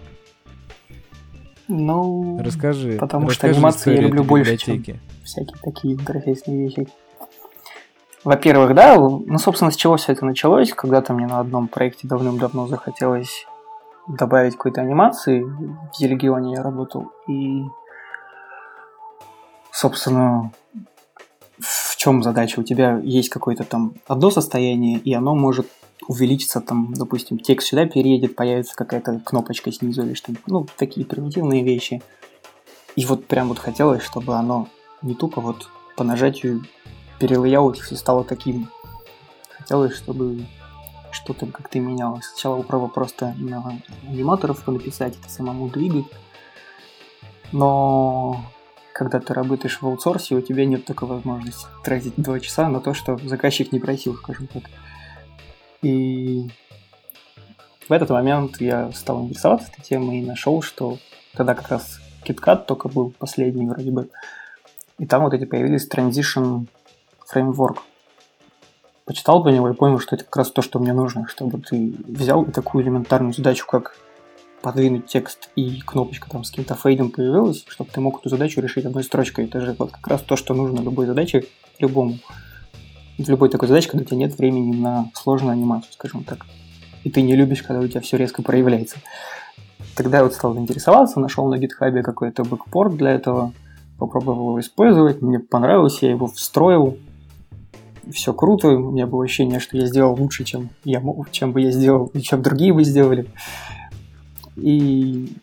Ну, 1.69 2.39
расскажи. 2.43 2.97
Потому 2.99 3.29
расскажи 3.29 3.53
что 3.53 3.59
анимации 3.59 3.95
я 3.95 4.01
люблю 4.01 4.23
больше, 4.23 4.57
чем 4.57 4.83
всякие 5.23 5.57
такие 5.63 5.93
интерфейсные 5.93 6.63
вещи. 6.63 6.87
Во-первых, 8.23 8.73
да, 8.73 8.95
ну, 8.95 9.37
собственно, 9.37 9.71
с 9.71 9.75
чего 9.75 9.95
все 9.95 10.11
это 10.11 10.25
началось? 10.25 10.73
Когда-то 10.73 11.13
мне 11.13 11.27
на 11.27 11.39
одном 11.39 11.67
проекте 11.67 12.07
давным-давно 12.07 12.67
захотелось 12.67 13.45
добавить 14.07 14.53
какой-то 14.53 14.81
анимации. 14.81 15.43
В 15.43 15.97
Зелегионе 15.97 16.53
я 16.53 16.63
работал. 16.63 17.11
И, 17.27 17.63
собственно, 19.71 20.51
в 21.59 21.95
чем 21.95 22.23
задача? 22.23 22.59
У 22.59 22.63
тебя 22.63 22.99
есть 23.03 23.29
какое-то 23.29 23.63
там 23.63 23.93
одно 24.07 24.31
состояние, 24.31 24.97
и 24.97 25.13
оно 25.13 25.35
может 25.35 25.67
увеличиться, 26.07 26.61
там, 26.61 26.93
допустим, 26.93 27.37
текст 27.37 27.69
сюда 27.69 27.85
переедет, 27.85 28.35
появится 28.35 28.75
какая-то 28.75 29.19
кнопочка 29.19 29.71
снизу 29.71 30.03
или 30.03 30.13
что-нибудь. 30.13 30.47
Ну, 30.47 30.67
такие 30.77 31.05
примитивные 31.05 31.63
вещи. 31.63 32.01
И 32.95 33.05
вот 33.05 33.25
прям 33.25 33.49
вот 33.49 33.59
хотелось, 33.59 34.03
чтобы 34.03 34.35
оно 34.35 34.67
не 35.01 35.15
тупо 35.15 35.41
вот 35.41 35.69
по 35.95 36.03
нажатию 36.03 36.63
перелейаутив 37.19 37.91
и 37.91 37.95
стало 37.95 38.23
таким. 38.23 38.69
Хотелось, 39.49 39.95
чтобы 39.95 40.45
что-то 41.11 41.45
как-то 41.47 41.79
менялось. 41.79 42.25
Сначала 42.25 42.57
попробовал 42.57 42.89
просто 42.89 43.33
на 43.37 43.79
аниматоров 44.07 44.65
написать, 44.67 45.17
это 45.19 45.29
самому 45.29 45.69
двигать. 45.69 46.05
Но 47.51 48.41
когда 48.93 49.19
ты 49.19 49.33
работаешь 49.33 49.81
в 49.81 49.87
аутсорсе, 49.87 50.35
у 50.35 50.41
тебя 50.41 50.65
нет 50.65 50.85
такой 50.85 51.07
возможности 51.07 51.65
тратить 51.83 52.13
два 52.17 52.39
часа 52.39 52.69
на 52.69 52.79
то, 52.79 52.93
что 52.93 53.17
заказчик 53.17 53.71
не 53.71 53.79
просил, 53.79 54.15
скажем 54.15 54.47
так. 54.47 54.63
И 55.81 56.49
в 57.87 57.91
этот 57.91 58.09
момент 58.09 58.59
я 58.61 58.91
стал 58.91 59.23
интересоваться 59.23 59.69
этой 59.71 59.81
темой 59.81 60.19
и 60.19 60.25
нашел, 60.25 60.61
что 60.61 60.97
тогда 61.33 61.55
как 61.55 61.69
раз 61.69 61.99
KitKat 62.25 62.65
только 62.65 62.89
был 62.89 63.11
последний 63.11 63.65
вроде 63.65 63.91
бы. 63.91 64.09
И 64.97 65.05
там 65.05 65.23
вот 65.23 65.33
эти 65.33 65.45
появились 65.45 65.89
Transition 65.89 66.67
Framework. 67.33 67.77
Почитал 69.05 69.43
по 69.43 69.47
него 69.47 69.69
и 69.69 69.73
понял, 69.73 69.99
что 69.99 70.15
это 70.15 70.25
как 70.25 70.35
раз 70.35 70.51
то, 70.51 70.61
что 70.61 70.77
мне 70.77 70.93
нужно, 70.93 71.27
чтобы 71.27 71.59
ты 71.59 71.95
взял 72.05 72.43
и 72.43 72.51
такую 72.51 72.83
элементарную 72.83 73.33
задачу, 73.33 73.65
как 73.65 73.95
подвинуть 74.61 75.07
текст 75.07 75.49
и 75.55 75.79
кнопочка 75.79 76.29
там 76.29 76.43
с 76.43 76.49
каким-то 76.49 76.75
фейдом 76.75 77.11
появилась, 77.11 77.65
чтобы 77.67 77.89
ты 77.91 78.01
мог 78.01 78.19
эту 78.19 78.29
задачу 78.29 78.61
решить 78.61 78.85
одной 78.85 79.03
строчкой. 79.03 79.45
Это 79.45 79.61
же 79.61 79.75
вот 79.79 79.91
как 79.91 80.05
раз 80.07 80.21
то, 80.21 80.35
что 80.35 80.53
нужно 80.53 80.81
любой 80.81 81.05
задаче, 81.05 81.45
любому. 81.79 82.19
В 83.19 83.27
любой 83.27 83.49
такой 83.49 83.67
задаче, 83.67 83.89
когда 83.89 84.03
у 84.03 84.07
тебя 84.07 84.17
нет 84.17 84.37
времени 84.37 84.75
на 84.75 85.11
сложную 85.13 85.51
анимацию, 85.51 85.91
скажем 85.91 86.23
так. 86.23 86.45
И 87.03 87.09
ты 87.09 87.21
не 87.21 87.35
любишь, 87.35 87.63
когда 87.63 87.81
у 87.81 87.87
тебя 87.87 87.99
все 87.99 88.17
резко 88.17 88.41
проявляется. 88.41 88.97
Тогда 89.95 90.19
я 90.19 90.23
вот 90.23 90.33
стал 90.33 90.57
интересоваться, 90.57 91.19
нашел 91.19 91.47
на 91.49 91.57
гитхабе 91.57 92.01
какой-то 92.01 92.45
бэкпорт 92.45 92.95
для 92.95 93.11
этого, 93.11 93.53
попробовал 93.97 94.49
его 94.49 94.59
использовать, 94.61 95.21
мне 95.21 95.39
понравилось, 95.39 96.01
я 96.01 96.11
его 96.11 96.27
встроил, 96.27 96.97
все 98.11 98.33
круто, 98.33 98.69
у 98.69 98.91
меня 98.91 99.05
было 99.05 99.25
ощущение, 99.25 99.59
что 99.59 99.77
я 99.77 99.85
сделал 99.85 100.15
лучше, 100.15 100.45
чем, 100.45 100.69
я, 100.85 101.03
чем 101.31 101.51
бы 101.51 101.61
я 101.61 101.71
сделал, 101.71 102.11
чем 102.21 102.41
другие 102.41 102.73
бы 102.73 102.83
сделали. 102.83 103.27
И 104.55 105.33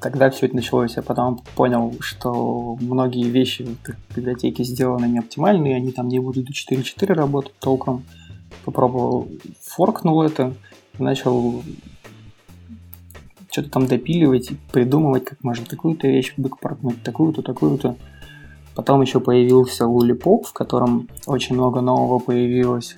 тогда 0.00 0.30
все 0.30 0.46
это 0.46 0.56
началось. 0.56 0.96
Я 0.96 1.02
потом 1.02 1.42
понял, 1.54 1.94
что 2.00 2.76
многие 2.80 3.28
вещи 3.28 3.62
в 3.64 4.16
библиотеке 4.16 4.64
сделаны 4.64 5.06
не 5.06 5.18
оптимальные, 5.18 5.76
они 5.76 5.92
там 5.92 6.08
не 6.08 6.18
будут 6.18 6.46
до 6.46 6.52
4.4 6.52 7.12
работать 7.12 7.54
толком. 7.58 8.04
Попробовал, 8.64 9.28
форкнул 9.60 10.22
это, 10.22 10.54
начал 10.98 11.62
что-то 13.50 13.70
там 13.70 13.86
допиливать, 13.86 14.50
придумывать, 14.72 15.24
как 15.24 15.42
можно 15.44 15.66
такую-то 15.66 16.08
вещь 16.08 16.32
бэкпортнуть, 16.36 17.02
такую-то, 17.02 17.42
такую-то. 17.42 17.96
Потом 18.74 19.02
еще 19.02 19.20
появился 19.20 19.84
Lollipop, 19.84 20.44
в 20.44 20.52
котором 20.52 21.08
очень 21.26 21.54
много 21.54 21.80
нового 21.80 22.18
появилось. 22.18 22.96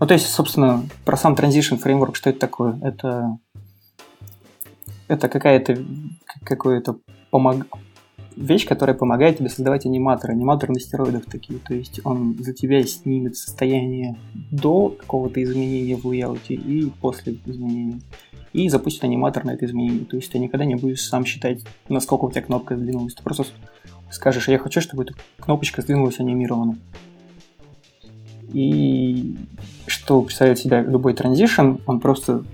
Ну, 0.00 0.06
то 0.06 0.14
есть, 0.14 0.28
собственно, 0.28 0.84
про 1.04 1.16
сам 1.16 1.34
Transition 1.34 1.82
Framework, 1.82 2.14
что 2.14 2.30
это 2.30 2.38
такое? 2.38 2.78
Это, 2.82 3.38
это 5.08 5.28
какая-то 5.28 5.78
какое-то 6.44 6.98
помог... 7.30 7.66
вещь, 8.36 8.66
которая 8.66 8.96
помогает 8.96 9.38
тебе 9.38 9.48
создавать 9.48 9.86
аниматор. 9.86 10.30
Аниматор 10.30 10.70
на 10.70 10.78
стероидах 10.78 11.24
такие. 11.26 11.58
То 11.58 11.74
есть 11.74 12.00
он 12.04 12.36
за 12.38 12.52
тебя 12.52 12.82
снимет 12.84 13.36
состояние 13.36 14.16
до 14.50 14.90
какого-то 14.90 15.42
изменения 15.42 15.96
в 15.96 16.06
layout'е 16.06 16.54
и 16.54 16.90
после 17.00 17.38
изменения 17.46 18.00
и 18.52 18.68
запустит 18.68 19.04
аниматор 19.04 19.44
на 19.44 19.52
это 19.52 19.66
изменение. 19.66 20.04
То 20.04 20.16
есть 20.16 20.30
ты 20.30 20.38
никогда 20.38 20.64
не 20.64 20.74
будешь 20.74 21.02
сам 21.02 21.24
считать, 21.24 21.64
насколько 21.88 22.24
у 22.24 22.30
тебя 22.30 22.42
кнопка 22.42 22.76
сдвинулась. 22.76 23.14
Ты 23.14 23.22
просто 23.22 23.44
скажешь, 24.10 24.48
я 24.48 24.58
хочу, 24.58 24.80
чтобы 24.80 25.02
эта 25.04 25.14
кнопочка 25.38 25.82
сдвинулась 25.82 26.18
анимированно. 26.20 26.78
И 28.52 29.36
что 29.86 30.22
представляет 30.22 30.58
себя 30.58 30.80
любой 30.80 31.12
transition, 31.12 31.76
он 31.86 32.00
просто 32.00 32.44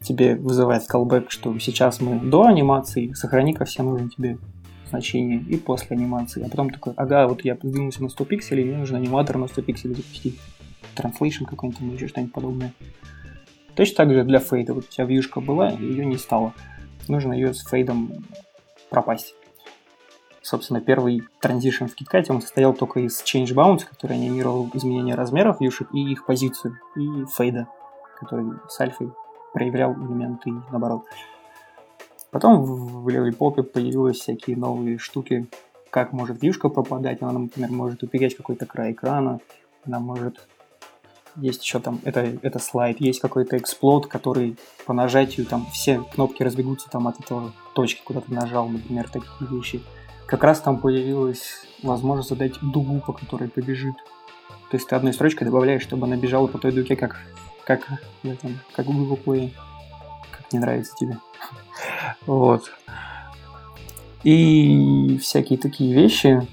тебе 0.00 0.36
вызывает 0.36 0.82
callback, 0.90 1.26
что 1.28 1.58
сейчас 1.58 2.00
мы 2.00 2.18
до 2.18 2.44
анимации, 2.44 3.12
сохрани-ка 3.12 3.64
все 3.64 3.82
нужные 3.82 4.08
тебе 4.08 4.38
значения 4.88 5.38
и 5.38 5.56
после 5.56 5.96
анимации. 5.96 6.44
А 6.44 6.48
потом 6.48 6.70
такой, 6.70 6.92
ага, 6.96 7.26
вот 7.26 7.44
я 7.44 7.56
сдвинулся 7.56 8.02
на 8.02 8.08
100 8.08 8.24
пикселей, 8.26 8.64
мне 8.64 8.76
нужно 8.76 8.98
аниматор 8.98 9.38
на 9.38 9.48
100 9.48 9.62
пикселей 9.62 9.94
запустить. 9.94 10.38
Translation 10.94 11.46
какой-нибудь, 11.48 11.80
или 11.80 11.94
еще 11.94 12.08
что-нибудь 12.08 12.34
подобное. 12.34 12.74
Точно 13.74 13.96
так 13.96 14.12
же 14.12 14.24
для 14.24 14.38
fade'а. 14.38 14.74
Вот 14.74 14.84
у 14.84 14.88
тебя 14.88 15.06
вьюшка 15.06 15.40
была, 15.40 15.70
ее 15.70 16.04
не 16.04 16.18
стало. 16.18 16.52
Нужно 17.08 17.32
ее 17.32 17.54
с 17.54 17.64
fade'ом 17.64 18.12
пропасть. 18.90 19.34
Собственно, 20.42 20.80
первый 20.80 21.22
transition 21.40 21.86
в 21.86 21.94
KitKat, 21.94 22.26
он 22.28 22.42
состоял 22.42 22.74
только 22.74 23.00
из 23.00 23.22
change 23.22 23.54
bounds, 23.54 23.86
который 23.88 24.16
анимировал 24.16 24.68
изменение 24.74 25.14
размеров 25.14 25.60
вьюшек 25.60 25.88
и 25.94 26.12
их 26.12 26.26
позицию, 26.26 26.78
и 26.96 27.24
fade'а, 27.34 27.68
который 28.18 28.58
с 28.68 28.78
альфой 28.80 29.12
проявлял 29.52 29.92
элементы 29.94 30.50
и 30.50 30.54
наоборот. 30.70 31.04
Потом 32.30 32.62
в 32.62 33.08
Lollipop 33.08 33.62
появились 33.62 34.20
всякие 34.20 34.56
новые 34.56 34.98
штуки, 34.98 35.46
как 35.90 36.12
может 36.12 36.42
вьюшка 36.42 36.70
пропадать, 36.70 37.20
она, 37.20 37.38
например, 37.38 37.70
может 37.70 38.02
убегать 38.02 38.34
какой-то 38.34 38.64
край 38.64 38.92
экрана, 38.92 39.40
она 39.84 40.00
может 40.00 40.40
есть 41.36 41.62
еще 41.64 41.80
там, 41.80 42.00
это, 42.04 42.20
это 42.42 42.58
слайд, 42.58 43.00
есть 43.00 43.20
какой-то 43.20 43.56
эксплод, 43.56 44.06
который 44.06 44.56
по 44.86 44.92
нажатию 44.92 45.46
там 45.46 45.66
все 45.72 46.02
кнопки 46.14 46.42
разбегутся 46.42 46.90
там 46.90 47.08
от 47.08 47.20
этого 47.20 47.52
точки, 47.74 48.02
куда 48.04 48.20
ты 48.20 48.32
нажал, 48.32 48.68
например, 48.68 49.08
такие 49.08 49.48
вещи. 49.50 49.82
Как 50.26 50.44
раз 50.44 50.60
там 50.60 50.78
появилась 50.78 51.66
возможность 51.82 52.28
задать 52.28 52.54
дугу, 52.60 53.00
по 53.00 53.12
которой 53.12 53.48
побежит. 53.48 53.94
То 54.70 54.76
есть 54.76 54.88
ты 54.88 54.96
одной 54.96 55.12
строчкой 55.12 55.46
добавляешь, 55.46 55.82
чтобы 55.82 56.06
она 56.06 56.16
бежала 56.16 56.46
по 56.46 56.58
той 56.58 56.72
дуге, 56.72 56.96
как, 56.96 57.20
как, 57.64 57.88
этом, 58.22 58.58
как 58.74 58.86
Google 58.86 59.18
Play. 59.24 59.52
Как 60.30 60.52
не 60.52 60.58
нравится 60.58 60.94
тебе. 60.96 61.18
Вот. 62.26 62.70
И 64.24 65.18
всякие 65.20 65.58
такие 65.58 65.94
вещи. 65.94 66.46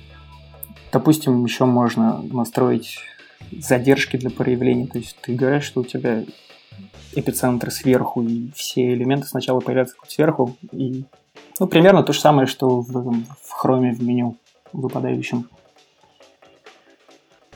Допустим, 0.92 1.44
еще 1.46 1.66
можно 1.66 2.22
настроить 2.24 2.98
задержки 3.52 4.18
для 4.18 4.30
проявления. 4.30 4.88
То 4.88 4.98
есть 4.98 5.18
ты 5.22 5.36
говоришь, 5.36 5.66
что 5.66 5.82
у 5.82 5.86
тебя 5.86 6.24
эпицентр 7.14 7.72
сверху, 7.72 8.24
и 8.24 8.52
все 8.56 8.94
элементы 8.94 9.28
сначала 9.28 9.60
появляются 9.60 9.96
сверху, 10.08 10.56
и 10.72 11.06
ну, 11.60 11.68
примерно 11.68 12.04
то 12.04 12.14
же 12.14 12.20
самое, 12.20 12.48
что 12.48 12.82
в, 12.82 12.92
в 12.92 13.52
хроме 13.52 13.94
в 13.94 14.02
меню 14.02 14.38
выпадающем. 14.72 15.50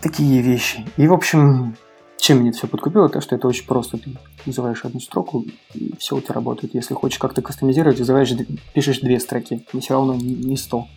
Такие 0.01 0.41
вещи. 0.41 0.85
И, 0.97 1.07
в 1.07 1.13
общем, 1.13 1.77
чем 2.23 2.39
меня 2.39 2.53
все 2.53 2.67
подкупило, 2.67 3.09
то, 3.09 3.19
что 3.19 3.35
это 3.35 3.49
очень 3.49 3.65
просто. 3.65 3.97
Ты 3.97 4.11
называешь 4.45 4.85
одну 4.85 5.01
строку, 5.01 5.43
и 5.73 5.93
все 5.97 6.15
у 6.15 6.21
тебя 6.21 6.35
работает. 6.35 6.73
Если 6.73 6.93
хочешь 6.93 7.19
как-то 7.19 7.41
кастомизировать, 7.41 7.99
называешь, 7.99 8.31
пишешь 8.73 9.01
две 9.01 9.19
строки, 9.19 9.65
но 9.73 9.81
все 9.81 9.95
равно 9.95 10.15
не 10.15 10.55
сто. 10.55 10.87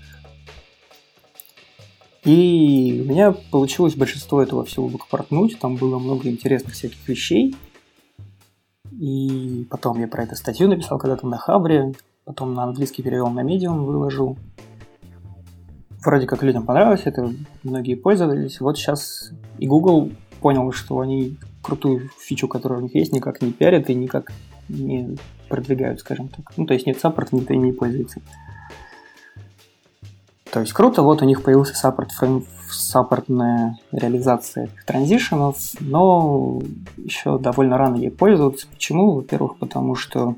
И 2.22 3.02
у 3.04 3.10
меня 3.10 3.32
получилось 3.50 3.96
большинство 3.96 4.40
этого 4.40 4.64
всего 4.64 4.86
выкопортнуть, 4.86 5.58
там 5.58 5.74
было 5.74 5.98
много 5.98 6.28
интересных 6.28 6.74
всяких 6.74 7.08
вещей. 7.08 7.56
И 8.92 9.66
потом 9.68 9.98
я 9.98 10.06
про 10.06 10.22
это 10.22 10.36
статью 10.36 10.68
написал 10.68 11.00
когда-то 11.00 11.26
на 11.26 11.38
Хабре, 11.38 11.92
потом 12.24 12.54
на 12.54 12.62
английский 12.62 13.02
перевел 13.02 13.30
на 13.30 13.40
Medium, 13.40 13.84
выложил. 13.84 14.38
Вроде 16.04 16.28
как 16.28 16.44
людям 16.44 16.64
понравилось 16.64 17.02
это, 17.04 17.32
многие 17.64 17.96
пользовались. 17.96 18.60
Вот 18.60 18.78
сейчас 18.78 19.32
и 19.58 19.66
Google 19.66 20.12
понял, 20.46 20.70
что 20.70 21.00
они 21.00 21.38
крутую 21.60 22.08
фичу, 22.20 22.46
которая 22.46 22.78
у 22.78 22.82
них 22.82 22.94
есть, 22.94 23.12
никак 23.12 23.42
не 23.42 23.50
пиарят 23.50 23.90
и 23.90 23.96
никак 23.96 24.30
не 24.68 25.16
продвигают, 25.48 25.98
скажем 25.98 26.28
так. 26.28 26.52
Ну, 26.56 26.66
то 26.66 26.74
есть 26.74 26.86
нет 26.86 27.00
саппорта, 27.00 27.34
никто 27.34 27.52
не 27.52 27.72
пользуется. 27.72 28.20
То 30.52 30.60
есть 30.60 30.72
круто, 30.72 31.02
вот 31.02 31.20
у 31.20 31.24
них 31.24 31.42
появился 31.42 31.74
саппорт, 31.74 32.12
саппортная 32.70 33.76
реализация 33.90 34.68
транзишенов, 34.86 35.58
но 35.80 36.62
еще 36.96 37.40
довольно 37.40 37.76
рано 37.76 37.96
ей 37.96 38.12
пользоваться. 38.12 38.68
Почему? 38.68 39.16
Во-первых, 39.16 39.56
потому 39.56 39.96
что 39.96 40.36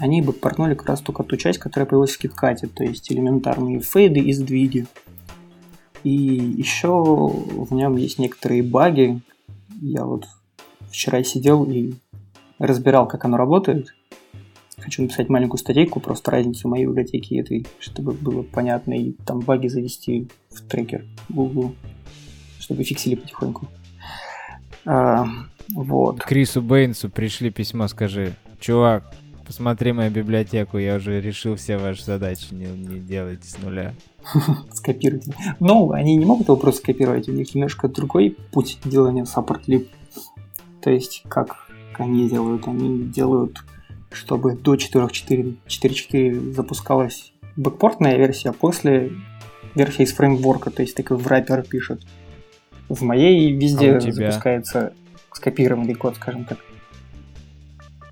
они 0.00 0.20
бы 0.20 0.34
портнули 0.34 0.74
как 0.74 0.90
раз 0.90 1.00
только 1.00 1.22
ту 1.22 1.38
часть, 1.38 1.58
которая 1.58 1.86
появилась 1.86 2.14
в 2.14 2.22
KitKat, 2.22 2.66
то 2.66 2.84
есть 2.84 3.10
элементарные 3.10 3.80
фейды 3.80 4.20
и 4.20 4.34
сдвиги. 4.34 4.86
И 6.04 6.10
еще 6.12 6.92
в 6.92 7.72
нем 7.72 7.96
есть 7.96 8.18
некоторые 8.18 8.62
баги. 8.62 9.22
Я 9.80 10.04
вот 10.04 10.26
вчера 10.90 11.22
сидел 11.24 11.64
и 11.64 11.94
разбирал, 12.58 13.08
как 13.08 13.24
оно 13.24 13.38
работает. 13.38 13.94
Хочу 14.76 15.02
написать 15.02 15.28
маленькую 15.28 15.58
статейку, 15.58 16.00
просто 16.00 16.30
разницу 16.30 16.68
моей 16.68 16.86
библиотеки 16.86 17.34
этой, 17.34 17.66
чтобы 17.78 18.12
было 18.12 18.42
понятно, 18.42 18.92
и 18.94 19.12
там 19.24 19.40
баги 19.40 19.68
завести 19.68 20.28
в 20.50 20.62
трекер 20.62 21.04
Google, 21.28 21.74
чтобы 22.58 22.84
фиксили 22.84 23.14
потихоньку. 23.14 23.68
А, 24.84 25.26
вот. 25.74 26.20
Крису 26.20 26.62
Бейнсу 26.62 27.10
пришли 27.10 27.50
письмо, 27.50 27.88
скажи, 27.88 28.34
чувак, 28.58 29.14
посмотри 29.50 29.92
мою 29.92 30.12
библиотеку, 30.12 30.78
я 30.78 30.94
уже 30.94 31.20
решил 31.20 31.56
все 31.56 31.76
ваши 31.76 32.04
задачи, 32.04 32.54
не, 32.54 32.66
не 32.66 33.00
делайте 33.00 33.48
с 33.48 33.58
нуля. 33.58 33.94
Скопируйте. 34.72 35.34
Но 35.58 35.90
они 35.90 36.14
не 36.14 36.24
могут 36.24 36.46
его 36.46 36.56
просто 36.56 36.82
скопировать, 36.82 37.28
у 37.28 37.32
них 37.32 37.52
немножко 37.52 37.88
другой 37.88 38.36
путь 38.52 38.78
делания 38.84 39.24
support 39.24 39.62
lib. 39.66 39.88
То 40.80 40.90
есть, 40.90 41.24
как 41.28 41.66
они 41.98 42.28
делают? 42.28 42.68
Они 42.68 43.02
делают, 43.02 43.64
чтобы 44.12 44.54
до 44.54 44.76
4.4 44.76 46.52
запускалась 46.52 47.32
бэкпортная 47.56 48.18
версия, 48.18 48.50
а 48.50 48.52
после 48.52 49.10
версия 49.74 50.04
из 50.04 50.12
фреймворка, 50.12 50.70
то 50.70 50.82
есть 50.82 50.94
такой 50.94 51.16
в 51.16 51.26
раппер 51.26 51.62
пишут. 51.62 52.06
В 52.88 53.02
моей 53.02 53.50
везде 53.50 53.96
а 53.96 54.00
запускается 54.00 54.92
скопированный 55.32 55.94
код, 55.94 56.14
скажем 56.14 56.44
так. 56.44 56.58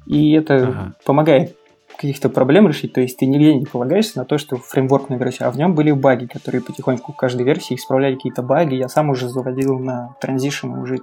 И 0.09 0.33
это 0.33 0.55
ага. 0.57 0.95
помогает 1.05 1.57
каких-то 1.97 2.29
проблем 2.29 2.69
решить, 2.69 2.93
то 2.93 3.01
есть 3.01 3.19
ты 3.19 3.27
нигде 3.27 3.55
не 3.55 3.67
полагаешься 3.67 4.19
на 4.19 4.25
то, 4.25 4.39
что 4.39 4.57
фреймворк 4.57 5.11
на 5.11 5.15
версии, 5.15 5.43
а 5.43 5.51
в 5.51 5.57
нем 5.57 5.75
были 5.75 5.91
баги, 5.91 6.27
которые 6.27 6.63
потихоньку 6.63 7.13
в 7.13 7.17
каждой 7.17 7.45
версии 7.45 7.75
исправляли 7.75 8.15
какие-то 8.15 8.43
баги. 8.43 8.77
Я 8.77 8.89
сам 8.89 9.11
уже 9.11 9.29
заводил 9.29 9.79
на 9.79 10.17
Transition 10.23 10.81
уже 10.81 10.99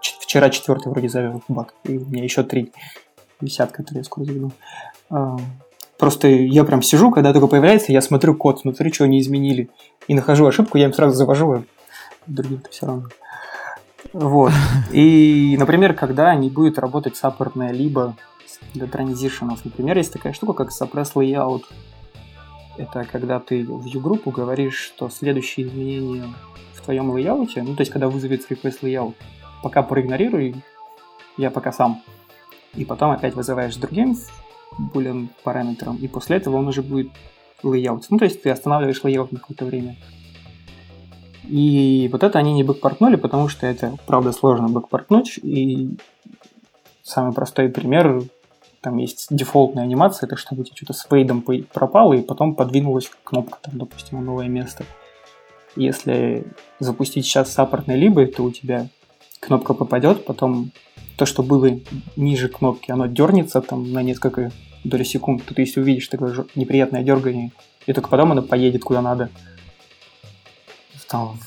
вчера 0.00 0.48
четвертый 0.48 0.88
вроде 0.90 1.08
завел 1.08 1.42
баг, 1.48 1.74
и 1.84 1.98
у 1.98 2.06
меня 2.06 2.24
еще 2.24 2.42
три 2.42 2.72
висят, 3.40 3.72
которые 3.72 4.00
я 4.00 4.04
скоро 4.04 4.24
заведу. 4.24 4.52
А, 5.10 5.36
просто 5.98 6.28
я 6.28 6.64
прям 6.64 6.82
сижу, 6.82 7.10
когда 7.10 7.32
только 7.32 7.48
появляется, 7.48 7.92
я 7.92 8.00
смотрю 8.00 8.34
код, 8.34 8.60
смотрю, 8.60 8.92
что 8.92 9.04
они 9.04 9.20
изменили, 9.20 9.70
и 10.08 10.14
нахожу 10.14 10.46
ошибку, 10.46 10.78
я 10.78 10.86
им 10.86 10.92
сразу 10.92 11.16
завожу, 11.16 11.64
другим-то 12.26 12.70
все 12.70 12.86
равно. 12.86 13.08
Вот. 14.12 14.52
И, 14.92 15.56
например, 15.58 15.94
когда 15.94 16.34
не 16.34 16.50
будет 16.50 16.78
работать 16.78 17.16
саппортная 17.16 17.72
либо 17.72 18.16
для 18.74 18.86
транзишенов. 18.86 19.64
Например, 19.64 19.96
есть 19.96 20.12
такая 20.12 20.32
штука, 20.32 20.64
как 20.64 20.70
suppress 20.70 21.12
layout. 21.14 21.64
Это 22.76 23.04
когда 23.04 23.40
ты 23.40 23.64
в 23.64 23.84
view-группу 23.86 24.30
говоришь, 24.30 24.76
что 24.76 25.08
следующие 25.08 25.66
изменения 25.66 26.32
в 26.74 26.82
твоем 26.82 27.10
лейауте, 27.10 27.62
ну, 27.62 27.74
то 27.74 27.82
есть, 27.82 27.92
когда 27.92 28.08
вызовется 28.08 28.48
request 28.48 28.80
layout, 28.82 29.14
пока 29.62 29.82
проигнорируй, 29.82 30.56
я 31.36 31.50
пока 31.50 31.72
сам. 31.72 32.02
И 32.74 32.84
потом 32.84 33.10
опять 33.10 33.34
вызываешь 33.34 33.76
другим 33.76 34.16
boolean 34.94 35.28
параметром, 35.42 35.96
и 35.96 36.08
после 36.08 36.36
этого 36.36 36.56
он 36.56 36.68
уже 36.68 36.82
будет 36.82 37.10
layout. 37.62 38.04
Ну, 38.08 38.18
то 38.18 38.24
есть, 38.24 38.42
ты 38.42 38.50
останавливаешь 38.50 39.02
layout 39.02 39.28
на 39.30 39.40
какое-то 39.40 39.64
время. 39.64 39.96
И 41.50 42.08
вот 42.12 42.22
это 42.22 42.38
они 42.38 42.52
не 42.52 42.62
бэкпортнули, 42.62 43.16
потому 43.16 43.48
что 43.48 43.66
это, 43.66 43.96
правда, 44.06 44.30
сложно 44.30 44.68
бэкпортнуть. 44.68 45.38
И 45.42 45.96
самый 47.02 47.32
простой 47.32 47.68
пример, 47.68 48.22
там 48.80 48.98
есть 48.98 49.26
дефолтная 49.30 49.82
анимация, 49.82 50.28
это 50.28 50.36
чтобы 50.36 50.62
у 50.62 50.64
тебя 50.64 50.76
что-то 50.76 50.92
с 50.92 51.02
фейдом 51.10 51.44
пропало, 51.72 52.12
и 52.12 52.22
потом 52.22 52.54
подвинулась 52.54 53.10
кнопка, 53.24 53.58
там, 53.62 53.78
допустим, 53.78 54.18
на 54.18 54.24
новое 54.24 54.46
место. 54.46 54.84
Если 55.74 56.46
запустить 56.78 57.24
сейчас 57.24 57.52
саппортный 57.52 57.96
либо, 57.96 58.24
то 58.26 58.44
у 58.44 58.52
тебя 58.52 58.86
кнопка 59.40 59.74
попадет, 59.74 60.24
потом 60.24 60.70
то, 61.16 61.26
что 61.26 61.42
было 61.42 61.68
ниже 62.14 62.48
кнопки, 62.48 62.92
оно 62.92 63.06
дернется 63.06 63.60
там 63.60 63.92
на 63.92 64.02
несколько 64.02 64.52
доли 64.84 65.02
секунд. 65.02 65.42
Ты 65.44 65.62
если 65.62 65.80
увидишь 65.80 66.06
такое 66.06 66.46
неприятное 66.54 67.02
дергание, 67.02 67.50
и 67.86 67.92
только 67.92 68.08
потом 68.08 68.30
оно 68.32 68.42
поедет 68.42 68.84
куда 68.84 69.02
надо 69.02 69.30
там, 71.10 71.38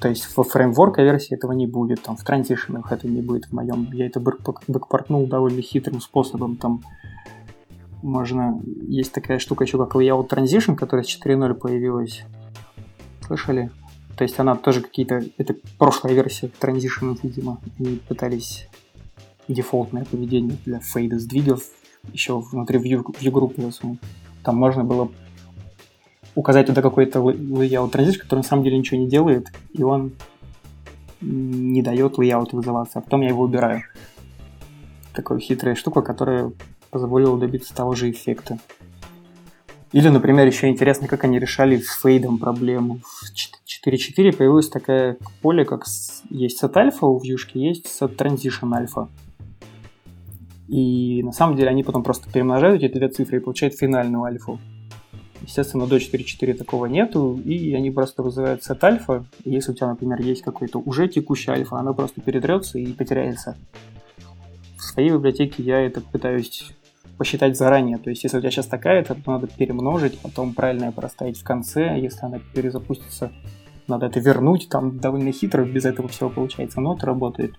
то 0.00 0.08
есть 0.08 0.24
в 0.36 0.42
фреймворка 0.42 1.02
версии 1.02 1.34
этого 1.34 1.52
не 1.52 1.66
будет, 1.66 2.02
там 2.02 2.16
в 2.16 2.22
транзишенах 2.22 2.92
это 2.92 3.08
не 3.08 3.22
будет 3.22 3.46
в 3.46 3.52
моем. 3.52 3.90
Я 3.92 4.06
это 4.06 4.20
бэкпортнул 4.20 5.26
довольно 5.26 5.62
хитрым 5.62 6.00
способом. 6.00 6.56
Там 6.56 6.82
можно... 8.02 8.60
Есть 8.86 9.12
такая 9.12 9.38
штука 9.38 9.64
еще, 9.64 9.78
как 9.78 9.96
Layout 9.96 10.28
Transition, 10.28 10.76
которая 10.76 11.04
с 11.04 11.08
4.0 11.08 11.54
появилась. 11.54 12.24
Слышали? 13.26 13.70
То 14.16 14.22
есть 14.22 14.38
она 14.38 14.54
тоже 14.54 14.82
какие-то... 14.82 15.22
Это 15.36 15.56
прошлая 15.78 16.14
версия 16.14 16.48
транзишенов, 16.48 17.24
видимо. 17.24 17.58
Они 17.78 17.96
пытались 17.96 18.68
дефолтное 19.48 20.04
поведение 20.04 20.58
для 20.64 20.78
фейда 20.78 21.18
сдвигов 21.18 21.62
еще 22.12 22.38
внутри 22.38 22.78
view, 22.78 23.02
view 23.18 23.30
группы. 23.30 23.72
Там 24.44 24.56
можно 24.56 24.84
было 24.84 25.10
указать 26.36 26.66
туда 26.66 26.82
какой-то 26.82 27.18
layout 27.18 27.90
транзит, 27.90 28.18
который 28.18 28.40
на 28.40 28.44
самом 28.44 28.62
деле 28.62 28.78
ничего 28.78 29.00
не 29.00 29.08
делает, 29.08 29.48
и 29.72 29.82
он 29.82 30.12
не 31.20 31.82
дает 31.82 32.18
layout 32.18 32.50
вызываться, 32.52 32.98
а 32.98 33.02
потом 33.02 33.22
я 33.22 33.28
его 33.28 33.42
убираю. 33.42 33.82
Такая 35.14 35.38
хитрая 35.38 35.74
штука, 35.74 36.02
которая 36.02 36.52
позволила 36.90 37.38
добиться 37.38 37.74
того 37.74 37.94
же 37.94 38.10
эффекта. 38.10 38.58
Или, 39.92 40.08
например, 40.08 40.46
еще 40.46 40.68
интересно, 40.68 41.08
как 41.08 41.24
они 41.24 41.38
решали 41.38 41.78
с 41.78 42.00
фейдом 42.02 42.38
проблему. 42.38 43.00
В 43.02 43.88
4.4 43.88 44.36
появилось 44.36 44.68
такое 44.68 45.16
поле, 45.40 45.64
как 45.64 45.86
есть 46.28 46.62
set 46.62 46.74
alpha 46.74 47.06
у 47.06 47.18
вьюшки, 47.18 47.56
есть 47.56 47.86
set 47.86 48.14
transition 48.14 48.72
alpha. 48.72 49.08
И 50.68 51.22
на 51.22 51.32
самом 51.32 51.56
деле 51.56 51.70
они 51.70 51.82
потом 51.82 52.02
просто 52.02 52.30
перемножают 52.30 52.82
эти 52.82 52.92
две 52.92 53.08
цифры 53.08 53.38
и 53.38 53.40
получают 53.40 53.74
финальную 53.74 54.24
альфу. 54.24 54.60
Естественно, 55.42 55.86
до 55.86 55.96
4.4 55.96 56.54
такого 56.54 56.86
нету, 56.86 57.40
и 57.44 57.74
они 57.74 57.90
просто 57.90 58.22
вызывают 58.22 58.64
сет 58.64 58.82
альфа. 58.82 59.24
И 59.44 59.50
если 59.50 59.72
у 59.72 59.74
тебя, 59.74 59.88
например, 59.88 60.20
есть 60.20 60.42
какой-то 60.42 60.78
уже 60.78 61.08
текущий 61.08 61.50
альфа, 61.50 61.78
она 61.78 61.92
просто 61.92 62.20
передрется 62.20 62.78
и 62.78 62.92
потеряется. 62.92 63.56
В 64.76 64.82
своей 64.82 65.10
библиотеке 65.10 65.62
я 65.62 65.80
это 65.80 66.00
пытаюсь 66.00 66.72
посчитать 67.16 67.56
заранее. 67.56 67.98
То 67.98 68.10
есть, 68.10 68.24
если 68.24 68.38
у 68.38 68.40
тебя 68.40 68.50
сейчас 68.50 68.66
такая, 68.66 69.04
то 69.04 69.16
надо 69.26 69.46
перемножить, 69.46 70.18
потом 70.18 70.54
правильно 70.54 70.92
проставить 70.92 71.38
в 71.38 71.44
конце. 71.44 71.98
Если 71.98 72.24
она 72.24 72.40
перезапустится, 72.54 73.32
надо 73.88 74.06
это 74.06 74.20
вернуть. 74.20 74.68
Там 74.68 74.98
довольно 74.98 75.32
хитро, 75.32 75.64
без 75.64 75.84
этого 75.84 76.08
всего 76.08 76.30
получается, 76.30 76.80
но 76.80 76.94
это 76.94 77.06
работает. 77.06 77.54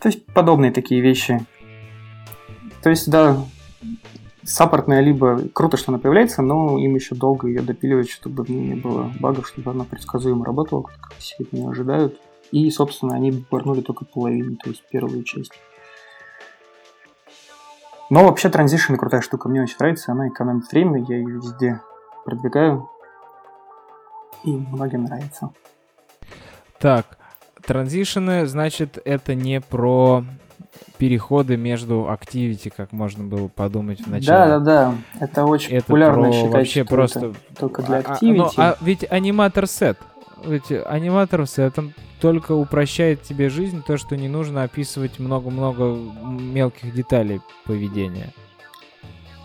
То 0.00 0.08
есть, 0.08 0.24
подобные 0.26 0.70
такие 0.70 1.00
вещи. 1.00 1.44
То 2.82 2.90
есть, 2.90 3.10
да, 3.10 3.38
саппортная 4.48 5.00
либо 5.00 5.40
круто, 5.52 5.76
что 5.76 5.92
она 5.92 5.98
появляется, 5.98 6.42
но 6.42 6.78
им 6.78 6.94
еще 6.94 7.14
долго 7.14 7.48
ее 7.48 7.60
допиливать, 7.60 8.08
чтобы 8.08 8.44
не 8.48 8.74
было 8.74 9.12
багов, 9.20 9.46
чтобы 9.46 9.70
она 9.70 9.84
предсказуемо 9.84 10.44
работала, 10.44 10.82
как 10.82 11.14
все 11.18 11.36
от 11.40 11.52
нее 11.52 11.68
ожидают. 11.68 12.18
И, 12.50 12.70
собственно, 12.70 13.14
они 13.14 13.44
вернули 13.52 13.82
только 13.82 14.04
половину, 14.04 14.56
то 14.56 14.70
есть 14.70 14.82
первую 14.90 15.22
часть. 15.24 15.52
Но 18.10 18.24
вообще 18.24 18.48
транзишн 18.48 18.94
крутая 18.94 19.20
штука, 19.20 19.50
мне 19.50 19.62
очень 19.62 19.76
нравится, 19.78 20.12
она 20.12 20.28
экономит 20.28 20.70
время, 20.72 21.04
я 21.06 21.16
ее 21.18 21.28
везде 21.28 21.82
продвигаю, 22.24 22.88
и 24.44 24.56
многим 24.56 25.04
нравится. 25.04 25.50
Так, 26.78 27.18
транзишены, 27.62 28.46
значит, 28.46 28.98
это 29.04 29.34
не 29.34 29.60
про 29.60 30.24
переходы 30.98 31.56
между 31.56 32.08
activity, 32.10 32.72
как 32.74 32.92
можно 32.92 33.24
было 33.24 33.48
подумать 33.48 34.00
вначале. 34.04 34.26
Да, 34.26 34.58
да, 34.58 34.64
да. 34.64 34.94
Это 35.20 35.44
очень 35.44 35.74
это 35.74 35.86
популярно 35.86 36.32
считать, 36.32 36.52
вообще 36.52 36.84
что 36.84 36.94
просто 36.94 37.34
только 37.58 37.82
для 37.82 38.00
activity. 38.00 38.32
А, 38.32 38.34
но, 38.34 38.52
а 38.56 38.76
ведь 38.80 39.06
аниматор 39.08 39.66
сет. 39.66 39.98
Ведь 40.44 40.70
аниматор 40.70 41.46
сетом 41.46 41.94
только 42.20 42.52
упрощает 42.52 43.22
тебе 43.22 43.48
жизнь 43.48 43.82
то, 43.86 43.96
что 43.96 44.16
не 44.16 44.28
нужно 44.28 44.64
описывать 44.64 45.18
много-много 45.18 45.96
мелких 46.24 46.94
деталей 46.94 47.40
поведения. 47.64 48.32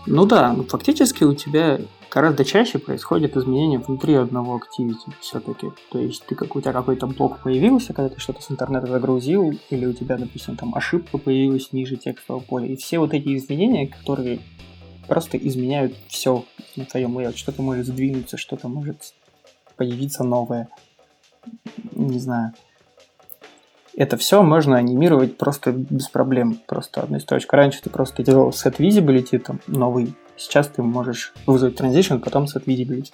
Ну 0.06 0.26
да, 0.26 0.52
ну 0.52 0.64
фактически 0.64 1.24
у 1.24 1.34
тебя 1.34 1.78
гораздо 2.14 2.44
чаще 2.44 2.78
происходят 2.78 3.36
изменения 3.36 3.78
внутри 3.78 4.14
одного 4.14 4.58
activity 4.58 5.12
все-таки. 5.20 5.72
То 5.90 5.98
есть 5.98 6.24
ты, 6.24 6.36
как, 6.36 6.54
у 6.54 6.60
тебя 6.60 6.72
какой-то 6.72 7.08
блок 7.08 7.40
появился, 7.42 7.92
когда 7.92 8.14
ты 8.14 8.20
что-то 8.20 8.40
с 8.40 8.50
интернета 8.50 8.86
загрузил, 8.86 9.52
или 9.70 9.84
у 9.84 9.92
тебя, 9.92 10.16
допустим, 10.16 10.56
там 10.56 10.74
ошибка 10.74 11.18
появилась 11.18 11.72
ниже 11.72 11.96
текстового 11.96 12.42
поля. 12.42 12.66
И 12.66 12.76
все 12.76 13.00
вот 13.00 13.12
эти 13.12 13.36
изменения, 13.36 13.88
которые 13.88 14.38
просто 15.08 15.36
изменяют 15.36 15.94
все 16.08 16.44
на 16.76 16.84
твоем 16.84 17.18
layout. 17.18 17.36
Что-то 17.36 17.62
может 17.62 17.86
сдвинуться, 17.86 18.36
что-то 18.36 18.68
может 18.68 19.12
появиться 19.76 20.22
новое. 20.22 20.68
Не 21.92 22.20
знаю. 22.20 22.52
это 23.96 24.16
все 24.16 24.42
можно 24.42 24.76
анимировать 24.76 25.36
просто 25.36 25.72
без 25.72 26.08
проблем, 26.08 26.60
просто 26.66 27.02
одной 27.02 27.20
строчкой. 27.20 27.58
Раньше 27.58 27.82
ты 27.82 27.90
просто 27.90 28.22
делал 28.22 28.50
set 28.50 28.76
visibility, 28.78 29.38
там, 29.38 29.60
новый. 29.66 30.14
Сейчас 30.36 30.68
ты 30.68 30.82
можешь 30.82 31.32
вызвать 31.46 31.78
transition, 31.78 32.18
потом 32.18 32.44
set 32.44 32.64
visibility. 32.64 33.12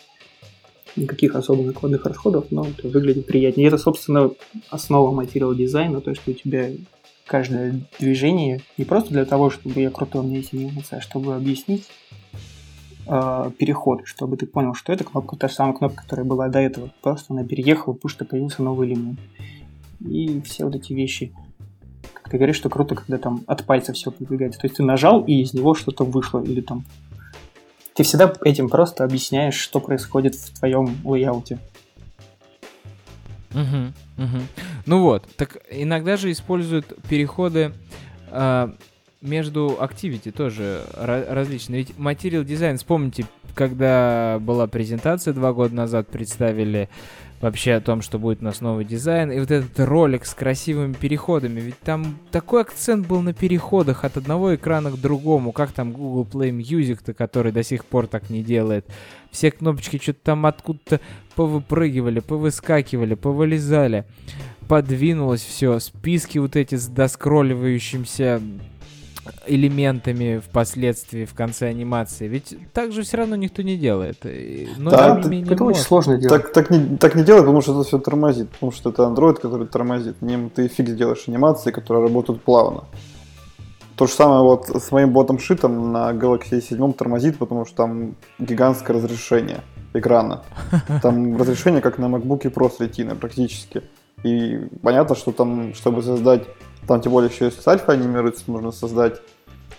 Никаких 0.96 1.36
особо 1.36 1.62
накладных 1.62 2.04
расходов, 2.04 2.46
но 2.50 2.66
это 2.66 2.88
выглядит 2.88 3.26
приятнее. 3.26 3.66
И 3.66 3.68
это, 3.68 3.78
собственно, 3.78 4.30
основа 4.70 5.12
материал 5.12 5.54
дизайна, 5.54 6.00
то, 6.00 6.14
что 6.14 6.32
у 6.32 6.34
тебя 6.34 6.70
каждое 7.26 7.80
движение 8.00 8.60
не 8.76 8.84
просто 8.84 9.10
для 9.10 9.24
того, 9.24 9.50
чтобы 9.50 9.80
я 9.80 9.90
крутой, 9.90 10.22
у 10.22 10.24
меня 10.24 10.38
есть 10.38 10.52
анимация, 10.52 10.98
а 10.98 11.02
чтобы 11.02 11.36
объяснить 11.36 11.86
э, 13.06 13.50
переход, 13.56 14.00
чтобы 14.04 14.36
ты 14.36 14.46
понял, 14.46 14.74
что 14.74 14.92
эта 14.92 15.04
кнопка 15.04 15.36
та 15.36 15.46
же 15.46 15.54
самая 15.54 15.74
кнопка, 15.74 16.02
которая 16.02 16.26
была 16.26 16.48
до 16.48 16.58
этого. 16.58 16.92
Просто 17.02 17.32
она 17.32 17.44
переехала, 17.44 17.92
потому 17.92 18.10
что 18.10 18.24
появился 18.24 18.64
новый 18.64 18.88
элемент 18.88 19.20
и 20.00 20.40
все 20.42 20.64
вот 20.64 20.74
эти 20.74 20.92
вещи. 20.92 21.32
Как 22.14 22.30
ты 22.30 22.36
говоришь, 22.36 22.56
что 22.56 22.68
круто, 22.68 22.94
когда 22.94 23.18
там 23.18 23.42
от 23.46 23.64
пальца 23.64 23.92
все 23.92 24.10
подвигается. 24.10 24.60
То 24.60 24.66
есть 24.66 24.76
ты 24.76 24.82
нажал, 24.82 25.22
и 25.24 25.40
из 25.42 25.52
него 25.54 25.74
что-то 25.74 26.04
вышло, 26.04 26.42
или 26.42 26.60
там... 26.60 26.84
Ты 27.94 28.02
всегда 28.02 28.32
этим 28.44 28.68
просто 28.68 29.04
объясняешь, 29.04 29.54
что 29.54 29.80
происходит 29.80 30.34
в 30.34 30.58
твоем 30.58 30.96
лейауте. 31.04 31.58
Угу, 33.52 34.24
угу. 34.24 34.38
Ну 34.86 35.02
вот, 35.02 35.26
так 35.36 35.58
иногда 35.70 36.16
же 36.16 36.30
используют 36.30 36.94
переходы 37.08 37.72
э, 38.28 38.72
между 39.20 39.78
activity 39.80 40.30
тоже 40.30 40.82
различные. 40.94 41.78
Ведь 41.78 41.90
Material 41.96 42.44
Design, 42.44 42.76
вспомните, 42.76 43.26
когда 43.54 44.38
была 44.40 44.66
презентация 44.66 45.34
два 45.34 45.52
года 45.52 45.74
назад, 45.74 46.08
представили 46.08 46.88
вообще 47.40 47.74
о 47.74 47.80
том, 47.80 48.02
что 48.02 48.18
будет 48.18 48.42
у 48.42 48.44
нас 48.44 48.60
новый 48.60 48.84
дизайн. 48.84 49.32
И 49.32 49.38
вот 49.38 49.50
этот 49.50 49.78
ролик 49.80 50.26
с 50.26 50.34
красивыми 50.34 50.92
переходами. 50.92 51.60
Ведь 51.60 51.78
там 51.80 52.18
такой 52.30 52.62
акцент 52.62 53.06
был 53.06 53.22
на 53.22 53.32
переходах 53.32 54.04
от 54.04 54.16
одного 54.16 54.54
экрана 54.54 54.90
к 54.90 55.00
другому. 55.00 55.52
Как 55.52 55.72
там 55.72 55.92
Google 55.92 56.28
Play 56.30 56.50
Music-то, 56.50 57.14
который 57.14 57.52
до 57.52 57.62
сих 57.62 57.84
пор 57.84 58.06
так 58.06 58.30
не 58.30 58.42
делает. 58.42 58.86
Все 59.30 59.50
кнопочки 59.50 59.98
что-то 60.00 60.20
там 60.22 60.46
откуда-то 60.46 61.00
повыпрыгивали, 61.34 62.20
повыскакивали, 62.20 63.14
повылезали. 63.14 64.04
Подвинулось 64.68 65.42
все. 65.42 65.78
Списки 65.80 66.38
вот 66.38 66.56
эти 66.56 66.76
с 66.76 66.86
доскролливающимся 66.86 68.40
элементами 69.46 70.38
впоследствии 70.38 71.24
в 71.24 71.34
конце 71.34 71.68
анимации. 71.68 72.28
Ведь 72.28 72.56
так 72.72 72.92
же 72.92 73.02
все 73.02 73.18
равно 73.18 73.36
никто 73.36 73.62
не 73.62 73.76
делает. 73.76 74.24
Но 74.76 74.90
да, 74.90 75.18
это, 75.18 75.32
это 75.32 75.64
очень 75.64 75.80
сложно 75.80 76.16
делать. 76.16 76.42
Так, 76.42 76.52
так, 76.52 76.70
не, 76.70 76.96
так 76.96 77.14
не 77.14 77.22
делать, 77.22 77.42
потому 77.42 77.60
что 77.60 77.72
это 77.72 77.88
все 77.88 77.98
тормозит. 77.98 78.50
Потому 78.50 78.72
что 78.72 78.90
это 78.90 79.02
Android, 79.02 79.40
который 79.40 79.66
тормозит. 79.66 80.22
Ним 80.22 80.50
ты 80.50 80.68
фиг 80.68 80.88
сделаешь 80.88 81.28
анимации, 81.28 81.70
которые 81.70 82.04
работают 82.04 82.42
плавно. 82.42 82.84
То 83.96 84.06
же 84.06 84.14
самое 84.14 84.42
вот 84.42 84.70
с 84.70 84.92
моим 84.92 85.12
ботом 85.12 85.38
шитом 85.38 85.92
на 85.92 86.12
Galaxy 86.12 86.62
7 86.62 86.92
тормозит, 86.94 87.36
потому 87.36 87.66
что 87.66 87.76
там 87.76 88.16
гигантское 88.38 88.96
разрешение 88.96 89.60
экрана. 89.92 90.42
Там 91.02 91.36
разрешение 91.36 91.82
как 91.82 91.98
на 91.98 92.06
MacBook 92.06 92.42
Pro 92.52 92.70
с 92.70 92.80
ретиной 92.80 93.16
практически. 93.16 93.82
И 94.22 94.68
понятно, 94.82 95.14
что 95.14 95.32
там, 95.32 95.74
чтобы 95.74 96.02
создать 96.02 96.44
там 96.86 97.00
тем 97.00 97.12
более 97.12 97.30
еще 97.30 97.46
если 97.46 97.60
с 97.60 97.68
альфа 97.68 97.92
анимируется, 97.92 98.50
нужно 98.50 98.72
создать 98.72 99.20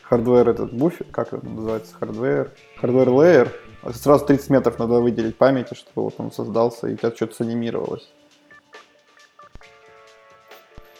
hardware 0.03 0.49
этот 0.49 0.73
буфер, 0.73 1.05
как 1.11 1.33
это 1.33 1.45
называется, 1.45 1.95
hardware, 1.97 2.51
hardware 2.79 3.09
layer. 3.09 3.51
Сразу 3.93 4.25
30 4.25 4.49
метров 4.49 4.77
надо 4.77 4.99
выделить 4.99 5.37
памяти, 5.37 5.73
чтобы 5.73 6.03
вот 6.03 6.15
он 6.17 6.31
создался 6.31 6.87
и 6.87 6.93
у 6.93 6.97
тебя 6.97 7.11
что-то 7.15 7.35
санимировалось. 7.35 8.11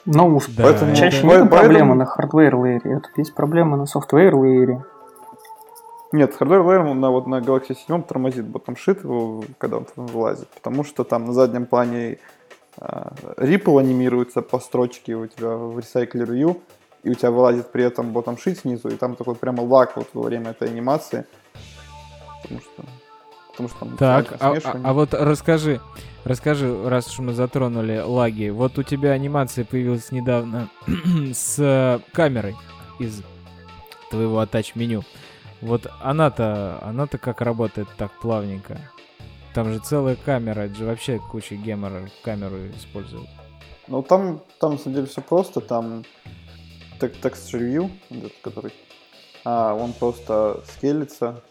Ну, 0.05 0.39
да, 0.57 0.63
поэтому, 0.63 0.95
чаще 0.95 1.27
нет 1.27 1.49
проблемы 1.49 1.93
на 1.93 2.05
hardware 2.05 2.55
layer 2.55 2.85
е, 2.85 2.97
это 2.97 3.09
есть 3.17 3.35
проблема 3.35 3.77
на 3.77 3.85
software 3.85 4.35
layer 4.35 4.70
е. 4.70 4.83
Нет, 6.11 6.35
hardware 6.35 6.61
layer 6.61 6.83
на, 6.83 7.11
вот, 7.11 7.27
на 7.27 7.39
Galaxy 7.39 7.75
7 7.75 8.03
тормозит 8.03 8.45
bottom 8.47 8.75
sheet, 8.75 8.99
когда 9.57 9.77
он 9.77 9.85
вылазит, 9.95 10.47
потому 10.49 10.83
что 10.83 11.03
там 11.03 11.25
на 11.25 11.33
заднем 11.33 11.65
плане 11.65 12.17
а, 12.17 12.40
Ripple 12.81 13.79
анимируется 13.79 14.41
по 14.41 14.59
строчке 14.59 15.15
у 15.15 15.27
тебя 15.27 15.49
в 15.49 15.77
Recycler 15.77 16.25
View, 16.25 16.61
и 17.03 17.09
у 17.09 17.13
тебя 17.13 17.31
вылазит 17.31 17.71
при 17.71 17.83
этом 17.83 18.11
ботом 18.11 18.37
шит 18.37 18.59
снизу, 18.59 18.89
и 18.89 18.95
там 18.95 19.15
такой 19.15 19.35
прямо 19.35 19.61
лак 19.61 19.95
вот 19.95 20.09
во 20.13 20.23
время 20.23 20.51
этой 20.51 20.69
анимации. 20.69 21.25
Потому 22.41 22.61
что, 22.61 22.83
потому 23.51 23.69
что 23.69 23.79
там 23.79 23.97
так, 23.97 24.33
а, 24.39 24.55
а, 24.63 24.81
а 24.83 24.93
вот 24.93 25.13
расскажи, 25.13 25.79
расскажи, 26.23 26.89
раз 26.89 27.07
уж 27.07 27.19
мы 27.19 27.33
затронули 27.33 27.99
лаги, 27.99 28.49
вот 28.49 28.79
у 28.79 28.83
тебя 28.83 29.11
анимация 29.11 29.63
появилась 29.63 30.11
недавно 30.11 30.69
с 31.33 32.01
камерой 32.13 32.55
из 32.99 33.21
твоего 34.09 34.39
атач-меню. 34.39 35.03
Вот 35.61 35.85
она-то, 36.01 36.79
она-то 36.81 37.19
как 37.19 37.41
работает 37.41 37.87
так 37.97 38.11
плавненько? 38.19 38.79
Там 39.53 39.73
же 39.73 39.79
целая 39.79 40.15
камера, 40.15 40.61
это 40.61 40.75
же 40.75 40.85
вообще 40.85 41.19
куча 41.19 41.55
гемора 41.55 42.07
камеру 42.23 42.55
используют. 42.77 43.27
Ну 43.87 44.01
там, 44.01 44.41
там 44.59 44.73
на 44.73 44.77
самом 44.77 44.95
деле 44.95 45.07
все 45.07 45.21
просто, 45.21 45.59
там 45.59 46.05
текст 46.99 47.53
ревью, 47.53 47.89
который, 48.41 48.71
а, 49.43 49.73
он 49.73 49.91
просто 49.91 50.61
скелится. 50.65 51.43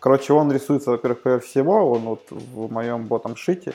Короче, 0.00 0.34
он 0.34 0.52
рисуется, 0.52 0.90
во-первых, 0.90 1.22
поверх 1.22 1.44
всего, 1.44 1.90
он 1.92 2.00
вот 2.02 2.26
в 2.30 2.70
моем 2.70 3.06
ботом 3.06 3.36
шите, 3.36 3.72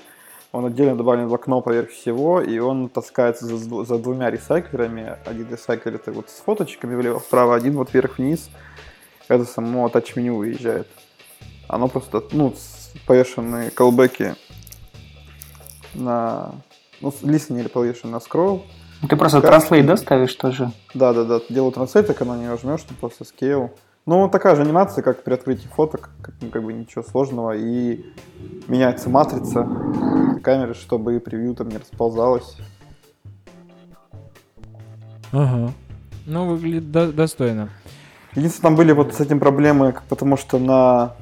он 0.52 0.66
отдельно 0.66 0.96
добавлен 0.96 1.28
в 1.28 1.34
окно 1.34 1.62
поверх 1.62 1.90
всего, 1.90 2.42
и 2.42 2.60
он 2.60 2.90
таскается 2.90 3.46
за, 3.46 3.84
за 3.84 3.98
двумя 3.98 4.30
ресайклерами. 4.30 5.18
Один 5.26 5.50
ресайклер 5.50 5.96
это 5.96 6.12
вот 6.12 6.30
с 6.30 6.40
фоточками 6.40 6.96
влево-вправо, 6.96 7.56
один 7.56 7.74
вот 7.74 7.94
вверх-вниз. 7.94 8.50
Это 9.28 9.46
само 9.46 9.90
тач-меню 9.90 10.36
выезжает. 10.36 10.88
Оно 11.68 11.88
просто, 11.88 12.24
ну, 12.32 12.54
повешенные 13.06 13.72
колбеки 13.72 14.36
на... 15.94 16.56
Ну, 17.02 17.14
листни 17.24 17.60
или 17.60 17.68
повешены 17.68 18.12
на 18.14 18.20
скролл. 18.20 18.66
Ты 19.08 19.16
просто 19.16 19.42
транслейт, 19.42 19.86
да, 19.86 19.96
ставишь 19.96 20.36
тоже? 20.36 20.72
Да, 20.94 21.14
да, 21.14 21.24
да. 21.24 21.40
Делаю 21.50 21.72
транслейт, 21.72 22.08
так 22.08 22.22
она 22.22 22.38
не 22.38 22.48
нажмешь, 22.48 22.82
ты 22.82 22.94
просто 22.94 23.24
скейл. 23.24 23.72
Ну, 24.06 24.28
такая 24.28 24.56
же 24.56 24.64
анимация, 24.64 25.04
как 25.04 25.24
при 25.24 25.34
открытии 25.34 25.68
фоток, 25.68 26.10
как, 26.22 26.36
ну, 26.42 26.50
как 26.50 26.64
бы 26.64 26.74
ничего 26.74 27.04
сложного. 27.04 27.56
И 27.56 28.06
меняется 28.68 29.10
матрица 29.10 29.68
камеры, 30.44 30.74
чтобы 30.74 31.20
превью 31.20 31.56
там 31.56 31.70
не 31.70 31.78
расползалось. 31.78 32.58
Ага. 35.32 35.72
Ну, 36.26 36.48
выглядит 36.48 36.92
до- 36.92 37.12
достойно. 37.12 37.70
Единственное, 38.36 38.70
там 38.70 38.76
были 38.76 38.92
вот 38.92 39.14
с 39.14 39.20
этим 39.20 39.40
проблемы, 39.40 39.96
потому 40.10 40.38
что 40.38 40.60
на 40.60 41.14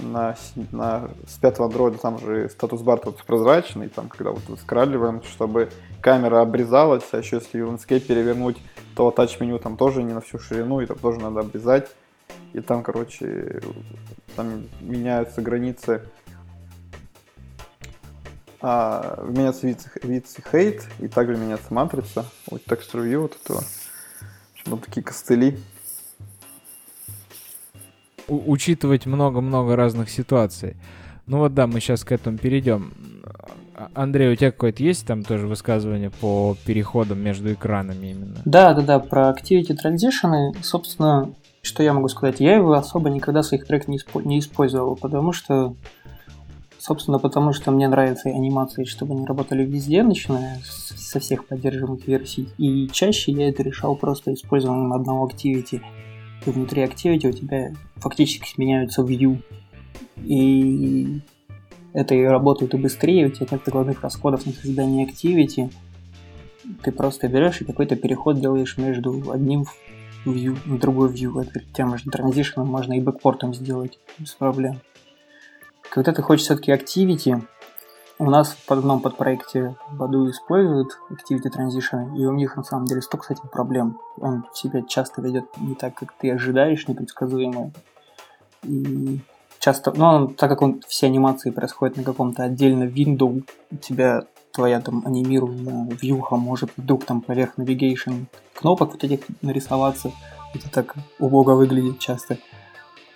на, 0.00 0.36
на 0.72 1.10
с 1.26 1.38
пятого 1.38 1.66
андроида 1.66 1.98
там 1.98 2.18
же 2.18 2.48
статус-бар 2.48 2.98
тут 2.98 3.24
прозрачный, 3.24 3.88
там, 3.88 4.08
когда 4.08 4.30
вот 4.30 4.42
скралливаем, 4.60 5.22
чтобы 5.22 5.70
камера 6.00 6.40
обрезалась, 6.40 7.04
а 7.12 7.18
еще 7.18 7.36
если 7.36 7.62
landscape 7.62 8.00
перевернуть, 8.00 8.56
то 8.96 9.10
тач-меню 9.10 9.58
там 9.58 9.76
тоже 9.76 10.02
не 10.02 10.12
на 10.12 10.20
всю 10.20 10.38
ширину, 10.38 10.80
и 10.80 10.86
там 10.86 10.98
тоже 10.98 11.20
надо 11.20 11.40
обрезать. 11.40 11.90
И 12.52 12.60
там, 12.60 12.82
короче, 12.82 13.60
там 14.36 14.64
меняются 14.80 15.42
границы 15.42 16.02
а, 18.66 19.22
меняется 19.28 19.66
вид, 19.66 19.80
вид 20.02 20.26
хейт, 20.50 20.86
и 20.98 21.06
также 21.06 21.36
меняется 21.36 21.74
матрица. 21.74 22.24
Вот 22.50 22.64
текстур 22.64 23.02
view 23.02 23.18
вот 23.18 23.36
этого. 23.44 23.62
В 24.64 24.78
такие 24.78 25.02
костыли 25.02 25.58
учитывать 28.28 29.06
много-много 29.06 29.76
разных 29.76 30.10
ситуаций. 30.10 30.76
Ну 31.26 31.38
вот 31.38 31.54
да, 31.54 31.66
мы 31.66 31.80
сейчас 31.80 32.04
к 32.04 32.12
этому 32.12 32.38
перейдем. 32.38 32.92
А, 33.74 33.90
Андрей, 33.94 34.32
у 34.32 34.36
тебя 34.36 34.50
какое-то 34.50 34.82
есть 34.82 35.06
там 35.06 35.24
тоже 35.24 35.46
высказывание 35.46 36.10
по 36.10 36.56
переходам 36.66 37.20
между 37.20 37.52
экранами 37.52 38.08
именно? 38.08 38.36
Да, 38.44 38.74
да, 38.74 38.82
да, 38.82 38.98
про 38.98 39.30
Activity 39.30 39.74
Transition, 39.74 40.54
собственно, 40.62 41.32
что 41.62 41.82
я 41.82 41.92
могу 41.92 42.08
сказать, 42.08 42.40
я 42.40 42.56
его 42.56 42.72
особо 42.74 43.08
никогда 43.10 43.42
в 43.42 43.46
своих 43.46 43.66
треках 43.66 43.88
не, 43.88 43.98
испо- 43.98 44.24
не 44.24 44.38
использовал, 44.38 44.96
потому 44.96 45.32
что, 45.32 45.74
собственно, 46.78 47.18
потому 47.18 47.54
что 47.54 47.70
мне 47.70 47.88
нравятся 47.88 48.28
анимации, 48.28 48.84
чтобы 48.84 49.14
они 49.14 49.24
работали 49.24 49.64
везде, 49.64 50.02
начиная 50.02 50.60
со 50.62 51.20
всех 51.20 51.46
поддерживаемых 51.46 52.06
версий, 52.06 52.48
и 52.58 52.88
чаще 52.92 53.32
я 53.32 53.48
это 53.48 53.62
решал 53.62 53.96
просто 53.96 54.34
использованием 54.34 54.92
одного 54.92 55.26
Activity– 55.26 55.80
и 56.46 56.50
внутри 56.50 56.82
Activity 56.82 57.28
у 57.28 57.32
тебя 57.32 57.72
фактически 57.96 58.48
сменяются 58.48 59.02
view. 59.02 59.42
И 60.22 61.20
это 61.92 62.14
и 62.14 62.22
работает 62.22 62.74
и 62.74 62.78
быстрее, 62.78 63.26
у 63.26 63.30
тебя 63.30 63.46
нет 63.50 63.62
прикладных 63.62 64.02
расходов 64.02 64.46
на 64.46 64.52
создание 64.52 65.06
Activity. 65.06 65.72
Ты 66.82 66.92
просто 66.92 67.28
берешь 67.28 67.60
и 67.60 67.64
какой-то 67.64 67.96
переход 67.96 68.40
делаешь 68.40 68.78
между 68.78 69.30
одним 69.30 69.64
view 70.24 70.56
и 70.66 70.78
другой 70.78 71.12
view. 71.12 71.40
Это 71.40 71.60
тем 71.72 71.96
же 71.96 72.10
транзишеном 72.10 72.68
можно 72.68 72.94
и 72.94 73.00
бэкпортом 73.00 73.54
сделать 73.54 73.98
без 74.18 74.32
проблем. 74.32 74.80
Когда 75.90 76.12
ты 76.12 76.22
хочешь 76.22 76.46
все-таки 76.46 76.72
Activity, 76.72 77.42
у 78.18 78.30
нас 78.30 78.56
в 78.66 78.70
одном 78.70 79.00
подпроекте 79.00 79.76
Баду 79.90 80.30
используют 80.30 80.98
Activity 81.10 81.50
Transition, 81.50 82.16
и 82.16 82.24
у 82.26 82.32
них 82.32 82.56
на 82.56 82.62
самом 82.62 82.86
деле 82.86 83.02
столько 83.02 83.26
с 83.26 83.30
этим 83.30 83.48
проблем. 83.48 83.98
Он 84.20 84.44
себя 84.54 84.82
часто 84.82 85.20
ведет 85.20 85.46
не 85.58 85.74
так, 85.74 85.94
как 85.94 86.12
ты 86.12 86.30
ожидаешь, 86.30 86.86
непредсказуемо. 86.86 87.72
И 88.62 89.20
часто, 89.58 89.92
ну, 89.96 90.28
так 90.28 90.48
как 90.48 90.62
он, 90.62 90.80
все 90.86 91.06
анимации 91.06 91.50
происходят 91.50 91.96
на 91.96 92.04
каком-то 92.04 92.44
отдельном 92.44 92.88
window, 92.88 93.44
у 93.70 93.76
тебя 93.76 94.24
твоя 94.52 94.80
там 94.80 95.02
анимированная 95.04 95.88
вьюха 95.90 96.36
может 96.36 96.70
вдруг 96.76 97.04
там 97.04 97.20
поверх 97.20 97.58
navigation 97.58 98.26
кнопок 98.54 98.92
вот 98.92 99.02
этих 99.02 99.20
нарисоваться. 99.42 100.12
Это 100.54 100.70
так 100.70 100.94
убого 101.18 101.54
выглядит 101.54 101.98
часто 101.98 102.38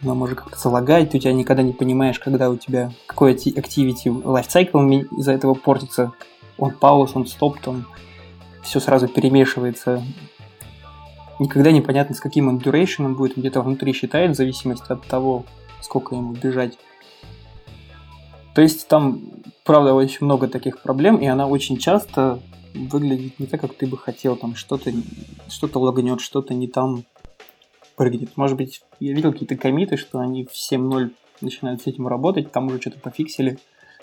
она 0.02 0.14
может 0.14 0.38
как-то 0.38 0.58
залагать, 0.58 1.10
ты 1.10 1.18
у 1.18 1.20
тебя 1.20 1.32
никогда 1.32 1.62
не 1.62 1.72
понимаешь, 1.72 2.18
когда 2.18 2.50
у 2.50 2.56
тебя 2.56 2.92
какой 3.06 3.34
activity 3.34 4.22
лайфцикл 4.24 4.78
из-за 5.18 5.32
этого 5.32 5.54
портится. 5.54 6.12
Он 6.56 6.72
пауз, 6.72 7.12
он 7.14 7.26
стоп, 7.26 7.60
там 7.60 7.86
все 8.62 8.80
сразу 8.80 9.08
перемешивается. 9.08 10.02
Никогда 11.38 11.70
непонятно, 11.70 12.14
с 12.14 12.20
каким 12.20 12.48
он 12.48 12.58
duration 12.58 13.14
будет, 13.14 13.36
где-то 13.36 13.62
внутри 13.62 13.92
считает, 13.92 14.32
в 14.32 14.36
зависимости 14.36 14.90
от 14.90 15.06
того, 15.06 15.44
сколько 15.80 16.14
ему 16.14 16.32
бежать. 16.32 16.78
То 18.54 18.62
есть 18.62 18.88
там, 18.88 19.20
правда, 19.64 19.94
очень 19.94 20.24
много 20.24 20.48
таких 20.48 20.82
проблем, 20.82 21.18
и 21.18 21.26
она 21.26 21.46
очень 21.46 21.78
часто 21.78 22.40
выглядит 22.74 23.38
не 23.38 23.46
так, 23.46 23.60
как 23.60 23.74
ты 23.74 23.86
бы 23.86 23.96
хотел. 23.96 24.36
Там 24.36 24.56
что-то 24.56 24.92
что-то 25.48 25.78
лагнет, 25.78 26.20
что-то 26.20 26.54
не 26.54 26.66
там 26.66 27.04
прыгнет. 27.98 28.36
Может 28.36 28.56
быть, 28.56 28.80
я 29.00 29.12
видел 29.12 29.32
какие-то 29.32 29.56
комиты, 29.56 29.96
что 29.96 30.20
они 30.20 30.44
в 30.44 30.52
7.0 30.52 31.10
начинают 31.42 31.82
с 31.82 31.86
этим 31.86 32.08
работать, 32.08 32.50
там 32.50 32.68
уже 32.68 32.80
что-то 32.80 33.00
пофиксили, 33.00 33.58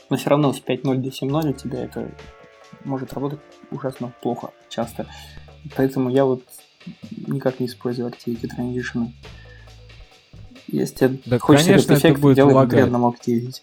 но 0.10 0.18
все 0.18 0.30
равно 0.30 0.54
с 0.54 0.62
5.0 0.62 0.96
до 0.98 1.10
7.0 1.10 1.50
у 1.50 1.54
тебя 1.54 1.84
это 1.84 2.12
может 2.84 3.14
работать 3.14 3.40
ужасно 3.72 4.14
плохо, 4.22 4.52
часто. 4.70 5.08
Поэтому 5.76 6.10
я 6.10 6.26
вот 6.26 6.44
никак 7.28 7.60
не 7.60 7.66
использую 7.66 8.10
Activity 8.10 8.48
Transition. 8.56 9.08
Если 10.68 11.20
да, 11.26 11.40
хочешь 11.40 11.66
конечно, 11.66 11.94
этот 11.94 12.00
эффект, 12.00 12.14
это 12.14 12.22
будет 12.22 12.36
делай 12.36 12.54
лагать. 12.54 12.90
Activity. 12.90 13.62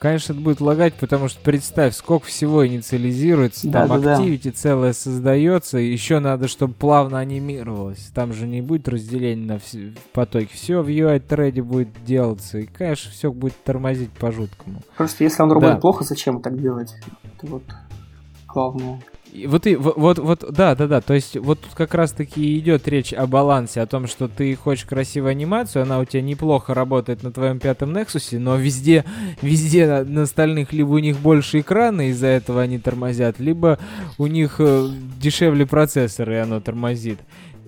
Конечно, 0.00 0.32
это 0.32 0.40
будет 0.40 0.62
лагать, 0.62 0.94
потому 0.94 1.28
что 1.28 1.38
представь, 1.42 1.94
сколько 1.94 2.26
всего 2.26 2.66
инициализируется, 2.66 3.68
Да, 3.68 3.86
там 3.86 4.00
да, 4.00 4.04
да. 4.06 4.16
активити 4.16 4.48
целое 4.48 4.94
создается, 4.94 5.76
еще 5.76 6.20
надо, 6.20 6.48
чтобы 6.48 6.72
плавно 6.72 7.18
анимировалось. 7.18 8.10
Там 8.14 8.32
же 8.32 8.46
не 8.46 8.62
будет 8.62 8.88
разделения 8.88 9.44
на 9.44 9.58
все, 9.58 9.90
в 9.90 10.12
потоке. 10.14 10.48
Все 10.54 10.80
в 10.82 10.88
UI 10.88 11.20
треде 11.20 11.60
будет 11.62 11.90
делаться, 12.06 12.58
и, 12.58 12.64
конечно, 12.66 13.10
все 13.10 13.30
будет 13.30 13.62
тормозить 13.62 14.10
по-жуткому. 14.12 14.80
Просто 14.96 15.22
если 15.24 15.42
он 15.42 15.50
работает 15.50 15.76
Да. 15.76 15.80
плохо, 15.82 16.02
зачем 16.04 16.40
так 16.40 16.58
делать? 16.58 16.94
Это 17.36 17.46
вот 17.46 17.62
главное. 18.48 19.00
Вот 19.46 19.66
и 19.66 19.76
вот, 19.76 20.18
вот, 20.18 20.44
да, 20.50 20.74
да, 20.74 20.86
да. 20.86 21.00
То 21.00 21.14
есть 21.14 21.36
вот 21.36 21.60
тут 21.60 21.74
как 21.74 21.94
раз 21.94 22.12
таки 22.12 22.58
идет 22.58 22.88
речь 22.88 23.12
о 23.12 23.26
балансе, 23.26 23.80
о 23.80 23.86
том, 23.86 24.06
что 24.06 24.28
ты 24.28 24.54
хочешь 24.56 24.84
красивую 24.84 25.30
анимацию, 25.30 25.82
она 25.82 26.00
у 26.00 26.04
тебя 26.04 26.22
неплохо 26.22 26.74
работает 26.74 27.22
на 27.22 27.30
твоем 27.30 27.60
пятом 27.60 27.96
Nexus, 27.96 28.38
но 28.38 28.56
везде, 28.56 29.04
везде 29.40 29.86
на, 29.86 30.04
на 30.04 30.22
остальных 30.22 30.72
либо 30.72 30.90
у 30.90 30.98
них 30.98 31.18
больше 31.18 31.60
экрана, 31.60 32.08
из-за 32.10 32.26
этого 32.26 32.62
они 32.62 32.78
тормозят, 32.78 33.38
либо 33.38 33.78
у 34.18 34.26
них 34.26 34.56
э, 34.58 34.88
дешевле 35.20 35.64
процессор, 35.64 36.30
и 36.30 36.36
оно 36.36 36.60
тормозит. 36.60 37.20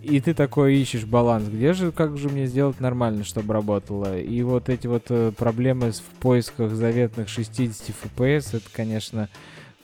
И 0.02 0.20
ты 0.20 0.34
такой 0.34 0.76
ищешь 0.76 1.04
баланс. 1.04 1.44
Где 1.48 1.72
же, 1.74 1.92
как 1.92 2.18
же 2.18 2.28
мне 2.28 2.46
сделать 2.46 2.80
нормально, 2.80 3.22
чтобы 3.22 3.54
работало? 3.54 4.18
И 4.18 4.42
вот 4.42 4.68
эти 4.68 4.88
вот 4.88 5.04
э, 5.10 5.30
проблемы 5.36 5.92
в 5.92 6.00
поисках 6.18 6.72
заветных 6.72 7.28
60 7.28 7.94
FPS, 8.02 8.56
это, 8.56 8.66
конечно, 8.72 9.28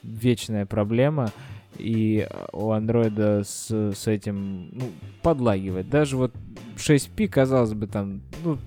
вечная 0.03 0.67
проблема. 0.67 1.31
И 1.79 2.29
у 2.53 2.71
андроида 2.71 3.43
с, 3.45 3.71
с 3.71 4.07
этим 4.07 4.71
ну, 4.73 4.85
подлагивает. 5.23 5.89
Даже 5.89 6.17
вот 6.17 6.33
6P, 6.77 7.29
казалось 7.29 7.75
бы, 7.75 7.87
там, 7.87 8.21
ну, 8.45 8.59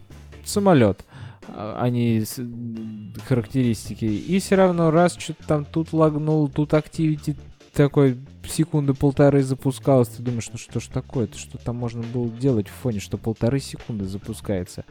самолет, 0.45 1.05
а 1.47 1.77
а 1.81 1.89
не 1.89 2.23
характеристики. 3.27 4.05
И 4.05 4.39
все 4.39 4.55
равно 4.55 4.91
раз 4.91 5.15
что-то 5.17 5.45
там 5.47 5.65
тут 5.65 5.93
лагнул, 5.93 6.47
тут 6.47 6.73
активити 6.73 7.35
такой 7.73 8.17
секунды 8.45 8.93
полторы 8.93 9.43
запускалось, 9.43 10.09
ты 10.09 10.21
думаешь, 10.21 10.49
ну 10.51 10.57
что 10.57 10.79
ж 10.79 10.87
такое-то, 10.87 11.37
что 11.37 11.57
там 11.57 11.77
можно 11.77 12.03
было 12.03 12.29
делать 12.29 12.67
в 12.67 12.73
фоне, 12.73 12.99
что 12.99 13.17
полторы 13.17 13.59
секунды 13.59 14.05
запускается. 14.05 14.83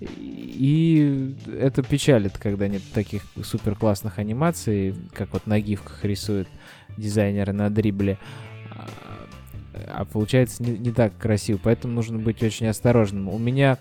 И 0.00 1.36
это 1.46 1.82
печалит, 1.82 2.36
когда 2.36 2.66
нет 2.66 2.82
таких 2.92 3.22
супер 3.44 3.76
классных 3.76 4.18
анимаций, 4.18 4.94
как 5.12 5.32
вот 5.32 5.46
на 5.46 5.60
гифках 5.60 6.04
рисуют 6.04 6.48
дизайнеры 6.96 7.52
на 7.52 7.70
дрибле. 7.70 8.18
А- 8.70 8.88
А 9.94 10.04
получается 10.04 10.62
не, 10.62 10.76
не 10.78 10.90
так 10.92 11.16
красиво, 11.18 11.58
поэтому 11.62 11.94
нужно 11.94 12.18
быть 12.18 12.42
очень 12.42 12.66
осторожным. 12.66 13.28
У 13.28 13.38
меня 13.38 13.78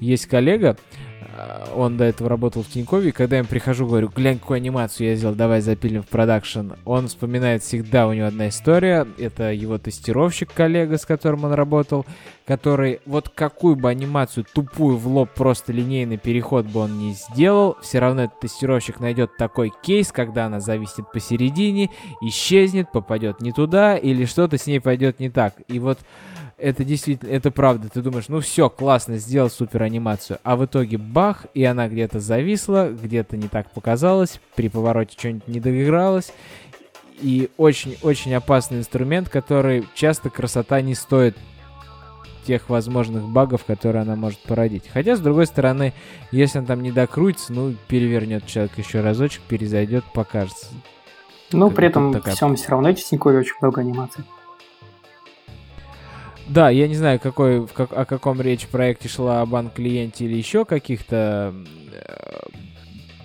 есть 0.00 0.26
коллега, 0.26 0.76
он 1.74 1.96
до 1.96 2.04
этого 2.04 2.28
работал 2.28 2.62
в 2.62 2.68
Тинькове, 2.68 3.08
и 3.08 3.12
когда 3.12 3.36
я 3.36 3.42
им 3.42 3.46
прихожу, 3.46 3.86
говорю, 3.86 4.10
глянь, 4.14 4.38
какую 4.38 4.56
анимацию 4.56 5.08
я 5.08 5.16
сделал, 5.16 5.34
давай 5.34 5.60
запилим 5.60 6.02
в 6.02 6.08
продакшн. 6.08 6.72
Он 6.84 7.08
вспоминает 7.08 7.62
всегда, 7.62 8.06
у 8.06 8.12
него 8.12 8.26
одна 8.26 8.48
история, 8.48 9.06
это 9.18 9.52
его 9.52 9.78
тестировщик, 9.78 10.52
коллега, 10.52 10.98
с 10.98 11.06
которым 11.06 11.44
он 11.44 11.52
работал, 11.52 12.06
который 12.46 13.00
вот 13.06 13.28
какую 13.28 13.76
бы 13.76 13.88
анимацию 13.88 14.44
тупую 14.52 14.96
в 14.96 15.06
лоб, 15.08 15.30
просто 15.34 15.72
линейный 15.72 16.18
переход 16.18 16.66
бы 16.66 16.80
он 16.80 16.98
не 16.98 17.14
сделал, 17.14 17.76
все 17.82 17.98
равно 17.98 18.24
этот 18.24 18.40
тестировщик 18.40 19.00
найдет 19.00 19.36
такой 19.36 19.72
кейс, 19.82 20.12
когда 20.12 20.46
она 20.46 20.60
зависит 20.60 21.10
посередине, 21.12 21.90
исчезнет, 22.20 22.92
попадет 22.92 23.40
не 23.40 23.52
туда, 23.52 23.96
или 23.96 24.24
что-то 24.24 24.58
с 24.58 24.66
ней 24.66 24.80
пойдет 24.80 25.20
не 25.20 25.30
так. 25.30 25.54
И 25.68 25.78
вот 25.78 25.98
это 26.64 26.82
действительно, 26.82 27.30
это 27.30 27.50
правда. 27.50 27.90
Ты 27.92 28.00
думаешь, 28.00 28.28
ну 28.28 28.40
все, 28.40 28.70
классно, 28.70 29.18
сделал 29.18 29.50
супер 29.50 29.82
анимацию. 29.82 30.38
А 30.44 30.56
в 30.56 30.64
итоге 30.64 30.96
бах, 30.96 31.44
и 31.52 31.62
она 31.62 31.88
где-то 31.88 32.20
зависла, 32.20 32.88
где-то 32.90 33.36
не 33.36 33.48
так 33.48 33.70
показалось, 33.70 34.40
при 34.54 34.70
повороте 34.70 35.14
что-нибудь 35.18 35.46
не 35.46 35.60
доигралось. 35.60 36.32
И 37.20 37.50
очень-очень 37.58 38.34
опасный 38.34 38.78
инструмент, 38.78 39.28
который 39.28 39.86
часто 39.94 40.30
красота 40.30 40.80
не 40.80 40.94
стоит 40.94 41.36
тех 42.46 42.70
возможных 42.70 43.24
багов, 43.28 43.64
которые 43.64 44.02
она 44.02 44.16
может 44.16 44.38
породить. 44.40 44.84
Хотя, 44.92 45.16
с 45.16 45.20
другой 45.20 45.46
стороны, 45.46 45.92
если 46.30 46.58
он 46.60 46.66
там 46.66 46.82
не 46.82 46.92
докрутится, 46.92 47.52
ну, 47.52 47.74
перевернет 47.88 48.46
человек 48.46 48.76
еще 48.78 49.00
разочек, 49.00 49.42
перезайдет, 49.42 50.04
покажется. 50.14 50.66
Как 51.50 51.74
при 51.74 51.86
этом 51.86 52.12
такая- 52.12 52.34
всем 52.34 52.56
все 52.56 52.70
равно 52.70 52.90
в 52.90 52.96
Тинькове 52.96 53.38
очень 53.38 53.54
много 53.60 53.82
анимаций. 53.82 54.24
Да, 56.48 56.68
я 56.70 56.88
не 56.88 56.94
знаю, 56.94 57.18
какой, 57.20 57.60
в 57.60 57.72
как- 57.72 57.92
о 57.92 58.04
каком 58.04 58.40
речь 58.40 58.66
проекте 58.66 59.08
шла 59.08 59.40
о 59.40 59.46
банк-клиенте 59.46 60.26
или 60.26 60.36
еще 60.36 60.64
каких-то 60.64 61.54
э, 61.92 62.38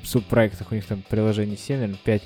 субпроектах, 0.04 0.72
у 0.72 0.76
них 0.76 0.86
там 0.86 1.04
приложение 1.10 1.58
7, 1.58 1.76
наверное, 1.80 2.00
5. 2.04 2.24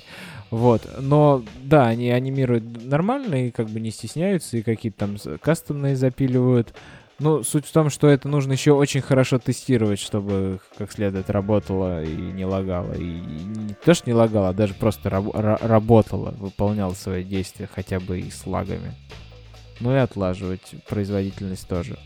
Вот, 0.50 0.82
но 1.00 1.42
да, 1.62 1.86
они 1.88 2.10
анимируют 2.10 2.84
нормально 2.84 3.46
и 3.46 3.50
как 3.50 3.68
бы 3.70 3.80
не 3.80 3.90
стесняются, 3.90 4.56
и 4.56 4.62
какие-то 4.62 4.98
там 4.98 5.16
кастомные 5.40 5.96
запиливают. 5.96 6.74
Ну, 7.18 7.42
суть 7.42 7.66
в 7.66 7.72
том, 7.72 7.90
что 7.90 8.08
это 8.08 8.28
нужно 8.28 8.52
еще 8.52 8.72
очень 8.72 9.00
хорошо 9.00 9.38
тестировать, 9.38 10.00
чтобы 10.00 10.60
как 10.78 10.92
следует 10.92 11.30
работало 11.30 12.02
и 12.04 12.14
не 12.16 12.44
лагало. 12.44 12.92
И 12.94 13.04
не 13.04 13.74
то, 13.84 13.94
что 13.94 14.08
не 14.08 14.14
лагало, 14.14 14.48
а 14.50 14.52
даже 14.52 14.74
просто 14.74 15.10
раб- 15.10 15.28
ра- 15.34 15.64
работало, 15.66 16.32
выполняло 16.38 16.92
свои 16.94 17.24
действия 17.24 17.68
хотя 17.72 17.98
бы 18.00 18.20
и 18.20 18.30
с 18.30 18.46
лагами. 18.46 18.92
Ну 19.80 19.92
и 19.92 19.98
отлаживать 19.98 20.74
производительность 20.88 21.68
тоже. 21.68 21.98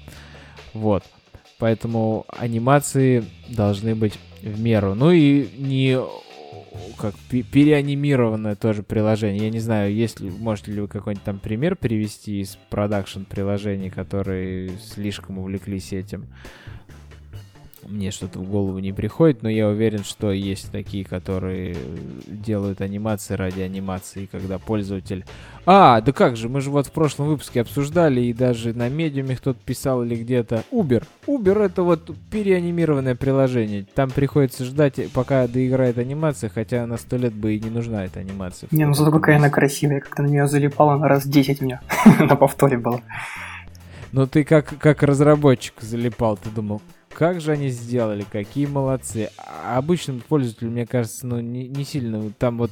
Вот. 0.75 1.05
Поэтому 1.59 2.25
анимации 2.29 3.25
должны 3.49 3.95
быть 3.95 4.19
в 4.43 4.61
меру. 4.61 4.95
Ну 4.95 5.11
и 5.11 5.49
не 5.57 5.99
как 6.97 7.15
пе- 7.31 7.43
переанимированное 7.43 8.55
тоже 8.55 8.83
приложение. 8.83 9.45
Я 9.45 9.51
не 9.51 9.61
знаю, 9.61 9.95
есть 9.95 10.21
ли, 10.21 10.31
можете 10.31 10.73
ли 10.73 10.81
вы 10.81 10.89
какой-нибудь 10.89 11.25
там 11.25 11.39
пример 11.39 11.77
привести 11.77 12.41
из 12.41 12.59
продакшн 12.71 13.23
приложений, 13.23 13.91
которые 13.91 14.71
слишком 14.79 15.39
увлеклись 15.39 15.93
этим. 15.93 16.27
Мне 17.87 18.11
что-то 18.11 18.39
в 18.39 18.49
голову 18.49 18.79
не 18.79 18.93
приходит, 18.93 19.43
но 19.43 19.49
я 19.49 19.69
уверен, 19.69 20.05
что 20.05 20.33
есть 20.33 20.71
такие, 20.71 21.05
которые 21.05 21.77
делают 22.27 22.81
анимации 22.81 23.35
ради 23.35 23.61
анимации, 23.61 24.29
когда 24.31 24.59
пользователь... 24.59 25.25
А, 25.65 26.01
да 26.01 26.13
как 26.13 26.37
же, 26.37 26.49
мы 26.49 26.61
же 26.61 26.71
вот 26.71 26.87
в 26.87 26.93
прошлом 26.93 27.29
выпуске 27.29 27.61
обсуждали, 27.61 28.21
и 28.21 28.33
даже 28.33 28.75
на 28.75 28.89
медиуме 28.89 29.37
кто-то 29.37 29.59
писал 29.65 30.03
или 30.03 30.17
где-то. 30.17 30.65
Uber. 30.73 31.05
Uber 31.27 31.65
это 31.65 31.83
вот 31.83 32.11
переанимированное 32.31 33.15
приложение. 33.15 33.87
Там 33.95 34.11
приходится 34.11 34.65
ждать, 34.65 35.01
пока 35.13 35.47
доиграет 35.47 35.99
анимация, 35.99 36.51
хотя 36.51 36.87
на 36.87 36.97
сто 36.97 37.17
лет 37.17 37.33
бы 37.33 37.55
и 37.55 37.61
не 37.61 37.71
нужна 37.71 38.05
эта 38.05 38.21
анимация. 38.21 38.69
Не, 38.71 38.87
ну 38.87 38.95
зато 38.95 39.11
какая 39.11 39.37
она 39.37 39.51
красивая, 39.51 40.01
как-то 40.01 40.23
на 40.23 40.29
нее 40.29 40.47
залипала 40.49 40.97
на 40.97 41.09
раз 41.09 41.27
10 41.27 41.63
у 41.63 41.65
меня 41.65 41.81
на 42.19 42.37
повторе 42.37 42.79
было. 42.79 43.03
Но 44.13 44.27
ты 44.27 44.45
как, 44.45 44.79
как 44.79 45.03
разработчик 45.03 45.75
залипал, 45.81 46.37
ты 46.37 46.49
думал, 46.51 46.81
как 47.13 47.41
же 47.41 47.53
они 47.53 47.69
сделали, 47.69 48.25
какие 48.31 48.67
молодцы. 48.67 49.31
Обычному 49.65 50.21
пользователю, 50.21 50.71
мне 50.71 50.87
кажется, 50.87 51.27
ну, 51.27 51.41
не, 51.41 51.69
не 51.69 51.85
сильно 51.85 52.31
там 52.39 52.59
вот 52.59 52.71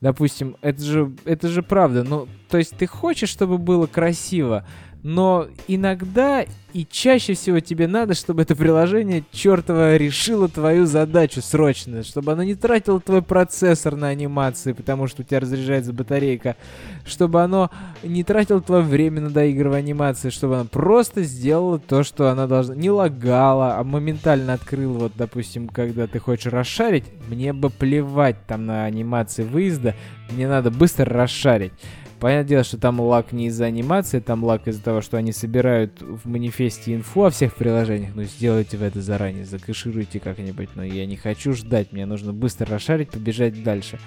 допустим, 0.00 0.56
это 0.60 0.82
же, 0.82 1.12
это 1.24 1.48
же 1.48 1.62
правда. 1.62 2.04
Ну, 2.04 2.28
то 2.48 2.58
есть 2.58 2.76
ты 2.76 2.86
хочешь, 2.86 3.28
чтобы 3.28 3.58
было 3.58 3.86
красиво, 3.86 4.66
но 5.06 5.46
иногда 5.68 6.44
и 6.72 6.84
чаще 6.84 7.34
всего 7.34 7.60
тебе 7.60 7.86
надо, 7.86 8.14
чтобы 8.14 8.42
это 8.42 8.56
приложение 8.56 9.22
чертово 9.30 9.96
решило 9.96 10.48
твою 10.48 10.84
задачу 10.84 11.40
срочно, 11.42 12.02
чтобы 12.02 12.32
оно 12.32 12.42
не 12.42 12.56
тратило 12.56 13.00
твой 13.00 13.22
процессор 13.22 13.94
на 13.94 14.08
анимации, 14.08 14.72
потому 14.72 15.06
что 15.06 15.22
у 15.22 15.24
тебя 15.24 15.38
разряжается 15.38 15.92
батарейка, 15.92 16.56
чтобы 17.04 17.40
оно 17.40 17.70
не 18.02 18.24
тратило 18.24 18.60
твое 18.60 18.82
время 18.82 19.20
на 19.20 19.30
доигрывание 19.30 19.92
анимации, 19.92 20.30
чтобы 20.30 20.56
оно 20.56 20.64
просто 20.64 21.22
сделало 21.22 21.78
то, 21.78 22.02
что 22.02 22.28
она 22.28 22.48
должна, 22.48 22.74
не 22.74 22.90
лагала, 22.90 23.76
а 23.76 23.84
моментально 23.84 24.54
открыла, 24.54 24.98
вот, 24.98 25.12
допустим, 25.14 25.68
когда 25.68 26.08
ты 26.08 26.18
хочешь 26.18 26.52
расшарить, 26.52 27.04
мне 27.28 27.52
бы 27.52 27.70
плевать 27.70 28.44
там 28.48 28.66
на 28.66 28.84
анимации 28.86 29.44
выезда, 29.44 29.94
мне 30.32 30.48
надо 30.48 30.72
быстро 30.72 31.04
расшарить. 31.04 31.72
Понятное 32.18 32.48
дело, 32.48 32.64
что 32.64 32.78
там 32.78 32.98
лак 33.00 33.32
не 33.32 33.48
из-за 33.48 33.66
анимации, 33.66 34.20
там 34.20 34.42
лак 34.42 34.66
из-за 34.68 34.82
того, 34.82 35.02
что 35.02 35.18
они 35.18 35.32
собирают 35.32 36.00
в 36.00 36.26
манифесте 36.26 36.94
инфу 36.94 37.24
о 37.24 37.30
всех 37.30 37.54
приложениях. 37.54 38.14
Ну, 38.14 38.22
сделайте 38.22 38.78
вы 38.78 38.86
это 38.86 39.02
заранее, 39.02 39.44
закэшируйте 39.44 40.18
как-нибудь. 40.18 40.70
Но 40.74 40.82
я 40.82 41.04
не 41.04 41.16
хочу 41.16 41.52
ждать, 41.52 41.92
мне 41.92 42.06
нужно 42.06 42.32
быстро 42.32 42.66
расшарить, 42.66 43.10
побежать 43.10 43.62
дальше. 43.62 43.98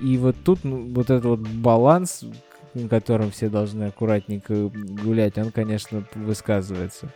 И 0.00 0.16
вот 0.18 0.36
тут 0.44 0.62
ну, 0.62 0.92
вот 0.94 1.10
этот 1.10 1.24
вот 1.24 1.40
баланс, 1.40 2.24
на 2.74 2.88
котором 2.88 3.32
все 3.32 3.48
должны 3.48 3.84
аккуратненько 3.84 4.70
гулять, 4.72 5.36
он, 5.36 5.50
конечно, 5.50 6.04
высказывается. 6.14 7.12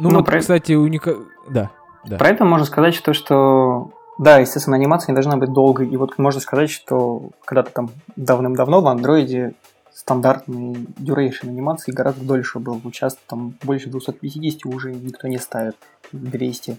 Ну, 0.00 0.10
ну 0.10 0.16
вот, 0.16 0.26
про... 0.26 0.40
кстати, 0.40 0.72
уника... 0.72 1.16
Да, 1.48 1.70
да. 2.04 2.18
Про 2.18 2.28
это 2.30 2.44
можно 2.44 2.66
сказать, 2.66 2.94
что, 2.94 3.12
что 3.12 3.92
да, 4.18 4.38
естественно, 4.38 4.76
анимация 4.76 5.12
не 5.12 5.14
должна 5.14 5.36
быть 5.36 5.52
долгой. 5.52 5.88
И 5.88 5.96
вот 5.96 6.18
можно 6.18 6.40
сказать, 6.40 6.70
что 6.70 7.30
когда-то 7.44 7.70
там 7.70 7.90
давным-давно 8.16 8.80
в 8.80 8.86
андроиде 8.86 9.54
стандартный 9.94 10.86
duration 10.98 11.48
анимации 11.48 11.92
гораздо 11.92 12.24
дольше 12.24 12.58
был. 12.58 12.80
Сейчас 12.84 13.16
там 13.26 13.54
больше 13.62 13.88
250 13.88 14.66
уже 14.66 14.92
никто 14.92 15.28
не 15.28 15.38
ставит. 15.38 15.76
200 16.12 16.76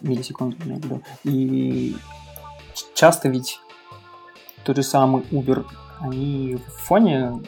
миллисекунд, 0.00 0.62
виду. 0.64 1.02
И 1.24 1.96
часто 2.94 3.28
ведь 3.28 3.60
тот 4.64 4.76
же 4.76 4.82
самый 4.82 5.22
Uber, 5.30 5.64
они 6.00 6.56
в 6.56 6.82
фоне 6.82 7.42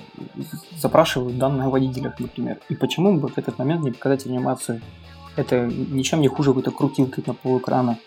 запрашивают 0.79 1.39
данные 1.39 1.67
о 1.67 1.71
водителях, 1.71 2.19
например. 2.19 2.59
И 2.69 2.75
почему 2.75 3.19
бы 3.19 3.29
в 3.29 3.37
этот 3.37 3.59
момент 3.59 3.83
не 3.83 3.91
показать 3.91 4.27
анимацию? 4.27 4.81
Это 5.37 5.67
ничем 5.67 6.21
не 6.21 6.29
хуже 6.29 6.51
какой-то 6.51 6.71
крутилкой 6.71 7.25
на 7.27 7.35
полэкрана. 7.35 7.99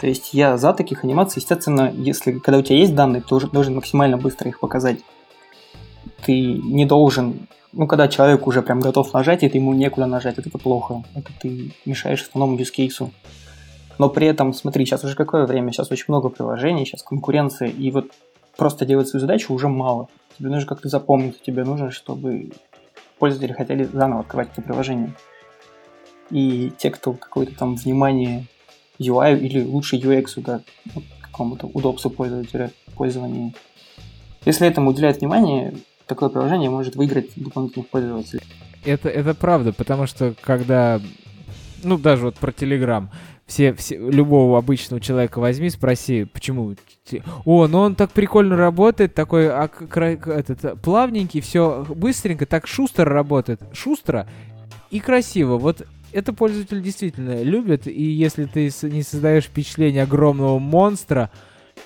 То 0.00 0.06
есть 0.06 0.34
я 0.34 0.56
за 0.56 0.72
таких 0.72 1.04
анимаций, 1.04 1.40
естественно, 1.40 1.92
если 1.94 2.32
когда 2.38 2.58
у 2.58 2.62
тебя 2.62 2.78
есть 2.78 2.94
данные, 2.94 3.22
ты 3.22 3.34
уже 3.34 3.48
должен 3.48 3.74
максимально 3.76 4.18
быстро 4.18 4.48
их 4.48 4.60
показать. 4.60 4.98
Ты 6.24 6.54
не 6.54 6.84
должен, 6.84 7.46
ну, 7.72 7.86
когда 7.86 8.08
человек 8.08 8.46
уже 8.46 8.62
прям 8.62 8.80
готов 8.80 9.12
нажать, 9.12 9.42
и 9.42 9.48
ты 9.48 9.58
ему 9.58 9.72
некуда 9.72 10.06
нажать, 10.06 10.38
это 10.38 10.58
плохо. 10.58 11.04
Это 11.14 11.30
ты 11.40 11.72
мешаешь 11.84 12.22
основному 12.22 12.58
юзкейсу. 12.58 13.12
Но 13.98 14.08
при 14.08 14.26
этом, 14.26 14.52
смотри, 14.52 14.84
сейчас 14.84 15.04
уже 15.04 15.14
какое 15.14 15.46
время, 15.46 15.72
сейчас 15.72 15.90
очень 15.90 16.06
много 16.08 16.28
приложений, 16.28 16.86
сейчас 16.86 17.02
конкуренция, 17.02 17.68
и 17.68 17.90
вот 17.90 18.10
просто 18.56 18.84
делать 18.84 19.08
свою 19.08 19.20
задачу 19.20 19.54
уже 19.54 19.68
мало. 19.68 20.08
Тебе 20.38 20.50
нужно 20.50 20.66
как-то 20.66 20.88
запомнить, 20.88 21.40
тебе 21.42 21.64
нужно, 21.64 21.90
чтобы 21.90 22.50
пользователи 23.18 23.52
хотели 23.52 23.84
заново 23.84 24.22
открывать 24.22 24.48
это 24.52 24.62
приложение. 24.62 25.14
И 26.30 26.72
те, 26.76 26.90
кто 26.90 27.12
какое-то 27.12 27.54
там 27.54 27.76
внимание 27.76 28.46
UI 28.98 29.38
или 29.38 29.62
лучше 29.62 29.96
UX, 29.96 30.40
да, 30.40 30.60
какому-то 31.20 31.66
удобству 31.66 32.10
пользователя 32.10 32.70
пользования. 32.94 33.52
Если 34.44 34.66
этому 34.66 34.90
уделяют 34.90 35.20
внимание, 35.20 35.74
такое 36.06 36.28
приложение 36.28 36.70
может 36.70 36.96
выиграть 36.96 37.30
дополнительных 37.36 37.88
пользователей. 37.88 38.42
Это, 38.84 39.08
это 39.08 39.34
правда, 39.34 39.72
потому 39.72 40.06
что 40.06 40.34
когда, 40.42 41.00
ну 41.82 41.98
даже 41.98 42.26
вот 42.26 42.36
про 42.36 42.50
Telegram, 42.52 43.08
все, 43.46 43.74
все, 43.74 43.96
любого 43.96 44.58
обычного 44.58 45.00
человека 45.00 45.38
возьми, 45.38 45.68
спроси, 45.70 46.24
почему. 46.24 46.74
О, 47.44 47.66
ну 47.66 47.78
он 47.78 47.94
так 47.94 48.10
прикольно 48.10 48.56
работает, 48.56 49.14
такой 49.14 49.48
а, 49.48 49.68
этот, 49.96 50.80
плавненький, 50.80 51.40
все 51.40 51.84
быстренько, 51.88 52.46
так 52.46 52.66
шустро 52.66 53.04
работает. 53.04 53.60
Шустро 53.72 54.26
и 54.90 55.00
красиво. 55.00 55.58
Вот 55.58 55.86
это 56.14 56.32
пользователь 56.32 56.80
действительно 56.80 57.42
любит, 57.42 57.88
и 57.88 58.02
если 58.02 58.44
ты 58.44 58.70
не 58.82 59.02
создаешь 59.02 59.44
впечатление 59.44 60.04
огромного 60.04 60.60
монстра, 60.60 61.30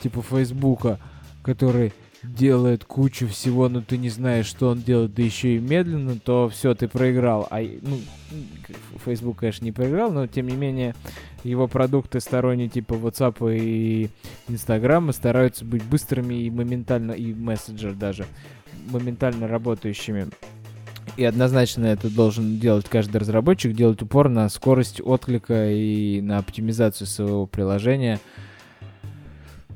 типа 0.03 0.23
Фейсбука, 0.23 1.01
который 1.43 1.95
делает 2.23 2.85
кучу 2.85 3.27
всего, 3.27 3.69
но 3.69 3.81
ты 3.81 3.97
не 3.97 4.11
знаешь, 4.11 4.45
что 4.45 4.69
он 4.69 4.83
делает, 4.83 5.15
да 5.15 5.23
еще 5.23 5.57
и 5.57 5.59
медленно, 5.59 6.17
то 6.17 6.51
все, 6.51 6.75
ты 6.75 6.89
проиграл. 6.89 7.47
А, 7.51 7.61
ну, 7.63 8.01
Facebook, 9.05 9.39
конечно, 9.39 9.65
не 9.65 9.73
проиграл, 9.73 10.13
но 10.13 10.27
тем 10.27 10.49
не 10.49 10.57
менее 10.57 10.95
его 11.43 11.67
продукты 11.67 12.21
сторонние 12.21 12.69
типа 12.69 12.95
WhatsApp 12.95 13.57
и 13.57 14.11
Instagram 14.49 15.13
стараются 15.13 15.65
быть 15.65 15.85
быстрыми 15.85 16.35
и 16.35 16.51
моментально, 16.51 17.13
и 17.13 17.33
мессенджер 17.33 17.95
даже, 17.95 18.27
моментально 18.91 19.49
работающими. 19.49 20.29
И 21.19 21.25
однозначно 21.25 21.87
это 21.87 22.09
должен 22.09 22.61
делать 22.61 22.89
каждый 22.89 23.17
разработчик, 23.17 23.73
делать 23.73 24.01
упор 24.01 24.29
на 24.29 24.49
скорость 24.49 25.01
отклика 25.05 25.69
и 25.69 26.21
на 26.21 26.39
оптимизацию 26.39 27.09
своего 27.09 27.45
приложения. 27.45 28.21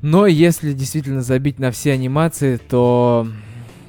Но 0.03 0.29
если 0.29 0.73
действительно 0.73 1.21
забить 1.21 1.59
на 1.59 1.73
все 1.73 1.95
анимации, 1.95 2.59
то 2.59 3.27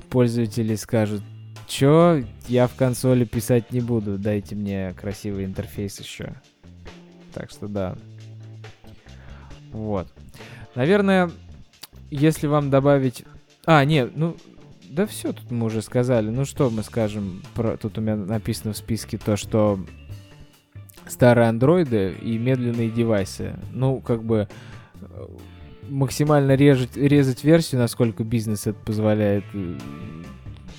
пользователи 0.09 0.73
скажут, 0.73 1.21
чё, 1.67 2.23
я 2.47 2.65
в 2.65 2.73
консоли 2.73 3.23
писать 3.23 3.71
не 3.71 3.81
буду, 3.81 4.17
дайте 4.17 4.55
мне 4.55 4.91
красивый 4.99 5.45
интерфейс 5.45 5.99
еще. 5.99 6.34
Так 7.35 7.51
что 7.51 7.67
да. 7.67 7.95
Вот. 9.71 10.07
Наверное, 10.73 11.30
если 12.09 12.47
вам 12.47 12.71
добавить... 12.71 13.25
А, 13.67 13.85
нет, 13.85 14.13
ну, 14.15 14.38
да 14.94 15.07
все 15.07 15.34
тут 15.34 15.49
мы 15.49 15.65
уже 15.65 15.82
сказали. 15.82 16.30
Ну 16.30 16.45
что 16.45 16.70
мы 16.70 16.84
скажем? 16.84 17.41
Про... 17.56 17.78
Тут 17.78 17.98
у 17.98 18.02
меня 18.02 18.15
написано 18.15 18.74
в 18.74 18.78
списке 18.78 19.18
то, 19.18 19.36
что 19.36 19.80
старые 21.07 21.49
андроиды 21.49 22.15
и 22.22 22.38
медленные 22.38 22.91
девайсы. 22.91 23.56
Ну, 23.72 24.02
как 24.02 24.24
бы 24.24 24.48
э, 25.02 25.28
максимально 25.90 26.53
режать, 26.53 26.95
резать 26.95 27.44
версию, 27.44 27.82
насколько 27.82 28.24
бизнес 28.24 28.68
это 28.68 28.78
позволяет, 28.86 29.45
э, 29.53 29.78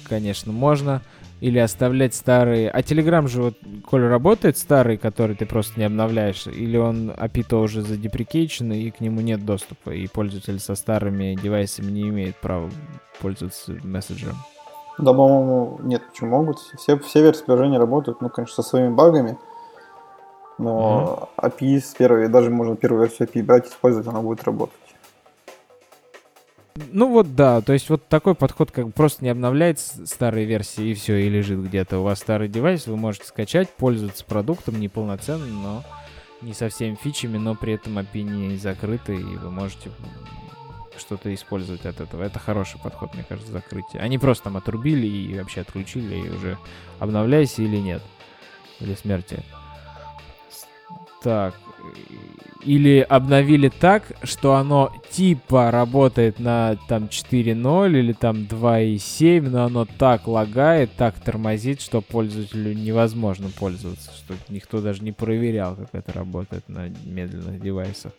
конечно, 0.05 0.53
можно 0.53 1.03
или 1.45 1.59
оставлять 1.59 2.15
старые. 2.15 2.71
А 2.71 2.81
Telegram 2.81 3.29
же 3.29 3.43
вот, 3.43 3.55
коль 3.85 4.07
работает 4.09 4.57
старый, 4.57 4.97
который 4.97 5.37
ты 5.37 5.45
просто 5.45 5.79
не 5.79 5.85
обновляешь, 5.85 6.47
или 6.47 6.79
он 6.79 7.11
API 7.11 7.55
уже 7.63 7.83
задеприкейчен, 7.83 8.73
и 8.73 8.91
к 8.91 9.01
нему 9.01 9.21
нет 9.21 9.45
доступа, 9.45 9.91
и 9.91 10.07
пользователь 10.07 10.59
со 10.59 10.75
старыми 10.75 11.35
девайсами 11.35 11.91
не 11.91 12.09
имеет 12.09 12.37
права 12.37 12.71
пользоваться 13.21 13.73
мессенджером? 13.83 14.37
Да, 14.97 15.13
по-моему, 15.13 15.81
нет, 15.83 16.01
почему 16.09 16.31
могут. 16.31 16.61
Все, 16.79 16.99
все 16.99 17.21
версии 17.21 17.45
приложения 17.45 17.79
работают, 17.79 18.23
ну, 18.23 18.31
конечно, 18.31 18.63
со 18.63 18.67
своими 18.67 18.95
багами, 18.95 19.37
но 20.57 21.29
mm-hmm. 21.37 21.59
API 21.59 21.79
с 21.79 21.95
первой, 21.95 22.29
даже 22.29 22.49
можно 22.49 22.75
первую 22.75 23.03
версию 23.03 23.29
API 23.29 23.43
брать, 23.43 23.67
использовать, 23.67 24.07
она 24.07 24.23
будет 24.23 24.45
работать. 24.45 24.81
Ну 26.77 27.13
вот 27.13 27.37
да, 27.37 27.61
то 27.61 27.73
есть 27.73 27.89
вот 27.89 28.09
такой 28.09 28.35
подход 28.35 28.73
как 28.73 28.87
бы 28.87 28.93
просто 28.93 29.23
не 29.23 29.31
обновляет 29.31 29.79
старые 29.79 30.45
версии 30.45 30.89
и 30.89 30.95
все, 30.95 31.17
и 31.19 31.29
лежит 31.29 31.61
где-то. 31.61 32.01
У 32.01 32.03
вас 32.03 32.19
старый 32.19 32.49
девайс, 32.49 32.89
вы 32.89 32.97
можете 32.97 33.27
скачать, 33.27 33.71
пользоваться 33.71 34.25
продуктом 34.25 34.81
неполноценным, 34.81 35.63
но 35.63 35.85
не 36.43 36.53
со 36.53 36.69
всеми 36.69 36.97
фичами, 36.97 37.39
но 37.39 37.55
при 37.55 37.75
этом 37.75 37.97
API 37.97 38.23
не 38.23 38.57
закрыты, 38.57 39.15
и 39.15 39.23
вы 39.23 39.53
можете 39.53 39.91
что-то 40.97 41.33
использовать 41.33 41.87
от 41.87 42.01
этого. 42.01 42.25
Это 42.25 42.41
хороший 42.41 42.81
подход, 42.81 43.15
мне 43.15 43.25
кажется, 43.29 43.53
закрытие. 43.53 44.03
Они 44.03 44.19
просто 44.19 44.45
там 44.45 44.57
отрубили 44.57 45.07
и 45.07 45.39
вообще 45.39 45.61
отключили, 45.61 46.17
и 46.17 46.29
уже 46.29 46.59
обновляйся 46.99 47.63
или 47.63 47.77
нет. 47.77 48.03
Или 48.81 48.95
смерти. 48.95 49.45
Так, 51.23 51.55
или 52.65 52.99
обновили 53.01 53.69
так, 53.69 54.05
что 54.23 54.55
оно 54.55 54.93
типа 55.11 55.71
работает 55.71 56.39
на 56.39 56.77
там 56.89 57.05
4.0 57.05 57.99
или 57.99 58.13
там 58.13 58.39
2.7, 58.45 59.49
но 59.49 59.65
оно 59.65 59.85
так 59.85 60.27
лагает, 60.27 60.91
так 60.97 61.15
тормозит, 61.21 61.81
что 61.81 62.01
пользователю 62.01 62.75
невозможно 62.75 63.51
пользоваться, 63.51 64.11
что 64.13 64.35
никто 64.49 64.81
даже 64.81 65.03
не 65.03 65.13
проверял, 65.13 65.77
как 65.77 65.89
это 65.93 66.13
работает 66.13 66.69
на 66.69 66.89
медленных 67.05 67.61
девайсах. 67.61 68.13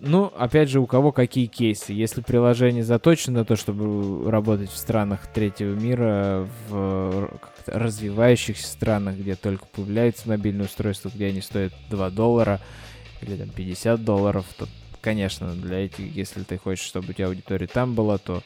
ну, 0.00 0.32
опять 0.36 0.68
же, 0.68 0.80
у 0.80 0.86
кого 0.86 1.12
какие 1.12 1.46
кейсы. 1.46 1.92
Если 1.92 2.20
приложение 2.20 2.84
заточено 2.84 3.40
на 3.40 3.44
то, 3.44 3.56
чтобы 3.56 4.30
работать 4.30 4.70
в 4.70 4.76
странах 4.76 5.26
третьего 5.32 5.74
мира, 5.74 6.48
в 6.68 7.30
развивающихся 7.66 8.66
странах, 8.66 9.16
где 9.16 9.34
только 9.34 9.66
появляется 9.66 10.28
мобильное 10.28 10.66
устройство, 10.66 11.10
где 11.12 11.26
они 11.26 11.40
стоят 11.40 11.72
2 11.90 12.10
доллара 12.10 12.60
или 13.22 13.36
там 13.36 13.48
50 13.48 14.04
долларов, 14.04 14.46
то, 14.56 14.66
конечно, 15.00 15.54
для 15.54 15.84
этих, 15.84 16.14
если 16.14 16.42
ты 16.42 16.58
хочешь, 16.58 16.84
чтобы 16.84 17.10
у 17.10 17.12
тебя 17.12 17.26
аудитория 17.26 17.66
там 17.66 17.94
была, 17.94 18.18
то 18.18 18.42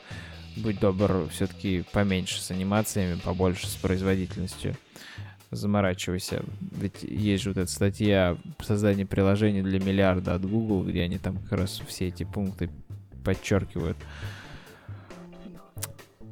будь 0.56 0.80
добр, 0.80 1.28
все-таки 1.32 1.84
поменьше 1.92 2.40
с 2.40 2.50
анимациями, 2.50 3.18
побольше 3.22 3.66
с 3.66 3.76
производительностью 3.76 4.76
заморачивайся. 5.50 6.42
Ведь 6.60 7.02
есть 7.02 7.44
же 7.44 7.50
вот 7.50 7.58
эта 7.58 7.70
статья 7.70 8.36
создания 8.60 9.06
приложений 9.06 9.62
для 9.62 9.78
миллиарда 9.78 10.34
от 10.34 10.48
Google, 10.48 10.82
где 10.82 11.02
они 11.02 11.18
там 11.18 11.36
как 11.36 11.60
раз 11.60 11.82
все 11.86 12.08
эти 12.08 12.24
пункты 12.24 12.70
подчеркивают. 13.22 13.98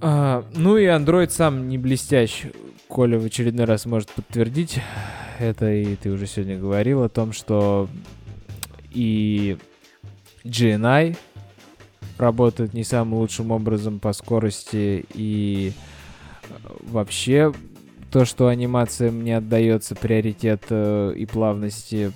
А, 0.00 0.44
ну 0.54 0.76
и 0.78 0.84
Android 0.84 1.30
сам 1.30 1.68
не 1.68 1.78
блестящ. 1.78 2.46
Коля 2.88 3.18
в 3.18 3.24
очередной 3.24 3.66
раз 3.66 3.86
может 3.86 4.10
подтвердить 4.10 4.80
это, 5.38 5.70
и 5.70 5.94
ты 5.96 6.10
уже 6.10 6.26
сегодня 6.26 6.58
говорил 6.58 7.02
о 7.02 7.08
том, 7.08 7.32
что 7.32 7.88
и 8.90 9.56
GNI 10.44 11.16
работает 12.18 12.74
не 12.74 12.84
самым 12.84 13.14
лучшим 13.14 13.50
образом 13.50 13.98
по 13.98 14.12
скорости, 14.12 15.04
и 15.14 15.72
вообще 16.80 17.52
то, 18.10 18.24
что 18.24 18.48
анимациям 18.48 19.22
не 19.22 19.32
отдается 19.32 19.94
приоритет 19.94 20.64
э, 20.70 21.14
и 21.16 21.26
плавности 21.26 22.12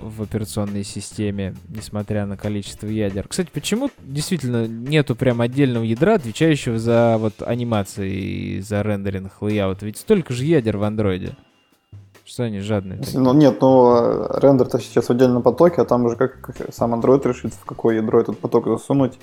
в 0.00 0.22
операционной 0.22 0.84
системе, 0.84 1.54
несмотря 1.68 2.24
на 2.24 2.36
количество 2.36 2.86
ядер. 2.86 3.26
Кстати, 3.28 3.50
почему 3.52 3.90
действительно 4.02 4.66
нету 4.66 5.16
прям 5.16 5.40
отдельного 5.40 5.84
ядра, 5.84 6.14
отвечающего 6.14 6.78
за 6.78 7.16
вот 7.18 7.42
анимации 7.42 8.12
и 8.12 8.60
за 8.60 8.82
рендеринг, 8.82 9.42
layout? 9.42 9.82
Ведь 9.82 9.98
столько 9.98 10.32
же 10.32 10.44
ядер 10.44 10.78
в 10.78 10.84
андроиде. 10.84 11.36
Что 12.28 12.42
они 12.42 12.60
жадные? 12.60 13.00
Ну 13.14 13.32
нет, 13.32 13.58
ну 13.62 14.28
рендер-то 14.28 14.78
сейчас 14.80 15.06
в 15.06 15.10
отдельном 15.10 15.42
потоке, 15.42 15.80
а 15.80 15.86
там 15.86 16.04
уже 16.04 16.16
как, 16.16 16.42
как 16.42 16.74
сам 16.74 16.94
Android 16.94 17.26
решит, 17.26 17.54
в 17.54 17.64
какое 17.64 17.96
ядро 17.96 18.20
этот 18.20 18.38
поток 18.38 18.66
засунуть 18.66 19.18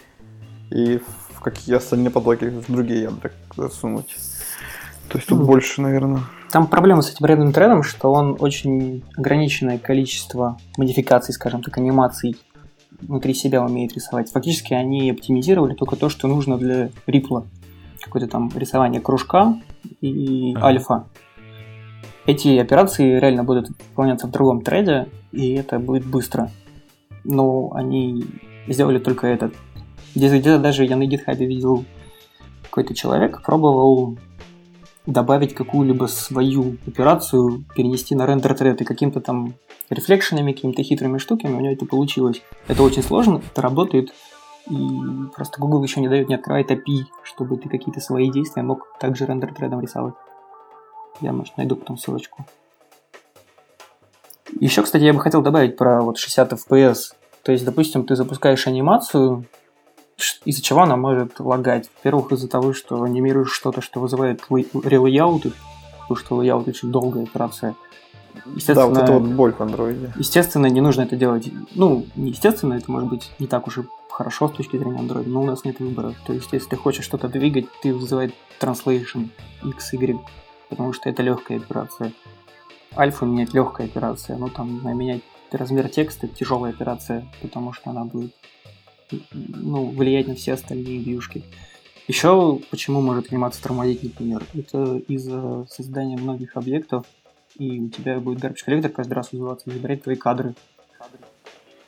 и 0.71 0.99
в 1.29 1.39
какие 1.39 1.75
остальные 1.75 2.09
потоки 2.09 2.45
в 2.45 2.65
другие 2.71 3.03
ядра 3.03 3.29
засунуть. 3.55 4.07
То 5.09 5.19
есть 5.19 5.29
тут 5.29 5.37
ну, 5.37 5.45
больше, 5.45 5.81
наверное. 5.81 6.21
Там 6.49 6.65
проблема 6.65 7.03
с 7.03 7.11
этим 7.11 7.27
рядным 7.27 7.53
трендом, 7.53 7.83
что 7.83 8.11
он 8.11 8.37
очень 8.39 9.03
ограниченное 9.15 9.77
количество 9.77 10.57
модификаций, 10.75 11.31
скажем 11.35 11.61
так, 11.61 11.77
анимаций 11.77 12.35
внутри 13.01 13.35
себя 13.35 13.63
умеет 13.63 13.93
рисовать. 13.93 14.31
Фактически 14.31 14.73
они 14.73 15.11
оптимизировали 15.11 15.75
только 15.75 15.95
то, 15.95 16.09
что 16.09 16.27
нужно 16.27 16.57
для 16.57 16.89
рипла. 17.05 17.45
Какое-то 18.01 18.27
там 18.27 18.51
рисование 18.55 18.99
кружка 18.99 19.61
и 20.01 20.55
ага. 20.55 20.65
альфа. 20.65 21.05
Эти 22.25 22.57
операции 22.57 23.19
реально 23.19 23.43
будут 23.43 23.69
выполняться 23.69 24.27
в 24.27 24.31
другом 24.31 24.61
треде, 24.61 25.07
и 25.31 25.53
это 25.53 25.79
будет 25.79 26.05
быстро. 26.05 26.51
Но 27.23 27.71
они 27.73 28.25
сделали 28.67 28.99
только 28.99 29.27
этот. 29.27 29.53
Где-то 30.15 30.59
даже 30.59 30.85
я 30.85 30.95
на 30.95 31.03
GitHub 31.03 31.35
видел 31.35 31.85
какой-то 32.75 32.93
человек 32.93 33.41
пробовал 33.41 34.17
добавить 35.05 35.53
какую-либо 35.53 36.07
свою 36.07 36.77
операцию, 36.85 37.63
перенести 37.73 38.15
на 38.15 38.25
рендер 38.25 38.53
тред 38.53 38.81
и 38.81 38.85
каким-то 38.85 39.21
там 39.21 39.53
рефлекшенами, 39.89 40.51
какими-то 40.51 40.83
хитрыми 40.83 41.17
штуками 41.17 41.53
у 41.53 41.59
него 41.59 41.73
это 41.73 41.85
получилось. 41.85 42.41
Это 42.67 42.83
очень 42.83 43.03
сложно, 43.03 43.41
это 43.49 43.61
работает, 43.61 44.13
и 44.69 44.75
просто 45.35 45.61
Google 45.61 45.83
еще 45.83 46.01
не 46.01 46.09
дает, 46.09 46.27
не 46.27 46.35
открывает 46.35 46.71
API, 46.71 47.03
чтобы 47.23 47.57
ты 47.57 47.69
какие-то 47.69 48.01
свои 48.01 48.29
действия 48.31 48.63
мог 48.63 48.87
также 48.99 49.25
рендер 49.25 49.53
тредом 49.53 49.79
рисовать. 49.79 50.15
Я, 51.21 51.31
может, 51.31 51.57
найду 51.57 51.75
потом 51.75 51.97
ссылочку. 51.97 52.45
Еще, 54.59 54.83
кстати, 54.83 55.03
я 55.03 55.13
бы 55.13 55.19
хотел 55.19 55.41
добавить 55.41 55.77
про 55.77 56.01
вот 56.01 56.17
60 56.17 56.53
FPS. 56.53 57.13
То 57.43 57.51
есть, 57.51 57.65
допустим, 57.65 58.05
ты 58.05 58.15
запускаешь 58.15 58.67
анимацию, 58.67 59.45
из-за 60.45 60.61
чего 60.61 60.81
она 60.81 60.95
может 60.95 61.39
лагать. 61.39 61.89
Во-первых, 61.97 62.31
из-за 62.31 62.47
того, 62.47 62.73
что 62.73 63.03
анимируешь 63.03 63.51
что-то, 63.51 63.81
что 63.81 63.99
вызывает 63.99 64.43
relayout 64.49 65.31
ы, 65.31 65.51
потому 66.01 66.17
что 66.17 66.37
layout 66.37 66.67
очень 66.67 66.91
долгая 66.91 67.23
операция. 67.23 67.75
Да, 68.67 68.87
вот 68.87 68.97
это 68.97 69.13
вот 69.13 69.23
боль 69.23 69.53
в 69.53 69.61
андроиде. 69.61 70.13
Естественно, 70.17 70.67
не 70.67 70.81
нужно 70.81 71.01
это 71.01 71.15
делать. 71.15 71.49
Ну, 71.73 72.05
естественно, 72.15 72.73
это 72.73 72.91
может 72.91 73.09
быть 73.09 73.31
не 73.39 73.47
так 73.47 73.67
уж 73.67 73.79
и 73.79 73.81
хорошо 74.09 74.47
с 74.49 74.51
точки 74.51 74.77
зрения 74.77 74.99
андроида, 74.99 75.29
но 75.29 75.41
у 75.41 75.45
нас 75.45 75.63
нет 75.65 75.79
выбора. 75.79 76.13
То 76.25 76.33
есть, 76.33 76.49
если 76.51 76.69
ты 76.69 76.75
хочешь 76.75 77.05
что-то 77.05 77.27
двигать, 77.27 77.65
ты 77.81 77.93
вызывает 77.93 78.33
translation 78.59 79.29
x, 79.63 79.93
y, 79.93 80.19
потому 80.69 80.93
что 80.93 81.09
это 81.09 81.23
легкая 81.23 81.57
операция. 81.57 82.13
Альфа 82.97 83.25
менять 83.25 83.53
легкая 83.53 83.87
операция, 83.87 84.37
но 84.37 84.49
там 84.49 84.81
менять 84.97 85.21
размер 85.51 85.89
текста 85.89 86.27
тяжелая 86.27 86.73
операция, 86.73 87.27
потому 87.41 87.73
что 87.73 87.89
она 87.89 88.05
будет 88.05 88.33
ну, 89.31 89.85
влиять 89.89 90.27
на 90.27 90.35
все 90.35 90.53
остальные 90.53 90.99
вьюшки. 90.99 91.43
Еще 92.07 92.59
почему 92.69 93.01
может 93.01 93.31
анимация 93.31 93.63
тормозить, 93.63 94.03
например? 94.03 94.43
Это 94.53 94.97
из-за 95.07 95.65
создания 95.69 96.17
многих 96.17 96.55
объектов, 96.55 97.05
и 97.57 97.79
у 97.79 97.89
тебя 97.89 98.19
будет 98.19 98.43
garbage 98.43 98.63
коллектор 98.63 98.91
каждый 98.91 99.13
раз 99.13 99.31
вызываться 99.31 99.69
и 99.69 99.73
забирать 99.73 100.03
твои 100.03 100.15
кадры. 100.15 100.55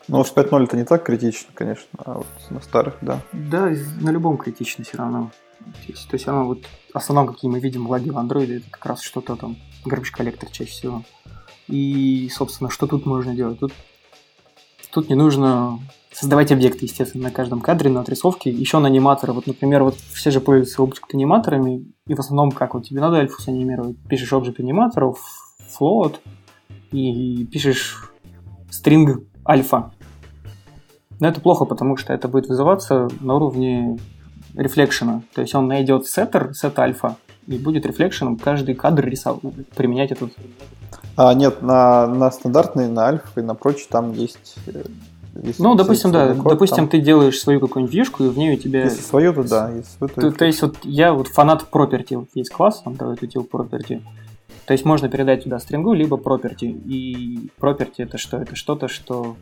Ну, 0.07 0.23
в 0.23 0.33
5.0 0.33 0.63
это 0.63 0.77
не 0.77 0.85
так 0.85 1.03
критично, 1.03 1.49
конечно, 1.53 1.87
а 1.97 2.13
вот 2.19 2.27
на 2.49 2.61
старых, 2.61 2.97
да. 3.01 3.21
Да, 3.33 3.69
на 3.99 4.09
любом 4.09 4.37
критично 4.37 4.85
все 4.85 4.97
равно. 4.97 5.31
То 5.85 5.91
есть, 5.91 6.07
то 6.07 6.15
есть 6.15 6.27
оно 6.27 6.45
вот, 6.45 6.60
основном, 6.94 7.34
какие 7.34 7.49
мы 7.49 7.60
видим 7.60 7.88
лаги 7.88 8.10
в 8.10 8.18
андроиде, 8.18 8.57
это 8.57 8.69
как 8.69 8.85
раз 8.85 9.02
что-то 9.02 9.35
там, 9.35 9.56
garbage 9.85 10.11
коллектор 10.11 10.49
чаще 10.49 10.72
всего. 10.72 11.03
И, 11.68 12.30
собственно, 12.34 12.69
что 12.69 12.88
тут 12.88 13.06
можно 13.06 13.35
делать? 13.35 13.60
Тут, 13.60 13.73
тут 14.91 15.10
не 15.10 15.15
нужно 15.15 15.80
создавать 16.11 16.52
объекты, 16.52 16.85
естественно, 16.85 17.26
на 17.26 17.31
каждом 17.31 17.61
кадре, 17.61 17.89
на 17.89 18.02
отрисовке, 18.02 18.49
еще 18.49 18.80
на 18.80 18.88
аниматоры. 18.88 19.34
Вот, 19.34 19.48
например, 19.48 19.84
вот 19.84 19.95
все 19.95 20.31
же 20.31 20.41
пользуются 20.41 20.81
объект 20.81 21.14
аниматорами, 21.14 21.94
и 22.07 22.14
в 22.14 22.19
основном, 22.19 22.52
как 22.52 22.73
вот 22.73 22.85
тебе 22.88 23.02
надо 23.02 23.18
альфус 23.18 23.48
анимировать, 23.48 23.98
пишешь 24.10 24.34
объект 24.34 24.60
аниматоров, 24.60 25.19
float, 25.80 26.15
и 26.91 27.45
пишешь 27.45 28.11
string 28.72 29.27
альфа. 29.48 29.91
Но 31.19 31.27
это 31.27 31.41
плохо, 31.41 31.65
потому 31.65 31.98
что 31.98 32.14
это 32.14 32.27
будет 32.27 32.48
вызываться 32.48 33.10
на 33.19 33.35
уровне 33.35 33.98
рефлекшена. 34.57 35.21
То 35.34 35.41
есть 35.41 35.55
он 35.55 35.67
найдет 35.67 36.07
сеттер, 36.07 36.53
сет 36.53 36.77
альфа, 36.79 37.15
и 37.47 37.57
будет 37.57 37.85
рефлекшеном 37.85 38.38
каждый 38.38 38.75
кадр 38.75 39.05
рисовать, 39.05 39.41
применять 39.75 40.11
этот. 40.11 40.31
А, 41.15 41.34
нет, 41.34 41.61
на, 41.61 42.07
на 42.07 42.31
стандартный, 42.31 42.89
на 42.89 43.07
альфа 43.07 43.39
и 43.39 43.43
на 43.43 43.55
прочее 43.55 43.88
там 43.89 44.11
есть 44.13 44.57
э, 44.67 44.84
если 45.43 45.61
ну, 45.61 45.75
допустим, 45.75 46.11
да, 46.11 46.34
код, 46.34 46.53
допустим, 46.53 46.77
там... 46.77 46.89
ты 46.89 46.99
делаешь 46.99 47.39
свою 47.39 47.59
какую-нибудь 47.59 47.93
вьюшку, 47.93 48.23
и 48.23 48.29
в 48.29 48.38
ней 48.38 48.55
у 48.55 48.57
тебя... 48.57 48.84
Если 48.84 49.01
свою, 49.01 49.34
то 49.34 49.43
да. 49.43 49.69
Если 49.69 49.91
свою, 49.97 50.09
то, 50.13 50.21
то, 50.21 50.31
то 50.31 50.45
есть, 50.45 50.61
вот 50.61 50.77
я 50.84 51.13
вот 51.13 51.27
фанат 51.27 51.65
property, 51.71 52.17
вот 52.17 52.29
есть 52.34 52.51
класс, 52.51 52.81
там 52.84 52.95
давай 52.95 53.15
util 53.15 53.47
property. 53.49 54.01
То 54.65 54.73
есть 54.73 54.84
можно 54.84 55.09
передать 55.09 55.43
туда 55.43 55.59
стрингу, 55.59 55.93
либо 55.93 56.17
property. 56.17 56.65
И 56.65 57.51
property 57.59 57.95
это 57.97 58.17
что? 58.17 58.38
Это 58.38 58.55
что-то, 58.55 58.88
что 58.88 59.38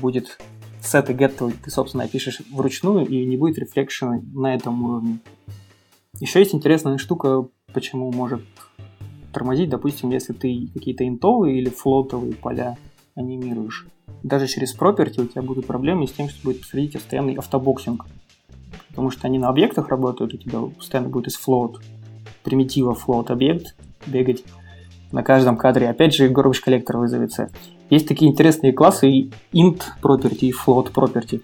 будет 0.00 0.38
и 0.80 1.12
get 1.12 1.54
ты, 1.62 1.70
собственно, 1.70 2.08
пишешь 2.08 2.42
вручную, 2.52 3.06
и 3.06 3.24
не 3.24 3.36
будет 3.36 3.58
рефлекшена 3.58 4.20
на 4.32 4.54
этом 4.54 4.82
уровне. 4.82 5.18
Еще 6.18 6.40
есть 6.40 6.54
интересная 6.54 6.98
штука, 6.98 7.46
почему 7.72 8.10
может 8.12 8.42
тормозить, 9.32 9.70
допустим, 9.70 10.10
если 10.10 10.32
ты 10.32 10.68
какие-то 10.74 11.06
интовые 11.06 11.58
или 11.58 11.70
флотовые 11.70 12.34
поля 12.34 12.76
анимируешь 13.14 13.86
даже 14.22 14.46
через 14.46 14.76
property 14.76 15.22
у 15.22 15.26
тебя 15.26 15.42
будут 15.42 15.66
проблемы 15.66 16.06
с 16.06 16.12
тем, 16.12 16.28
что 16.28 16.42
будет 16.44 16.58
происходить 16.58 16.92
постоянный 16.92 17.34
автобоксинг. 17.34 18.06
Потому 18.88 19.10
что 19.10 19.26
они 19.26 19.38
на 19.38 19.48
объектах 19.48 19.88
работают, 19.88 20.34
у 20.34 20.36
тебя 20.36 20.60
постоянно 20.60 21.08
будет 21.08 21.28
из 21.28 21.38
float, 21.38 21.76
примитива 22.42 22.94
float 22.94 23.30
объект 23.30 23.76
бегать 24.06 24.44
на 25.12 25.22
каждом 25.22 25.56
кадре. 25.56 25.88
Опять 25.88 26.14
же, 26.14 26.28
garbage 26.28 26.60
коллектор 26.62 26.98
вызовется. 26.98 27.50
Есть 27.90 28.08
такие 28.08 28.30
интересные 28.30 28.72
классы 28.72 29.30
int 29.52 29.82
property, 30.02 30.46
и 30.46 30.52
float 30.52 30.92
property. 30.92 31.42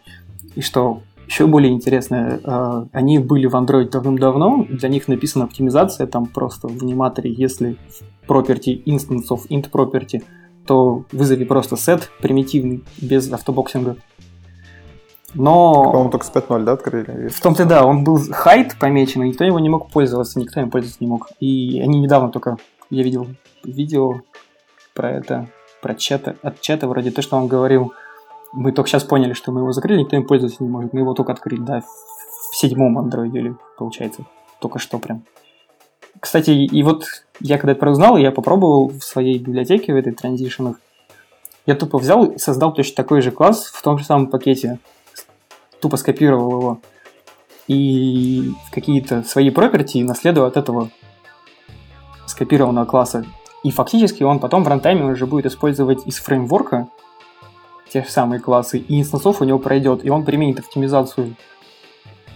И 0.55 0.63
что 0.63 1.03
еще 1.27 1.47
более 1.47 1.73
интересно, 1.73 2.41
э, 2.43 2.87
они 2.93 3.19
были 3.19 3.47
в 3.47 3.55
Android 3.55 3.91
давным-давно, 3.91 4.65
для 4.71 4.89
них 4.89 5.09
написана 5.09 5.45
оптимизация 5.45 6.07
там 6.07 6.27
просто 6.27 6.69
в 6.69 6.83
аниматоре, 6.83 7.33
если 7.33 7.77
property 8.29 8.83
instance 8.85 9.29
of 9.31 9.49
int 9.51 9.71
property– 9.71 10.23
то 10.67 11.05
вызови 11.13 11.45
просто 11.45 11.77
сет 11.77 12.11
примитивный, 12.21 12.85
без 13.01 13.33
автобоксинга. 13.33 13.97
Но... 15.35 15.85
По-моему, 15.85 16.11
только 16.11 16.27
с 16.27 16.33
5.0, 16.33 16.65
да, 16.65 16.73
открыли? 16.73 17.29
В 17.29 17.41
том-то 17.41 17.65
да, 17.67 17.85
он 17.85 18.05
был 18.05 18.19
хайт 18.31 18.77
помечен, 18.79 19.23
и 19.23 19.29
никто 19.29 19.45
его 19.45 19.59
не 19.59 19.69
мог 19.69 19.91
пользоваться, 19.91 20.39
никто 20.39 20.61
им 20.61 20.71
пользоваться 20.71 21.03
не 21.03 21.09
мог. 21.09 21.29
И 21.41 21.81
они 21.81 22.01
недавно 22.01 22.31
только, 22.31 22.57
я 22.91 23.03
видел 23.03 23.27
видео 23.65 24.21
про 24.95 25.11
это, 25.11 25.49
про 25.83 25.95
чата, 25.95 26.37
от 26.43 26.61
чата 26.61 26.89
вроде 26.89 27.11
то, 27.11 27.23
что 27.23 27.37
он 27.37 27.49
говорил, 27.49 27.93
мы 28.53 28.73
только 28.73 28.89
сейчас 28.89 29.05
поняли, 29.05 29.33
что 29.33 29.53
мы 29.53 29.61
его 29.61 29.73
закрыли, 29.73 30.01
никто 30.01 30.17
им 30.17 30.27
пользоваться 30.27 30.63
не 30.63 30.71
может. 30.71 30.93
Мы 30.93 31.01
его 31.01 31.15
только 31.15 31.33
открыли, 31.33 31.61
да, 31.61 31.83
в 32.51 32.57
седьмом 32.57 32.99
андроиде, 32.99 33.39
или, 33.39 33.57
получается, 33.77 34.25
только 34.61 34.79
что 34.79 34.99
прям. 34.99 35.25
Кстати, 36.21 36.51
и 36.51 36.83
вот 36.83 37.07
я 37.41 37.59
когда 37.59 37.73
это 37.73 37.81
прознал, 37.81 38.17
я 38.17 38.33
попробовал 38.33 38.89
в 38.89 39.03
своей 39.03 39.39
библиотеке, 39.39 39.93
в 39.93 39.97
этой 39.97 40.13
транзишенах, 40.13 40.77
я 41.67 41.75
тупо 41.75 41.99
взял 41.99 42.25
и 42.25 42.39
создал 42.39 42.73
точно 42.73 42.95
такой 42.95 43.21
же 43.21 43.33
класс 43.33 43.67
в 43.67 43.83
том 43.83 43.99
же 43.99 44.05
самом 44.05 44.29
пакете. 44.29 44.79
Тупо 45.81 45.97
скопировал 45.97 46.51
его. 46.59 46.81
И 47.67 48.53
какие-то 48.71 49.25
свои 49.25 49.51
property 49.51 50.05
наследовал 50.05 50.47
от 50.47 50.57
этого 50.57 50.91
скопированного 52.27 52.85
класса. 52.85 53.27
И 53.65 53.71
фактически 53.71 54.23
он 54.23 54.39
потом 54.39 54.65
в 54.65 54.69
рантайме 54.69 55.05
уже 55.05 55.27
будет 55.27 55.47
использовать 55.47 56.07
из 56.07 56.19
фреймворка 56.19 56.89
те 57.89 58.03
же 58.03 58.11
самые 58.11 58.41
классы, 58.41 58.79
и 58.79 59.01
инстансов 59.01 59.41
у 59.41 59.45
него 59.45 59.59
пройдет, 59.59 60.05
и 60.05 60.11
он 60.11 60.25
применит 60.25 60.59
оптимизацию. 60.59 61.37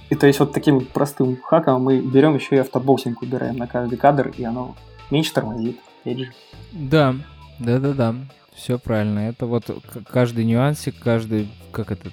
И 0.09 0.15
то 0.15 0.27
есть 0.27 0.41
вот 0.41 0.53
таким 0.53 0.85
простым 0.85 1.41
хаком 1.41 1.83
мы 1.83 2.01
берем 2.01 2.35
еще 2.35 2.57
и 2.57 2.59
автобоксинг 2.59 3.23
убираем 3.23 3.57
на 3.57 3.67
каждый 3.67 3.97
кадр, 3.97 4.33
и 4.37 4.45
оно 4.45 4.75
меньше 5.11 5.33
тормозит, 5.33 5.79
же. 6.05 6.33
Да, 6.73 7.15
да-да-да, 7.59 8.15
все 8.55 8.79
правильно. 8.79 9.21
Это 9.21 9.47
вот 9.47 9.65
каждый 10.09 10.45
нюансик, 10.45 10.99
каждый, 10.99 11.49
как 11.73 11.93
это, 11.93 12.11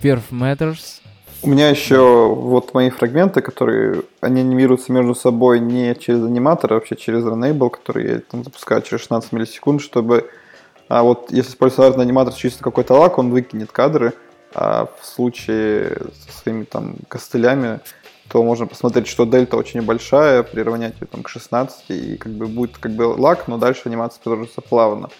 perf 0.00 0.30
matters. 0.30 1.00
У 1.44 1.46
меня 1.46 1.68
еще 1.68 2.34
вот 2.34 2.72
мои 2.72 2.88
фрагменты, 2.88 3.42
которые, 3.42 4.04
они 4.22 4.40
анимируются 4.40 4.90
между 4.92 5.14
собой 5.14 5.60
не 5.60 5.94
через 5.94 6.24
аниматор, 6.24 6.72
а 6.72 6.76
вообще 6.76 6.96
через 6.96 7.22
Runable, 7.22 7.68
который 7.68 8.10
я 8.10 8.18
там 8.20 8.44
запускаю 8.44 8.80
через 8.80 9.02
16 9.02 9.30
миллисекунд, 9.32 9.82
чтобы 9.82 10.30
а 10.88 11.02
вот 11.02 11.30
если 11.30 11.50
использовать 11.50 11.98
аниматор 11.98 12.32
чисто 12.32 12.64
какой-то 12.64 12.94
лак, 12.94 13.18
он 13.18 13.30
выкинет 13.30 13.72
кадры, 13.72 14.14
а 14.54 14.88
в 14.98 15.04
случае 15.04 15.98
со 16.26 16.40
своими 16.40 16.64
там 16.64 16.94
костылями, 17.08 17.80
то 18.28 18.42
можно 18.42 18.66
посмотреть, 18.66 19.06
что 19.06 19.26
дельта 19.26 19.58
очень 19.58 19.82
большая, 19.82 20.44
приравнять 20.44 20.94
ее 20.98 21.06
там 21.08 21.22
к 21.22 21.28
16, 21.28 21.90
и 21.90 22.16
как 22.16 22.32
бы 22.32 22.46
будет 22.46 22.78
как 22.78 22.92
бы 22.92 23.02
лак, 23.02 23.48
но 23.48 23.58
дальше 23.58 23.82
анимация 23.84 24.22
продолжится 24.22 24.62
плавно. 24.62 25.10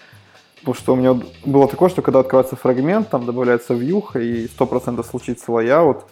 Потому 0.61 0.73
что 0.73 0.93
у 0.93 0.95
меня 0.95 1.19
было 1.45 1.67
такое, 1.67 1.89
что 1.89 2.01
когда 2.01 2.21
открывается 2.21 2.55
фрагмент, 2.55 3.11
там 3.11 3.27
добавляется 3.27 3.75
вьюха, 3.75 4.19
и 4.19 4.47
100% 4.47 5.05
случится 5.07 5.51
а, 5.51 6.03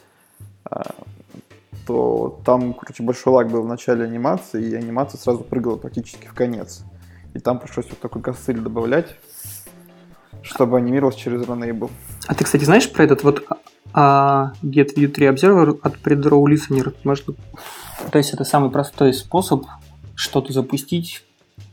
то 1.85 2.39
там, 2.45 2.73
короче, 2.73 3.03
большой 3.03 3.33
лаг 3.33 3.49
был 3.51 3.63
в 3.63 3.67
начале 3.67 4.03
анимации, 4.03 4.63
и 4.63 4.75
анимация 4.75 5.19
сразу 5.19 5.39
прыгала 5.39 5.77
практически 5.77 6.27
в 6.27 6.33
конец. 6.33 6.83
И 7.33 7.39
там 7.39 7.59
пришлось 7.59 7.89
вот 7.89 7.99
такой 7.99 8.21
костыль 8.21 8.59
добавлять, 8.59 9.15
чтобы 10.41 10.77
анимировалось 10.77 11.15
через 11.15 11.41
Runable. 11.41 11.89
А 12.27 12.35
ты, 12.35 12.43
кстати, 12.43 12.63
знаешь 12.63 12.91
про 12.91 13.03
этот 13.03 13.23
вот 13.23 13.43
а, 13.93 14.53
Get 14.63 14.95
View 14.95 15.07
3 15.07 15.27
Observer 15.27 15.79
от 15.81 15.95
Predraw 16.01 16.43
Listener? 16.45 16.93
Может, 17.03 17.25
то 18.11 18.17
есть 18.17 18.33
это 18.33 18.43
самый 18.43 18.69
простой 18.69 19.13
способ 19.13 19.65
что-то 20.15 20.53
запустить, 20.53 21.25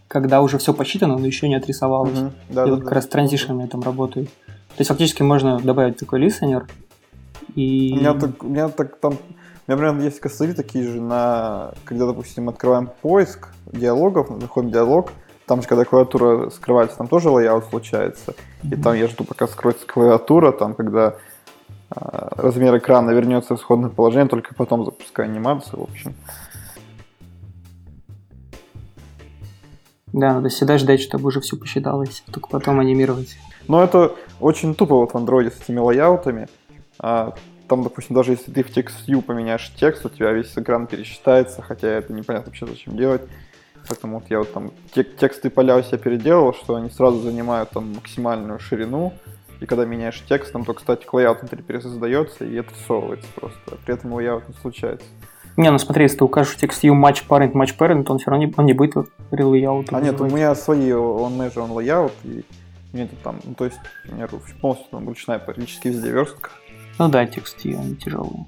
когда 0.08 0.40
уже 0.40 0.58
все 0.58 0.72
посчитано, 0.72 1.16
но 1.18 1.26
еще 1.26 1.48
не 1.48 1.56
отрисовалось. 1.56 2.18
Угу, 2.18 2.32
да, 2.48 2.64
и 2.64 2.66
да, 2.66 2.70
вот 2.70 2.78
да, 2.78 2.84
как 2.84 2.92
раз 2.92 3.06
транзишн 3.06 3.52
на 3.52 3.62
этом 3.62 3.82
работает. 3.82 4.28
То 4.28 4.82
есть 4.82 4.88
фактически 4.88 5.22
можно 5.22 5.60
добавить 5.60 5.98
такой 5.98 6.20
листенер 6.20 6.66
и... 7.54 7.92
У 7.94 7.96
меня 7.96 8.14
так, 8.14 8.42
у 8.42 8.48
меня 8.48 8.68
так 8.68 8.96
там... 8.98 9.12
У 9.12 9.72
меня 9.72 9.78
прям 9.78 10.00
есть 10.00 10.20
костыли 10.20 10.52
такие 10.52 10.84
же 10.84 11.00
на... 11.00 11.72
Когда, 11.84 12.06
допустим, 12.06 12.48
открываем 12.48 12.90
поиск 13.02 13.48
диалогов, 13.66 14.30
находим 14.30 14.70
диалог, 14.70 15.12
там 15.46 15.62
же, 15.62 15.68
когда 15.68 15.84
клавиатура 15.84 16.50
скрывается, 16.50 16.96
там 16.96 17.08
тоже 17.08 17.30
layout 17.30 17.64
случается. 17.64 18.34
И 18.62 18.76
там 18.76 18.94
я 18.94 19.08
жду, 19.08 19.24
пока 19.24 19.46
скроется 19.48 19.86
клавиатура, 19.86 20.52
там, 20.52 20.74
когда 20.74 21.16
э, 21.90 22.28
размер 22.36 22.78
экрана 22.78 23.10
вернется 23.10 23.56
в 23.56 23.58
исходное 23.58 23.90
положение, 23.90 24.28
только 24.28 24.54
потом 24.54 24.84
запускаю 24.84 25.28
анимацию, 25.28 25.80
в 25.80 25.82
общем. 25.82 26.14
Да, 30.12 30.34
надо 30.34 30.48
всегда 30.48 30.78
ждать, 30.78 31.00
чтобы 31.00 31.28
уже 31.28 31.40
все 31.40 31.56
посчиталось, 31.56 32.22
только 32.32 32.48
потом 32.48 32.80
анимировать. 32.80 33.36
Но 33.68 33.82
это 33.82 34.12
очень 34.40 34.74
тупо 34.74 34.96
вот 34.96 35.12
в 35.12 35.16
андроиде 35.16 35.50
с 35.50 35.60
этими 35.60 35.78
layout 35.78 36.20
ами. 36.20 36.48
А, 37.02 37.34
там, 37.66 37.82
допустим, 37.82 38.14
даже 38.14 38.32
если 38.32 38.50
ты 38.52 38.62
в 38.62 38.70
text 38.70 39.08
view 39.08 39.22
поменяешь 39.22 39.72
текст, 39.78 40.04
у 40.04 40.08
тебя 40.08 40.32
весь 40.32 40.52
экран 40.56 40.86
пересчитается, 40.86 41.62
хотя 41.62 41.88
это 41.88 42.12
непонятно 42.12 42.50
вообще 42.50 42.66
зачем 42.66 42.96
делать. 42.96 43.22
Поэтому 43.88 44.18
вот 44.18 44.28
я 44.28 44.40
вот 44.40 44.52
там 44.52 44.72
тек- 44.94 45.16
тексты 45.16 45.48
поля 45.48 45.76
у 45.76 45.82
себя 45.82 45.98
переделал, 45.98 46.52
что 46.52 46.74
они 46.74 46.90
сразу 46.90 47.20
занимают 47.20 47.70
там 47.70 47.94
максимальную 47.94 48.58
ширину. 48.58 49.14
И 49.60 49.66
когда 49.66 49.84
меняешь 49.84 50.22
текст, 50.28 50.52
там 50.52 50.64
только, 50.64 50.80
кстати, 50.80 51.06
layout 51.12 51.40
внутри 51.40 51.62
пересоздается 51.62 52.44
и 52.44 52.56
отрисовывается 52.58 53.28
просто. 53.34 53.76
При 53.84 53.94
этом 53.94 54.12
layout 54.14 54.48
не 54.48 54.54
случается. 54.54 55.06
Не, 55.56 55.70
ну 55.70 55.78
смотри, 55.78 56.04
если 56.04 56.18
ты 56.18 56.24
укажешь 56.24 56.56
text 56.56 56.82
view 56.84 56.92
match 56.92 57.24
parent, 57.28 57.52
match 57.52 57.76
parent, 57.78 58.04
он 58.08 58.18
все 58.18 58.30
равно 58.30 58.46
не, 58.46 58.54
он 58.56 58.66
не 58.66 58.72
будет 58.72 58.96
layout. 59.30 59.88
А 59.90 60.00
нет, 60.00 60.20
у 60.20 60.24
меня 60.24 60.54
свои, 60.54 60.92
он 60.92 61.40
measure, 61.40 61.60
он 61.60 61.70
layout, 61.72 62.12
и 62.24 62.44
мне 62.92 63.04
это 63.04 63.16
там, 63.22 63.40
ну, 63.44 63.54
то 63.54 63.64
есть, 63.66 63.78
у 64.08 64.14
меня 64.14 64.28
полностью 64.60 64.90
там 64.90 65.06
ручная 65.06 65.38
практически 65.38 65.88
везде 65.88 66.10
верстка. 66.10 66.50
Ну 66.98 67.08
да, 67.08 67.26
text 67.26 67.64
view, 67.64 67.78
они 67.78 67.96
тяжелые. 67.96 68.46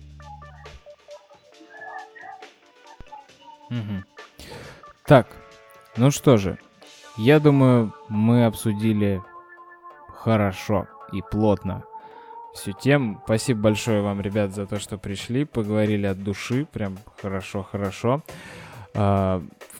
Угу. 3.70 4.04
Так, 5.06 5.26
ну 5.96 6.10
что 6.10 6.36
же, 6.36 6.58
я 7.16 7.40
думаю, 7.40 7.94
мы 8.08 8.44
обсудили 8.44 9.22
хорошо 10.08 10.86
и 11.12 11.22
плотно 11.22 11.84
всю 12.54 12.72
тему. 12.72 13.20
Спасибо 13.24 13.60
большое 13.62 14.02
вам, 14.02 14.20
ребят, 14.20 14.54
за 14.54 14.66
то, 14.66 14.78
что 14.78 14.98
пришли, 14.98 15.44
поговорили 15.44 16.06
от 16.06 16.22
души, 16.22 16.66
прям 16.70 16.98
хорошо-хорошо. 17.20 18.22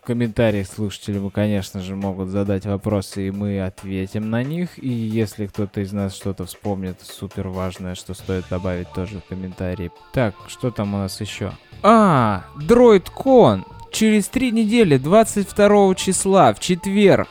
Комментариях 0.05 0.67
слушатели, 0.67 1.19
вы, 1.19 1.31
конечно 1.31 1.81
же, 1.81 1.95
могут 1.95 2.29
задать 2.29 2.67
вопросы, 2.67 3.29
и 3.29 3.31
мы 3.31 3.61
ответим 3.61 4.31
на 4.31 4.43
них. 4.43 4.83
И 4.83 4.89
если 4.89 5.47
кто-то 5.47 5.81
из 5.81 5.93
нас 5.93 6.17
что-то 6.17 6.45
вспомнит 6.45 6.97
супер 7.03 7.47
важное, 7.47 7.95
что 7.95 8.13
стоит 8.13 8.45
добавить 8.51 8.91
тоже 8.93 9.21
в 9.21 9.29
комментарии. 9.29 9.93
Так, 10.13 10.35
что 10.49 10.73
там 10.73 10.95
у 10.95 10.99
нас 10.99 11.21
еще? 11.21 11.53
А, 11.83 12.45
DroidCon! 12.57 13.65
Через 13.93 14.27
три 14.27 14.51
недели, 14.51 14.97
22 14.97 15.95
числа, 15.95 16.53
в 16.53 16.59
четверг, 16.59 17.29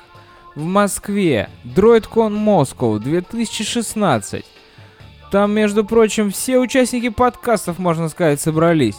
в 0.55 0.63
Москве, 0.63 1.49
DroidCon 1.65 2.33
Moscow 2.37 2.99
2016. 2.99 4.45
Там, 5.31 5.51
между 5.51 5.83
прочим, 5.83 6.31
все 6.31 6.57
участники 6.59 7.09
подкастов, 7.09 7.79
можно 7.79 8.07
сказать, 8.09 8.39
собрались. 8.39 8.97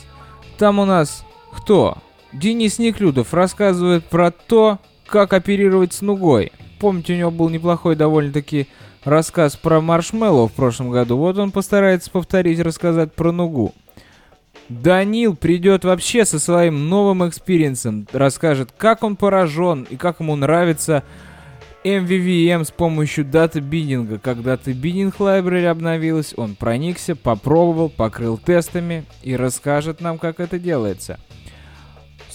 Там 0.58 0.78
у 0.78 0.84
нас 0.84 1.24
кто? 1.52 1.98
Денис 2.32 2.78
Неклюдов 2.78 3.34
рассказывает 3.34 4.04
про 4.04 4.30
то, 4.30 4.78
как 5.06 5.32
оперировать 5.32 5.92
с 5.92 6.00
нугой. 6.00 6.52
Помните, 6.80 7.12
у 7.12 7.16
него 7.16 7.30
был 7.30 7.48
неплохой 7.50 7.94
довольно-таки 7.94 8.68
рассказ 9.04 9.56
про 9.56 9.80
маршмеллоу 9.80 10.48
в 10.48 10.52
прошлом 10.52 10.90
году. 10.90 11.16
Вот 11.16 11.38
он 11.38 11.50
постарается 11.50 12.10
повторить, 12.10 12.60
рассказать 12.60 13.12
про 13.12 13.32
нугу. 13.32 13.74
Данил 14.68 15.36
придет 15.36 15.84
вообще 15.84 16.24
со 16.24 16.38
своим 16.38 16.88
новым 16.88 17.28
experience 17.28 17.88
ом, 17.88 18.06
расскажет, 18.12 18.70
как 18.76 19.02
он 19.02 19.16
поражен 19.16 19.86
и 19.90 19.96
как 19.96 20.20
ему 20.20 20.34
нравится 20.34 21.04
MVVM 21.84 22.64
с 22.64 22.70
помощью 22.70 23.24
data 23.24 23.60
binding 23.60 24.05
а. 24.05 24.18
Когда 24.18 24.56
data 24.56 24.72
binding 24.72 25.16
library 25.16 25.66
обновилась, 25.66 26.32
он 26.36 26.54
проникся, 26.54 27.16
попробовал, 27.16 27.90
покрыл 27.90 28.38
тестами 28.38 29.04
и 29.22 29.36
расскажет 29.36 30.00
нам, 30.00 30.18
как 30.18 30.40
это 30.40 30.58
делается. 30.58 31.18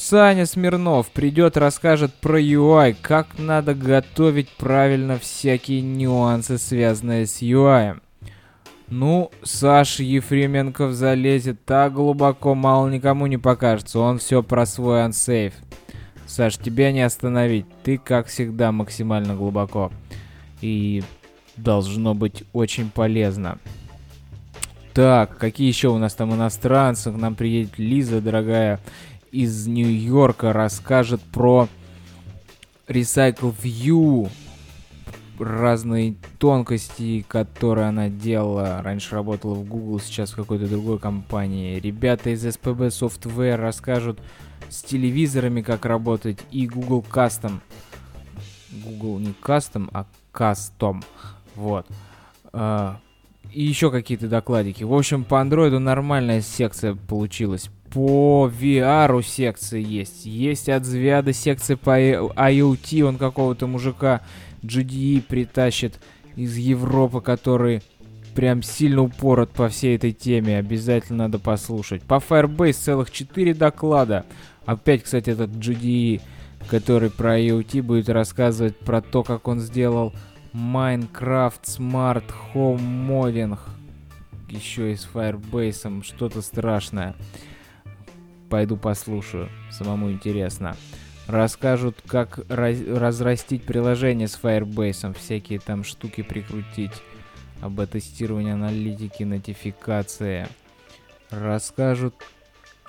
Саня 0.10 0.46
Смирнов 0.46 1.10
придет, 1.10 1.58
расскажет 1.58 2.14
про 2.14 2.40
UI, 2.40 2.96
как 3.02 3.38
надо 3.38 3.76
готовить 3.76 4.48
правильно 4.52 5.20
всякие 5.20 5.82
нюансы, 5.82 6.58
связанные 6.58 7.28
с 7.28 7.42
UI. 7.42 8.00
Ну, 8.88 9.32
Саша 9.44 10.04
Ефременков 10.04 10.94
залезет 10.94 11.66
так 11.66 11.92
глубоко, 11.92 12.56
мало 12.56 12.88
никому 12.88 13.28
не 13.28 13.38
покажется. 13.38 14.00
Он 14.00 14.18
все 14.18 14.42
про 14.42 14.66
свой 14.66 15.04
ансейф. 15.04 15.56
Саш, 16.26 16.56
тебя 16.56 16.94
не 16.94 17.02
остановить. 17.02 17.66
Ты, 17.84 17.98
как 17.98 18.28
всегда, 18.28 18.72
максимально 18.72 19.36
глубоко. 19.36 19.92
И 20.62 21.04
должно 21.58 22.14
быть 22.14 22.46
очень 22.54 22.92
полезно. 22.92 23.60
Так, 24.94 25.38
какие 25.38 25.68
еще 25.68 25.90
у 25.90 25.98
нас 25.98 26.14
там 26.16 26.34
иностранцы? 26.34 27.12
К 27.12 27.18
нам 27.18 27.36
приедет 27.36 27.78
Лиза, 27.78 28.22
дорогая, 28.22 28.80
из 29.32 29.68
Нью-Йорка, 29.68 30.54
расскажет 30.54 31.22
про 31.22 31.68
Recycle 32.88 33.54
View 33.62 34.30
разные 35.40 36.16
тонкости, 36.40 37.26
которые 37.28 37.88
она 37.88 38.10
делала. 38.10 38.82
Раньше 38.82 39.16
работала 39.16 39.54
в 39.54 39.66
Google, 39.66 40.00
сейчас 40.00 40.32
в 40.32 40.36
какой-то 40.36 40.68
другой 40.68 41.00
компании. 41.00 41.80
Ребята 41.80 42.32
из 42.32 42.46
SPB 42.46 42.88
Software 42.88 43.56
расскажут 43.56 44.20
с 44.70 44.82
телевизорами, 44.84 45.62
как 45.62 45.86
работать, 45.86 46.40
и 46.52 46.68
Google 46.68 47.06
Custom. 47.10 47.60
Google 48.72 49.20
не 49.20 49.34
Custom, 49.42 49.90
а 49.94 50.06
Custom. 50.34 51.04
Вот. 51.56 51.86
А, 52.54 53.00
и 53.52 53.64
еще 53.64 53.92
какие-то 53.92 54.28
докладики. 54.28 54.84
В 54.84 54.94
общем, 54.94 55.24
по 55.24 55.40
андроиду 55.40 55.80
нормальная 55.80 56.42
секция 56.42 56.96
получилась. 56.96 57.70
По 57.92 58.52
VR 58.54 59.24
секции 59.24 59.84
есть. 59.84 60.26
Есть 60.26 60.70
от 60.70 60.86
Звяда 60.86 61.34
секция 61.34 61.78
по 61.78 62.00
IoT. 62.00 63.02
Он 63.04 63.18
какого-то 63.18 63.68
мужика 63.68 64.22
GDE 64.62 65.22
притащит 65.22 66.00
из 66.36 66.58
Европы, 66.58 67.22
который 67.22 67.82
прям 68.36 68.62
сильно 68.62 69.02
упорот 69.02 69.50
по 69.52 69.68
всей 69.70 69.96
этой 69.96 70.12
теме. 70.12 70.60
Обязательно 70.60 71.24
надо 71.24 71.40
послушать. 71.40 72.04
По 72.04 72.16
Firebase 72.16 72.74
целых 72.74 73.10
4 73.10 73.54
доклада. 73.56 74.26
Опять, 74.66 75.04
кстати, 75.04 75.32
этот 75.32 75.50
GDE, 75.52 76.22
который 76.68 77.10
про 77.10 77.40
IoT 77.40 77.82
будет 77.82 78.10
рассказывать 78.10 78.78
про 78.78 79.02
то, 79.02 79.24
как 79.24 79.48
он 79.48 79.60
сделал 79.60 80.14
Minecraft 80.54 81.64
Smart 81.64 82.26
Home 82.54 83.08
Modding. 83.08 83.58
Еще 84.50 84.92
и 84.92 84.96
с 84.96 85.08
Firebase. 85.12 86.04
Что-то 86.04 86.42
страшное. 86.42 87.16
Пойду 88.50 88.78
послушаю. 88.78 89.50
Самому 89.72 90.12
интересно. 90.12 90.76
Расскажут, 91.28 91.98
как 92.08 92.40
раз 92.50 92.78
разрастить 92.88 93.64
приложение 93.64 94.28
с 94.28 94.40
Firebase. 94.42 95.14
Всякие 95.14 95.60
там 95.60 95.84
штуки 95.84 96.22
прикрутить. 96.22 96.94
Об 97.62 97.84
тестировании 97.86 98.54
аналитики, 98.54 99.24
нотификации. 99.24 100.48
Расскажут 101.30 102.16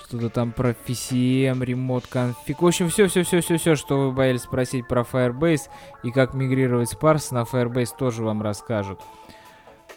что-то 0.08 0.30
там 0.30 0.52
про 0.52 0.70
FCM, 0.70 1.64
ремонт 1.64 2.06
конфиг. 2.06 2.62
В 2.62 2.66
общем, 2.66 2.88
все-все-все-все-все, 2.88 3.74
что 3.74 4.06
вы 4.06 4.12
боялись 4.12 4.42
спросить 4.42 4.86
про 4.88 5.02
Firebase 5.02 5.68
и 6.02 6.10
как 6.10 6.34
мигрировать 6.34 6.90
с 6.90 6.94
Parse 6.94 7.34
на 7.34 7.42
Firebase 7.42 7.94
тоже 7.98 8.22
вам 8.22 8.42
расскажут. 8.42 9.00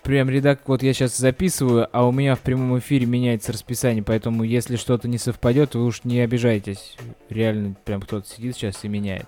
Прям 0.04 0.32
редак, 0.32 0.62
вот 0.68 0.82
я 0.82 0.94
сейчас 0.94 1.16
записываю, 1.16 1.88
а 1.92 2.08
у 2.08 2.12
меня 2.12 2.36
в 2.36 2.40
прямом 2.40 2.80
эфире 2.80 3.06
меняется 3.06 3.54
расписание, 3.54 4.04
поэтому 4.04 4.44
если 4.44 4.76
что-то 4.76 5.08
не 5.08 5.20
совпадет, 5.20 5.76
вы 5.76 5.86
уж 5.86 6.04
не 6.04 6.22
обижайтесь. 6.22 6.98
Реально, 7.30 7.76
прям 7.86 8.02
кто-то 8.02 8.28
сидит 8.28 8.56
сейчас 8.56 8.84
и 8.84 8.88
меняет. 8.88 9.28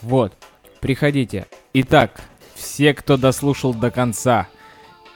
Вот, 0.00 0.32
приходите. 0.80 1.46
Итак, 1.74 2.22
все, 2.54 2.94
кто 2.94 3.18
дослушал 3.18 3.74
до 3.74 3.90
конца 3.90 4.48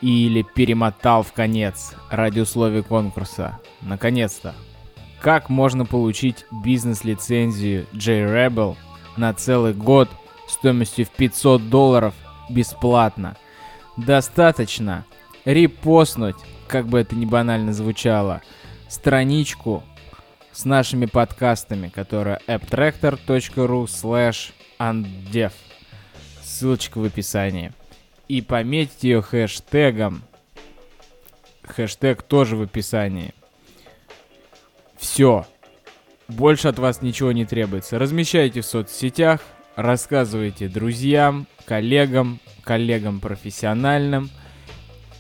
или 0.03 0.43
перемотал 0.43 1.23
в 1.23 1.33
конец 1.33 1.95
ради 2.11 2.41
условий 2.41 2.83
конкурса, 2.83 3.59
наконец-то, 3.81 4.55
как 5.21 5.49
можно 5.49 5.87
получить 5.87 6.45
бизнес-лицензию 6.65 7.87
JRebel 7.95 8.77
на 9.17 9.33
целый 9.33 9.73
год 9.73 10.11
стоимостью 10.47 11.07
в 11.07 11.11
500 11.11 11.71
долларов 11.71 12.15
бесплатно? 12.51 13.39
Достаточно 13.97 15.07
репостнуть, 15.45 16.37
как 16.69 16.87
бы 16.87 17.01
это 17.01 17.15
ни 17.15 17.25
банально 17.25 17.73
звучало, 17.73 18.43
страничку 18.89 19.83
с 20.53 20.65
нашими 20.65 21.07
подкастами, 21.07 21.89
которая 21.89 22.41
apptractor.ru 22.47 23.85
slash 23.85 24.53
undev. 24.79 25.53
Ссылочка 26.43 26.99
в 26.99 27.05
описании. 27.05 27.73
И 28.29 28.41
пометьте 28.41 29.09
ее 29.09 29.23
хэштегом. 29.23 30.23
Хэштег 31.63 32.23
тоже 32.23 32.57
в 32.57 32.63
описании. 32.63 33.35
Все. 34.97 35.47
Больше 36.29 36.69
от 36.69 36.79
вас 36.79 37.03
ничего 37.03 37.33
не 37.33 37.45
требуется. 37.45 37.99
Размещайте 37.99 38.61
в 38.61 38.67
соцсетях, 38.67 39.41
рассказывайте 39.77 40.69
друзьям, 40.69 41.47
коллегам, 41.65 42.41
коллегам 42.63 43.21
профессиональным. 43.21 44.31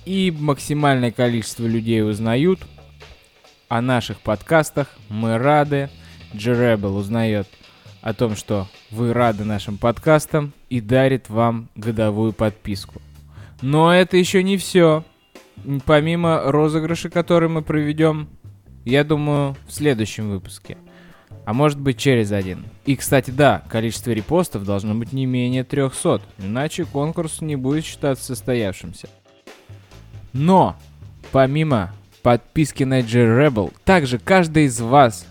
И 0.05 0.35
максимальное 0.37 1.12
количество 1.12 1.65
людей 1.65 2.03
узнают 2.03 2.61
о 3.69 3.81
наших 3.81 4.20
подкастах. 4.20 4.89
Мы 5.09 5.39
рады. 5.39 5.89
Джеребл 6.35 6.97
узнает 6.97 7.49
о 8.03 8.12
том, 8.12 8.37
что 8.37 8.69
вы 8.91 9.12
рады 9.12 9.45
нашим 9.45 9.78
подкастам 9.78 10.53
и 10.69 10.81
дарит 10.81 11.28
вам 11.28 11.69
годовую 11.77 12.33
подписку. 12.33 13.01
Но 13.62 13.93
это 13.95 14.16
еще 14.16 14.43
не 14.43 14.57
все. 14.57 15.05
Помимо 15.87 16.43
розыгрыша, 16.51 17.11
который 17.11 17.49
мы 17.49 17.62
проведем 17.62 18.28
я 18.87 19.03
думаю, 19.03 19.57
в 19.66 19.73
следующем 19.73 20.31
выпуске. 20.31 20.78
А 21.47 21.52
может 21.52 21.78
быть 21.78 21.97
через 21.97 22.32
один. 22.32 22.64
И, 22.86 22.97
кстати, 22.97 23.31
да, 23.31 23.62
количество 23.68 24.10
репостов 24.10 24.64
должно 24.64 24.97
быть 24.97 25.12
не 25.12 25.27
менее 25.27 25.62
300, 25.62 26.20
иначе 26.39 26.85
конкурс 26.85 27.40
не 27.40 27.55
будет 27.55 27.85
считаться 27.85 28.24
состоявшимся. 28.24 29.09
Но, 30.32 30.74
помимо 31.31 31.94
подписки 32.23 32.82
на 32.82 33.01
J-Rebel, 33.01 33.73
также 33.85 34.18
каждый 34.18 34.64
из 34.64 34.81
вас 34.81 35.24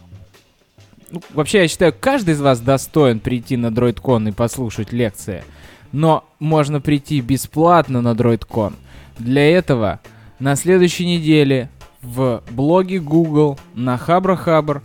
ну, 1.11 1.21
вообще, 1.33 1.63
я 1.63 1.67
считаю, 1.67 1.93
каждый 1.97 2.33
из 2.33 2.41
вас 2.41 2.61
достоин 2.61 3.19
прийти 3.19 3.57
на 3.57 3.67
DroidCon 3.67 4.29
и 4.29 4.31
послушать 4.31 4.93
лекции. 4.93 5.43
Но 5.91 6.23
можно 6.39 6.79
прийти 6.79 7.19
бесплатно 7.19 8.01
на 8.01 8.13
DroidCon. 8.13 8.73
Для 9.19 9.49
этого 9.49 9.99
на 10.39 10.55
следующей 10.55 11.05
неделе 11.05 11.69
в 12.01 12.41
блоге 12.51 12.99
Google 12.99 13.59
на 13.73 13.95
Хабра-Хабр 13.97 14.81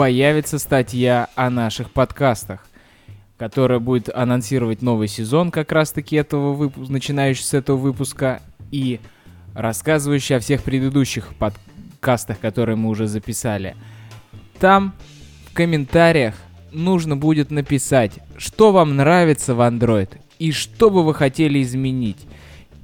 появится 0.00 0.58
статья 0.58 1.28
о 1.34 1.50
наших 1.50 1.90
подкастах, 1.90 2.64
которая 3.36 3.80
будет 3.80 4.08
анонсировать 4.08 4.80
новый 4.80 5.08
сезон 5.08 5.50
как 5.50 5.72
раз-таки 5.72 6.16
этого 6.16 6.54
выпуска, 6.54 6.90
начинающий 6.90 7.44
с 7.44 7.52
этого 7.52 7.76
выпуска, 7.76 8.40
и 8.70 8.98
рассказывающий 9.52 10.36
о 10.36 10.40
всех 10.40 10.62
предыдущих 10.62 11.34
подкастах, 11.34 12.40
которые 12.40 12.76
мы 12.76 12.88
уже 12.88 13.08
записали. 13.08 13.76
Там 14.58 14.94
в 15.50 15.52
комментариях 15.52 16.34
нужно 16.72 17.14
будет 17.14 17.50
написать, 17.50 18.12
что 18.38 18.72
вам 18.72 18.96
нравится 18.96 19.54
в 19.54 19.60
Android 19.60 20.08
и 20.38 20.50
что 20.50 20.88
бы 20.88 21.04
вы 21.04 21.12
хотели 21.12 21.62
изменить. 21.62 22.26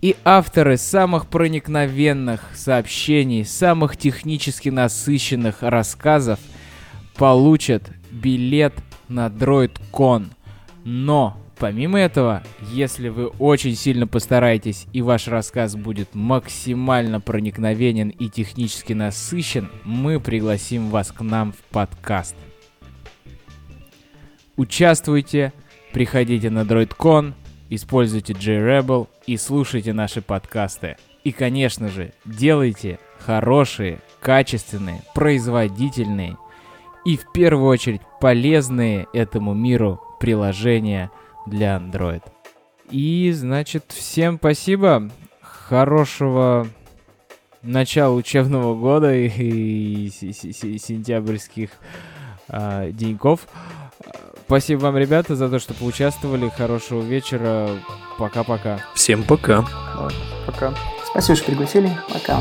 И 0.02 0.16
авторы 0.22 0.76
самых 0.76 1.28
проникновенных 1.28 2.42
сообщений, 2.54 3.46
самых 3.46 3.96
технически 3.96 4.68
насыщенных 4.68 5.62
рассказов 5.62 6.38
получат 7.16 7.90
билет 8.10 8.74
на 9.08 9.26
DroidCon. 9.26 10.26
Но, 10.84 11.36
помимо 11.58 11.98
этого, 11.98 12.42
если 12.72 13.08
вы 13.08 13.26
очень 13.26 13.74
сильно 13.74 14.06
постараетесь 14.06 14.86
и 14.92 15.02
ваш 15.02 15.28
рассказ 15.28 15.76
будет 15.76 16.14
максимально 16.14 17.20
проникновенен 17.20 18.10
и 18.10 18.28
технически 18.28 18.92
насыщен, 18.92 19.70
мы 19.84 20.20
пригласим 20.20 20.90
вас 20.90 21.12
к 21.12 21.20
нам 21.22 21.52
в 21.52 21.58
подкаст. 21.72 22.36
Участвуйте, 24.56 25.52
приходите 25.92 26.50
на 26.50 26.60
DroidCon– 26.60 27.34
используйте 27.70 28.32
JRebel 28.32 29.08
и 29.26 29.36
слушайте 29.36 29.92
наши 29.92 30.22
подкасты. 30.22 30.96
И, 31.24 31.32
конечно 31.32 31.88
же, 31.88 32.12
делайте 32.24 32.98
хорошие, 33.18 33.98
качественные, 34.20 35.02
производительные 35.14 36.36
и 37.06 37.16
в 37.16 37.30
первую 37.32 37.68
очередь 37.68 38.00
полезные 38.20 39.06
этому 39.12 39.54
миру 39.54 40.00
приложения 40.18 41.10
для 41.46 41.76
Android. 41.76 42.22
И, 42.90 43.30
значит, 43.32 43.84
всем 43.88 44.38
спасибо. 44.38 45.08
Хорошего 45.40 46.66
начала 47.62 48.12
учебного 48.12 48.74
года 48.74 49.14
и, 49.14 49.28
и, 49.28 50.06
и 50.08 50.78
сентябрьских 50.78 51.70
э, 52.48 52.90
деньков. 52.92 53.46
Спасибо 54.46 54.80
вам, 54.80 54.96
ребята, 54.96 55.36
за 55.36 55.48
то, 55.48 55.60
что 55.60 55.74
поучаствовали. 55.74 56.48
Хорошего 56.48 57.02
вечера. 57.02 57.70
Пока-пока. 58.18 58.80
Всем 58.94 59.22
пока. 59.22 59.64
Пока. 60.46 60.74
Спасибо, 61.10 61.36
что 61.36 61.46
пригласили. 61.46 61.90
Пока. 62.12 62.40